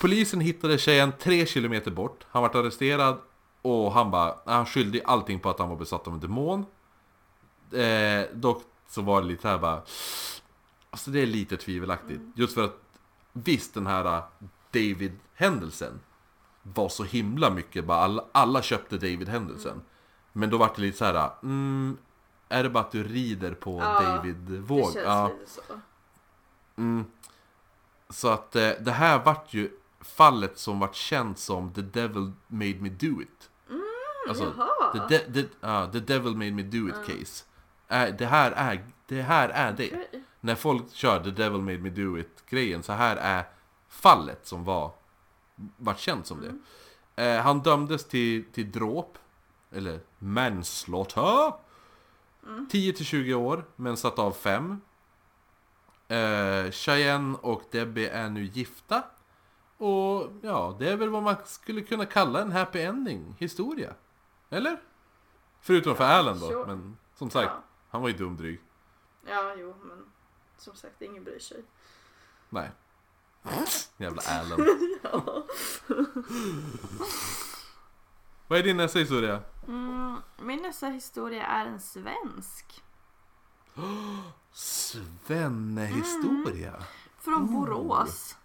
Polisen 0.00 0.40
hittade 0.40 0.78
tjejen 0.78 1.12
tre 1.18 1.46
kilometer 1.46 1.90
bort. 1.90 2.26
Han 2.30 2.42
vart 2.42 2.54
arresterad 2.54 3.18
och 3.62 3.92
han 3.92 4.10
bara, 4.10 4.34
han 4.46 4.66
skyllde 4.66 5.02
allting 5.04 5.40
på 5.40 5.50
att 5.50 5.58
han 5.58 5.68
var 5.68 5.76
besatt 5.76 6.06
av 6.06 6.14
en 6.14 6.20
demon. 6.20 6.66
Eh, 7.72 8.26
dock 8.34 8.62
så 8.88 9.02
var 9.02 9.22
det 9.22 9.28
lite 9.28 9.48
här 9.48 9.58
bara, 9.58 9.82
alltså 10.90 11.10
det 11.10 11.20
är 11.20 11.26
lite 11.26 11.56
tvivelaktigt. 11.56 12.20
Mm. 12.20 12.32
Just 12.36 12.54
för 12.54 12.64
att 12.64 12.80
visst 13.32 13.74
den 13.74 13.86
här 13.86 14.04
äh, 14.04 14.22
David-händelsen 14.70 16.00
var 16.62 16.88
så 16.88 17.04
himla 17.04 17.50
mycket, 17.50 17.84
bara 17.84 17.98
alla, 17.98 18.24
alla 18.32 18.62
köpte 18.62 18.96
David-händelsen. 18.96 19.72
Mm. 19.72 19.84
Men 20.32 20.50
då 20.50 20.58
vart 20.58 20.76
det 20.76 20.82
lite 20.82 20.98
så 20.98 21.04
här, 21.04 21.14
äh, 21.14 21.30
mm, 21.42 21.96
är 22.48 22.62
det 22.62 22.70
bara 22.70 22.80
att 22.84 22.90
du 22.92 23.04
rider 23.04 23.54
på 23.54 23.78
Ja, 23.80 24.00
Det 24.00 24.06
David-våg? 24.32 24.92
känns 24.92 24.96
Ja, 25.06 25.28
lite 25.40 25.50
så. 25.50 25.60
mm. 26.76 27.04
Så 28.10 28.28
att 28.28 28.56
eh, 28.56 28.70
det 28.80 28.92
här 28.92 29.24
vart 29.24 29.54
ju 29.54 29.70
fallet 30.00 30.58
som 30.58 30.80
vart 30.80 30.94
känt 30.94 31.38
som 31.38 31.72
The 31.72 31.80
Devil 31.82 32.32
Made 32.46 32.74
Me 32.80 32.88
Do 32.88 33.22
It. 33.22 33.50
alltså, 34.28 34.52
jaha. 34.58 35.08
the, 35.08 35.18
de, 35.28 35.42
the, 35.42 35.48
ja, 35.60 35.88
the 35.92 36.00
Devil 36.00 36.32
Made 36.36 36.50
Me 36.50 36.62
Do 36.62 36.88
It 36.88 36.94
case. 37.06 37.44
Äh, 37.88 38.14
det, 38.18 38.26
här 38.26 38.50
är, 38.52 38.84
det 39.06 39.22
här 39.22 39.48
är 39.48 39.72
det. 39.72 39.86
Okej. 39.86 40.24
När 40.40 40.54
folk 40.54 40.92
kör 40.92 41.24
The 41.24 41.30
Devil 41.30 41.60
Made 41.60 41.78
Me 41.78 41.90
Do 41.90 42.18
It 42.18 42.44
grejen, 42.46 42.82
så 42.82 42.92
här 42.92 43.16
är 43.16 43.44
fallet 43.88 44.46
som 44.46 44.64
var, 44.64 44.92
vart 45.76 45.98
känt 45.98 46.26
som 46.26 46.40
det. 46.40 46.54
Eh, 47.24 47.42
han 47.42 47.60
dömdes 47.60 48.04
till, 48.08 48.44
till 48.52 48.72
dråp, 48.72 49.18
eller 49.72 50.00
manslaughter. 50.18 51.52
10-20 52.48 53.34
år, 53.34 53.64
men 53.76 53.96
satt 53.96 54.18
av 54.18 54.32
5. 54.32 54.80
Eh, 56.08 56.70
Cheyenne 56.70 57.38
och 57.42 57.62
Debbie 57.70 58.08
är 58.08 58.30
nu 58.30 58.44
gifta. 58.44 59.02
Och 59.76 60.30
ja, 60.42 60.76
det 60.78 60.90
är 60.90 60.96
väl 60.96 61.08
vad 61.08 61.22
man 61.22 61.36
skulle 61.44 61.80
kunna 61.82 62.06
kalla 62.06 62.42
en 62.42 62.52
happy 62.52 62.78
ending 62.80 63.34
historia. 63.38 63.94
Eller? 64.50 64.80
Förutom 65.60 65.96
för 65.96 66.04
Alan 66.04 66.40
då, 66.40 66.48
sure. 66.48 66.66
men 66.66 66.96
som 67.14 67.30
sagt, 67.30 67.50
Ja. 67.54 67.62
han 67.88 68.02
var 68.02 68.08
ju 68.08 68.16
dumdryg. 68.16 68.60
Ja, 69.26 69.54
jo, 69.58 69.74
men 69.84 70.04
som 70.56 70.74
sagt, 70.76 71.02
ingen 71.02 71.24
bryr 71.24 71.38
sig. 71.38 71.62
Nej. 72.48 72.70
Jävla 73.96 74.22
Alan. 74.26 74.66
Vad 78.48 78.58
är 78.58 78.62
din 78.62 78.76
nästa 78.76 78.98
historia? 78.98 79.40
Mm, 79.68 80.16
min 80.42 80.62
nästa 80.62 80.86
historia 80.86 81.46
är 81.46 81.66
en 81.66 81.80
svensk. 81.80 82.82
Svennehistoria. 84.52 86.72
Från 87.20 87.52
Borås. 87.54 88.34
Bo- 88.34 88.38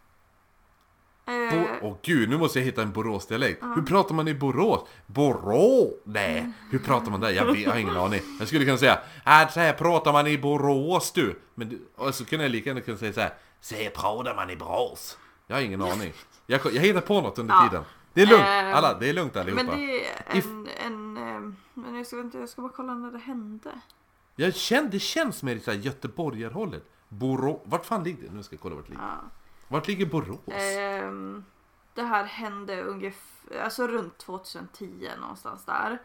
Eh, 1.26 1.66
Åh 1.82 1.96
gud, 2.02 2.30
nu 2.30 2.38
måste 2.38 2.60
jag 2.60 2.66
hitta 2.66 2.82
en 2.82 2.92
Boråsdialekt. 2.92 3.64
Hur 3.76 3.82
pratar 3.82 4.16
man 4.16 4.28
i 4.28 4.34
Borås? 4.34 4.88
Borås? 5.06 5.94
Nej, 6.04 6.52
hur 6.72 6.80
pratar 6.80 7.12
man 7.12 7.20
där? 7.20 7.30
Jag, 7.30 7.58
jag 7.58 7.72
har 7.72 7.78
ingen 7.80 7.98
aning. 7.98 8.22
Jag 8.40 8.48
skulle 8.48 8.66
kunna 8.66 8.78
säga, 8.78 9.00
här, 9.26 9.48
så 9.48 9.60
här 9.60 9.74
pratar 9.74 10.14
man 10.14 10.28
i 10.28 10.38
Borås 10.38 11.12
du. 11.12 11.40
Men, 11.56 11.70
du- 11.70 11.88
och 11.96 12.16
så 12.16 12.26
kunde 12.26 12.46
jag 12.46 12.52
lika 12.52 12.70
gärna 12.70 12.82
kunna 12.82 12.98
säga 12.98 13.14
så 13.14 13.22
här, 13.22 13.34
så 13.62 13.76
här 13.76 13.90
pratar 13.90 14.36
man 14.36 14.50
i 14.50 14.56
Borås. 14.56 15.18
Jag 15.48 15.56
har 15.56 15.62
ingen 15.62 15.82
aning. 15.82 16.14
Jag, 16.48 16.62
jag 16.66 16.82
hittar 16.82 17.02
på 17.02 17.22
något 17.22 17.40
under 17.40 17.56
Ja. 17.56 17.68
tiden. 17.70 17.84
Det 18.14 18.22
är 18.22 18.26
lugnt, 18.26 18.46
Ehm, 18.48 18.74
alla, 18.74 18.94
det 19.00 19.10
är 19.10 19.14
lugnt 19.14 19.36
allihopa. 19.36 19.64
men 19.64 19.78
det 19.80 20.08
är 20.08 20.12
en, 20.26 20.68
en 20.86 20.94
eh, 20.94 21.00
men 21.74 21.96
jag 21.96 22.08
ska, 22.08 22.20
inte, 22.20 22.38
jag 22.38 22.50
ska 22.50 22.62
bara 22.62 22.72
kolla 22.72 22.94
när 22.94 23.12
det 23.12 23.18
hände. 23.20 23.82
Jag 24.36 24.56
känner, 24.56 24.90
det 24.90 25.00
känns 25.00 25.44
mer 25.44 25.60
så 25.60 25.72
här 25.72 25.78
Göteborgarhållet. 25.78 26.84
Borås, 27.10 27.62
vart 27.66 27.86
fan 27.86 28.04
ligger 28.04 28.28
det? 28.30 28.34
Nu 28.36 28.44
ska 28.44 28.56
jag 28.56 28.62
kolla 28.62 28.76
vart 28.76 28.86
det 28.86 28.92
ligger. 28.92 29.04
Ja. 29.06 29.18
Vart 29.68 29.88
ligger 29.88 30.06
Borås? 30.06 30.40
Ehm, 30.48 31.46
det 31.94 32.04
här 32.04 32.24
hände 32.24 32.82
ungefär, 32.84 33.60
alltså 33.64 33.88
runt 33.88 34.18
2010 34.18 35.10
någonstans 35.22 35.66
där. 35.66 36.02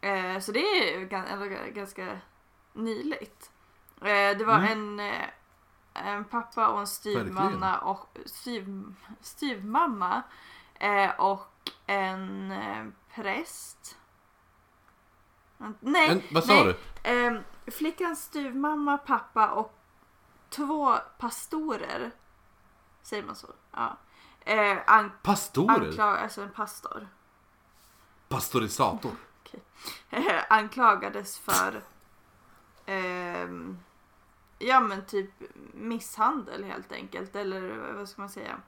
Eh, 0.00 0.40
så 0.40 0.52
det 0.52 0.60
är 0.60 0.98
ju 1.00 1.06
ganska 1.72 2.18
nyligt. 2.72 3.50
Eh, 4.00 4.38
det 4.38 4.44
var 4.44 4.58
Mm. 4.58 4.72
en, 4.98 5.00
eh, 5.00 5.28
en 6.08 6.24
pappa 6.24 6.68
och 6.68 6.80
en 6.80 6.86
styvmamma 6.86 7.78
och 7.78 8.18
styv, 8.26 8.94
styvmamma 9.20 10.22
eh, 10.74 11.10
och 11.20 11.46
en 11.86 12.50
eh, 12.50 12.84
präst. 13.14 13.98
Nej, 15.58 16.08
Men, 16.08 16.22
vad 16.30 16.44
sa 16.44 16.52
nej. 16.54 16.64
du? 16.64 16.76
Ehm, 17.10 17.38
flickans 17.66 18.22
styvmamma, 18.24 18.98
pappa 18.98 19.50
och 19.50 19.78
två 20.48 20.96
pastorer. 21.18 22.10
Säger 23.02 23.22
man 23.22 23.36
så? 23.36 23.46
Ja. 23.72 23.96
Eh, 24.40 24.78
an- 24.86 25.12
Pastorer? 25.22 25.86
anklag- 25.88 26.18
alltså 26.18 26.42
en 26.42 26.50
pastor. 26.50 27.08
Pastorisator? 28.28 29.12
Eh, 30.10 30.44
anklagades 30.52 31.38
för 31.38 31.82
ehm, 32.86 33.78
ja 34.58 34.80
men 34.80 35.06
typ 35.06 35.30
misshandel 35.74 36.64
helt 36.64 36.92
enkelt. 36.92 37.36
Eller 37.36 37.92
vad 37.92 38.08
ska 38.08 38.22
man 38.22 38.28
säga? 38.28 38.60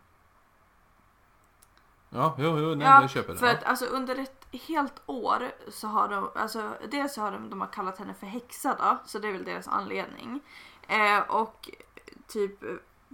Ja, 2.11 2.35
jo, 2.39 2.59
jo, 2.59 2.75
nej, 2.75 2.87
Ja, 2.87 3.01
jag 3.01 3.11
köper 3.11 3.33
det. 3.33 3.39
För 3.39 3.47
Ja. 3.47 3.53
att 3.53 3.65
alltså 3.65 3.85
under 3.87 4.17
ett 4.19 4.47
helt 4.69 5.03
år 5.07 5.51
så 5.71 5.87
har 5.89 6.09
de, 6.09 6.31
alltså 6.35 6.73
dels 6.91 7.15
så 7.15 7.21
har 7.21 7.33
de, 7.33 7.51
de 7.51 7.61
har 7.61 7.69
kallat 7.69 7.99
henne 7.99 8.15
för 8.15 8.27
häxa 8.27 8.77
då, 8.79 8.99
så 9.07 9.19
det 9.19 9.29
är 9.29 9.33
väl 9.33 9.45
deras 9.45 9.69
anledning. 9.69 10.41
Eh, 10.89 11.19
och 11.19 11.71
typ 12.27 12.63
eh, 12.63 12.69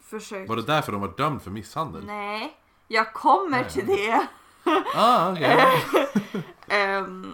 försökt... 0.04 0.48
Var 0.48 0.56
det 0.56 0.62
därför 0.62 0.92
de 0.92 1.00
var 1.00 1.14
dömd 1.16 1.42
för 1.42 1.50
misshandel? 1.50 2.04
Nej, 2.06 2.56
jag 2.88 3.12
kommer 3.12 3.60
Nej. 3.60 3.70
till 3.70 3.86
det. 3.86 4.26
Ah, 4.94 5.32
okej. 5.32 5.84
Ehm, 6.68 7.32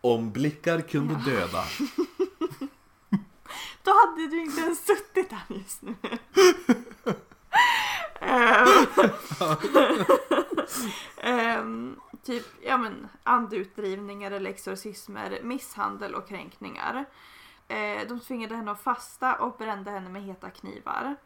Om 0.00 0.32
blickar 0.32 0.80
kunde 0.80 1.14
döda. 1.14 1.64
då 3.82 3.90
hade 3.90 4.26
du 4.30 4.42
inte 4.42 4.60
ens 4.60 4.86
suttit 4.86 5.32
här 5.32 5.44
just 5.56 5.82
nu. 5.82 5.94
Ehm, 11.16 12.00
typ, 12.22 12.46
ja 12.62 12.76
men 12.76 13.08
andeutdrivningar 13.22 14.30
eller 14.30 14.50
exorcismer, 14.50 15.40
misshandel 15.42 16.14
och 16.14 16.28
kränkningar. 16.28 17.04
Eh, 17.68 18.08
de 18.08 18.20
tvingade 18.20 18.56
henne 18.56 18.70
att 18.70 18.82
fasta 18.82 19.34
och 19.34 19.56
brände 19.56 19.90
henne 19.90 20.10
med 20.10 20.22
heta 20.22 20.50
knivar. 20.50 21.16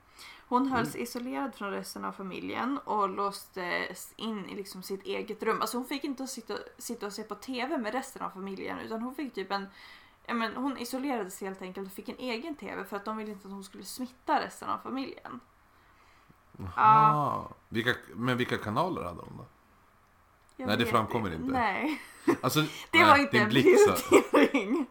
Hon 0.49 0.67
hölls 0.67 0.97
isolerad 0.97 1.55
från 1.55 1.71
resten 1.71 2.05
av 2.05 2.13
familjen 2.13 2.79
och 2.79 3.09
låstes 3.09 4.13
in 4.17 4.49
i 4.49 4.55
liksom 4.55 4.83
sitt 4.83 5.03
eget 5.03 5.43
rum. 5.43 5.61
Alltså 5.61 5.77
hon 5.77 5.87
fick 5.87 6.05
inte 6.05 6.27
sitta, 6.27 6.55
sitta 6.79 7.07
och 7.07 7.13
se 7.13 7.23
på 7.23 7.35
TV 7.35 7.79
med 7.79 7.93
resten 7.93 8.23
av 8.23 8.31
familjen 8.31 8.79
utan 8.79 9.03
hon 9.03 9.15
fick 9.15 9.35
typ 9.35 9.53
en 9.53 9.67
men 10.35 10.57
hon 10.57 10.79
isolerades 10.79 11.41
helt 11.41 11.63
enkelt 11.63 11.87
och 11.87 11.93
fick 11.93 12.09
en 12.09 12.19
egen 12.19 12.55
TV 12.55 12.85
för 12.85 12.97
att 12.97 13.05
de 13.05 13.17
ville 13.17 13.33
inte 13.33 13.49
att 13.49 13.53
hon 13.53 13.65
skulle 13.65 13.85
smitta 13.85 14.41
resten 14.41 14.69
av 14.69 14.79
familjen. 14.79 15.41
Ah. 16.75 17.43
Vilka, 17.69 17.95
men 18.15 18.37
vilka 18.37 18.59
kanaler 18.59 19.03
hade 19.03 19.21
hon 19.21 19.37
då? 19.37 19.45
Jag 20.57 20.67
Nej, 20.67 20.77
det 20.77 20.87
framkommer 20.87 21.35
inte. 21.35 21.53
Nej, 21.53 22.03
Alltså, 22.43 22.61
det 22.61 22.69
nej, 22.93 23.05
var 23.05 23.17
inte 23.19 23.39
en 23.39 23.45
så- 23.51 23.51
prioritering. 23.51 24.87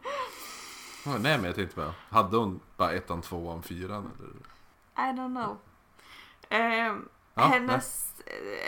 Ah, 1.06 1.10
Nej, 1.18 1.36
men 1.38 1.44
jag 1.44 1.54
tänkte 1.54 1.76
bara, 1.76 1.94
hade 2.10 2.36
hon 2.36 2.60
bara 2.76 2.92
ettan, 2.92 3.22
tvåan, 3.22 3.62
fyran 3.62 4.10
eller? 4.18 5.08
I 5.10 5.12
don't 5.12 5.42
know. 5.44 5.58
Ehm, 6.48 7.08
Ja, 7.34 7.42
hennes 7.44 8.14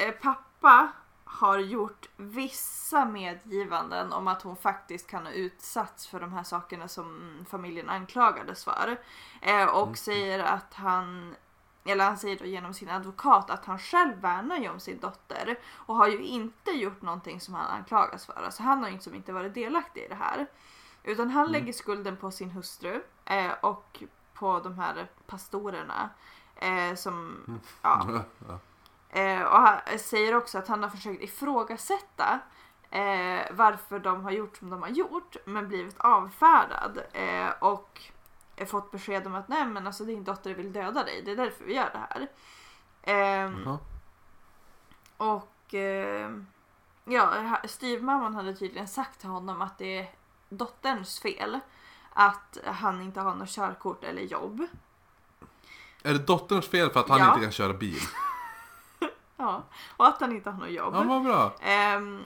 eh, 0.07 0.11
pappa 0.11 0.89
har 1.25 1.59
gjort 1.59 2.09
vissa 2.17 3.05
medgivanden 3.05 4.13
om 4.13 4.29
att 4.29 4.43
hon 4.43 4.57
faktiskt 4.57 5.07
kan 5.07 5.27
ha 5.27 5.33
utsatts 5.33 6.07
för 6.07 6.21
de 6.21 6.33
här 6.33 6.43
sakerna 6.43 6.89
som 6.89 7.33
familjen 7.51 7.89
anklagades 7.89 8.65
för. 8.65 8.97
Eh, 9.41 9.65
och 9.65 9.83
Mm. 9.83 9.97
säger 9.97 10.39
att 10.39 10.75
han, 10.75 11.35
eller 11.91 12.05
han 12.05 12.19
säger 12.19 12.39
då 12.39 12.45
genom 12.45 12.75
sin 12.75 12.89
advokat 12.91 13.51
att 13.51 13.65
han 13.65 13.79
själv 13.79 14.21
värnar 14.21 14.57
ju 14.59 14.69
om 14.69 14.81
sin 14.81 15.01
dotter 15.01 15.59
och 15.73 15.97
har 15.97 16.09
ju 16.09 16.23
inte 16.25 16.71
gjort 16.71 17.03
någonting 17.03 17.41
som 17.41 17.55
han 17.55 17.67
anklagas 17.79 18.27
för. 18.27 18.43
Alltså 18.45 18.63
han 18.63 18.79
har 18.79 18.87
ju 18.89 18.93
liksom 18.95 19.15
inte 19.15 19.33
varit 19.33 19.55
delaktig 19.55 20.01
i 20.03 20.09
det 20.09 20.15
här. 20.15 20.47
Utan 21.03 21.31
han 21.31 21.41
Mm. 21.47 21.53
lägger 21.53 21.73
skulden 21.73 22.17
på 22.17 22.31
sin 22.31 22.51
hustru 22.51 23.03
eh, 23.25 23.53
och 23.61 24.03
på 24.35 24.61
de 24.61 24.79
här 24.79 25.09
pastorerna. 25.27 26.11
Eh, 26.57 26.95
som, 26.95 27.37
ja, 27.83 28.07
Ja. 28.09 28.23
Ja. 28.49 28.59
Eh, 29.21 29.43
och 29.43 29.59
han 29.61 29.79
säger 29.99 30.35
också 30.35 30.59
att 30.59 30.69
han 30.69 30.83
har 30.83 30.91
försökt 30.91 31.23
ifrågasätta 31.23 32.41
eh, 32.91 33.41
varför 33.53 33.99
de 33.99 34.25
har 34.25 34.31
gjort 34.31 34.57
som 34.57 34.71
de 34.71 34.83
har 34.83 34.89
gjort 34.89 35.37
men 35.45 35.69
blivit 35.69 35.99
avfärdad 35.99 37.01
eh, 37.13 37.49
och 37.59 38.03
fått 38.67 38.91
besked 38.91 39.27
om 39.27 39.35
att 39.35 39.49
nej 39.49 39.67
men 39.67 39.87
alltså 39.87 40.05
din 40.05 40.25
dotter 40.25 40.55
vill 40.55 40.73
döda 40.73 41.05
dig, 41.05 41.23
det 41.23 41.31
är 41.31 41.37
därför 41.37 41.65
vi 41.65 41.75
gör 41.75 41.91
det 41.93 41.99
här. 42.11 42.29
Eh, 43.03 43.53
Jaha. 43.65 43.79
och 45.17 45.75
eh, 45.75 46.31
ja, 47.05 47.57
styvmamman 47.65 48.35
hade 48.35 48.55
tydligen 48.57 48.89
sagt 48.89 49.21
till 49.21 49.29
honom 49.29 49.63
att 49.63 49.79
det 49.79 49.99
är 49.99 50.11
dotterns 50.49 51.21
fel 51.21 51.61
att 52.13 52.59
han 52.67 53.03
inte 53.03 53.21
har 53.21 53.35
något 53.35 53.49
körkort 53.51 54.05
eller 54.05 54.23
jobb. 54.23 54.67
Är 56.03 56.13
det 56.13 56.19
dotterns 56.19 56.69
fel 56.69 56.91
för 56.91 57.01
att 57.01 57.09
han 57.09 57.19
Ja. 57.19 57.29
inte 57.29 57.41
kan 57.41 57.53
köra 57.53 57.73
bil? 57.73 58.01
Ja, 59.37 59.63
och 59.97 60.07
att 60.07 60.21
han 60.21 60.33
inte 60.33 60.51
har 60.51 60.59
något 60.61 60.71
jobb. 60.71 60.95
Ja, 60.95 61.03
vad 61.03 61.23
bra. 61.23 61.53
Ehm, 61.61 62.23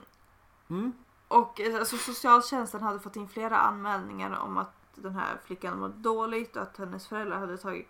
Mm. 0.69 0.93
Och 1.27 1.59
eh, 1.61 1.75
alltså, 1.79 1.97
socialtjänsten 1.97 2.83
hade 2.83 2.99
fått 2.99 3.15
in 3.15 3.27
flera 3.29 3.57
anmälningar 3.57 4.39
om 4.39 4.57
att 4.57 4.71
den 4.95 5.15
här 5.15 5.37
flickan 5.45 5.79
mådde 5.79 5.97
dåligt 5.97 6.55
och 6.55 6.61
att 6.61 6.77
hennes 6.77 7.07
föräldrar 7.07 7.39
hade 7.39 7.57
tagit, 7.57 7.87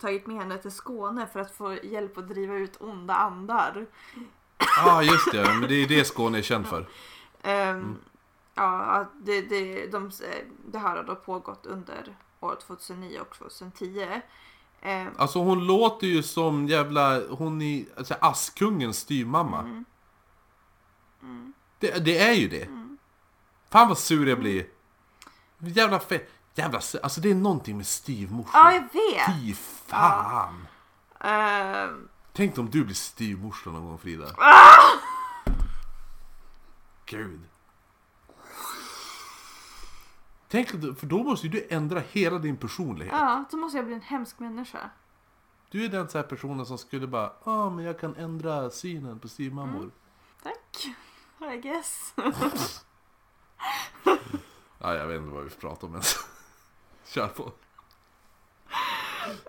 tagit 0.00 0.26
med 0.26 0.36
henne 0.36 0.58
till 0.58 0.70
Skåne 0.72 1.26
för 1.26 1.40
att 1.40 1.50
få 1.50 1.74
hjälp 1.74 2.18
att 2.18 2.28
driva 2.28 2.54
ut 2.54 2.76
onda 2.80 3.14
andar. 3.14 3.86
Ja, 4.58 4.92
ah, 4.92 5.02
just 5.02 5.32
det. 5.32 5.42
Men 5.60 5.68
det 5.68 5.74
är 5.74 5.88
det 5.88 6.04
Skåne 6.04 6.38
är 6.38 6.42
känd 6.42 6.66
för. 6.66 6.88
Ehm, 7.42 7.96
Ja, 8.54 8.80
att 8.82 9.08
det, 9.22 9.42
det, 9.42 9.86
de, 9.86 10.10
det 10.66 10.78
här 10.78 10.96
har 10.96 11.04
då 11.04 11.14
pågått 11.14 11.66
under 11.66 12.16
år 12.40 12.56
2009 12.66 13.20
och 13.20 13.36
2010. 13.36 14.20
Ehm, 14.80 15.08
Alltså 15.16 15.38
hon 15.38 15.66
låter 15.66 16.06
ju 16.06 16.22
som 16.22 16.68
jävla, 16.68 17.20
hon 17.30 17.62
är 17.62 17.84
alltså, 17.96 18.14
Askungens 18.20 18.98
styvmamma. 18.98 19.60
mm, 19.60 19.84
mm, 21.22 21.52
Det, 21.78 22.04
det 22.04 22.18
är 22.18 22.32
ju 22.32 22.48
det. 22.48 22.62
mm. 22.64 22.98
Fan 23.70 23.88
vad 23.88 23.98
sur 23.98 24.28
jag 24.28 24.38
blir. 24.38 24.66
Jävla 25.58 26.00
fett. 26.00 26.30
Jävla. 26.54 26.80
Alltså 27.02 27.20
det 27.20 27.30
är 27.30 27.34
någonting 27.34 27.76
med 27.76 27.86
styvmorsor. 27.86 28.50
Ja, 28.54 28.72
jag 28.72 28.80
vet! 28.82 29.36
Fy 29.40 29.54
fan. 29.86 30.66
Ehm, 31.20 32.08
Tänk 32.32 32.58
om 32.58 32.70
du 32.70 32.84
blir 32.84 32.94
styvmorsa 32.94 33.70
någon 33.70 33.84
gång 33.84 33.98
Frida. 33.98 34.26
Ah! 34.36 34.98
Gud. 37.06 37.40
Tänk, 40.48 40.68
för 40.70 41.06
då 41.06 41.22
måste 41.22 41.46
ju 41.46 41.52
du 41.52 41.66
ändra 41.70 42.00
hela 42.10 42.38
din 42.38 42.56
personlighet. 42.56 43.14
ja, 43.14 43.44
då 43.50 43.56
måste 43.56 43.78
jag 43.78 43.84
bli 43.86 43.94
en 43.94 44.00
hemsk 44.00 44.38
människa. 44.38 44.90
Du 45.70 45.84
är 45.84 45.88
den 45.88 46.08
så 46.08 46.18
här 46.18 46.24
personen 46.24 46.66
som 46.66 46.78
skulle 46.78 47.06
bara, 47.06 47.32
ja 47.44 47.52
ah, 47.52 47.70
men 47.70 47.84
jag 47.84 48.00
kan 48.00 48.16
ändra 48.16 48.70
synen 48.70 49.18
på 49.18 49.28
styvmammor. 49.28 49.78
Mm. 49.78 49.90
Tack. 50.42 50.86
I 51.54 51.56
guess. 51.56 52.14
Ja, 54.84 54.94
jag 54.94 55.06
vet 55.06 55.20
inte 55.20 55.34
vad 55.34 55.44
vi 55.44 55.50
pratar 55.50 55.86
om 55.88 55.92
ens. 55.94 56.16
Kör 57.12 57.28
på. 57.28 57.52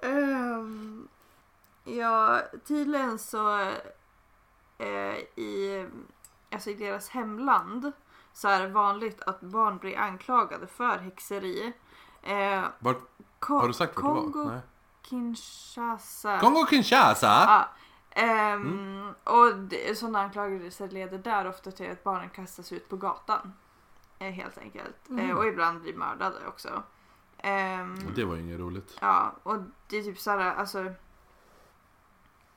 Ehm, 0.02 1.08
ja, 1.84 2.42
tydligen 2.68 3.20
så 3.20 3.60
eh, 4.78 5.16
i, 5.36 5.88
alltså 6.52 6.70
i 6.70 6.74
deras 6.74 7.10
hemland 7.10 7.92
så 8.34 8.48
är 8.48 8.62
det 8.62 8.68
vanligt 8.68 9.22
att 9.22 9.42
barn 9.42 9.78
blir 9.78 9.98
anklagade 9.98 10.68
för 10.68 10.98
häxeri. 10.98 11.74
Eh, 12.24 12.64
Vart, 12.80 12.98
Ko- 13.40 13.60
har 13.60 13.68
du 13.68 13.74
sagt 13.74 13.96
vart 13.96 14.04
det 14.04 14.10
var? 14.10 14.22
Kongo 14.32 14.50
Nej. 14.50 14.60
Kinshasa. 15.02 16.40
Kongo 16.40 16.66
Kinshasa? 16.70 17.28
Ja, 17.48 17.70
Ehm, 18.16 19.14
Och 19.24 19.56
det, 19.58 19.98
sådana 19.98 20.20
anklagelser 20.22 20.90
leder 20.90 21.18
där 21.18 21.48
ofta 21.48 21.72
till 21.72 21.92
att 21.92 22.04
barnen 22.04 22.30
kastas 22.30 22.72
ut 22.72 22.90
på 22.90 22.98
gatan. 22.98 23.54
Eh, 24.20 24.32
helt 24.32 24.58
enkelt. 24.58 25.10
Mm. 25.10 25.30
Eh, 25.30 25.36
och 25.38 25.46
ibland 25.46 25.82
blir 25.82 25.94
mördade 25.96 26.48
också. 26.48 26.84
Och 28.08 28.12
det 28.16 28.26
var 28.26 28.36
inget 28.36 28.60
roligt. 28.60 28.98
Ja, 29.02 29.36
och 29.44 29.58
det 29.90 29.98
är 29.98 30.04
typ 30.04 30.20
såhär, 30.20 30.40
alltså. 30.56 30.94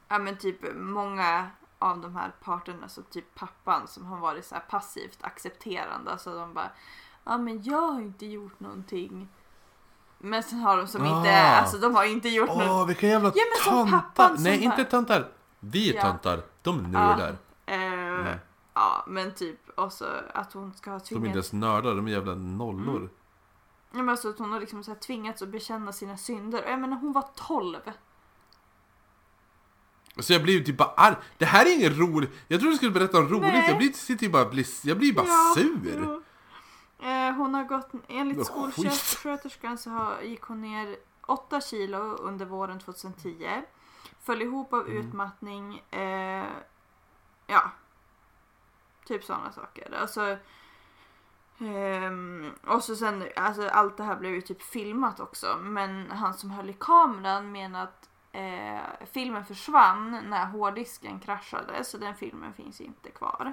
Ja 0.08 0.18
men 0.18 0.36
typ 0.38 0.74
många 0.74 1.50
av 1.78 2.00
de 2.00 2.16
här 2.16 2.32
parterna, 2.44 2.88
så 2.88 3.02
typ 3.02 3.34
pappan 3.34 3.88
som 3.88 4.06
har 4.06 4.18
varit 4.18 4.44
så 4.44 4.54
här 4.54 4.62
passivt 4.70 5.18
accepterande. 5.20 6.10
Alltså 6.10 6.34
de 6.38 6.54
bara, 6.54 6.70
ja 7.24 7.38
men 7.38 7.62
jag 7.62 7.80
har 7.92 8.00
inte 8.00 8.26
gjort 8.26 8.60
någonting. 8.60 9.28
Men 10.18 10.42
sen 10.42 10.58
har 10.58 10.76
de 10.76 10.86
som 10.86 11.04
inte, 11.04 11.30
Ah. 11.30 11.60
alltså 11.60 11.78
de 11.78 11.94
har 11.94 12.04
inte 12.04 12.28
gjort 12.28 12.48
Åh, 12.52 12.66
något. 12.66 12.88
vilka 12.88 13.06
jävla 13.06 13.32
Ja, 13.34 13.42
men 13.64 13.72
som 13.74 13.90
pappan 14.00 14.34
som 14.34 14.44
Nej, 14.44 14.58
bara- 14.58 14.64
inte 14.64 14.84
töntar! 14.90 15.28
Vi 15.60 15.90
är 15.90 15.94
Ja. 15.94 16.02
töntar, 16.02 16.42
de 16.62 16.78
är 16.84 16.88
nördar. 16.88 17.36
Eh, 17.66 17.82
Mm. 17.82 18.36
Ja 18.74 19.04
men 19.06 19.34
typ 19.34 19.60
också 19.78 20.06
att 20.34 20.52
hon 20.52 20.74
ska 20.74 20.90
ha 20.90 20.98
De 21.08 21.14
är 21.14 21.18
inte 21.18 21.28
ens 21.30 21.52
nördar, 21.52 21.94
de 21.94 22.06
är 22.06 22.10
jävla 22.12 22.34
nollor. 22.34 22.96
Mm. 22.96 23.10
Ja, 23.96 24.02
men 24.02 24.08
alltså 24.08 24.28
att 24.28 24.38
hon 24.38 24.52
har 24.52 24.60
liksom 24.60 24.84
så 24.84 24.90
här 24.90 24.98
tvingats 24.98 25.42
att 25.42 25.48
bekänna 25.48 25.92
sina 25.92 26.16
synder. 26.16 26.64
Och 26.64 26.70
jag 26.70 26.80
menar 26.80 26.96
hon 26.96 27.12
var 27.12 27.28
12. 27.34 27.76
Så 30.18 30.32
jag 30.32 30.42
blir 30.42 30.54
ju 30.58 30.64
typ 30.64 30.76
bara 30.76 30.88
arg. 30.96 31.16
Det 31.38 31.44
här 31.44 31.66
är 31.66 31.74
inget 31.74 31.98
roligt. 31.98 32.30
Jag 32.48 32.60
trodde 32.60 32.72
du 32.74 32.76
skulle 32.76 32.92
berätta 32.92 33.18
om 33.18 33.28
roligt. 33.28 33.42
Nej. 33.42 33.68
Jag 33.68 33.78
blir, 33.78 34.22
ju 34.22 34.28
bara, 34.30 34.44
blir, 34.44 34.66
jag 34.88 34.98
blir 34.98 35.12
bara 35.14 35.26
Ja, 35.26 35.54
sur. 35.56 36.22
Eh, 36.98 37.32
hon 37.32 37.54
har 37.54 37.64
gått, 37.64 37.90
enligt 38.08 38.46
skolsköterskan 38.46 39.78
så 39.78 39.90
har, 39.90 40.20
gick 40.20 40.42
hon 40.42 40.60
ner 40.60 40.96
8 41.26 41.60
kilo 41.60 41.98
under 41.98 42.46
våren 42.46 42.78
2010. 42.78 43.62
Föll 44.22 44.42
ihop 44.42 44.72
av 44.72 44.80
Mm. 44.88 44.96
utmattning. 44.96 45.82
Eh, 45.90 46.44
ja. 47.46 47.70
Typ 49.04 49.24
sådana 49.24 49.52
saker. 49.52 49.94
Alltså, 50.00 50.36
ehm, 51.58 52.52
och 52.66 52.82
så 52.84 52.96
sen, 52.96 53.24
alltså 53.36 53.68
allt 53.68 53.96
det 53.96 54.04
här 54.04 54.16
blev 54.16 54.32
ju 54.34 54.40
typ 54.40 54.62
filmat 54.62 55.20
också. 55.20 55.58
Men 55.62 56.10
han 56.10 56.34
som 56.34 56.50
höll 56.50 56.70
i 56.70 56.76
kameran 56.80 57.52
menar 57.52 57.82
att 57.82 58.08
eh, 58.32 59.06
filmen 59.12 59.44
försvann 59.44 60.10
när 60.26 60.46
hårddisken 60.46 61.20
kraschade. 61.20 61.84
Så 61.84 61.98
den 61.98 62.14
filmen 62.14 62.52
finns 62.52 62.80
inte 62.80 63.10
kvar. 63.10 63.52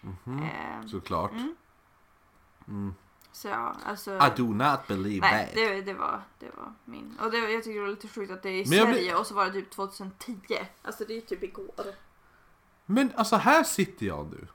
Mhm, 0.00 0.42
Eh, 0.42 0.86
Såklart. 0.86 1.30
mm. 1.32 1.56
Mm. 2.68 2.94
Så 3.32 3.48
ja, 3.48 3.74
alltså. 3.86 4.16
I 4.16 4.30
do 4.36 4.44
not 4.54 4.86
believe 4.86 5.20
Nej, 5.30 5.46
that. 5.46 5.54
det, 5.54 5.80
det, 5.82 5.94
var, 5.94 6.22
det 6.38 6.50
var 6.56 6.72
min. 6.84 7.18
Och 7.22 7.30
det, 7.30 7.38
jag 7.38 7.64
tycker 7.64 7.74
det 7.74 7.80
var 7.80 7.88
lite 7.88 8.08
sjukt 8.08 8.32
att 8.32 8.42
det 8.42 8.48
är 8.48 8.52
i 8.52 8.56
Men 8.56 8.66
Sverige 8.66 8.92
blir- 8.92 9.18
och 9.20 9.26
så 9.26 9.34
var 9.34 9.44
det 9.44 9.52
typ 9.52 9.70
2010. 9.70 10.36
Alltså 10.82 11.04
det 11.04 11.12
är 11.12 11.14
ju 11.14 11.20
typ 11.20 11.42
igår. 11.42 11.84
Men 12.86 13.12
alltså 13.16 13.36
här 13.36 13.62
sitter 13.62 14.06
jag 14.06 14.30
nu. 14.30 14.46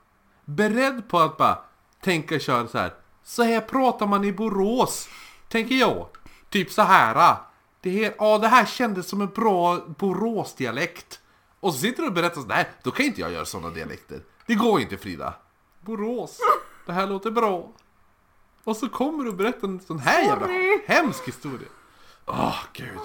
Beredd 0.44 1.08
på 1.08 1.18
att 1.18 1.36
bara 1.36 1.64
tänka 2.04 2.38
köra 2.38 2.68
så 2.68 2.78
här. 2.78 2.94
Så 3.22 3.42
här 3.42 3.60
pratar 3.60 4.06
man 4.06 4.24
i 4.24 4.32
Borås. 4.32 5.08
Tänker 5.48 5.74
jag. 5.74 6.06
Typ 6.50 6.70
så 6.70 6.82
här. 6.82 7.36
Det 7.80 7.90
här, 7.90 8.14
ja, 8.18 8.38
det 8.38 8.48
här 8.48 8.66
kändes 8.66 9.08
som 9.08 9.20
en 9.20 9.28
bra 9.28 9.80
Boråsdialekt. 9.98 11.20
Och 11.60 11.74
så 11.74 11.80
sitter 11.80 12.02
du 12.02 12.08
och 12.08 12.14
berättar 12.14 12.40
så 12.40 12.46
nej, 12.46 12.70
då 12.82 12.90
kan 12.90 13.06
inte 13.06 13.20
jag 13.20 13.32
göra 13.32 13.44
sådana 13.44 13.70
dialekter. 13.70 14.20
Det 14.46 14.54
går 14.54 14.80
inte 14.80 14.96
Frida. 14.96 15.34
Borås. 15.80 16.38
Det 16.86 16.92
här 16.92 17.06
låter 17.06 17.30
bra. 17.30 17.72
Och 18.64 18.76
så 18.76 18.88
kommer 18.88 19.24
du 19.24 19.30
och 19.30 19.36
berättar 19.36 19.68
en 19.68 19.80
sån 19.80 19.98
här 19.98 20.22
jävla 20.22 20.46
hemsk 20.86 21.28
historia. 21.28 21.68
Åh, 22.26 22.58
gud. 22.72 22.98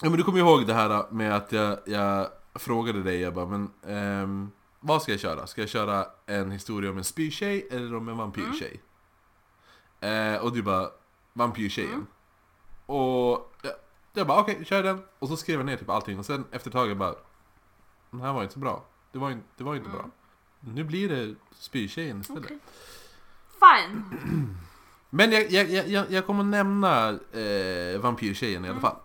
Ja, 0.00 0.10
men 0.10 0.12
du 0.12 0.22
kommer 0.22 0.38
ihåg 0.38 0.66
det 0.66 0.74
här 0.74 1.12
med 1.12 1.36
att 1.36 1.52
jag, 1.52 1.78
jag 1.86 2.28
frågade 2.54 3.02
dig, 3.02 3.20
jag 3.20 3.34
bara, 3.34 3.46
men 3.46 3.70
ehm, 3.86 4.50
vad 4.86 5.02
ska 5.02 5.12
jag 5.12 5.20
köra? 5.20 5.46
Ska 5.46 5.60
jag 5.60 5.68
köra 5.70 6.06
en 6.26 6.50
historia 6.50 6.90
om 6.90 6.98
en 6.98 7.04
spytjej 7.04 7.68
eller 7.70 7.94
om 7.94 8.08
en 8.08 8.16
vampyrtjej? 8.16 8.80
Eh, 10.00 10.36
och 10.36 10.52
du 10.52 10.62
bara, 10.62 10.90
vampyrtjejen. 11.32 12.06
Och 12.86 13.52
jag, 13.62 13.72
jag 14.12 14.26
bara, 14.26 14.40
okej, 14.40 14.64
kör 14.64 14.82
den. 14.82 15.02
Och 15.18 15.28
så 15.28 15.36
skrev 15.36 15.58
jag 15.60 15.66
ner 15.66 15.76
typ 15.76 15.88
allting 15.88 16.18
och 16.18 16.26
sen 16.26 16.44
efter 16.50 16.68
ett 16.70 16.72
tag 16.72 16.90
jag 16.90 16.96
bara, 16.96 17.14
den 18.10 18.20
här 18.20 18.32
var 18.32 18.42
inte 18.42 18.54
så 18.54 18.60
bra. 18.60 18.84
Det 19.12 19.18
var, 19.18 19.30
inte- 19.30 19.46
det 19.56 19.64
var 19.64 19.74
inte 19.74 19.88
bra. 19.90 20.06
Nu 20.60 20.84
blir 20.84 21.08
det 21.08 21.34
spytjejen 21.54 22.20
istället. 22.20 22.44
Okej. 22.44 22.58
Fine. 23.60 24.02
Men 25.10 25.32
jag, 25.32 25.50
jag, 25.50 25.70
jag- 25.70 25.88
jag, 25.88 26.10
jag 26.10 26.26
kommer 26.26 26.44
nämna 26.44 27.08
eh, 27.32 28.00
vampyrtjejen 28.00 28.64
i 28.64 28.68
alla 28.68 28.80
fall. 28.80 28.96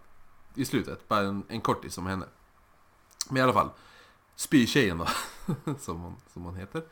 I 0.55 0.65
slutet, 0.65 1.07
bara 1.07 1.19
en, 1.19 1.43
en 1.47 1.61
kortis 1.61 1.97
om 1.97 2.05
henne. 2.07 2.25
Men 3.29 3.37
i 3.37 3.41
alla 3.41 3.53
fall, 3.53 3.69
spytjejen 4.39 4.97
då, 4.97 5.07
som 5.79 6.01
hon, 6.01 6.15
som 6.33 6.43
hon 6.43 6.55
heter. 6.55 6.83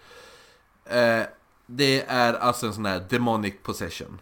Eh, 0.86 1.26
det 1.66 2.02
är 2.02 2.34
alltså 2.34 2.68
en 2.68 2.74
sån 2.74 2.86
här 2.86 3.00
demonic 3.10 3.54
possession. 3.64 4.22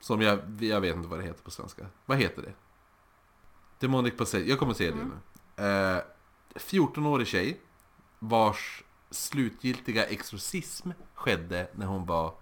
Som 0.00 0.22
jag, 0.22 0.38
jag 0.60 0.80
vet 0.80 0.96
inte 0.96 1.08
vad 1.08 1.18
det 1.18 1.24
heter 1.24 1.42
på 1.42 1.50
svenska. 1.50 1.86
Vad 2.06 2.18
heter 2.18 2.42
det? 2.42 2.52
Demonic 3.78 4.16
possession, 4.16 4.48
jag 4.48 4.58
kommer 4.58 4.74
säga 4.74 4.94
det 4.94 5.04
nu. 5.04 5.14
Eh, 5.68 6.02
14-årig 6.54 7.26
tjej, 7.26 7.60
vars 8.18 8.82
slutgiltiga 9.10 10.04
exorcism 10.04 10.90
skedde 11.14 11.68
när 11.74 11.86
hon 11.86 12.06
var 12.06 12.34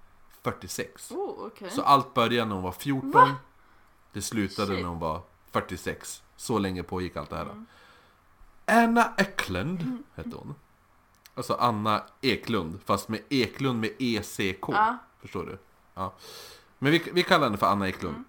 46. 0.43 1.11
Oh, 1.11 1.47
okej. 1.47 1.71
Så 1.71 1.83
allt 1.83 2.15
började 2.15 2.49
när 2.49 2.55
hon 2.55 2.65
var 2.65 2.73
14. 2.73 3.11
Va? 3.11 3.37
Det 4.13 4.23
slutade 4.23 4.69
Shit. 4.69 4.81
när 4.81 4.89
hon 4.89 4.99
var 4.99 5.23
46. 5.51 6.23
Så 6.37 6.59
länge 6.59 6.83
pågick 6.83 7.17
allt 7.17 7.31
det 7.31 7.37
här. 7.37 7.43
Mm. 7.43 7.67
Anna 8.67 9.15
Eklund 9.17 10.03
hette 10.15 10.37
hon. 10.37 10.55
Alltså 11.35 11.55
Anna 11.55 12.03
Eklund, 12.21 12.81
fast 12.85 13.09
med 13.09 13.21
Eklund 13.29 13.81
med 13.81 13.91
ECK. 13.99 14.69
Ja. 14.69 14.99
Förstår 15.21 15.47
du? 15.47 15.59
Ja. 15.95 16.15
Men 16.79 16.93
vi, 16.93 17.03
vi 17.13 17.23
kallar 17.23 17.45
henne 17.45 17.57
för 17.57 17.67
Anna 17.67 17.89
Eklund. 17.89 18.15
Mm. 18.15 18.25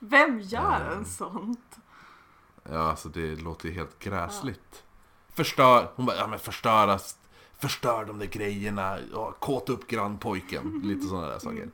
Vem 0.00 0.40
gör 0.40 0.80
Mm. 0.86 0.98
en 0.98 1.04
sånt? 1.04 1.76
Ja, 2.70 2.78
alltså 2.78 3.08
det 3.08 3.36
låter 3.36 3.68
ju 3.68 3.74
helt 3.74 3.98
gräsligt. 3.98 4.84
Förstör, 5.28 5.90
hon 5.94 6.06
bara, 6.06 6.16
ja 6.16 6.26
men 6.26 6.38
förstöra, 6.38 6.98
förstör 7.58 8.04
de 8.04 8.18
där 8.18 8.26
grejerna, 8.26 8.98
ja, 9.12 9.34
upp 9.66 9.86
grannpojken, 9.86 10.80
lite 10.84 11.06
sådana 11.06 11.26
där 11.28 11.38
saker. 11.38 11.68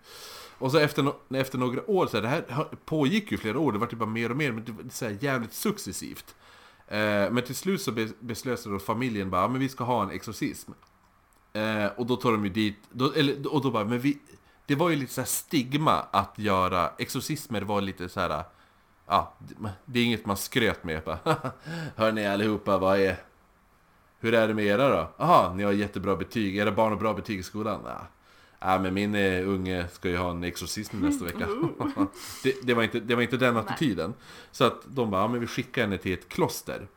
Och 0.59 0.71
så 0.71 0.79
efter, 0.79 1.03
no- 1.03 1.37
efter 1.41 1.59
några 1.59 1.91
år, 1.91 2.07
så 2.07 2.17
här, 2.17 2.23
det 2.23 2.29
här 2.55 2.65
pågick 2.85 3.33
ju 3.33 3.39
flera 3.39 3.59
år, 3.59 3.73
det 3.73 3.79
var 3.79 3.87
typ 3.87 3.99
bara 3.99 4.09
mer 4.11 4.31
och 4.31 4.37
mer, 4.37 4.53
men 4.53 4.65
det 4.65 4.73
var 4.73 4.85
så 4.91 5.05
här 5.05 5.17
jävligt 5.21 5.53
successivt. 5.53 6.35
Eh, 6.89 6.99
men 7.31 7.43
till 7.43 7.55
slut 7.55 7.83
så 7.83 7.93
be- 7.93 8.09
beslöt 8.21 8.61
sig 8.61 8.73
då 8.73 8.79
familjen 8.79 9.31
bara, 9.31 9.41
ja, 9.43 9.49
men 9.49 9.61
vi 9.61 9.69
ska 9.69 9.85
ha 9.85 10.03
en 10.03 10.11
exorcism. 10.11 10.73
Eh, 11.53 11.87
och 11.87 12.07
då 12.07 12.17
tar 12.17 12.33
de 12.33 12.45
ju 12.45 12.51
dit, 12.51 12.77
då, 12.91 13.13
eller, 13.13 13.55
och 13.55 13.63
då 13.63 13.71
bara, 13.71 13.85
men 13.85 13.99
vi, 14.01 14.19
det 14.67 14.75
var 14.75 14.91
ju 14.91 14.97
lite 14.97 15.13
så 15.13 15.21
här 15.21 15.27
stigma 15.29 15.93
att 16.11 16.33
göra, 16.39 16.91
exorcismer 16.99 17.63
var 17.63 17.81
lite 17.81 18.09
så 18.09 18.21
här 18.21 18.45
Ja, 19.07 19.35
det- 19.87 19.99
är 20.01 20.05
inget 20.05 20.27
man 20.27 20.37
skröt 20.37 20.85
med. 20.85 21.03
Hörni 21.25 21.51
Hör 21.97 22.13
ni 22.13 22.27
allihopa, 22.27 22.79
vad 22.79 23.01
är... 23.01 23.17
Hur 24.25 24.35
är 24.35 24.49
det 24.49 24.55
med 24.55 24.65
era 24.65 24.89
då? 24.89 25.09
Jaha, 25.17 25.55
ni 25.55 25.63
har 25.63 25.73
jättebra 25.73 26.17
betyg. 26.17 26.57
Era 26.57 26.73
barn 26.73 26.93
har 26.93 26.99
bra 26.99 27.15
betyg 27.15 27.39
i 27.39 27.43
skolan? 27.43 27.81
Ja. 27.85 28.07
Ja 28.59 28.79
men 28.79 28.95
min 28.95 29.15
eh, 29.15 29.49
unge 29.49 29.89
ska 29.89 30.09
ju 30.09 30.17
ha 30.17 30.31
en 30.31 30.45
exorcism 30.45 31.01
nästa 31.01 31.25
vecka. 31.25 31.49
det, 32.43 32.55
det, 32.63 32.75
var 32.75 32.83
inte, 32.83 33.01
det 33.01 33.15
var 33.15 33.23
inte 33.23 33.37
den 33.37 33.57
attityden. 33.57 34.15
Så 34.51 34.65
att 34.65 34.83
de 34.87 35.11
bara, 35.11 35.21
ja 35.21 35.29
men 35.29 35.41
vi 35.41 35.47
skickar 35.47 35.83
henne 35.83 35.99
till 35.99 36.13
ett 36.13 36.29
kloster. 36.29 36.89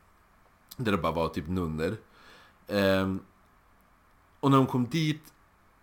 Där 0.78 0.92
det 0.92 0.98
bara 0.98 1.12
var 1.12 1.30
typ 1.30 1.48
nunnor. 1.48 1.98
Ehm, 2.68 3.20
och 4.40 4.52
när 4.52 4.58
hon 4.58 4.68
kom 4.68 4.86
dit 4.86 5.34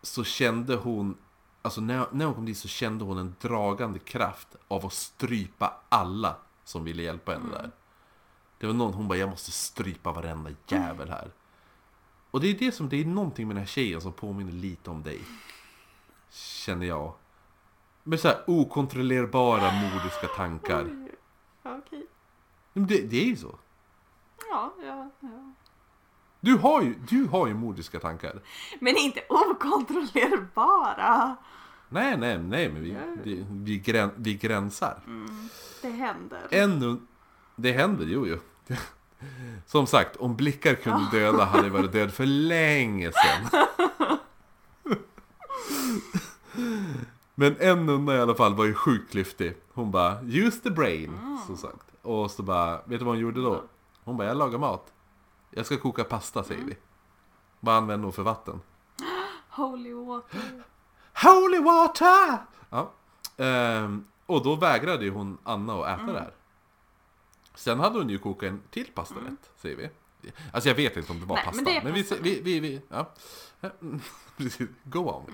så 0.03 0.25
kände 0.25 0.75
hon 0.75 1.17
Alltså 1.63 1.81
när, 1.81 2.07
när 2.13 2.25
hon 2.25 2.35
kom 2.35 2.45
dit 2.45 2.59
så 2.59 2.69
kände 2.69 3.05
hon 3.05 3.19
en 3.19 3.35
dragande 3.41 3.99
kraft 3.99 4.49
av 4.69 4.87
att 4.87 4.93
strypa 4.93 5.75
alla 5.89 6.37
som 6.65 6.85
ville 6.85 7.03
hjälpa 7.03 7.33
henne 7.33 7.51
där. 7.53 7.71
Det 8.59 8.67
var 8.67 8.75
någon, 8.75 8.95
hon 8.95 9.09
bara 9.09 9.19
jag 9.19 9.29
måste 9.29 9.51
strypa 9.51 10.13
varenda 10.13 10.51
jävel 10.69 11.09
här. 11.09 11.31
Och 12.31 12.41
det 12.41 12.51
är 12.51 12.55
det 12.55 12.73
som, 12.73 12.89
det 12.89 13.01
är 13.01 13.05
någonting 13.05 13.49
med 13.49 13.57
den 13.57 13.61
här 13.61 13.69
tjejen 13.69 14.01
som 14.01 14.13
påminner 14.13 14.53
lite 14.53 14.91
om 14.91 15.03
dig. 15.03 15.21
Känner 16.31 16.87
jag. 16.87 17.15
Med 18.03 18.21
så 18.21 18.29
här 18.29 18.45
okontrollerbara 18.47 19.73
mordiska 19.73 20.27
tankar. 20.37 21.09
Ja, 21.63 21.79
okej. 21.79 22.07
Men 22.73 22.87
det, 22.87 23.03
det 23.03 23.23
är 23.23 23.27
ju 23.27 23.37
så. 23.37 23.59
Ja, 24.51 24.75
ja, 24.87 25.11
ja. 25.21 25.53
Du 26.41 26.57
har 26.57 26.83
ju, 26.83 26.95
du 26.95 27.25
har 27.25 27.47
ju 27.47 27.55
mordiska 27.55 28.01
tankar. 28.01 28.41
Men 28.81 28.97
inte 28.97 29.21
okontrollerbara. 29.29 31.37
Nej, 31.89 32.17
nej, 32.17 32.39
nej, 32.39 32.69
men 32.69 32.83
vi, 32.83 32.97
vi, 33.23 33.47
vi, 33.51 33.79
grän, 33.79 34.11
vi 34.17 34.35
gränsar. 34.35 35.01
Det 35.83 35.91
händer. 35.91 36.47
Ännu... 36.51 37.01
Det 37.57 37.73
händer, 37.73 38.07
jo, 38.07 38.27
jo. 38.27 38.39
Som 39.67 39.87
sagt, 39.87 40.17
om 40.17 40.37
blickar 40.37 40.75
kunde 40.75 41.11
döda 41.11 41.45
hade 41.45 41.67
jag 41.67 41.73
varit 41.75 41.93
död 41.93 42.13
för 42.15 42.27
länge 42.27 43.13
sedan. 43.13 43.65
Men 47.35 47.57
en 47.59 47.87
nunna 47.87 48.15
i 48.15 48.21
alla 48.21 48.35
fall 48.35 48.55
var 48.55 48.65
ju 48.65 48.75
sjukt 48.75 49.11
klyftig. 49.11 49.57
Hon 49.73 49.91
bara, 49.91 50.23
use 50.23 50.61
the 50.61 50.71
brain, 50.71 51.19
som 51.47 51.57
sagt. 51.57 51.87
Och 52.03 52.31
så 52.31 52.43
bara, 52.43 52.77
vet 52.77 52.87
du 52.87 52.97
vad 52.99 53.07
hon 53.07 53.19
gjorde 53.19 53.43
då? 53.43 53.63
Hon 54.05 54.17
bara, 54.17 54.29
jag 54.29 54.37
lagar 54.37 54.59
mat. 54.59 54.93
Jag 55.51 55.67
ska 55.67 55.77
koka 55.77 56.05
pasta, 56.05 56.45
säger 56.45 56.65
vi. 56.65 56.77
Vad 57.61 57.75
använder 57.75 58.05
hon 58.05 58.13
för 58.13 58.23
vatten? 58.23 58.61
Holy 59.49 59.93
water. 59.93 60.65
Holy 61.23 61.59
water! 61.59 62.39
Ja. 62.71 62.91
Ehm, 63.37 64.05
och 64.27 64.43
då 64.45 64.55
vägrade 64.57 65.05
ju 65.05 65.11
hon 65.11 65.39
Anna 65.45 65.73
att 65.75 66.01
äta 66.01 66.13
det 66.13 66.19
här. 66.21 66.33
Sen 67.55 67.81
hade 67.81 67.99
hon 67.99 68.09
ju 68.11 68.19
kokat 68.19 68.49
en 68.51 68.63
till 68.71 68.87
pastarätt, 68.95 69.51
säger 69.57 69.77
vi. 69.77 69.91
Alltså 70.53 70.69
jag 70.69 70.77
vet 70.77 70.97
inte 70.97 71.13
om 71.13 71.21
det 71.21 71.27
var 71.27 71.37
Nej, 71.37 71.45
pasta. 71.45 71.63
men 71.63 71.65
det 71.65 71.91
är 71.91 71.93
vi, 71.93 72.03
pasta. 72.03 72.17
vi, 72.23 72.41
vi, 72.41 72.61
vi, 72.61 72.83
ja. 72.89 73.13
Go 74.85 74.99
on. 74.99 75.33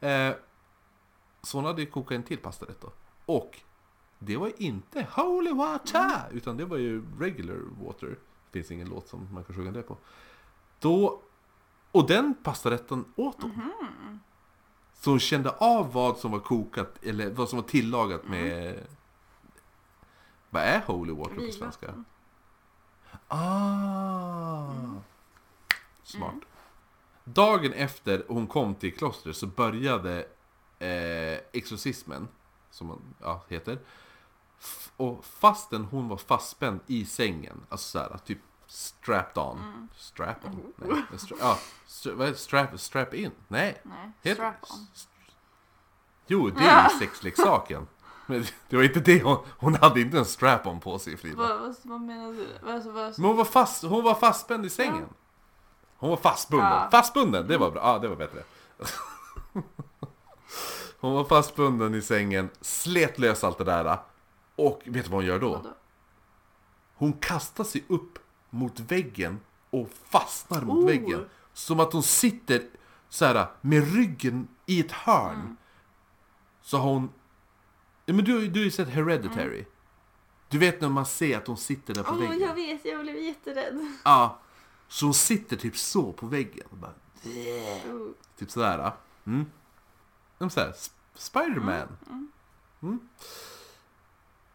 Mm. 0.00 0.30
Eh, 0.30 0.36
så 1.42 1.58
hon 1.58 1.64
hade 1.64 1.80
ju 1.82 1.86
kokat 1.90 2.16
en 2.16 2.22
till 2.22 2.38
pastarätt 2.38 2.80
då. 2.80 2.92
Och 3.26 3.60
det 4.18 4.36
var 4.36 4.52
inte 4.62 5.06
Holy 5.16 5.52
Water! 5.52 5.98
Mm. 6.04 6.36
Utan 6.36 6.56
det 6.56 6.64
var 6.64 6.76
ju 6.76 7.02
Regular 7.20 7.56
Water. 7.84 8.06
Det 8.08 8.58
finns 8.58 8.70
ingen 8.70 8.88
låt 8.88 9.08
som 9.08 9.28
man 9.34 9.44
kan 9.44 9.56
sjunga 9.56 9.70
det 9.70 9.82
på. 9.82 9.96
Då, 10.78 11.22
och 11.92 12.06
den 12.06 12.34
pastarätten 12.42 13.04
åt 13.16 13.42
hon. 13.42 13.50
Mhm. 13.50 14.20
Så 14.94 15.10
hon 15.10 15.20
kände 15.20 15.50
av 15.50 15.92
vad 15.92 16.18
som 16.18 16.30
var 16.30 16.38
kokat, 16.40 16.98
eller 17.02 17.30
vad 17.30 17.48
som 17.48 17.56
var 17.56 17.68
tillagat 17.68 18.24
Mm. 18.24 18.40
med... 18.40 18.86
Vad 20.50 20.62
är 20.62 20.80
Holy 20.80 21.12
Water 21.12 21.46
på 21.46 21.52
svenska? 21.52 22.04
Ah! 23.28 24.70
Mm. 24.70 25.00
Smart. 26.02 26.34
Dagen 27.24 27.72
efter 27.72 28.24
hon 28.28 28.46
kom 28.46 28.74
till 28.74 28.96
klostret 28.96 29.36
så 29.36 29.46
började 29.46 30.18
eh, 30.78 31.38
exorcismen, 31.52 32.28
som 32.70 32.88
hon 32.88 33.14
ja, 33.20 33.42
heter. 33.48 33.78
F- 34.60 34.92
och 34.96 35.24
fastän 35.24 35.84
hon 35.84 36.08
var 36.08 36.16
fastspänd 36.16 36.80
i 36.86 37.04
sängen, 37.04 37.60
alltså 37.68 37.88
såhär, 37.98 38.18
typ 38.24 38.38
strapped 38.66 39.38
on. 39.42 39.58
Mm. 39.58 39.88
Strap 39.96 40.44
on? 40.44 40.72
Nej, 40.76 41.02
stra- 41.12 41.36
ja, 41.40 41.58
stra- 41.86 42.14
vad 42.14 42.28
är 42.28 42.34
strap, 42.34 42.80
strap 42.80 43.14
in? 43.14 43.32
Nej. 43.48 43.80
Nej, 43.84 44.10
Heter- 44.22 44.34
strap 44.34 44.70
on. 44.70 44.86
Jo, 46.26 46.50
det 46.50 46.64
är 46.64 46.82
ju 46.92 46.98
sexleksaken. 46.98 47.86
Men 48.30 48.44
det 48.68 48.76
var 48.76 48.82
inte 48.82 49.00
det 49.00 49.22
hon, 49.22 49.38
hon 49.58 49.74
hade 49.74 50.00
inte 50.00 50.18
en 50.18 50.24
strap-on 50.24 50.80
på 50.80 50.98
sig 50.98 51.16
Frida. 51.16 51.36
Vad, 51.36 51.60
vad, 51.60 51.76
vad 51.82 52.00
menar 52.00 52.32
du? 52.32 52.46
Vad, 52.62 52.84
vad, 52.84 53.18
Men 53.18 53.26
hon 53.26 53.36
var, 53.36 53.44
fast, 53.44 53.82
hon 53.82 54.04
var 54.04 54.14
fastspänd 54.14 54.66
i 54.66 54.70
sängen. 54.70 55.06
Hon 55.96 56.10
var 56.10 56.16
fastbunden. 56.16 56.68
Ja. 56.68 56.88
Fastbunden, 56.90 57.46
det 57.48 57.58
var 57.58 57.70
bra. 57.70 57.82
Ja, 57.82 57.98
det 57.98 58.08
var 58.08 58.16
bättre. 58.16 58.42
Hon 61.00 61.12
var 61.12 61.24
fastbunden 61.24 61.94
i 61.94 62.02
sängen, 62.02 62.48
slet 62.60 63.18
lös 63.18 63.44
allt 63.44 63.58
det 63.58 63.64
där. 63.64 63.98
Och 64.56 64.82
vet 64.84 65.04
du 65.04 65.10
vad 65.10 65.18
hon 65.18 65.24
gör 65.24 65.38
då? 65.38 65.50
vadå? 65.50 65.74
Hon 66.94 67.12
kastar 67.12 67.64
sig 67.64 67.84
upp 67.88 68.18
mot 68.50 68.80
väggen 68.80 69.40
och 69.70 69.90
fastnar 70.04 70.60
mot 70.60 70.78
Oh. 70.78 70.86
väggen. 70.86 71.28
Som 71.52 71.80
att 71.80 71.92
hon 71.92 72.02
sitter 72.02 72.62
så 73.08 73.24
här 73.24 73.46
med 73.60 73.94
ryggen 73.94 74.48
i 74.66 74.80
ett 74.80 74.92
hörn. 74.92 75.40
Mm. 75.40 75.56
Så 76.62 76.78
har 76.78 76.90
hon... 76.92 77.08
Ja, 78.10 78.14
men 78.14 78.24
du, 78.24 78.48
du 78.48 78.60
har 78.60 78.64
ju 78.64 78.70
sett 78.70 78.88
Hereditary. 78.88 79.58
Mm. 79.58 79.70
Du 80.48 80.58
vet 80.58 80.80
när 80.80 80.88
man 80.88 81.06
ser 81.06 81.36
att 81.38 81.46
hon 81.46 81.56
sitter 81.56 81.94
där 81.94 82.02
på 82.02 82.12
Åh, 82.12 82.18
väggen. 82.20 82.40
jag 82.40 82.54
vet, 82.54 82.84
jag 82.84 83.00
blev 83.00 83.16
jätterädd. 83.16 83.86
Ja. 84.04 84.38
Så 84.88 85.06
hon 85.06 85.14
sitter 85.14 85.56
typ 85.56 85.76
så 85.76 86.12
på 86.12 86.26
väggen. 86.26 86.66
Och 86.70 86.76
bara, 86.76 86.92
Oh. 87.24 88.10
typ 88.38 88.50
sådär. 88.50 88.92
Mm. 89.26 89.46
De 90.38 90.48
Sp- 90.48 90.90
Spiderman. 91.14 91.96
Mm. 92.82 93.00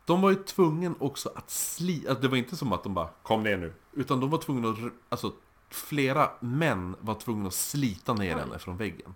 De 0.05 0.21
var 0.21 0.29
ju 0.29 0.35
tvungen 0.35 0.95
också 0.99 1.31
att 1.35 1.49
sli... 1.49 2.05
Alltså 2.07 2.21
det 2.21 2.27
var 2.27 2.37
inte 2.37 2.55
som 2.55 2.73
att 2.73 2.83
de 2.83 2.93
bara 2.93 3.09
kom 3.23 3.43
ner 3.43 3.57
nu. 3.57 3.73
Utan 3.91 4.19
de 4.19 4.29
var 4.29 4.37
tvungna 4.37 4.69
att... 4.69 4.77
Alltså 5.09 5.33
flera 5.69 6.31
män 6.39 6.95
var 6.99 7.15
tvungna 7.15 7.47
att 7.47 7.53
slita 7.53 8.13
ner 8.13 8.35
Oj. 8.35 8.39
henne 8.39 8.59
från 8.59 8.77
väggen. 8.77 9.15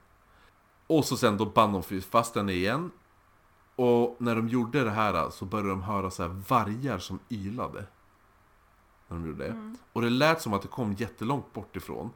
Och 0.88 1.06
så 1.06 1.18
sen 1.18 1.38
då 1.38 1.46
band 1.46 1.74
de 1.90 2.02
fast 2.02 2.36
henne 2.36 2.52
igen. 2.54 2.92
Och 3.80 4.16
när 4.18 4.36
de 4.36 4.48
gjorde 4.48 4.84
det 4.84 4.92
här 4.92 5.30
så 5.30 5.46
började 5.46 5.70
de 5.70 5.84
höra 5.84 6.12
så 6.12 6.24
här 6.24 6.30
vargar 6.50 7.00
som 7.00 7.20
ylade. 7.30 7.86
När 9.08 9.18
de 9.18 9.28
gjorde 9.28 9.44
det. 9.44 9.76
Och 9.94 10.02
det 10.02 10.10
lät 10.10 10.42
som 10.42 10.54
att 10.54 10.62
det 10.62 10.68
kom 10.68 10.94
jättelångt 10.94 11.54
bort 11.54 11.76
ifrån. 11.76 12.10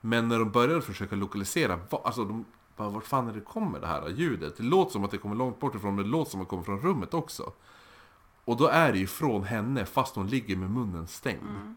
Men 0.00 0.28
när 0.28 0.38
de 0.38 0.50
började 0.50 0.82
försöka 0.82 1.16
lokalisera, 1.16 1.80
alltså 2.04 2.24
de 2.24 2.44
bara, 2.76 2.88
vart 2.88 3.04
fan 3.04 3.28
är 3.28 3.32
det 3.32 3.40
kommer 3.40 3.80
det 3.80 3.86
här 3.86 4.08
ljudet? 4.08 4.56
Det 4.56 4.62
låter 4.62 4.92
som 4.92 5.04
att 5.04 5.10
det 5.10 5.18
kommer 5.18 5.36
långt 5.36 5.60
bort 5.60 5.74
ifrån, 5.74 5.94
men 5.94 6.04
det 6.04 6.10
låter 6.10 6.30
som 6.30 6.40
att 6.40 6.46
det 6.46 6.50
kommer 6.50 6.62
från 6.62 6.80
rummet 6.80 7.14
också. 7.14 7.52
Och 8.44 8.56
då 8.56 8.66
är 8.66 8.92
det 8.92 8.98
ju 8.98 9.06
från 9.06 9.44
henne 9.44 9.86
fast 9.86 10.16
hon 10.16 10.26
ligger 10.26 10.56
med 10.56 10.70
munnen 10.70 11.06
stängd. 11.06 11.76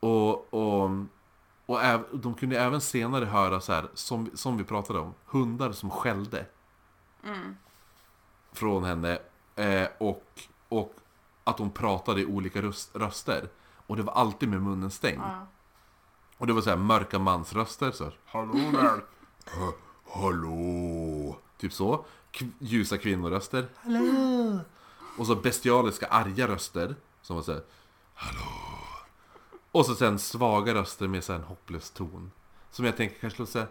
Och, 0.00 0.54
och, 0.54 0.90
och 1.66 1.82
äv, 1.82 2.04
de 2.12 2.34
kunde 2.34 2.60
även 2.60 2.80
senare 2.80 3.24
höra 3.24 3.60
så 3.60 3.72
här, 3.72 3.88
som, 3.94 4.30
som 4.34 4.56
vi 4.56 4.64
pratade 4.64 4.98
om, 4.98 5.14
hundar 5.26 5.72
som 5.72 5.90
skällde. 5.90 6.46
Mm. 7.24 7.56
Från 8.52 8.84
henne. 8.84 9.18
Eh, 9.56 9.88
och, 9.98 10.24
och 10.68 10.94
att 11.44 11.58
hon 11.58 11.70
pratade 11.70 12.20
i 12.20 12.26
olika 12.26 12.62
röst, 12.62 12.90
röster. 12.96 13.48
Och 13.86 13.96
det 13.96 14.02
var 14.02 14.12
alltid 14.12 14.48
med 14.48 14.62
munnen 14.62 14.90
stängd. 14.90 15.20
Ja. 15.22 15.46
Och 16.38 16.46
det 16.46 16.52
var 16.52 16.60
så 16.60 16.70
här 16.70 16.76
mörka 16.76 17.18
mansröster 17.18 17.90
så 17.90 18.04
här, 18.04 18.14
Hallå 18.26 18.52
där! 18.54 19.04
"Ha- 19.60 19.74
Hallå! 20.20 21.36
Typ 21.58 21.72
så. 21.72 21.96
K- 22.38 22.46
ljusa 22.58 22.98
kvinnoröster. 22.98 23.68
Hallå! 23.76 24.58
Och 25.18 25.26
så 25.26 25.34
bestialiska 25.36 26.06
arga 26.06 26.48
röster. 26.48 26.96
Som 27.22 27.36
var 27.36 27.42
så 27.42 27.52
här, 27.52 27.62
Hallå! 28.14 28.48
Och 29.72 29.86
så 29.86 29.94
sen 29.94 30.18
svaga 30.18 30.74
röster 30.74 31.08
med 31.08 31.24
så 31.24 31.32
en 31.32 31.42
hopplös 31.42 31.90
ton. 31.90 32.30
Som 32.70 32.84
jag 32.84 32.96
tänker 32.96 33.18
kanske 33.20 33.38
låter 33.38 33.52
såhär 33.52 33.68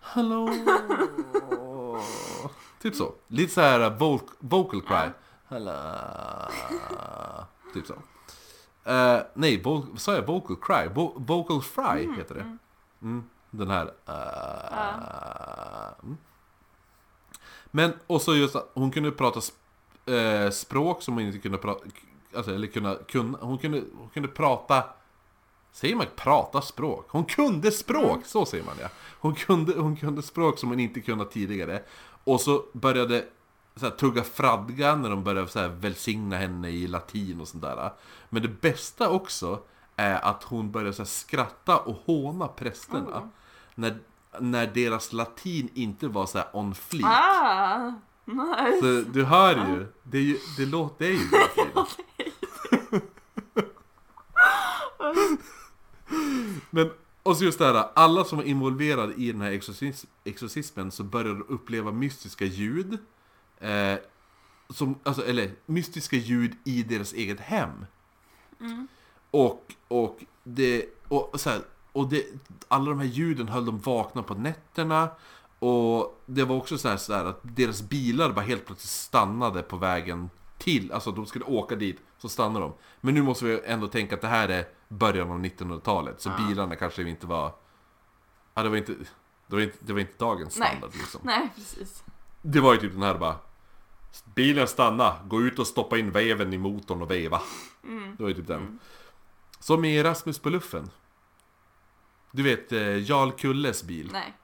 Hallå! 0.00 0.48
Typ 2.82 2.94
så. 2.94 3.12
Lite 3.28 3.52
så 3.52 3.60
här 3.60 3.90
voc 3.90 4.22
vocal 4.38 4.80
cry. 4.82 5.08
Hallå! 5.48 5.72
Typ 7.74 7.86
så. 7.86 7.94
Eh, 8.90 9.20
nej, 9.34 9.62
vo- 9.62 9.96
sa 9.96 10.14
jag? 10.14 10.26
Vocal 10.26 10.56
cry? 10.56 10.88
Vo- 10.94 11.12
vocal 11.26 11.62
fry 11.62 12.16
heter 12.16 12.34
det. 12.34 12.56
Mm, 13.02 13.24
den 13.50 13.70
här. 13.70 13.86
eh, 14.06 16.04
mm. 16.04 16.16
Men, 17.70 17.92
och 18.06 18.22
så 18.22 18.34
just 18.34 18.56
att 18.56 18.70
hon 18.74 18.90
kunde 18.90 19.10
prata 19.10 19.40
sp- 19.40 20.44
eh, 20.44 20.50
språk 20.50 21.02
som 21.02 21.14
hon 21.14 21.22
inte 21.22 21.38
kunde 21.38 21.58
prata, 21.58 21.84
alltså, 22.36 22.54
eller 22.54 22.66
kunna, 22.66 22.94
kunna 23.08 23.38
hon, 23.40 23.58
kunde, 23.58 23.82
hon 23.98 24.08
kunde 24.08 24.28
prata, 24.28 24.84
säger 25.72 25.96
man 25.96 26.06
prata 26.16 26.62
språk? 26.62 27.06
Hon 27.08 27.24
kunde 27.24 27.72
språk, 27.72 28.20
så 28.26 28.46
säger 28.46 28.64
man 28.64 28.74
ja. 28.80 28.88
Hon 29.20 29.34
kunde, 29.34 29.72
hon 29.80 29.96
kunde 29.96 30.22
språk 30.22 30.58
som 30.58 30.68
hon 30.68 30.80
inte 30.80 31.00
kunnat 31.00 31.30
tidigare. 31.30 31.82
Och 32.24 32.40
så 32.40 32.64
började 32.72 33.24
så 33.76 33.86
här, 33.86 33.92
tugga 33.92 34.22
fradga 34.22 34.96
när 34.96 35.10
de 35.10 35.24
började 35.24 35.48
så 35.48 35.58
här, 35.58 35.68
välsigna 35.68 36.36
henne 36.36 36.70
i 36.70 36.86
latin 36.86 37.40
och 37.40 37.48
sånt 37.48 37.62
där. 37.62 37.90
Men 38.28 38.42
det 38.42 38.48
bästa 38.48 39.08
också 39.08 39.62
är 39.96 40.24
att 40.24 40.42
hon 40.42 40.72
började 40.72 40.92
så 40.92 41.02
här, 41.02 41.08
skratta 41.08 41.78
och 41.78 41.96
håna 42.06 42.48
prästerna. 42.48 43.18
Oh. 43.18 43.26
När, 43.74 43.98
när 44.40 44.66
deras 44.66 45.12
latin 45.12 45.68
inte 45.74 46.08
var 46.08 46.26
så 46.26 46.38
här 46.38 46.48
on 46.52 46.74
fleek. 46.74 47.06
Ah! 47.06 47.92
Nice! 48.24 48.80
Så 48.80 49.10
du 49.12 49.24
hör 49.24 49.54
ju, 49.54 49.86
det, 50.02 50.18
är 50.18 50.22
ju, 50.22 50.38
det 50.56 50.66
låter, 50.66 51.06
ju 51.06 51.28
bra. 51.28 51.86
Men, 56.70 56.90
och 57.22 57.36
så 57.36 57.44
just 57.44 57.58
det 57.58 57.64
här, 57.64 57.88
alla 57.94 58.24
som 58.24 58.38
var 58.38 58.44
involverade 58.44 59.14
i 59.14 59.32
den 59.32 59.40
här 59.40 59.52
exorcis 59.52 60.06
exorcismen 60.24 60.90
så 60.90 61.04
började 61.04 61.40
uppleva 61.40 61.92
mystiska 61.92 62.44
ljud. 62.44 62.98
Eh, 63.58 63.96
som, 64.68 64.94
alltså, 65.02 65.26
eller 65.26 65.50
mystiska 65.66 66.16
ljud 66.16 66.56
i 66.64 66.82
deras 66.82 67.12
eget 67.12 67.40
hem. 67.40 67.86
Och, 69.30 69.74
och, 69.88 70.18
det, 70.44 70.86
och, 71.08 71.40
så 71.40 71.50
här, 71.50 71.60
och 71.92 72.08
det, 72.08 72.26
alla 72.68 72.90
de 72.90 72.98
här 72.98 73.06
ljuden 73.06 73.48
höll 73.48 73.64
dem 73.64 73.78
vakna 73.78 74.22
på 74.22 74.34
nätterna. 74.34 75.08
Och 75.58 76.22
det 76.26 76.44
var 76.44 76.56
också 76.56 76.78
så 76.78 76.88
här, 76.88 76.96
så 76.96 77.14
här 77.14 77.24
att 77.24 77.40
deras 77.42 77.82
bilar 77.82 78.32
bara 78.32 78.44
helt 78.44 78.66
plötsligt 78.66 78.90
stannade 78.90 79.62
på 79.62 79.76
vägen 79.76 80.30
till, 80.58 80.92
alltså 80.92 81.12
de 81.12 81.26
skulle 81.26 81.44
åka 81.44 81.76
dit, 81.76 82.00
så 82.18 82.28
stannade 82.28 82.64
de. 82.64 82.72
Men 83.00 83.14
nu 83.14 83.22
måste 83.22 83.44
vi 83.44 83.60
ändå 83.64 83.88
tänka 83.88 84.14
att 84.14 84.20
det 84.20 84.28
här 84.28 84.48
är 84.48 84.64
början 84.92 85.30
av 85.30 85.38
1900-talet, 85.44 86.20
så 86.20 86.30
bilarna 86.38 86.76
kanske 86.76 87.02
inte 87.08 87.26
var... 87.26 87.54
Ja, 88.54 88.62
det 88.62 88.68
var 88.68 88.76
inte, 88.76 88.92
det 89.46 89.56
var 89.56 89.60
inte, 89.60 89.78
det 89.80 89.92
var 89.92 90.00
inte 90.00 90.16
dagens 90.18 90.58
Nej. 90.58 90.68
standard 90.68 90.90
liksom. 90.94 91.20
Nej, 91.24 91.50
precis. 91.54 92.04
Det 92.42 92.60
var 92.60 92.72
ju 92.74 92.80
typ 92.80 92.92
den 92.92 93.02
här 93.02 93.18
bara 93.18 93.36
Bilen 94.34 94.68
stanna, 94.68 95.16
gå 95.26 95.42
ut 95.42 95.58
och 95.58 95.66
stoppa 95.66 95.98
in 95.98 96.10
veven 96.10 96.52
i 96.52 96.58
motorn 96.58 97.02
och 97.02 97.10
veva. 97.10 97.40
Det 98.16 98.22
var 98.22 98.28
ju 98.28 98.34
typ 98.34 98.46
den. 98.46 98.78
Som 99.58 99.84
i 99.84 100.02
Rasmus 100.02 100.38
på 100.38 100.50
luffen. 100.50 100.90
Du 102.30 102.42
vet 102.42 102.72
eh, 102.72 102.96
Jarl 103.10 103.30
Kulles 103.30 103.82
bil. 103.84 104.08
Nej. 104.12 104.34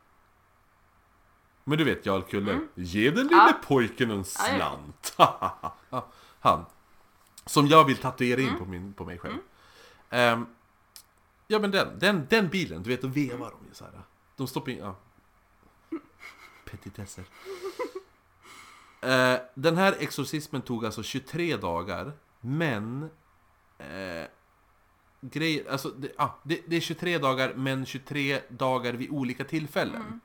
Men 1.65 1.79
du 1.79 1.85
vet 1.85 2.07
Jarl 2.07 2.23
Kulle. 2.23 2.61
Ge 2.75 3.11
den 3.11 3.27
lille 3.27 3.37
Ja. 3.37 3.53
pojken 3.67 4.11
en 4.11 4.17
Ja, 4.17 4.25
ja. 4.39 4.57
slant. 4.57 5.15
Ja, 5.91 6.07
Han. 6.41 6.65
Som 7.47 7.67
jag 7.67 7.85
vill 7.85 7.97
tatuera 7.97 8.41
in 8.41 8.59
på, 8.59 8.65
min, 8.65 8.93
på 8.93 9.05
mig 9.05 9.19
själv. 9.19 9.37
Ehm, 10.11 10.47
ja 11.47 11.59
men 11.59 11.71
den, 11.71 11.99
den, 11.99 12.27
den 12.31 12.49
bilen, 12.49 12.83
du 12.83 12.91
vet 12.91 13.03
då 13.03 13.09
vevar 13.09 13.51
de 13.51 13.69
ju 13.69 13.75
så 13.75 13.85
här. 13.85 14.03
De 14.37 14.47
stoppar 14.47 14.73
in, 14.73 14.79
ja. 14.79 14.97
Petitesser. 16.65 17.25
Eh, 19.01 19.41
den 19.55 19.77
här 19.77 19.97
exorcismen 19.99 20.63
tog 20.63 20.85
alltså 20.85 21.03
23 21.03 21.57
dagar, 21.57 22.13
men... 22.41 23.11
Eh, 23.79 24.27
grejer, 25.21 25.71
alltså 25.71 25.89
det, 25.89 26.13
ah, 26.17 26.29
det, 26.43 26.61
det 26.67 26.77
är 26.77 26.81
23 26.81 27.19
dagar, 27.19 27.55
men 27.55 27.87
23 27.87 28.41
dagar 28.49 28.93
vid 28.93 29.11
olika 29.11 29.45
tillfällen. 29.45 30.03
Mm. 30.03 30.21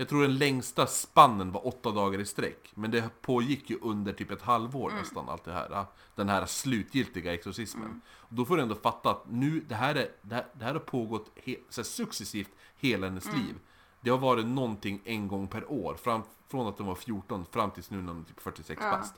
Jag 0.00 0.08
tror 0.08 0.22
den 0.22 0.38
längsta 0.38 0.86
spannen 0.86 1.52
var 1.52 1.66
åtta 1.66 1.90
dagar 1.90 2.18
i 2.18 2.26
sträck. 2.26 2.72
Men 2.74 2.90
det 2.90 3.10
pågick 3.20 3.70
ju 3.70 3.78
under 3.82 4.12
typ 4.12 4.30
ett 4.30 4.42
halvår 4.42 4.90
nästan 4.90 5.28
allt 5.28 5.44
det 5.44 5.52
här. 5.52 5.86
Den 6.14 6.28
här 6.28 6.46
slutgiltiga 6.46 7.34
exorcismen. 7.34 8.00
Och 8.08 8.34
då 8.34 8.44
får 8.44 8.56
du 8.56 8.62
ändå 8.62 8.74
fatta 8.74 9.10
att 9.10 9.30
nu, 9.30 9.60
det 9.68 9.74
här, 9.74 9.94
är, 9.94 10.08
det 10.22 10.34
här, 10.34 10.46
det 10.52 10.64
här 10.64 10.72
har 10.72 10.80
pågått 10.80 11.30
he, 11.44 11.56
så 11.68 11.80
här, 11.80 11.84
successivt 11.84 12.50
hela 12.76 13.06
hennes 13.06 13.32
liv. 13.32 13.54
Det 14.00 14.10
har 14.10 14.18
varit 14.18 14.46
någonting 14.46 15.00
en 15.04 15.28
gång 15.28 15.48
per 15.48 15.72
år. 15.72 15.94
Fram, 15.94 16.22
från 16.48 16.66
att 16.66 16.76
de 16.76 16.86
var 16.86 16.94
14 16.94 17.46
fram 17.50 17.70
tills 17.70 17.90
nu 17.90 17.96
när 18.02 18.06
de 18.08 18.20
är 18.20 18.24
typ 18.24 18.40
46 18.40 18.80
Ja. 18.84 18.90
bast. 18.90 19.14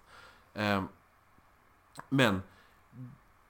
Ehm, 0.54 0.88
men 2.08 2.42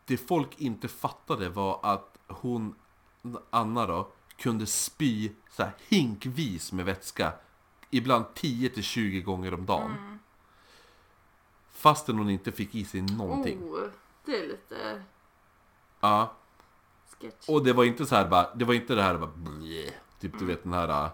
det 0.05 0.17
folk 0.17 0.61
inte 0.61 0.89
fattade 0.89 1.49
var 1.49 1.81
att 1.83 2.19
hon, 2.27 2.75
Anna 3.51 3.87
då, 3.87 4.13
kunde 4.37 4.67
spy 4.67 5.33
så 5.51 5.63
här 5.63 5.73
hinkvis 5.89 6.73
med 6.73 6.85
vätska. 6.85 7.33
Ibland 7.91 8.25
10-20 8.35 9.23
gånger 9.23 9.55
om 9.55 9.67
dagen. 9.67 10.19
Fastän 11.71 12.19
hon 12.19 12.31
inte 12.31 12.53
fick 12.53 12.75
i 12.75 12.85
sig 12.85 13.01
någonting. 13.03 13.63
Oh, 13.63 13.89
det 14.25 14.37
är 14.39 14.49
lite 14.49 15.03
Ja. 16.01 16.33
sketch. 17.21 17.49
Och 17.49 17.65
det 17.65 17.73
var 17.73 17.85
inte 17.85 18.07
så 18.07 18.15
här 18.15 18.29
bara, 18.29 18.55
det 18.55 18.65
var 18.65 18.75
inte 18.75 18.95
det 18.95 19.03
här 19.03 19.19
bara 19.19 19.31
bleh, 19.35 19.93
Typ 20.21 20.39
du 20.39 20.45
vet 20.45 20.63
den 20.63 20.73
här 20.73 21.11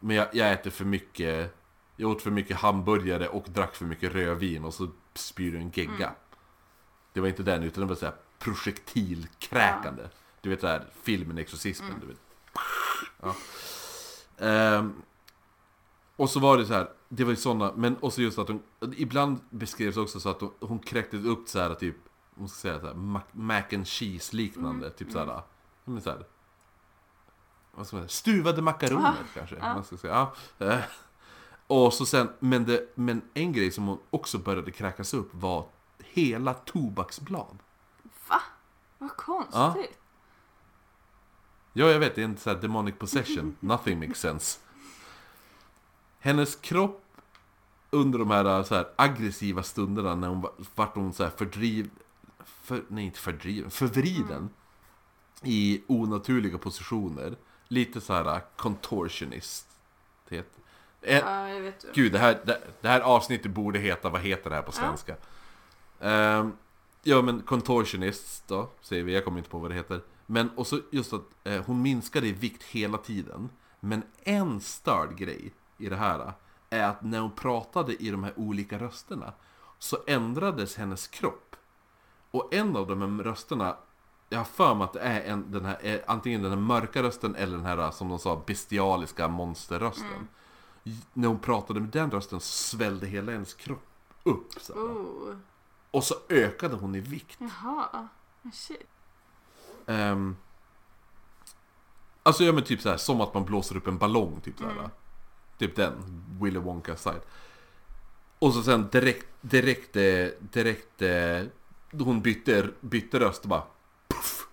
Men 0.00 0.16
jag, 0.16 0.28
jag 0.32 0.52
äter 0.52 0.70
för 0.70 0.84
mycket 0.84 1.56
Jag 1.96 2.10
åt 2.10 2.22
för 2.22 2.30
mycket 2.30 2.56
hamburgare 2.56 3.28
och 3.28 3.44
drack 3.48 3.74
för 3.74 3.84
mycket 3.84 4.12
rödvin 4.12 4.64
och 4.64 4.74
så 4.74 4.88
spyr 5.14 5.52
du 5.52 5.58
en 5.58 5.70
gegga 5.70 6.12
Det 7.12 7.20
var 7.20 7.28
inte 7.28 7.42
den 7.42 7.62
utan 7.62 7.80
det 7.80 7.88
var 7.88 7.94
så 7.96 8.06
här 8.06 8.14
projektilkräkande 8.38 10.08
Du 10.40 10.50
vet 10.50 10.60
det 10.60 10.68
här 10.68 10.86
filmen 11.02 11.38
Exorcismen 11.38 12.00
du 12.00 12.06
vet 12.06 12.20
ja. 13.22 13.34
Ehm, 14.38 15.02
Och 16.16 16.30
så 16.30 16.40
var 16.40 16.58
det 16.58 16.66
så 16.66 16.72
här 16.74 16.88
Det 17.08 17.24
var 17.24 17.30
ju 17.30 17.36
sådana, 17.36 17.72
men 17.76 17.96
också 18.00 18.22
just 18.22 18.38
att 18.38 18.48
hon 18.48 18.62
Ibland 18.96 19.40
beskrevs 19.50 19.96
också 19.96 20.20
så 20.20 20.28
att 20.28 20.40
hon, 20.40 20.52
hon 20.60 20.78
kräktes 20.78 21.24
upp 21.24 21.48
så 21.48 21.58
här 21.58 21.74
typ 21.74 21.96
Hon 22.36 22.48
ska 22.48 22.58
säga 22.60 22.80
så 22.80 22.86
här, 22.86 22.94
mac, 22.94 23.22
mac 23.32 23.62
and 23.72 23.86
cheese 23.88 24.36
liknande 24.36 24.90
Typ 24.90 25.12
så 25.12 25.18
här, 25.18 25.26
ja, 25.26 25.44
men 25.84 26.00
så 26.02 26.10
här 26.10 26.26
vad 27.72 27.86
ska 27.86 27.96
man 27.96 28.02
säga, 28.02 28.08
stuvade 28.08 28.62
makaroner 28.62 29.14
kanske 29.34 29.56
man 29.60 29.84
ska 29.84 29.96
säga. 29.96 30.28
Ja. 30.58 30.66
Eh, 30.66 30.80
Och 31.66 31.92
så 31.94 32.06
sen, 32.06 32.30
men, 32.38 32.64
det, 32.64 32.92
men 32.94 33.22
en 33.34 33.52
grej 33.52 33.70
som 33.70 33.86
hon 33.86 33.98
också 34.10 34.38
började 34.38 34.70
kräkas 34.70 35.14
upp 35.14 35.28
var 35.34 35.66
hela 35.98 36.54
tobaksblad. 36.54 37.58
Va? 38.28 38.40
Vad 38.98 39.16
konstigt. 39.16 39.54
Ja, 39.54 39.84
jag 41.86 41.98
vet, 41.98 42.14
det 42.14 42.20
är 42.20 42.24
en 42.24 42.36
sån 42.36 42.54
här 42.54 42.62
demonic 42.62 42.94
possession. 42.98 43.56
Nothing 43.60 43.98
makes 43.98 44.18
sense. 44.20 44.58
Hennes 46.20 46.56
kropp 46.56 47.04
under 47.90 48.18
de 48.18 48.30
här, 48.30 48.62
så 48.62 48.74
här 48.74 48.86
aggressiva 48.96 49.62
stunderna 49.62 50.14
när 50.14 50.28
hon 50.28 50.40
var- 50.40 50.52
vart 50.74 50.94
hon 50.94 51.12
så 51.12 51.22
här 51.24 51.30
fördriv... 51.30 51.90
För, 52.44 52.82
nej, 52.88 53.04
inte 53.04 53.18
fördriven. 53.18 53.70
Förvriden. 53.70 54.50
I 55.42 55.82
onaturliga 55.86 56.58
positioner. 56.58 57.36
Lite 57.68 58.00
så 58.00 58.12
här 58.12 58.40
contortionist. 58.56 59.66
Det. 60.28 60.36
En, 61.00 61.16
Ja, 61.24 61.48
jag 61.48 61.60
vet. 61.60 61.84
Gud, 61.94 62.12
det 62.12 62.18
här, 62.18 62.40
det, 62.44 62.60
det 62.80 62.88
här 62.88 63.00
avsnittet 63.00 63.50
borde 63.50 63.78
heta, 63.78 64.08
vad 64.08 64.20
heter 64.20 64.50
det 64.50 64.56
här 64.56 64.62
på 64.62 64.72
svenska? 64.72 65.16
Ehm, 66.00 66.52
ja 67.02 67.22
men 67.22 67.42
contortionist 67.42 68.48
då, 68.48 68.70
säger 68.80 69.02
vi, 69.02 69.14
jag 69.14 69.24
kommer 69.24 69.38
inte 69.38 69.50
på 69.50 69.58
vad 69.58 69.70
det 69.70 69.74
heter. 69.74 70.00
Men 70.30 70.50
också 70.56 70.80
just 70.90 71.12
att 71.12 71.24
eh, 71.44 71.64
hon 71.64 71.82
minskade 71.82 72.26
i 72.26 72.32
vikt 72.32 72.62
hela 72.62 72.98
tiden. 72.98 73.48
Men 73.80 74.02
en 74.22 74.60
störd 74.60 75.16
grej 75.16 75.52
i 75.78 75.88
det 75.88 75.96
här 75.96 76.32
är 76.70 76.84
att 76.84 77.02
när 77.02 77.20
hon 77.20 77.30
pratade 77.30 78.02
i 78.02 78.10
de 78.10 78.24
här 78.24 78.32
olika 78.36 78.78
rösterna 78.78 79.32
så 79.78 79.98
ändrades 80.06 80.76
hennes 80.76 81.06
kropp. 81.06 81.56
Och 82.30 82.54
en 82.54 82.76
av 82.76 82.86
de 82.86 83.02
här 83.02 83.24
rösterna, 83.24 83.76
jag 84.28 84.38
har 84.38 84.44
för 84.44 84.74
mig 84.74 84.84
att 84.84 84.92
det 84.92 85.00
är 85.00 85.20
en, 85.20 85.52
den 85.52 85.64
här, 85.64 85.78
är 85.82 86.04
antingen 86.06 86.42
den 86.42 86.52
här 86.52 86.58
mörka 86.58 87.02
rösten 87.02 87.34
eller 87.34 87.56
den 87.56 87.66
här 87.66 87.90
som 87.90 88.08
de 88.08 88.18
sa 88.18 88.42
bestialiska 88.46 89.28
monsterrösten. 89.28 90.28
När 91.12 91.28
hon 91.28 91.38
pratade 91.38 91.80
med 91.80 91.88
den 91.88 92.10
rösten 92.10 92.40
så 92.40 92.76
svällde 92.76 93.06
hela 93.06 93.32
hennes 93.32 93.54
kropp 93.54 93.88
upp. 94.28 94.52
Så. 94.60 94.72
Oh. 94.72 95.36
Och 95.90 96.04
så 96.04 96.14
ökade 96.28 96.76
hon 96.76 96.94
i 96.94 97.00
vikt. 97.00 97.38
Jaha. 97.40 98.08
Shit. 98.52 98.97
Um, 99.88 100.36
alltså 102.22 102.44
ja 102.44 102.52
men 102.52 102.64
typ 102.64 102.80
så 102.80 102.88
här, 102.88 102.96
som 102.96 103.20
att 103.20 103.34
man 103.34 103.44
blåser 103.44 103.76
upp 103.76 103.86
en 103.86 103.98
ballong 103.98 104.40
typ 104.40 104.60
här. 104.60 104.90
Typ 105.58 105.76
den, 105.76 106.24
Willy 106.40 106.58
Wonka 106.58 106.96
side. 106.96 107.20
Och 108.38 108.54
så 108.54 108.62
sen 108.62 108.88
direkt, 108.92 109.26
direkt, 109.40 109.96
eh, 109.96 110.28
direkt, 110.40 111.02
eh, 111.02 111.42
hon 111.90 112.22
bytte, 112.22 112.70
bytte 112.80 113.20
röst 113.20 113.42
och 113.42 113.48
bara 113.48 113.62
puff, 114.08 114.48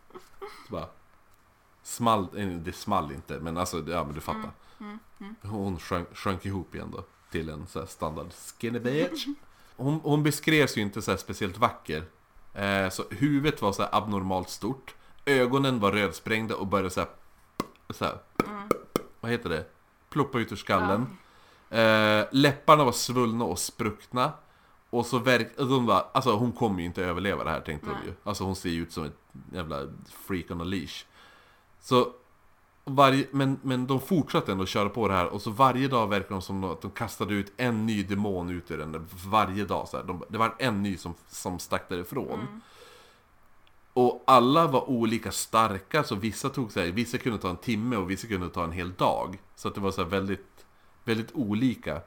så 0.68 0.74
bara 0.74 0.88
Small, 1.84 2.28
eh, 2.38 2.48
det 2.48 2.74
small 2.74 3.12
inte 3.12 3.40
men 3.40 3.58
alltså, 3.58 3.84
ja 3.88 4.04
men 4.04 4.14
du 4.14 4.22
fattar. 4.22 4.52
Hon 5.42 5.80
sjönk, 5.80 6.18
sjönk 6.18 6.46
ihop 6.46 6.76
igen 6.76 6.92
då. 6.92 7.04
Till 7.32 7.50
en 7.50 7.68
så 7.68 7.80
här 7.80 7.86
standard 7.86 8.28
skinny 8.34 8.80
bitch. 8.80 9.26
Hon, 9.76 10.00
hon 10.04 10.24
beskrevs 10.24 10.78
ju 10.78 10.82
inte 10.82 11.02
så 11.02 11.18
speciellt 11.18 11.58
vacker. 11.58 12.04
Eh, 12.54 12.90
så 12.90 13.04
huvudet 13.10 13.62
var 13.62 13.72
så 13.72 13.88
abnormalt 13.92 14.50
stort. 14.50 14.96
Ögonen 15.26 15.80
var 15.80 15.92
rödsprängda 15.92 16.56
och 16.56 16.68
började 16.68 16.90
så 16.90 17.00
här, 17.00 17.10
så 17.90 18.06
här 18.06 18.18
Vad 19.20 19.32
heter 19.32 19.50
det? 19.50 19.66
Ploppa 20.10 20.40
ut 20.40 20.52
ur 20.52 20.56
skallen. 20.56 21.18
Eh, 21.70 22.26
läpparna 22.32 22.84
var 22.84 22.92
svullna 22.92 23.46
och 23.46 23.60
spruckna. 23.60 24.32
Och 24.90 25.06
så 25.06 25.20
verk... 25.20 25.58
De 25.58 25.86
bara, 25.86 26.06
alltså 26.14 26.36
hon 26.36 26.52
kommer 26.52 26.80
ju 26.80 26.86
inte 26.86 27.06
överleva 27.06 27.44
det 27.44 27.50
här 27.50 27.62
tänkte 27.62 27.88
de 27.88 28.08
ju. 28.08 28.14
Alltså 28.24 28.44
hon 28.44 28.56
ser 28.56 28.70
ju 28.70 28.82
ut 28.82 28.92
som 28.92 29.04
ett 29.04 29.18
jävla 29.54 29.88
freak 30.28 30.52
on 30.52 30.62
a 30.62 30.64
leash. 30.64 31.06
Så 31.82 32.14
varje, 32.84 33.28
men, 33.32 33.60
men 33.62 33.88
de 33.88 34.00
fortsatte 34.00 34.52
ändå 34.52 34.66
köra 34.66 34.90
på 34.90 35.08
det 35.08 35.14
här 35.14 35.26
och 35.26 35.42
så 35.42 35.52
varje 35.52 35.88
dag 35.88 36.08
verkar 36.08 36.30
de 36.30 36.42
som 36.42 36.64
att 36.64 36.82
de 36.82 36.92
kastade 36.92 37.34
ut 37.34 37.54
en 37.58 37.86
ny 37.86 38.04
demon 38.04 38.50
ut 38.50 38.72
ur 38.72 38.78
den 38.78 39.08
varje 39.26 39.66
dag. 39.66 39.88
Så 39.88 39.98
här. 39.98 40.04
De, 40.04 40.24
det 40.30 40.38
var 40.38 40.56
en 40.60 40.84
ny 40.84 40.98
som, 40.98 41.14
som 41.28 41.60
stack 41.60 41.90
därifrån. 41.90 42.62
Och 43.98 44.24
alla 44.28 44.68
var 44.68 44.90
olika 44.90 45.32
starka, 45.32 46.04
så 46.04 46.16
vissa 46.16 46.50
tog 46.50 46.72
så 46.72 46.80
här, 46.80 46.88
vissa 46.88 47.18
kunde 47.18 47.40
ta 47.40 47.50
en 47.50 47.58
timme 47.58 47.96
och 47.96 48.10
vissa 48.10 48.28
kunde 48.28 48.50
ta 48.50 48.64
en 48.64 48.72
hel 48.72 48.94
dag. 48.94 49.42
Så 49.56 49.68
att 49.68 49.76
det 49.76 49.82
var 49.82 49.92
så 49.92 50.04
väldigt, 50.04 50.66
väldigt 51.04 51.32
olika. 51.34 52.02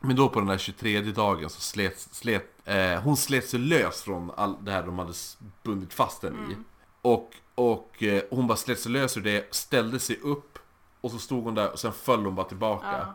Men 0.00 0.16
då 0.16 0.28
på 0.28 0.40
den 0.40 0.48
här 0.48 0.58
23 0.58 1.00
dagen 1.00 1.50
så 1.50 1.60
slet, 1.60 1.98
slet 2.00 2.44
eh, 2.64 3.00
hon 3.00 3.16
slet 3.16 3.48
sig 3.48 3.60
lös 3.60 4.02
från 4.02 4.30
all 4.36 4.56
det 4.64 4.70
här 4.72 4.82
de 4.82 4.98
hade 4.98 5.12
bundit 5.62 5.94
fast 5.94 6.20
den 6.20 6.34
i. 6.50 6.56
Och, 7.02 7.30
och 7.54 8.02
eh, 8.02 8.22
hon 8.30 8.46
bara 8.46 8.56
slet 8.56 8.80
sig 8.80 8.92
lös 8.92 9.16
ur 9.16 9.20
det, 9.22 9.54
ställde 9.54 9.98
sig 10.00 10.20
upp 10.20 10.58
och 11.00 11.10
så 11.10 11.18
stod 11.18 11.44
hon 11.44 11.54
där 11.54 11.72
och 11.72 11.78
sen 11.78 11.92
föll 11.92 12.24
hon 12.24 12.34
bara 12.34 12.46
tillbaka 12.48 12.86
Ja. 12.98 13.14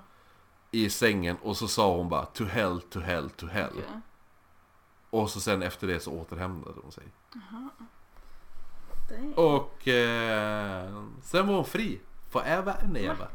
i 0.72 0.90
sängen 0.90 1.38
och 1.42 1.58
så 1.58 1.68
sa 1.68 1.96
hon 1.98 2.10
bara 2.10 2.26
to 2.26 2.44
hell, 2.46 2.82
to 2.82 3.00
hell, 3.00 3.30
to 3.30 3.48
hell. 3.48 3.72
Okej. 3.74 4.00
Och 5.10 5.30
så 5.30 5.40
sen 5.40 5.64
efter 5.64 5.88
det 5.88 6.00
så 6.00 6.12
återhämtade 6.12 6.76
hon 6.84 6.92
sig. 6.92 7.04
Damn. 9.10 9.34
Och 9.34 9.88
eh, 9.88 11.04
sen 11.24 11.48
var 11.48 11.56
hon 11.56 11.66
fri. 11.66 12.02
Forever 12.30 12.76
and 12.84 12.98
ever. 12.98 13.28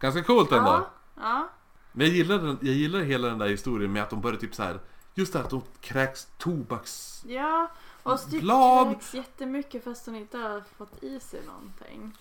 Ganska 0.00 0.22
coolt 0.22 0.52
ändå. 0.52 0.70
Ja, 0.70 0.90
ja. 1.16 1.48
Men 1.92 2.06
jag 2.06 2.16
gillar, 2.16 2.38
den, 2.38 2.58
jag 2.60 2.74
gillar 2.74 3.00
hela 3.00 3.28
den 3.28 3.38
där 3.38 3.48
historien 3.48 3.92
med 3.92 4.02
att 4.02 4.10
de 4.10 4.20
börjar 4.20 4.38
typ 4.38 4.54
så 4.54 4.62
här. 4.62 4.80
Just 5.14 5.32
det 5.32 5.38
här 5.38 5.44
att 5.44 5.50
de 5.50 5.62
kräks 5.80 6.28
tobaks... 6.38 7.24
ja. 7.28 7.70
Och 8.02 8.30
typ 8.30 8.40
Blad. 8.40 8.90
kräks 8.90 9.14
jättemycket 9.14 9.84
fast 9.84 10.06
hon 10.06 10.16
inte 10.16 10.38
har 10.38 10.62
fått 10.76 11.02
i 11.02 11.20
sig 11.20 11.40
någonting. 11.46 12.18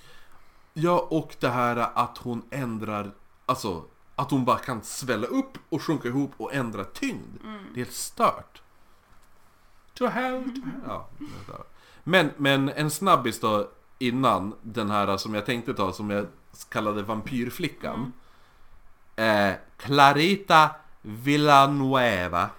Ja, 0.73 1.07
och 1.09 1.35
det 1.39 1.49
här 1.49 1.75
att 1.75 2.17
hon 2.17 2.43
ändrar... 2.49 3.11
Alltså, 3.45 3.83
att 4.15 4.31
hon 4.31 4.45
bara 4.45 4.59
kan 4.59 4.83
svälla 4.83 5.27
upp 5.27 5.57
och 5.69 5.81
sjunka 5.81 6.07
ihop 6.07 6.31
och 6.37 6.53
ändra 6.53 6.83
tyngd. 6.83 7.37
Det 7.41 7.47
är 7.47 7.85
helt 7.85 7.93
stört. 7.93 8.62
To 9.93 10.05
hell, 10.05 10.43
to 10.43 10.61
hell. 10.65 10.81
Ja, 10.87 11.09
men, 12.03 12.29
men 12.37 12.69
en 12.69 12.91
snabbis 12.91 13.39
då 13.39 13.69
innan 13.99 14.55
den 14.61 14.91
här 14.91 15.17
som 15.17 15.33
jag 15.33 15.45
tänkte 15.45 15.73
ta 15.73 15.93
som 15.93 16.09
jag 16.09 16.27
kallade 16.69 17.03
vampyrflickan. 17.03 18.13
Eh, 19.15 19.51
Clarita 19.77 20.69
Villanueva. 21.01 22.49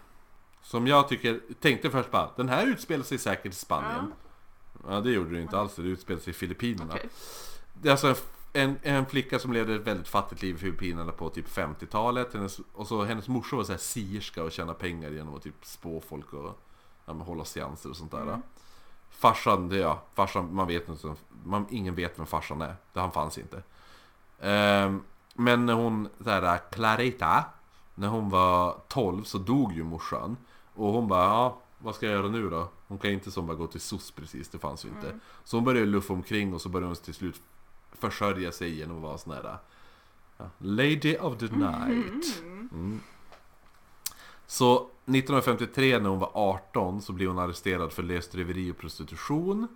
Som 0.62 0.86
jag 0.86 1.08
tycker, 1.08 1.40
tänkte 1.60 1.90
först 1.90 2.10
bara, 2.10 2.30
den 2.36 2.48
här 2.48 2.66
utspelar 2.66 3.04
sig 3.04 3.18
säkert 3.18 3.52
i 3.52 3.54
Spanien. 3.54 4.12
Ja, 4.88 5.00
det 5.00 5.10
gjorde 5.10 5.34
det 5.34 5.42
inte 5.42 5.58
alls, 5.58 5.74
det 5.76 5.82
utspelar 5.82 6.20
sig 6.20 6.30
i 6.30 6.34
Filippinerna. 6.34 6.94
Okej. 6.94 7.08
Det 7.72 7.88
är 7.88 7.92
alltså 7.92 8.08
en, 8.08 8.16
en, 8.52 8.78
en 8.82 9.06
flicka 9.06 9.38
som 9.38 9.52
levde 9.52 9.74
ett 9.74 9.86
väldigt 9.86 10.08
fattigt 10.08 10.42
liv 10.42 10.54
i 10.54 10.58
Filippinerna 10.58 11.12
på 11.12 11.28
typ 11.28 11.48
50-talet. 11.48 12.34
Hennes, 12.34 12.60
och 12.72 12.86
så 12.86 13.04
hennes 13.04 13.28
morsa 13.28 13.56
var 13.56 13.64
så 13.64 13.72
här 13.72 13.78
sierska 13.78 14.42
och 14.42 14.52
tjäna 14.52 14.74
pengar 14.74 15.10
genom 15.10 15.34
att 15.34 15.42
typ 15.42 15.66
spå 15.66 16.02
folk 16.08 16.32
och 16.32 16.60
ja, 17.04 17.14
men 17.14 17.20
hålla 17.20 17.44
seanser 17.44 17.90
och 17.90 17.96
sånt 17.96 18.10
där. 18.10 18.40
Farsan, 19.10 19.68
det 19.68 19.76
är 19.76 19.80
ja, 19.80 20.02
farsan, 20.14 20.54
man 20.54 20.66
vet 20.66 20.88
inte, 20.88 21.14
man, 21.44 21.66
ingen 21.70 21.94
vet 21.94 22.18
vem 22.18 22.26
farsan 22.26 22.62
är. 22.62 22.76
Det 22.92 23.00
han 23.00 23.12
fanns 23.12 23.38
inte. 23.38 23.62
Ehm, 24.40 25.02
men 25.34 25.66
när 25.66 25.74
hon, 25.74 26.08
här, 26.26 26.60
Clarita, 26.70 27.44
när 27.94 28.08
hon 28.08 28.30
var 28.30 28.76
12 28.88 29.22
så 29.22 29.38
dog 29.38 29.72
ju 29.72 29.84
morsan. 29.84 30.36
Och 30.74 30.92
hon 30.92 31.08
bara, 31.08 31.24
ja, 31.24 31.58
vad 31.78 31.94
ska 31.94 32.06
jag 32.06 32.14
göra 32.14 32.28
nu 32.28 32.50
då? 32.50 32.68
Hon 32.88 32.98
kan 32.98 33.10
inte 33.10 33.30
som 33.30 33.46
bara 33.46 33.56
gå 33.56 33.66
till 33.66 33.80
SOS 33.80 34.10
precis, 34.10 34.48
det 34.48 34.58
fanns 34.58 34.84
ju 34.84 34.88
inte. 34.88 35.18
Så 35.44 35.56
hon 35.56 35.64
började 35.64 35.86
luffa 35.86 36.12
omkring 36.12 36.54
och 36.54 36.60
så 36.60 36.68
började 36.68 36.86
hon 36.86 36.96
till 36.96 37.14
slut 37.14 37.40
försörja 37.92 38.52
sig 38.52 38.78
genom 38.78 38.96
att 38.96 39.02
vara 39.02 39.18
sån 39.18 39.32
här 39.32 39.58
ja, 40.36 40.50
Lady 40.58 41.16
of 41.16 41.38
the 41.38 41.46
Night. 41.46 42.42
Mm. 42.42 43.00
Så 44.46 44.90
1953 45.06 45.98
när 45.98 46.10
hon 46.10 46.18
var 46.18 46.30
18 46.34 47.02
så 47.02 47.12
blev 47.12 47.28
hon 47.28 47.38
arresterad 47.38 47.92
för 47.92 48.02
lösdriveri 48.02 48.72
och 48.72 48.78
prostitution. 48.78 49.68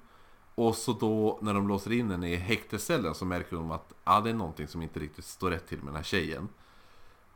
Och 0.55 0.75
så 0.75 0.93
då 0.93 1.39
när 1.43 1.55
de 1.55 1.69
låser 1.69 1.93
in 1.93 2.11
henne 2.11 2.29
i 2.33 2.37
häktescellen 2.37 3.15
så 3.15 3.25
märker 3.25 3.57
de 3.57 3.71
att 3.71 3.93
ah, 4.05 4.21
det 4.21 4.31
är 4.31 4.35
någonting 4.35 4.69
som 4.69 4.83
inte 4.83 5.01
riktigt 5.01 5.25
står 5.25 5.51
rätt 5.51 5.69
till 5.69 5.79
med 5.79 5.87
den 5.87 5.97
här 5.97 6.03
tjejen. 6.03 6.49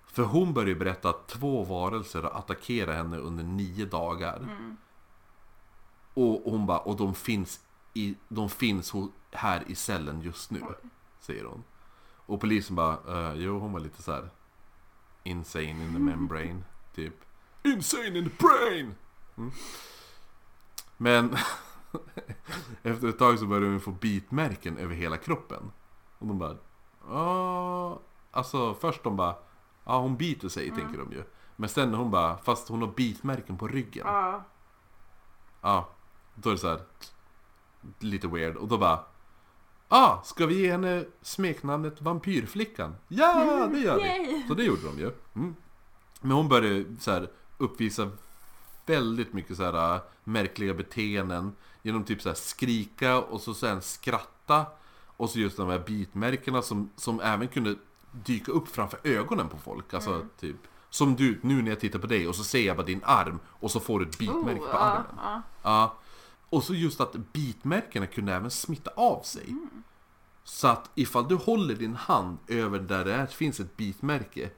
För 0.06 0.22
hon 0.22 0.54
börjar 0.54 0.68
ju 0.68 0.74
berätta 0.74 1.08
att 1.08 1.28
två 1.28 1.64
varelser 1.64 2.22
har 2.22 2.30
attackerat 2.30 2.96
henne 2.96 3.16
under 3.16 3.44
nio 3.44 3.86
dagar. 3.86 4.40
Och 6.14 6.52
hon 6.52 6.66
bara, 6.66 6.78
och 6.78 6.96
de 6.96 7.14
finns, 7.14 7.60
i, 7.94 8.14
de 8.28 8.48
finns 8.48 8.92
här 9.30 9.64
i 9.66 9.74
cellen 9.74 10.20
just 10.22 10.50
nu. 10.50 10.62
Säger 11.20 11.44
hon. 11.44 11.64
Och 12.26 12.40
polisen 12.40 12.76
bara, 12.76 12.98
uh, 13.32 13.40
jo 13.42 13.58
hon 13.58 13.72
var 13.72 13.80
lite 13.80 14.02
så 14.02 14.12
här 14.12 14.30
Insane 15.22 15.70
in 15.70 15.92
the 15.92 15.98
membrane, 15.98 16.62
typ. 16.94 17.14
Insane 17.62 18.18
in 18.18 18.30
the 18.30 18.36
brain! 18.38 18.94
Mm. 19.36 19.52
Men 20.96 21.36
efter 22.82 23.08
ett 23.08 23.18
tag 23.18 23.38
så 23.38 23.46
började 23.46 23.66
hon 23.66 23.80
få 23.80 23.90
bitmärken 23.90 24.78
över 24.78 24.94
hela 24.94 25.16
kroppen. 25.16 25.72
Och 26.18 26.26
de 26.26 26.38
bara, 26.38 26.56
ja, 27.08 28.00
alltså 28.30 28.74
först 28.74 29.02
de 29.02 29.16
bara, 29.16 29.34
ja 29.84 29.98
hon 29.98 30.16
biter 30.16 30.48
sig 30.48 30.70
tänker 30.70 30.98
de 30.98 31.12
ju. 31.12 31.24
Men 31.56 31.68
sen 31.68 31.94
hon 31.94 32.10
bara, 32.10 32.38
fast 32.38 32.68
hon 32.68 32.82
har 32.82 32.88
bitmärken 32.88 33.58
på 33.58 33.68
ryggen. 33.68 34.06
Ja. 34.06 34.44
Ja, 35.60 35.88
då 36.34 36.48
är 36.48 36.54
det 36.54 36.60
så 36.60 36.68
här 36.68 36.80
lite 37.98 38.28
weird. 38.28 38.56
Och 38.56 38.68
då 38.68 38.78
bara 38.78 39.04
Ah, 39.94 40.22
ska 40.22 40.46
vi 40.46 40.60
ge 40.60 40.70
henne 40.70 41.04
smeknamnet 41.22 42.02
Vampyrflickan? 42.02 42.96
Ja, 43.08 43.68
det 43.72 43.78
gör 43.78 43.96
vi! 43.96 44.44
Så 44.48 44.54
det 44.54 44.64
gjorde 44.64 44.82
de 44.82 44.98
ju. 44.98 45.12
Mm. 45.34 45.54
Men 46.20 46.30
hon 46.30 46.48
började 46.48 46.84
så 47.00 47.10
här 47.10 47.30
uppvisa 47.58 48.10
väldigt 48.86 49.32
mycket 49.32 49.56
så 49.56 49.62
här 49.62 49.94
äh, 49.94 50.00
märkliga 50.24 50.74
beteenden. 50.74 51.52
Genom 51.82 52.04
typ 52.04 52.22
så 52.22 52.28
här 52.28 52.36
skrika 52.36 53.18
och 53.18 53.40
så 53.40 53.54
sen 53.54 53.82
skratta. 53.82 54.66
Och 55.16 55.30
så 55.30 55.38
just 55.38 55.56
de 55.56 55.68
här 55.68 55.78
bitmärkena 55.86 56.62
som, 56.62 56.90
som 56.96 57.20
även 57.20 57.48
kunde 57.48 57.74
dyka 58.12 58.52
upp 58.52 58.68
framför 58.68 59.00
ögonen 59.04 59.48
på 59.48 59.58
folk. 59.58 59.94
Alltså 59.94 60.26
typ 60.40 60.56
som 60.90 61.16
du, 61.16 61.38
nu 61.42 61.62
när 61.62 61.70
jag 61.70 61.80
tittar 61.80 61.98
på 61.98 62.06
dig 62.06 62.28
och 62.28 62.34
så 62.36 62.44
ser 62.44 62.66
jag 62.66 62.76
bara 62.76 62.86
din 62.86 63.00
arm 63.04 63.40
och 63.46 63.70
så 63.70 63.80
får 63.80 64.00
du 64.00 64.06
ett 64.06 64.18
bitmärke 64.18 64.60
Oh, 64.60 64.70
på 64.70 64.78
armen. 64.78 65.04
ja. 65.22 65.42
Ja. 65.62 65.98
Och 66.48 66.64
så 66.64 66.74
just 66.74 67.00
att 67.00 67.32
bitmärkena 67.32 68.06
kunde 68.06 68.34
även 68.34 68.50
smitta 68.50 68.90
av 68.90 69.22
sig. 69.22 69.56
Så 70.44 70.68
att 70.68 70.90
ifall 70.94 71.28
du 71.28 71.34
håller 71.34 71.74
din 71.74 71.94
hand 71.94 72.38
över 72.48 72.78
där 72.78 73.04
det 73.04 73.14
är, 73.14 73.26
finns 73.26 73.60
ett 73.60 73.76
bitmärke. 73.76 74.50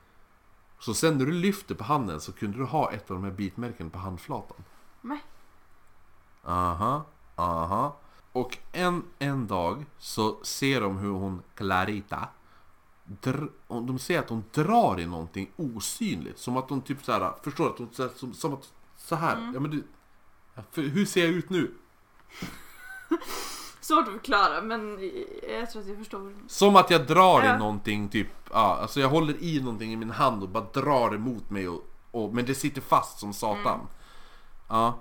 Så 0.85 0.95
sen 0.95 1.19
när 1.19 1.27
du 1.27 1.33
lyfter 1.33 1.75
på 1.75 1.85
handen 1.85 2.21
så 2.21 2.33
kunde 2.33 2.59
du 2.59 2.65
ha 2.65 2.93
ett 2.93 3.11
av 3.11 3.17
de 3.17 3.25
här 3.25 3.31
bitmärkena 3.31 3.91
på 3.91 3.99
handflatan. 3.99 4.65
Men, 5.01 5.19
Aha, 6.45 7.05
aha. 7.37 7.97
Och 8.33 8.59
en, 8.73 9.03
en 9.19 9.47
dag 9.47 9.85
så 9.99 10.39
ser 10.43 10.81
de 10.81 10.99
hur 10.99 11.11
hon, 11.11 11.43
Clarita, 11.55 12.29
dr- 13.23 13.51
de 13.69 13.99
ser 13.99 14.19
att 14.19 14.29
hon 14.29 14.45
drar 14.53 15.01
i 15.01 15.07
någonting 15.07 15.51
osynligt. 15.57 16.39
Som 16.39 16.57
att 16.57 16.71
hon 16.71 16.81
typ 16.81 17.05
så 17.05 17.13
här, 17.13 17.33
förstår 17.43 17.71
att 17.71 17.79
hon, 17.79 17.89
så 17.93 18.03
här, 18.03 18.11
som, 18.17 18.35
som 18.35 18.55
att, 18.55 18.73
så 18.97 19.17
här. 19.17 19.51
Ja, 19.55 19.61
men 19.61 19.71
du, 19.71 19.85
för, 20.71 20.83
hur 20.83 21.07
ser 21.07 21.25
jag 21.25 21.31
ut 21.31 21.51
nu? 21.51 21.75
svårt 23.85 24.07
att 24.09 24.13
förklara 24.13 24.61
men 24.63 25.11
jag 25.49 25.71
tror 25.71 25.83
att 25.83 25.89
jag 25.89 25.99
förstår. 25.99 26.35
Som 26.49 26.77
att 26.77 26.91
jag 26.91 27.07
drar 27.07 27.43
Ja. 27.43 27.55
i 27.55 27.59
någonting 27.59 28.09
typ, 28.09 28.29
ja, 28.53 28.79
alltså 28.83 29.01
jag 29.01 29.09
håller 29.09 29.43
i 29.43 29.61
någonting 29.61 29.93
i 29.93 29.97
min 29.97 30.11
hand 30.11 30.43
och 30.43 30.49
bara 30.49 30.65
drar 30.73 31.15
emot 31.15 31.51
mig 31.51 31.69
och, 31.69 31.85
och 32.11 32.35
men 32.35 32.45
det 32.47 32.55
sitter 32.55 32.81
fast 32.81 33.19
som 33.19 33.33
satan. 33.33 33.81
Ja. 34.69 34.99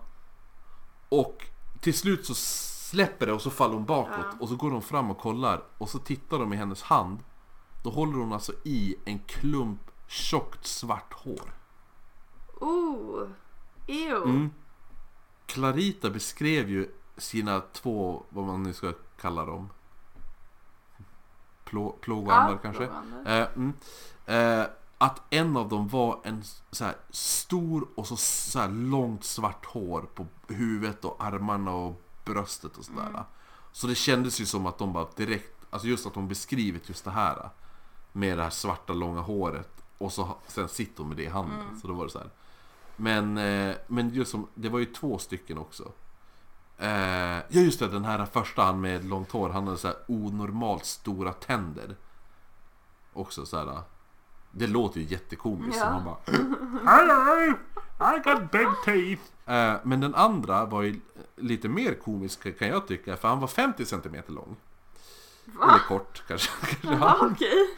Och 1.10 1.46
till 1.82 1.94
slut 1.94 2.26
så 2.26 2.34
släpper 2.36 3.26
det 3.26 3.34
och 3.34 3.42
så 3.42 3.50
faller 3.50 3.74
hon 3.74 3.86
bakåt 3.86 4.16
Ja. 4.32 4.38
och 4.40 4.50
så 4.50 4.56
går 4.56 4.72
de 4.72 4.82
fram 4.82 5.12
och 5.12 5.18
kollar 5.18 5.64
och 5.78 5.90
så 5.90 6.00
tittar 6.00 6.40
de 6.40 6.54
i 6.54 6.56
hennes 6.56 6.82
hand. 6.84 7.20
Då 7.84 7.90
håller 7.90 8.18
hon 8.18 8.34
alltså 8.34 8.54
i 8.64 8.96
en 9.06 9.20
klump 9.20 9.80
tjockt 10.08 10.66
svart 10.68 11.14
hår. 11.14 11.54
Oh! 12.62 13.28
Ew! 13.88 14.24
Mm. 14.30 14.52
Clarita 15.46 16.10
beskrev 16.10 16.70
ju 16.70 16.90
sina 17.18 17.61
två, 17.73 18.23
vad 18.30 18.45
man 18.45 18.64
nu 18.64 18.73
ska 18.73 18.94
kalla 19.22 19.45
dem. 19.45 19.69
Plå, 21.64 21.91
plågoandar 22.02 22.60
kanske? 22.61 22.88
plågoandar. 22.88 23.41
Eh, 23.41 23.48
mm. 23.56 23.73
eh, 24.26 24.68
att 24.98 25.22
en 25.30 25.57
av 25.57 25.69
dem 25.69 25.88
var 25.88 26.19
en 26.23 26.44
så 26.72 26.85
här 26.85 26.95
stor 27.10 27.88
och 27.95 28.07
så, 28.07 28.15
så 28.15 28.60
här 28.60 28.69
långt 28.69 29.23
svart 29.23 29.65
hår 29.65 30.02
på 30.15 30.26
huvudet 30.48 31.06
och 31.06 31.23
armarna 31.23 31.72
och 31.72 32.02
bröstet 32.26 32.77
och 32.77 32.85
sådär. 32.85 33.23
Så 33.72 33.88
det 33.88 33.95
kändes 33.95 34.41
ju 34.41 34.45
som 34.45 34.65
att 34.65 34.77
de 34.77 34.94
bara 34.94 35.07
direkt, 35.15 35.65
alltså 35.69 35.88
just 35.88 36.06
att 36.06 36.14
de 36.14 36.27
beskrivit 36.27 36.90
just 36.90 37.06
det 37.06 37.11
här. 37.11 37.49
Med 38.11 38.38
det 38.38 38.44
här 38.44 38.49
svarta 38.49 38.94
långa 38.94 39.22
håret. 39.22 39.84
Och 39.98 40.14
så 40.14 40.35
sen 40.48 40.69
sitter 40.69 40.99
hon 40.99 41.07
med 41.07 41.18
det 41.18 41.23
i 41.23 41.27
handen. 41.27 41.80
Så 41.81 41.88
då 41.88 41.94
var 41.94 42.06
det 42.06 42.11
så 42.11 42.19
här. 42.19 42.30
Men, 42.95 43.38
eh, 43.38 43.76
men 43.88 44.10
just 44.10 44.31
som, 44.31 44.48
det 44.53 44.69
var 44.69 44.80
ju 44.80 44.85
två 44.85 45.18
stycken 45.18 45.57
också. 45.57 45.91
Eh, 46.78 46.90
ja 46.90 47.44
just 47.62 47.80
det, 47.80 47.88
den 47.88 48.06
här 48.06 48.26
första 48.26 48.64
han 48.64 48.82
med 48.82 49.06
långt 49.06 49.32
hår, 49.32 49.50
han 49.50 49.66
hade 49.68 49.78
så 49.78 49.88
här 49.88 49.98
onormalt 50.08 50.86
stora 50.86 51.34
tänder. 51.34 51.95
Också 53.14 53.45
så 53.45 53.58
här. 53.58 53.82
Det 54.52 54.68
låter 54.68 55.00
ju 55.00 55.06
jättekomiskt. 55.06 55.80
Ja. 55.82 55.91
Man 55.91 56.04
bara 56.04 56.18
Hello, 56.91 57.54
I 58.16 58.20
got 58.24 58.52
big 58.52 58.68
teeth. 58.86 59.22
Eh, 59.45 59.76
men 59.84 60.00
den 60.00 60.16
andra 60.16 60.66
var 60.66 60.82
ju 60.82 61.00
lite 61.36 61.70
mer 61.70 61.94
komisk 61.94 62.60
kan 62.60 62.68
jag 62.68 62.88
tycka, 62.88 63.18
för 63.18 63.28
han 63.28 63.40
var 63.40 63.48
50 63.48 63.86
cm 63.86 64.16
lång. 64.28 64.56
Va? 65.45 65.64
Eller 65.70 65.80
kort 65.88 66.24
kanske. 66.28 66.52
kanske 66.66 66.88
Ja, 66.88 67.16
han. 67.20 67.32
okej. 67.32 67.76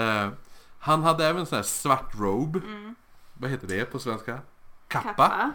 Eh, 0.00 0.28
han 0.78 1.02
hade 1.02 1.26
även 1.26 1.46
sån 1.46 1.56
här 1.56 1.62
svart 1.62 2.14
robe. 2.18 2.58
Mm. 2.66 2.94
Vad 3.34 3.50
heter 3.50 3.66
det 3.66 3.84
på 3.84 3.98
svenska? 3.98 4.38
Kappa. 4.88 5.08
Kappa. 5.08 5.52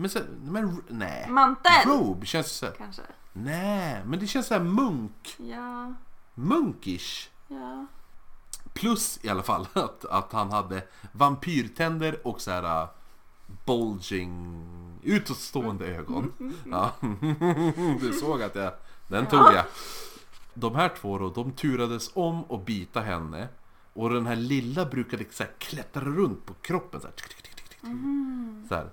Men, 0.00 0.10
så, 0.10 0.18
men 0.42 0.82
nej. 0.88 1.26
Mantel. 1.30 1.86
Robe 1.86 2.26
känns 2.26 2.52
så 2.52 2.66
här, 2.66 2.72
Kanske. 2.72 3.02
Nej, 3.32 4.02
men 4.04 4.20
det 4.20 4.26
känns 4.26 4.46
så 4.46 4.54
här 4.54 4.62
munk. 4.62 5.36
Ja, 5.38 5.94
Munkish. 6.34 7.30
ja. 7.48 7.86
Plus 8.72 9.18
i 9.22 9.28
alla 9.28 9.42
fall 9.42 9.66
att, 9.72 10.04
att 10.04 10.32
han 10.32 10.50
hade 10.50 10.82
vampyrtänder 11.12 12.26
och 12.26 12.40
så 12.40 12.50
här 12.50 12.82
uh, 12.82 12.88
bulging, 13.66 14.98
utåtstående 15.02 15.86
ögon. 15.86 16.54
Ja. 16.70 16.92
Du 18.00 18.12
såg 18.12 18.42
att 18.42 18.54
jag, 18.54 18.72
den 19.08 19.26
tog 19.26 19.40
jag. 19.40 19.64
De 20.54 20.74
här 20.74 20.88
två 21.00 21.18
då, 21.18 21.30
de 21.30 21.52
turades 21.52 22.10
om 22.14 22.50
att 22.50 22.66
bita 22.66 23.00
henne. 23.00 23.48
Och 23.92 24.10
den 24.10 24.26
här 24.26 24.36
lilla 24.36 24.84
brukade 24.84 25.24
så 25.30 25.42
här 25.42 25.52
klättra 25.58 26.04
runt 26.04 26.46
på 26.46 26.54
kroppen 26.54 27.00
så 27.00 27.06
här. 27.06 27.14
Så 28.68 28.74
här 28.74 28.90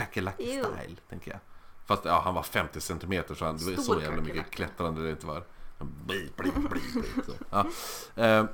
kackerlacki-style, 0.00 0.96
tänker 1.08 1.30
jag. 1.30 1.40
Fast 1.86 2.04
ja, 2.04 2.20
han 2.24 2.34
var 2.34 2.42
50 2.42 2.80
centimeter 2.80 3.34
så 3.34 3.44
han, 3.44 3.56
det 3.56 3.64
var 3.64 3.72
Stor 3.72 3.94
så 3.94 4.00
jävla 4.00 4.22
mycket 4.22 4.50
klättrande 4.50 5.02
det 5.02 5.10
inte 5.10 5.26
var. 5.26 5.44
Bli, 5.78 6.30
bli, 6.36 6.50
bli, 6.50 6.68
bli, 6.68 7.02
så. 7.26 7.32
Ja. 7.50 7.66
Eh, 8.24 8.44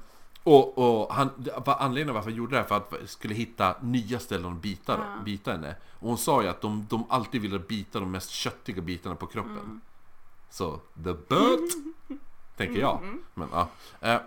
och, 0.42 0.78
och 0.78 1.14
han, 1.14 1.30
anledningen 1.66 2.14
varför 2.14 2.30
han 2.30 2.36
gjorde 2.38 2.56
det 2.56 2.60
här 2.60 2.68
för 2.68 2.76
att 2.76 3.10
skulle 3.10 3.34
hitta 3.34 3.76
nya 3.82 4.18
ställen 4.18 4.52
att 4.52 4.62
bita, 4.62 4.92
Ja. 4.92 5.22
bita 5.24 5.52
henne. 5.52 5.76
Och 5.98 6.08
hon 6.08 6.18
sa 6.18 6.42
ju 6.42 6.48
att 6.48 6.60
de, 6.60 6.86
de 6.90 7.04
alltid 7.10 7.42
ville 7.42 7.58
bita 7.58 8.00
de 8.00 8.10
mest 8.10 8.30
köttiga 8.30 8.82
bitarna 8.82 9.14
på 9.14 9.26
kroppen. 9.26 9.58
Mm. 9.58 9.80
Så, 10.50 10.80
the 10.94 11.12
butt, 11.28 11.70
tänker 12.56 12.80
jag. 12.80 12.98
Mm. 13.02 13.22
Men, 13.34 13.48
ja. 13.52 13.68
Eh, 14.00 14.20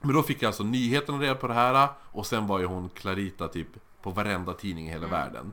men 0.00 0.14
då 0.14 0.22
fick 0.22 0.42
jag 0.42 0.46
alltså 0.48 0.62
nyheterna 0.64 1.18
reda 1.18 1.34
på 1.34 1.48
det 1.48 1.54
här 1.54 1.88
och 1.98 2.26
sen 2.26 2.46
var 2.46 2.58
ju 2.58 2.64
hon 2.66 2.88
Clarita 2.88 3.48
typ 3.48 3.68
på 4.02 4.10
varenda 4.10 4.52
tidning 4.52 4.86
i 4.86 4.90
hela 4.90 5.06
Mm. 5.06 5.10
världen. 5.10 5.52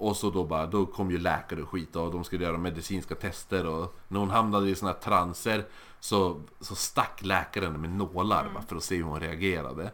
Och 0.00 0.16
så 0.16 0.30
då 0.30 0.44
bara, 0.44 0.66
då 0.66 0.86
kom 0.86 1.10
ju 1.10 1.18
läkare 1.18 1.62
och 1.62 1.68
skit 1.68 1.96
och 1.96 2.12
de 2.12 2.24
skulle 2.24 2.44
göra 2.44 2.58
medicinska 2.58 3.14
tester 3.14 3.66
och 3.66 3.94
när 4.08 4.20
hon 4.20 4.30
hamnade 4.30 4.68
i 4.70 4.74
såna 4.74 4.92
här 4.92 4.98
transer 4.98 5.66
så, 6.00 6.40
så 6.60 6.74
stack 6.74 7.20
läkaren 7.22 7.80
med 7.80 7.90
nålar 7.90 8.46
Mm. 8.46 8.62
för 8.62 8.76
att 8.76 8.84
se 8.84 8.96
hur 8.96 9.02
hon 9.02 9.20
reagerade. 9.20 9.92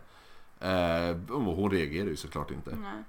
Eh, 0.60 1.32
och 1.32 1.42
hon 1.42 1.70
reagerade 1.70 2.10
ju 2.10 2.16
såklart 2.16 2.50
inte. 2.50 2.70
Nej. 2.76 3.02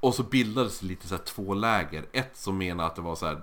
Och 0.00 0.14
så 0.14 0.22
bildades 0.22 0.82
lite 0.82 1.08
så 1.08 1.18
två 1.18 1.54
läger. 1.54 2.06
Ett 2.12 2.36
som 2.36 2.58
menar 2.58 2.86
att 2.86 2.96
det 2.96 3.02
var 3.02 3.14
så 3.14 3.26
här. 3.26 3.42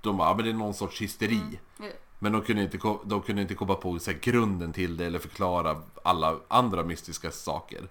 De 0.00 0.16
bara, 0.16 0.28
ja, 0.28 0.34
men 0.34 0.44
det 0.44 0.50
är 0.50 0.54
någon 0.54 0.74
sorts 0.74 1.02
hysteri. 1.02 1.58
Mm. 1.78 1.92
Men 2.18 2.32
de 2.32 2.42
kunde 2.42 2.62
inte, 2.62 2.78
de 3.04 3.22
kunde 3.22 3.42
inte 3.42 3.54
komma 3.54 3.74
på 3.74 3.98
så 3.98 4.12
grunden 4.20 4.72
till 4.72 4.96
det 4.96 5.06
eller 5.06 5.18
förklara 5.18 5.82
alla 6.02 6.36
andra 6.48 6.82
mystiska 6.82 7.30
saker. 7.30 7.88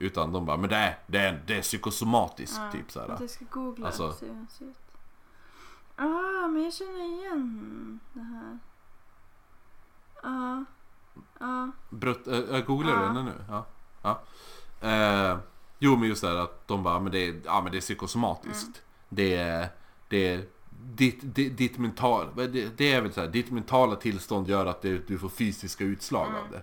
Utan 0.00 0.32
de 0.32 0.46
bara, 0.46 0.56
men 0.56 0.70
det 0.70 0.76
är, 0.76 0.98
det 1.06 1.18
är, 1.18 1.42
det 1.46 1.56
är 1.56 1.62
psykosomatiskt 1.62 2.56
Ja, 2.56 2.72
typ 2.72 2.90
så 2.92 3.00
här. 3.00 3.16
Jag 3.20 3.30
ska 3.30 3.44
googla 3.50 3.86
Alltså- 3.86 4.08
och 4.08 4.14
se 4.14 4.26
hur 4.26 4.34
han 4.34 4.46
ser 4.58 4.64
ut. 4.64 4.76
Ah, 5.96 6.48
men 6.48 6.64
jag 6.64 6.72
känner 6.74 7.04
igen 7.20 8.00
det 8.12 8.20
här. 8.20 8.58
Ja. 10.22 10.64
Ja. 11.40 11.70
Brut, 11.90 12.26
äh, 12.26 12.38
jag 12.38 12.66
googlar 12.66 12.96
du 13.00 13.06
henne 13.06 13.22
nu? 13.22 13.32
Ja. 13.48 13.66
ja. 14.02 14.20
Eh, 14.88 15.38
jo 15.78 15.96
men 15.96 16.08
just 16.08 16.22
det 16.22 16.28
här 16.28 16.36
att 16.36 16.68
de 16.68 16.82
bara, 16.82 17.00
men 17.00 17.12
det 17.12 17.18
är, 17.28 17.40
ja, 17.44 17.60
men 17.62 17.72
det 17.72 17.78
är 17.78 17.80
psykosomatiskt. 17.80 18.66
Mm. 18.66 18.80
Det 19.08 19.34
är, 19.34 19.68
det 20.08 20.16
är 20.34 20.44
ditt, 20.82 21.18
ditt, 21.34 21.56
ditt 21.58 21.78
mental, 21.78 22.26
det, 22.36 22.78
det 22.78 22.92
är 22.92 23.02
väl 23.02 23.12
så 23.12 23.20
här, 23.20 23.28
ditt 23.28 23.50
mentala 23.50 23.96
tillstånd 23.96 24.48
gör 24.48 24.66
att 24.66 24.82
det, 24.82 25.08
du 25.08 25.18
får 25.18 25.28
fysiska 25.28 25.84
utslag 25.84 26.26
Mm. 26.28 26.40
av 26.42 26.50
det. 26.50 26.62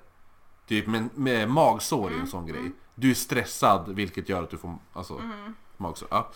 Typ 0.67 0.87
med, 0.87 1.09
med 1.17 1.49
magsår 1.49 2.05
är 2.07 2.11
en 2.11 2.15
Mm, 2.15 2.27
sån 2.27 2.45
grej. 2.47 2.71
Du 2.95 3.09
är 3.11 3.15
stressad 3.15 3.89
vilket 3.95 4.29
gör 4.29 4.43
att 4.43 4.49
du 4.49 4.57
får 4.57 4.77
alltså, 4.93 5.17
Mm. 5.17 5.55
magsår. 5.77 6.07
Ja. 6.11 6.31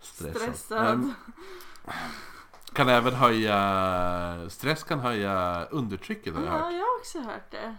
Stressad. 0.00 0.36
Stressad. 0.42 0.86
Ehm, 0.86 1.14
kan 2.72 2.88
även 2.88 3.14
höja, 3.14 4.50
stress 4.50 4.82
kan 4.84 5.00
höja 5.00 5.64
undertrycket 5.70 6.34
har 6.34 6.42
jag 6.42 6.50
hört. 6.50 6.60
Ja, 6.60 6.70
jag 6.70 6.84
har 6.84 6.98
också 6.98 7.20
hört 7.20 7.50
det. 7.50 7.76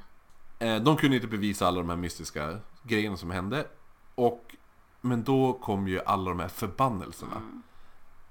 Eh, 0.68 0.81
De 0.84 0.98
kunde 0.98 1.15
inte 1.15 1.27
bevisa 1.27 1.68
alla 1.68 1.77
de 1.80 1.89
här 1.89 1.95
mystiska 1.95 2.60
grejerna 2.84 3.18
som 3.18 3.31
hände. 3.31 3.68
Och, 4.15 4.56
men 5.02 5.23
då 5.23 5.53
kom 5.53 5.88
ju 5.88 6.02
alla 6.06 6.30
de 6.30 6.39
här 6.39 6.48
förbannelserna. 6.48 7.35
Mm. 7.35 7.64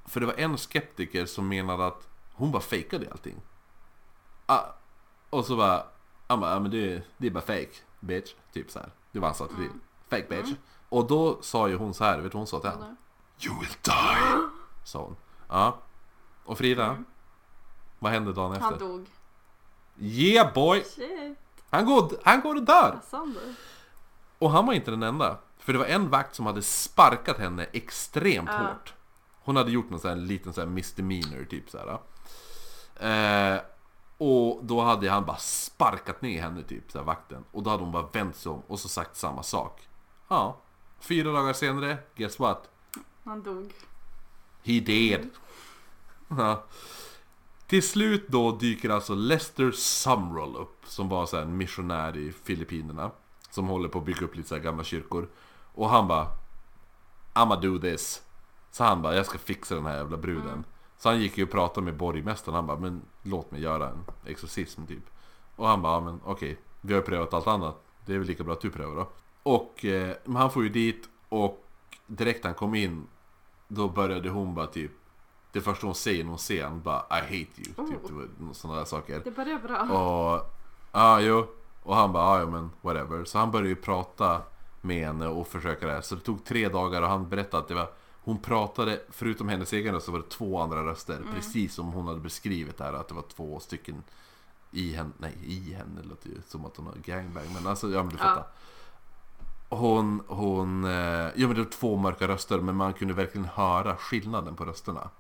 För 0.07 0.21
det 0.21 0.27
var 0.27 0.35
en 0.35 0.59
skeptiker 0.59 1.27
som 1.27 1.49
menade 1.49 1.87
att 1.87 2.09
hon 2.33 2.53
bara 2.53 2.63
fejkade 2.63 3.09
allting. 3.11 3.41
Ah, 4.47 4.65
och 5.31 5.45
så 5.45 5.57
bara, 5.57 5.87
han 6.27 6.41
bara, 6.41 6.57
ah, 6.57 6.61
men 6.61 6.71
det, 6.71 7.03
det 7.19 7.27
är 7.27 7.31
bara 7.31 7.41
fake, 7.45 7.71
bitch. 8.01 8.35
Typ 8.53 8.71
så 8.71 8.79
här. 8.79 8.91
Det 9.13 9.19
var 9.19 9.29
hans 9.29 9.41
attityd. 9.41 9.65
Mm. 9.67 9.81
Fake 10.09 10.27
bitch. 10.29 10.51
Och 10.89 11.07
då 11.07 11.43
sa 11.43 11.69
ju 11.69 11.77
hon 11.77 11.95
så 11.95 12.05
här, 12.05 12.15
vet 12.17 12.23
du 12.23 12.29
vad 12.29 12.41
hon 12.41 12.47
sa 12.47 12.61
till 12.61 12.71
honom? 12.71 12.97
You 13.47 13.55
will 13.61 13.69
die! 13.83 14.49
Sa 14.85 15.03
hon. 15.03 15.17
Ja. 15.49 15.79
Och 16.45 16.59
Frida, 16.59 16.87
Mm. 16.87 17.05
vad 17.99 18.13
hände 18.13 18.33
dagen 18.33 18.61
Han 18.63 18.75
efter? 18.75 18.87
dog. 18.87 19.07
Yeah 19.99 20.55
boy! 20.55 20.85
Shit, 20.85 21.39
Han 21.71 21.87
går, 21.87 22.13
han 22.25 22.41
går 22.41 22.55
och 22.55 22.63
dör! 22.63 23.01
Och 24.39 24.51
han 24.51 24.67
var 24.67 24.75
inte 24.75 24.91
den 24.91 25.03
enda. 25.03 25.39
För 25.59 25.73
det 25.73 25.79
var 25.79 25.87
en 25.87 26.11
vakt 26.11 26.35
som 26.35 26.47
hade 26.47 26.63
sparkat 26.63 27.39
henne 27.39 27.65
extremt 27.73 28.49
Ja. 28.53 28.59
hårt. 28.59 28.95
Hon 29.43 29.57
hade 29.57 29.71
gjort 29.71 29.91
någon 29.91 30.01
sån 30.01 30.11
här 30.11 30.17
liten 30.17 30.53
sån 30.53 30.63
här 30.65 30.69
misdemeanor 30.71 31.45
typ 31.45 31.71
så 31.71 31.79
här. 31.79 31.99
Eh, 33.55 33.61
och 34.21 34.65
då 34.65 34.81
hade 34.81 35.11
han 35.11 35.25
bara 35.25 35.37
sparkat 35.37 36.23
ner 36.23 36.43
henne 36.43 36.63
typ, 36.63 36.93
så 36.93 36.99
här, 36.99 37.05
vakten. 37.05 37.45
Och 37.51 37.63
då 37.63 37.71
hade 37.71 37.83
hon 37.83 37.93
bara 37.93 38.07
vänt 38.13 38.37
sig 38.37 38.53
om 38.53 38.63
och 38.67 38.81
så 38.81 38.89
sagt 38.89 39.17
samma 39.17 39.43
sak. 39.43 39.89
Ja. 40.29 40.57
Fyra 41.01 41.33
dagar 41.33 41.53
senare, 41.53 41.99
guess 42.15 42.39
what? 42.39 42.71
Han 43.25 43.43
dog. 43.43 43.73
He 44.63 44.81
did. 44.81 45.31
Ja. 46.29 46.65
Till 47.67 47.83
slut 47.83 48.29
då 48.29 48.53
dyker 48.53 48.91
alltså 48.91 49.15
Lester 49.15 49.71
Sumrall 49.71 50.57
upp. 50.57 50.77
Som 50.85 51.09
var 51.09 51.27
så 51.27 51.37
en 51.37 51.57
missionär 51.57 52.17
i 52.17 52.33
Filippinerna. 52.33 53.11
Som 53.51 53.69
håller 53.69 53.89
på 53.89 53.99
att 53.99 54.05
bygga 54.05 54.25
upp 54.25 54.37
lite 54.37 54.49
så 54.49 54.59
gamla 54.59 54.85
kyrkor. 54.85 55.29
Och 55.75 55.91
han 55.91 56.09
bara 56.09 56.27
I'ma 57.35 57.61
do 57.61 57.79
this. 57.79 58.23
Så 58.71 58.85
han 58.85 59.03
bara, 59.03 59.17
jag 59.17 59.27
ska 59.27 59.39
fixa 59.39 59.75
den 59.75 59.87
här 59.87 59.97
jävla 59.97 60.17
bruden. 60.17 60.65
Så 61.01 61.09
han 61.09 61.21
gick 61.21 61.39
ju 61.39 61.45
och 61.45 61.51
pratade 61.51 61.85
med 61.85 61.97
borgmästaren. 61.97 62.55
Han 62.55 62.67
bara, 62.67 62.79
men 62.79 63.03
låt 63.23 63.51
mig 63.51 63.61
göra 63.61 63.89
en 63.89 64.05
exorcism 64.27 64.87
typ. 64.87 65.05
Och 65.57 65.67
han 65.67 65.83
bara, 65.83 66.01
men 66.01 66.21
okej. 66.25 66.59
Vi 66.81 66.93
har 66.93 67.01
ju 67.01 67.07
prövat 67.07 67.35
allt 67.35 67.47
annat. 67.47 67.83
Det 68.07 68.15
är 68.15 68.19
väl 68.19 68.27
lika 68.27 68.45
bra 68.45 68.53
att 68.53 68.61
du 68.61 68.71
prövar 68.71 68.97
då. 68.97 69.09
Och 69.43 69.85
eh, 69.85 70.17
han 70.35 70.51
får 70.51 70.63
ju 70.63 70.69
dit 70.69 71.09
och 71.29 71.65
direkt 72.07 72.45
han 72.45 72.55
kom 72.55 72.75
in 72.75 73.07
då 73.69 73.89
började 73.89 74.29
hon 74.31 74.55
bara 74.55 74.67
typ 74.67 74.91
Det 75.53 75.61
första 75.61 75.87
hon 75.87 75.95
säger 75.95 76.25
när 76.25 76.31
hon 76.31 76.39
ser 76.39 76.65
honom 76.65 76.83
bara 76.83 77.03
I 77.11 77.21
hate 77.21 77.35
you. 77.35 77.73
Oh. 77.77 77.89
Typ, 77.89 78.57
sådana 78.57 78.79
där 78.79 78.85
saker. 78.85 79.21
Det 79.25 79.31
börjar 79.31 79.59
bra. 79.59 79.81
Och 79.81 80.51
ja, 80.93 81.21
jo. 81.21 81.47
Och 81.83 81.97
han 81.97 82.13
bara, 82.13 82.41
ja 82.41 82.47
men 82.47 82.71
whatever. 82.81 83.25
Så 83.25 83.39
han 83.39 83.51
började 83.51 83.69
ju 83.69 83.77
prata 83.77 84.43
med 84.81 85.07
henne 85.07 85.27
och 85.27 85.47
försöka 85.47 85.87
det 85.87 85.93
här. 85.93 86.01
Så 86.01 86.15
det 86.15 86.21
tog 86.21 86.45
tre 86.45 86.69
dagar 86.69 87.03
och 87.03 87.09
han 87.09 87.29
berättade 87.29 87.63
att 87.63 87.69
det 87.69 87.75
var 87.75 87.91
Hon 88.23 88.39
pratade, 88.39 89.01
förutom 89.11 89.49
hennes 89.49 89.73
egen 89.73 89.95
röst 89.95 90.07
så 90.07 90.13
var 90.13 90.19
det 90.19 90.29
två 90.29 90.61
andra 90.61 90.85
röster. 90.85 91.23
Precis 91.35 91.75
som 91.75 91.93
hon 91.93 92.07
hade 92.07 92.21
beskrivit 92.21 92.79
det 92.79 92.85
här 92.85 92.93
att 92.93 93.09
det 93.09 93.15
var 93.15 93.25
två 93.37 93.61
stycken 93.61 94.03
i 94.71 94.93
henne, 94.93 95.11
nej 95.19 95.35
i 95.43 95.73
henne 95.75 96.03
låter 96.03 96.29
ju 96.29 96.43
som 96.49 96.65
att 96.65 96.77
hon 96.77 96.87
har 96.87 96.95
gangbang. 97.05 97.45
Men 97.55 97.67
alltså, 97.67 97.91
ja 97.91 98.03
men 98.03 98.09
du 98.13 98.17
Ja. 98.17 98.25
fattar. 98.25 98.47
Hon, 99.69 100.23
hon, 100.27 100.85
eh, 100.85 100.91
ja 100.91 101.33
men 101.47 101.55
det 101.55 101.63
var 101.63 101.71
två 101.71 101.97
mörka 101.97 102.29
röster 102.29 102.61
men 102.61 102.77
man 102.77 102.93
kunde 102.93 103.15
verkligen 103.15 103.45
höra 103.45 103.97
skillnaden 103.97 104.57
på 104.57 104.65
rösterna. 104.65 105.11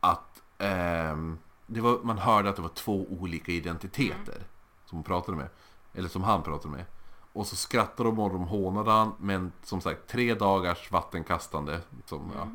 Att 0.00 0.42
ehm, 0.58 1.38
det 1.66 1.80
var, 1.80 1.98
man 2.02 2.18
hörde 2.18 2.48
att 2.50 2.56
det 2.56 2.62
var 2.62 2.68
två 2.68 3.06
olika 3.10 3.52
identiteter 3.52 4.42
som 4.86 4.96
hon 4.98 5.04
pratade 5.04 5.36
med. 5.36 5.48
Eller 5.94 6.08
som 6.08 6.22
han 6.22 6.42
pratade 6.42 6.76
med. 6.76 6.84
Och 7.32 7.46
så 7.46 7.56
skrattade 7.56 8.08
de 8.08 8.18
och 8.18 8.30
de 8.32 8.42
hånade 8.44 8.90
han. 8.90 9.12
Men 9.18 9.52
som 9.62 9.80
sagt, 9.80 10.08
tre 10.08 10.34
dagars 10.34 10.90
vattenkastande. 10.90 11.80
Som, 12.06 12.32
ja, 12.36 12.48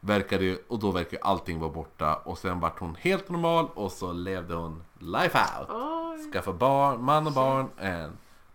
verkade 0.00 0.44
ju, 0.44 0.58
och 0.68 0.78
då 0.78 0.90
verkade 0.90 1.22
allting 1.22 1.58
vara 1.60 1.70
borta. 1.70 2.14
Och 2.14 2.38
sen 2.38 2.60
vart 2.60 2.78
hon 2.80 2.94
helt 2.94 3.28
normal 3.28 3.68
och 3.74 3.92
så 3.92 4.12
levde 4.12 4.54
hon 4.54 4.84
life 4.98 5.38
out. 5.58 5.68
Oj. 5.70 6.32
Skaffa 6.32 6.52
barn, 6.52 7.04
man 7.04 7.26
och 7.26 7.32
barn. 7.32 7.68
And 7.80 8.12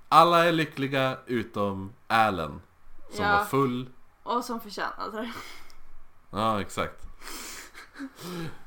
alla 0.10 0.46
är 0.46 0.52
lyckliga 0.52 1.18
utom 1.26 1.94
Allen. 2.08 2.62
Som 3.12 3.26
Ja. 3.26 3.32
var 3.38 3.46
full. 3.46 3.90
Och 4.24 4.46
som 4.46 4.60
förtjänade 4.60 5.22
det. 5.22 5.32
Ja, 6.32 6.62
exakt. 6.62 7.06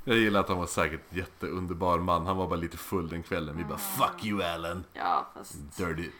Jag 0.05 0.17
gillar 0.17 0.41
att 0.41 0.49
han 0.49 0.59
var 0.59 0.67
säkert 0.67 1.01
jätteunderbar 1.11 1.99
man. 1.99 2.27
Han 2.27 2.37
var 2.37 2.47
bara 2.47 2.57
lite 2.61 2.77
full 2.77 3.09
den 3.09 3.23
kvällen. 3.23 3.57
Vi 3.57 3.65
bara 3.65 3.79
'Fuck 3.79 4.25
you 4.25 4.43
Allen' 4.43 4.85
Ja, 4.93 5.27
fast... 5.35 5.77
Dirty, 5.77 6.11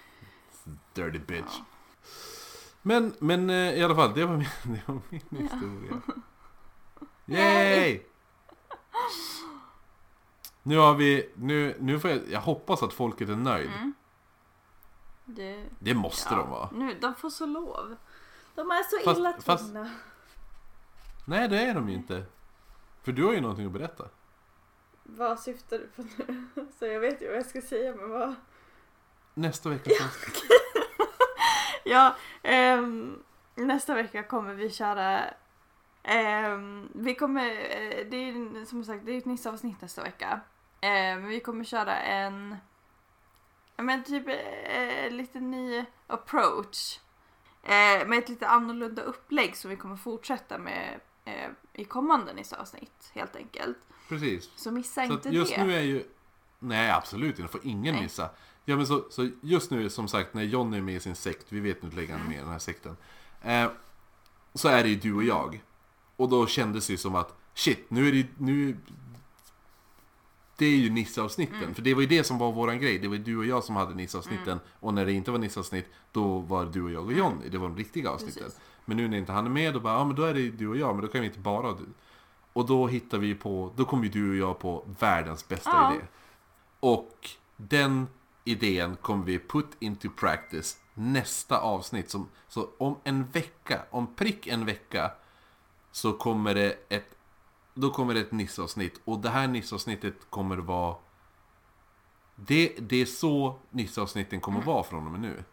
dirty 0.95 1.19
bitch. 1.19 1.61
Men, 2.83 3.15
men 3.19 3.51
eh, 3.51 3.75
i 3.79 3.83
alla 3.85 3.95
fall, 3.95 4.15
det 4.15 4.25
var 4.25 4.37
min, 4.37 4.49
det 4.63 4.83
var 4.87 5.01
min 5.11 5.43
historia. 5.43 6.01
Yay! 7.27 8.03
Nu 10.63 10.79
har 10.79 10.95
vi, 10.95 11.31
nu, 11.35 11.77
nu 11.81 12.01
får 12.01 12.11
jag, 12.11 12.21
jag 12.31 12.41
hoppas 12.41 12.83
att 12.83 12.93
folket 12.93 13.29
är 13.29 13.37
nöjd. 13.37 13.71
Mm. 13.71 13.95
Det, 15.25 15.65
Det 15.79 15.95
måste 15.95 16.35
de 16.35 16.51
vara. 16.51 16.69
Nu, 16.73 16.99
de 17.01 17.15
får 17.15 17.31
så 17.31 17.47
lov. 17.47 17.97
De 18.55 18.71
är 18.71 18.83
så 18.83 19.05
Fast- 19.05 19.19
illa 19.19 19.33
fast- 19.41 19.65
tvungna. 19.65 19.91
Nej 21.25 21.49
det 21.49 21.59
är 21.61 21.75
de 21.75 21.89
ju 21.89 21.95
inte. 21.95 22.25
För 23.03 23.13
du 23.13 23.25
har 23.25 23.33
ju 23.33 23.41
någonting 23.41 23.67
att 23.67 23.73
berätta. 23.73 24.05
Vad 25.03 25.41
syftar 25.41 25.79
du 25.79 25.87
på 25.87 26.03
nu? 26.27 26.47
Så 26.79 26.87
jag 26.87 27.01
vet 27.01 27.23
ju 27.23 27.27
vad 27.29 27.37
jag 27.37 27.47
ska 27.47 27.61
säga 27.63 27.95
men 27.97 28.11
vad... 28.11 28.35
Nästa 29.37 29.69
veckas 29.69 30.01
avsnitt. 30.07 30.43
Ja, 31.85 32.17
ehm, 32.43 33.19
nästa 33.55 33.95
vecka 33.95 34.23
kommer 34.23 34.55
vi 34.55 34.71
köra 34.71 35.25
ehm, 36.03 36.89
vi 36.95 37.15
kommer, 37.15 37.51
eh, 37.51 38.07
det 38.11 38.17
är 38.17 38.65
som 38.65 38.85
sagt 38.85 39.07
det 39.07 39.13
är 39.13 39.19
ett 39.19 39.25
Nisse-avsnitt 39.25 39.81
nästa 39.81 40.03
vecka. 40.03 40.41
Ehm, 40.81 41.27
vi 41.27 41.41
kommer 41.41 41.65
köra 41.65 41.99
en, 41.99 42.57
ja, 43.77 43.83
men 43.83 44.05
typ 44.05 44.29
eh, 44.29 45.11
lite 45.11 45.41
ny 45.41 45.85
approach. 46.07 46.99
Eh, 47.63 48.07
med 48.09 48.19
ett 48.19 48.29
lite 48.29 48.49
annorlunda 48.49 49.03
upplägg 49.03 49.57
som 49.57 49.71
vi 49.71 49.77
kommer 49.77 49.97
fortsätta 49.97 50.59
med 50.59 51.01
eh, 51.25 51.51
i 51.73 51.85
kommande 51.85 52.33
Nisse-avsnitt 52.33 53.11
helt 53.15 53.37
enkelt. 53.37 53.79
Precis. 54.09 54.51
Så 54.57 54.71
missa 54.71 55.07
Så 55.07 55.13
inte 55.13 55.29
just 55.29 55.55
det. 55.55 55.65
nu 55.65 55.75
är 55.75 55.81
ju... 55.83 56.05
Nej 56.59 56.91
absolut 56.91 57.39
inte, 57.39 57.53
får 57.53 57.61
ingen 57.67 57.95
Nej. 57.95 58.03
missa. 58.03 58.31
Ja 58.69 58.77
men 58.77 58.87
så, 58.87 59.05
så 59.11 59.29
just 59.41 59.71
nu 59.71 59.91
som 59.91 60.09
sagt 60.09 60.35
när 60.35 60.43
Johnny 60.43 60.77
är 60.77 60.83
med 60.83 60.95
i 60.97 61.01
sin 61.01 61.15
sekt, 61.15 61.47
vi 61.49 61.61
vet 61.61 61.83
nu 61.83 61.87
inte 61.87 61.97
länge 61.97 62.13
han 62.13 62.21
är 62.21 62.25
Mm. 62.25 62.29
med 62.33 62.39
i 62.39 62.43
den 62.43 62.53
här 62.53 62.59
sekten. 62.59 62.97
Eh, 63.43 63.69
så 64.55 64.69
är 64.69 64.83
det 64.83 64.89
ju 64.89 64.97
du 64.97 65.15
och 65.15 65.25
jag. 65.25 65.63
Och 66.17 66.29
då 66.29 66.47
kändes 66.47 66.87
det 66.87 66.93
ju 66.93 66.97
som 66.97 67.15
att 67.15 67.35
shit, 67.55 67.85
nu 67.91 68.09
är 68.09 68.13
det 68.13 68.27
nu... 68.39 68.77
Det 70.59 70.67
är 70.67 70.77
ju 70.77 70.91
Nisse-avsnitten, 70.91 71.63
Mm. 71.63 71.75
för 71.75 71.83
det 71.83 71.95
var 71.95 72.01
ju 72.01 72.07
det 72.07 72.25
som 72.25 72.39
var 72.39 72.53
våran 72.53 72.79
grej. 72.81 72.99
Det 72.99 73.09
var 73.09 73.15
ju 73.17 73.23
du 73.23 73.37
och 73.39 73.47
jag 73.47 73.65
som 73.65 73.77
hade 73.77 73.95
Nisse-avsnitten. 73.95 74.49
Mm. 74.53 74.65
Och 74.81 74.95
när 74.95 75.07
det 75.07 75.13
inte 75.13 75.31
var 75.31 75.39
Nisse-avsnitt, 75.39 75.87
då 76.13 76.39
var 76.39 76.65
det 76.65 76.71
du 76.73 76.83
och 76.83 76.91
jag 76.91 77.05
och 77.07 77.13
Johnny. 77.13 77.49
Det 77.49 77.59
var 77.59 77.69
de 77.69 77.77
riktiga 77.77 78.11
avsnitten. 78.11 78.43
Precis. 78.43 78.61
Men 78.85 78.97
nu 78.97 79.09
när 79.09 79.19
inte 79.19 79.33
han 79.33 79.47
är 79.47 79.51
med, 79.51 79.75
då 79.75 79.81
bara, 79.81 79.95
ja 79.95 80.05
men 80.05 80.17
då 80.17 80.23
är 80.23 80.35
det 80.35 80.51
du 80.51 80.69
och 80.69 80.77
jag, 80.77 80.95
men 80.97 81.05
då 81.05 81.13
kan 81.13 81.21
vi 81.21 81.27
inte 81.27 81.39
bara 81.39 81.73
du. 81.73 81.87
Och 82.53 82.67
då 82.67 82.87
hittar 82.87 83.19
vi 83.19 83.35
på, 83.35 83.73
då 83.77 83.85
kommer 83.85 84.05
ju 84.05 84.11
du 84.11 84.31
och 84.31 84.37
jag 84.37 84.59
på 84.59 84.85
världens 84.99 85.49
bästa 85.49 85.71
Ja. 85.71 85.95
idé. 85.95 86.05
Och 86.81 87.31
den 87.57 88.07
idén 88.47 88.97
kommer 88.97 89.25
vi 89.25 89.39
put 89.39 89.67
into 89.79 90.09
practice 90.17 90.77
nästa 90.95 91.59
avsnitt. 91.59 92.11
Som, 92.11 92.29
så 92.49 92.69
om 92.79 92.97
en 93.05 93.27
vecka, 93.27 93.83
om 93.91 94.15
prick 94.15 94.47
en 94.47 94.65
vecka, 94.67 95.11
så 95.93 96.13
kommer 96.13 96.55
det 96.55 96.79
ett, 96.89 97.15
då 97.75 97.91
kommer 97.91 98.15
det 98.15 98.21
ett 98.21 98.33
Nisse-avsnitt. 98.33 99.01
Och 99.05 99.19
det 99.19 99.31
här 99.31 99.49
Nisse-avsnittet 99.49 100.15
kommer 100.31 100.57
vara, 100.57 100.97
det, 102.35 102.73
det 102.79 102.97
är 102.97 103.07
så 103.07 103.59
Nisse-avsnitten 103.71 104.41
kommer 104.41 104.61
vara 104.61 104.83
från 104.83 105.07
och 105.07 105.13
med 105.13 105.21
nu. 105.21 105.45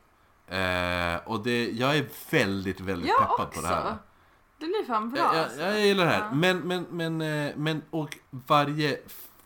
Eh, 0.58 1.16
och 1.26 1.44
det, 1.44 1.72
jag 1.72 1.98
är 1.98 2.10
väldigt, 2.32 2.80
väldigt 2.80 3.10
Jag 3.10 3.20
peppad 3.20 3.48
också. 3.48 3.62
på 3.62 3.68
det 3.68 3.74
här. 3.74 3.98
Det 4.58 4.66
blir 4.66 4.86
fan 4.88 5.10
bra. 5.10 5.20
Jag, 5.20 5.36
jag, 5.36 5.44
alltså. 5.44 5.62
jag 5.62 5.86
gillar 5.86 6.06
det 6.06 6.12
här. 6.12 6.20
Ja. 6.20 6.34
Men, 6.34 6.60
men, 6.60 6.86
men, 6.90 7.22
eh, 7.22 7.56
men, 7.56 7.82
och 7.90 8.18
varje 8.30 9.00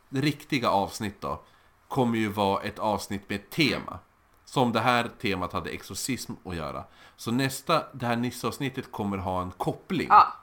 riktiga 0.10 0.70
avsnitt 0.70 1.22
då 1.22 1.44
kommer 1.88 2.18
ju 2.18 2.30
vara 2.30 2.64
ett 2.64 2.80
avsnitt 2.80 3.30
med 3.30 3.36
ett 3.40 3.50
tema. 3.50 4.00
Som 4.46 4.72
det 4.72 4.80
här 4.80 5.12
temat 5.22 5.54
hade 5.54 5.70
exorcism 5.70 6.34
att 6.46 6.56
göra. 6.56 6.84
Så 7.16 7.32
nästa, 7.32 7.84
det 7.94 8.06
här 8.06 8.16
Nisse-avsnittet 8.16 8.92
kommer 8.92 9.18
ha 9.18 9.42
en 9.42 9.52
koppling. 9.52 10.08
Ja, 10.10 10.34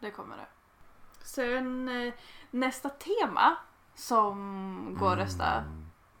det 0.00 0.10
kommer 0.10 0.36
det. 0.36 0.46
Sen 1.24 1.88
eh, 2.06 2.14
nästa 2.50 2.88
tema 2.88 3.56
som 3.94 4.96
går 5.00 5.12
att 5.12 5.18
rösta 5.18 5.64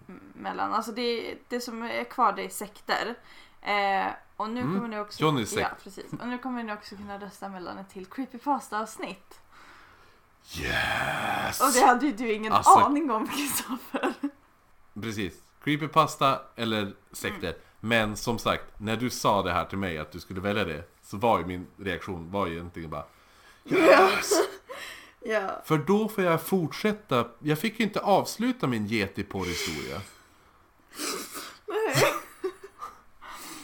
Mm. 0.06 0.20
mellan, 0.34 0.74
alltså 0.74 0.92
det, 0.92 1.38
det 1.48 1.60
som 1.60 1.82
är 1.82 2.04
kvar 2.04 2.32
det 2.32 2.44
är 2.44 2.48
sekter. 2.48 3.14
Eh, 3.62 4.06
och 4.36 4.50
nu 4.50 4.60
Mm, 4.60 4.74
kommer 4.74 4.88
ni 4.88 4.98
också, 5.00 5.24
Johnny's 5.24 5.44
sekt. 5.44 5.60
ja, 5.60 5.68
precis. 5.84 6.12
Och 6.20 6.28
nu 6.28 6.38
kommer 6.38 6.62
ni 6.62 6.72
också 6.72 6.96
kunna 6.96 7.18
rösta 7.18 7.48
mellan 7.48 7.78
ett 7.78 7.90
till 7.90 8.06
creepypasta-avsnitt. 8.06 9.40
Yes! 10.58 11.60
Och 11.60 11.72
det 11.72 11.86
hade 11.86 12.06
ju 12.06 12.12
du 12.12 12.32
ingen 12.32 12.52
Alltså- 12.52 12.78
aning 12.78 13.10
om 13.10 13.28
Kristoffer. 13.28 14.14
Precis. 15.02 15.34
Creepypasta 15.64 16.40
eller 16.56 16.92
sekter. 17.12 17.48
Mm. 17.48 17.60
Men 17.80 18.16
som 18.16 18.38
sagt, 18.38 18.64
när 18.78 18.96
du 18.96 19.10
sa 19.10 19.42
det 19.42 19.52
här 19.52 19.64
till 19.64 19.78
mig 19.78 19.98
att 19.98 20.12
du 20.12 20.20
skulle 20.20 20.40
välja 20.40 20.64
det. 20.64 20.82
Så 21.02 21.16
var 21.16 21.38
ju 21.38 21.46
min 21.46 21.66
reaktion 21.76 22.30
var 22.30 22.46
ju 22.46 22.52
egentligen 22.52 22.90
bara 22.90 23.04
Yes! 23.64 24.32
Ja. 25.24 25.62
För 25.64 25.78
då 25.78 26.08
får 26.08 26.24
jag 26.24 26.42
fortsätta. 26.42 27.28
Jag 27.38 27.58
fick 27.58 27.80
ju 27.80 27.84
inte 27.84 28.00
avsluta 28.00 28.66
min 28.66 28.86
yetiporr-historia. 28.86 30.00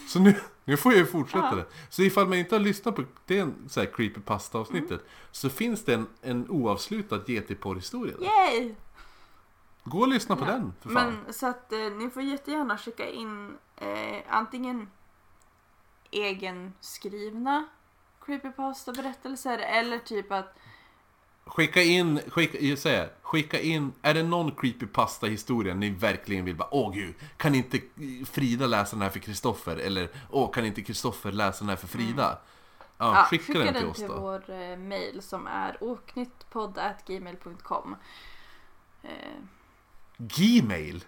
Så 0.08 0.18
nu, 0.18 0.34
nu 0.64 0.76
får 0.76 0.92
jag 0.92 0.98
ju 0.98 1.06
fortsätta 1.06 1.54
det. 1.54 1.64
Så 1.90 2.02
ifall 2.02 2.28
man 2.28 2.38
inte 2.38 2.54
har 2.54 2.60
lyssnat 2.60 2.96
på 2.96 3.04
det 3.26 3.48
så 3.68 3.80
här 3.80 3.86
creepypasta-avsnittet 3.86 5.00
så 5.32 5.50
finns 5.50 5.84
det 5.84 5.94
en, 5.94 6.06
en 6.22 6.50
oavslutad 6.50 7.20
yetiporr-historia 7.26 8.14
där. 8.18 8.26
Yay! 8.26 8.74
Gå 9.88 9.98
och 10.00 10.08
lyssna 10.08 10.36
på 10.36 10.44
Ja. 10.44 10.48
den 10.50 10.72
för 10.80 10.90
fan. 10.90 11.18
Men 11.24 11.32
så 11.34 11.46
att 11.46 11.72
eh, 11.72 11.78
ni 11.78 12.10
får 12.10 12.22
jättegärna 12.22 12.78
skicka 12.78 13.08
in 13.10 13.58
eh, 13.76 14.18
antingen 14.28 14.90
egenskrivna 16.10 17.64
creepypasta-berättelser 18.26 19.58
eller 19.58 19.98
typ 19.98 20.32
att 20.32 20.54
Skicka 21.48 21.82
in, 21.82 22.20
skicka, 22.28 22.58
jag 22.60 22.78
säger, 22.78 23.10
skicka 23.22 23.60
in, 23.60 23.92
är 24.02 24.14
det 24.14 24.22
någon 24.22 24.50
creepypasta-historia 24.54 25.74
ni 25.74 25.90
verkligen 25.90 26.44
vill 26.44 26.56
bara 26.56 26.68
Åh 26.74 26.92
gud, 26.94 27.14
kan 27.36 27.54
inte 27.54 27.80
Frida 28.26 28.66
läsa 28.66 28.96
den 28.96 29.02
här 29.02 29.10
för 29.10 29.18
Kristoffer? 29.18 29.76
Eller 29.76 30.08
Åh, 30.30 30.50
kan 30.50 30.64
inte 30.64 30.82
Kristoffer 30.82 31.32
läsa 31.32 31.58
den 31.58 31.68
här 31.68 31.76
för 31.76 31.86
Frida? 31.86 32.38
Ja, 32.98 33.14
ja, 33.14 33.24
skicka, 33.30 33.52
den 33.58 33.74
till 33.74 33.86
oss 33.86 33.98
då. 34.08 34.20
vår 34.20 34.50
eh, 34.50 34.76
mail 34.78 35.22
som 35.22 35.46
är 35.46 35.76
oknyttpodd.gmail.com 35.84 37.96
eh, 39.02 39.10
Gmail? 40.18 41.04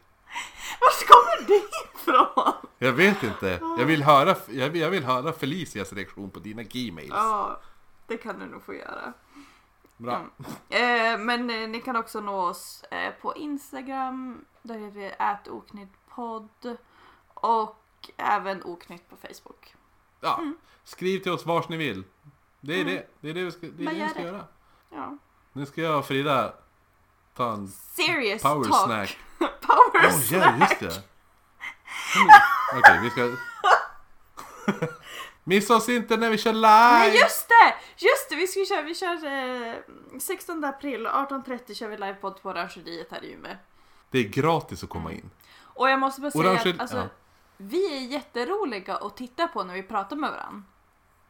Var 0.81 1.07
kommer 1.07 1.47
det 1.47 1.63
ifrån? 1.95 2.53
Jag 2.79 2.93
vet 2.93 3.23
inte. 3.23 3.61
Jag 3.79 3.85
vill 3.85 4.03
höra, 4.03 4.37
jag 4.49 4.71
vill, 4.71 4.81
jag 4.83 4.91
vill 4.91 5.05
höra 5.05 5.33
Felicias 5.33 5.93
reaktion 5.93 6.31
på 6.31 6.39
dina 6.39 6.63
Gmails. 6.63 7.11
Ja, 7.11 7.61
det 8.07 8.17
kan 8.17 8.39
du 8.39 8.47
nog 8.47 8.63
få 8.63 8.75
göra. 8.75 9.13
Bra. 9.97 10.17
Mm. 10.71 11.15
Eh, 11.15 11.19
men 11.25 11.51
eh, 11.51 11.69
ni 11.69 11.81
kan 11.81 11.97
också 11.97 12.21
nå 12.21 12.41
oss 12.41 12.85
eh, 12.91 13.13
på 13.23 13.37
Instagram. 13.37 14.45
Där 14.63 14.79
heter 14.79 14.99
vi 14.99 15.07
ätoknyttpodd. 15.19 16.77
Och 17.35 18.11
även 18.17 18.63
oknytt 18.65 19.11
på 19.11 19.17
Facebook. 19.17 19.75
Ja, 20.21 20.53
skriv 20.85 21.19
till 21.19 21.33
oss 21.33 21.47
vars 21.47 21.69
ni 21.69 21.77
vill. 21.77 22.05
Det 22.61 22.75
är 22.75 22.81
Mm. 22.81 22.95
det. 22.95 23.07
Det 23.21 23.31
är 23.31 23.35
det 23.35 23.45
vi 23.45 23.51
ska, 23.53 23.61
det 23.67 23.85
är 23.85 23.95
det 23.95 24.05
vi 24.05 24.09
ska 24.09 24.23
göra. 24.23 24.45
Ja. 24.91 25.17
Nu 25.53 25.67
ska 25.67 25.81
jag 25.83 25.99
och 25.99 26.07
Frida 26.07 26.53
ta 27.39 27.53
en 27.53 27.69
Serious 27.69 28.43
power 28.43 28.65
talk. 28.65 28.85
snack. 28.87 29.19
Power 29.39 30.05
Åh 30.07 30.11
snack. 30.21 30.43
ja, 30.45 30.57
just 30.61 30.81
det. 30.81 31.03
Okej, 32.79 32.99
vi 33.03 33.11
ska... 33.11 33.37
Missa 35.45 35.77
oss 35.77 35.89
inte 35.89 36.17
när 36.17 36.31
vi 36.31 36.39
kör 36.39 36.53
Nej 36.53 37.11
live! 37.11 37.21
just 37.23 37.49
det! 37.49 37.75
Just 38.07 38.31
det, 38.31 38.37
vi 38.37 38.47
ska 38.47 38.65
köra, 38.65 38.83
vi 38.83 38.95
kör 38.95 39.25
eh, 39.27 39.75
16 40.21 40.65
april 40.65 41.07
18.30 41.07 41.75
kör 41.75 41.89
vi 41.89 41.97
livepodd 41.97 42.43
på 42.43 42.49
Orangeriet 42.49 43.07
här 43.11 43.25
i 43.25 43.33
Umeå. 43.33 43.53
Det 44.11 44.19
är 44.19 44.23
gratis 44.29 44.83
att 44.83 44.89
komma 44.91 45.13
in. 45.13 45.31
Och 45.61 45.91
jag 45.91 45.99
måste 45.99 46.21
bara 46.21 46.31
säga 46.31 46.45
Orange- 46.45 46.75
att 46.75 46.81
alltså, 46.81 46.97
ja. 46.97 47.07
vi 47.57 47.97
är 47.97 48.01
jätteroliga 48.13 48.97
att 48.97 49.17
titta 49.17 49.49
på 49.49 49.65
när 49.65 49.75
vi 49.75 49.83
pratar 49.83 50.17
med 50.17 50.31
varandra. 50.31 50.63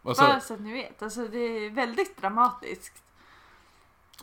Alltså, 0.04 0.22
Bara 0.24 0.40
så 0.40 0.54
att 0.54 0.60
ni 0.60 0.72
vet. 0.72 1.02
Alltså 1.02 1.24
det 1.28 1.38
är 1.38 1.70
väldigt 1.70 2.16
dramatiskt. 2.20 3.02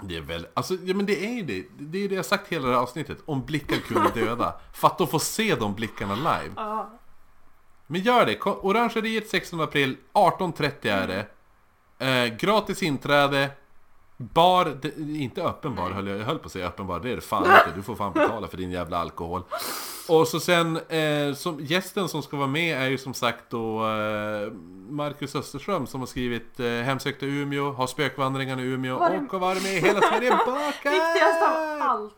Det 0.01 0.17
är 0.17 0.21
väl... 0.21 0.47
Alltså, 0.53 0.73
ja 0.83 0.95
men 0.95 1.05
det 1.05 1.25
är 1.25 1.33
ju 1.33 1.41
det. 1.41 1.65
Det 1.77 2.03
är 2.03 2.09
det 2.09 2.15
jag 2.15 2.25
sagt 2.25 2.47
hela 2.47 2.67
det 2.67 2.73
här 2.73 2.81
avsnittet. 2.81 3.17
Om 3.25 3.45
blickar 3.45 3.77
kunde 3.77 4.09
döda. 4.13 4.53
Fatta 4.73 5.03
att 5.03 5.11
få 5.11 5.19
se 5.19 5.55
de 5.55 5.75
blickarna 5.75 6.15
live. 6.15 6.53
Ja. 6.55 6.89
Men 7.87 8.01
gör 8.01 8.25
det. 8.25 8.39
Orangeriet 8.41 9.29
16 9.29 9.61
april, 9.61 9.97
18.30 10.13 10.71
är 10.83 11.07
det. 11.07 11.25
Eh, 12.05 12.37
gratis 12.37 12.83
inträde. 12.83 13.51
Bar, 14.17 14.77
det, 14.81 14.97
inte 14.97 15.43
öppen 15.43 15.75
bar, 15.75 15.89
höll 15.91 16.07
jag, 16.07 16.19
jag 16.19 16.25
höll 16.25 16.39
på 16.39 16.45
att 16.45 16.51
säga 16.51 16.67
öppen 16.67 16.87
bar, 16.87 16.99
det 16.99 17.11
är 17.11 17.15
det 17.15 17.21
fan 17.21 17.43
inte. 17.43 17.71
Du 17.75 17.83
får 17.83 17.95
fan 17.95 18.13
betala 18.13 18.47
för 18.47 18.57
din 18.57 18.71
jävla 18.71 18.97
alkohol. 18.97 19.43
Och 20.07 20.27
så 20.27 20.39
sen, 20.39 20.77
eh, 20.77 21.33
som, 21.35 21.59
gästen 21.59 22.09
som 22.09 22.21
ska 22.23 22.37
vara 22.37 22.47
med 22.47 22.81
är 22.81 22.87
ju 22.89 22.97
som 22.97 23.13
sagt 23.13 23.43
då 23.49 23.87
eh, 23.87 24.51
Marcus 24.89 25.35
Österström 25.35 25.87
som 25.87 25.99
har 25.99 26.07
skrivit 26.07 26.59
eh, 26.59 26.65
Hemsökta 26.67 27.25
Umeå, 27.25 27.71
har 27.71 27.87
spökvandringarna 27.87 28.61
i 28.61 28.65
Umeå 28.65 28.99
Var 28.99 29.09
det- 29.09 29.17
och 29.17 29.31
har 29.31 29.39
varit 29.39 29.63
med 29.63 29.73
i 29.73 29.79
Hela 29.79 30.01
Sverige 30.01 30.31
bakar! 30.31 30.91
Viktigast 30.91 31.43
av 31.43 31.81
allt. 31.81 32.15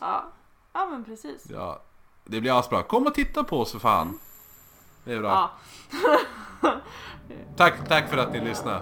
Ja. 0.00 0.24
ja 0.72 0.86
men 0.86 1.04
precis. 1.04 1.46
Ja, 1.50 1.82
det 2.24 2.40
blir 2.40 2.58
asbra. 2.58 2.82
Kom 2.82 3.06
och 3.06 3.14
titta 3.14 3.44
på 3.44 3.60
oss 3.60 3.72
för 3.72 3.78
fan. 3.78 4.18
Det 5.04 5.12
är 5.12 5.20
bra. 5.20 5.50
Ja. 6.62 6.72
Tack, 7.56 7.88
tack 7.88 8.10
för 8.10 8.16
att 8.18 8.32
ni 8.32 8.40
lyssnade. 8.40 8.80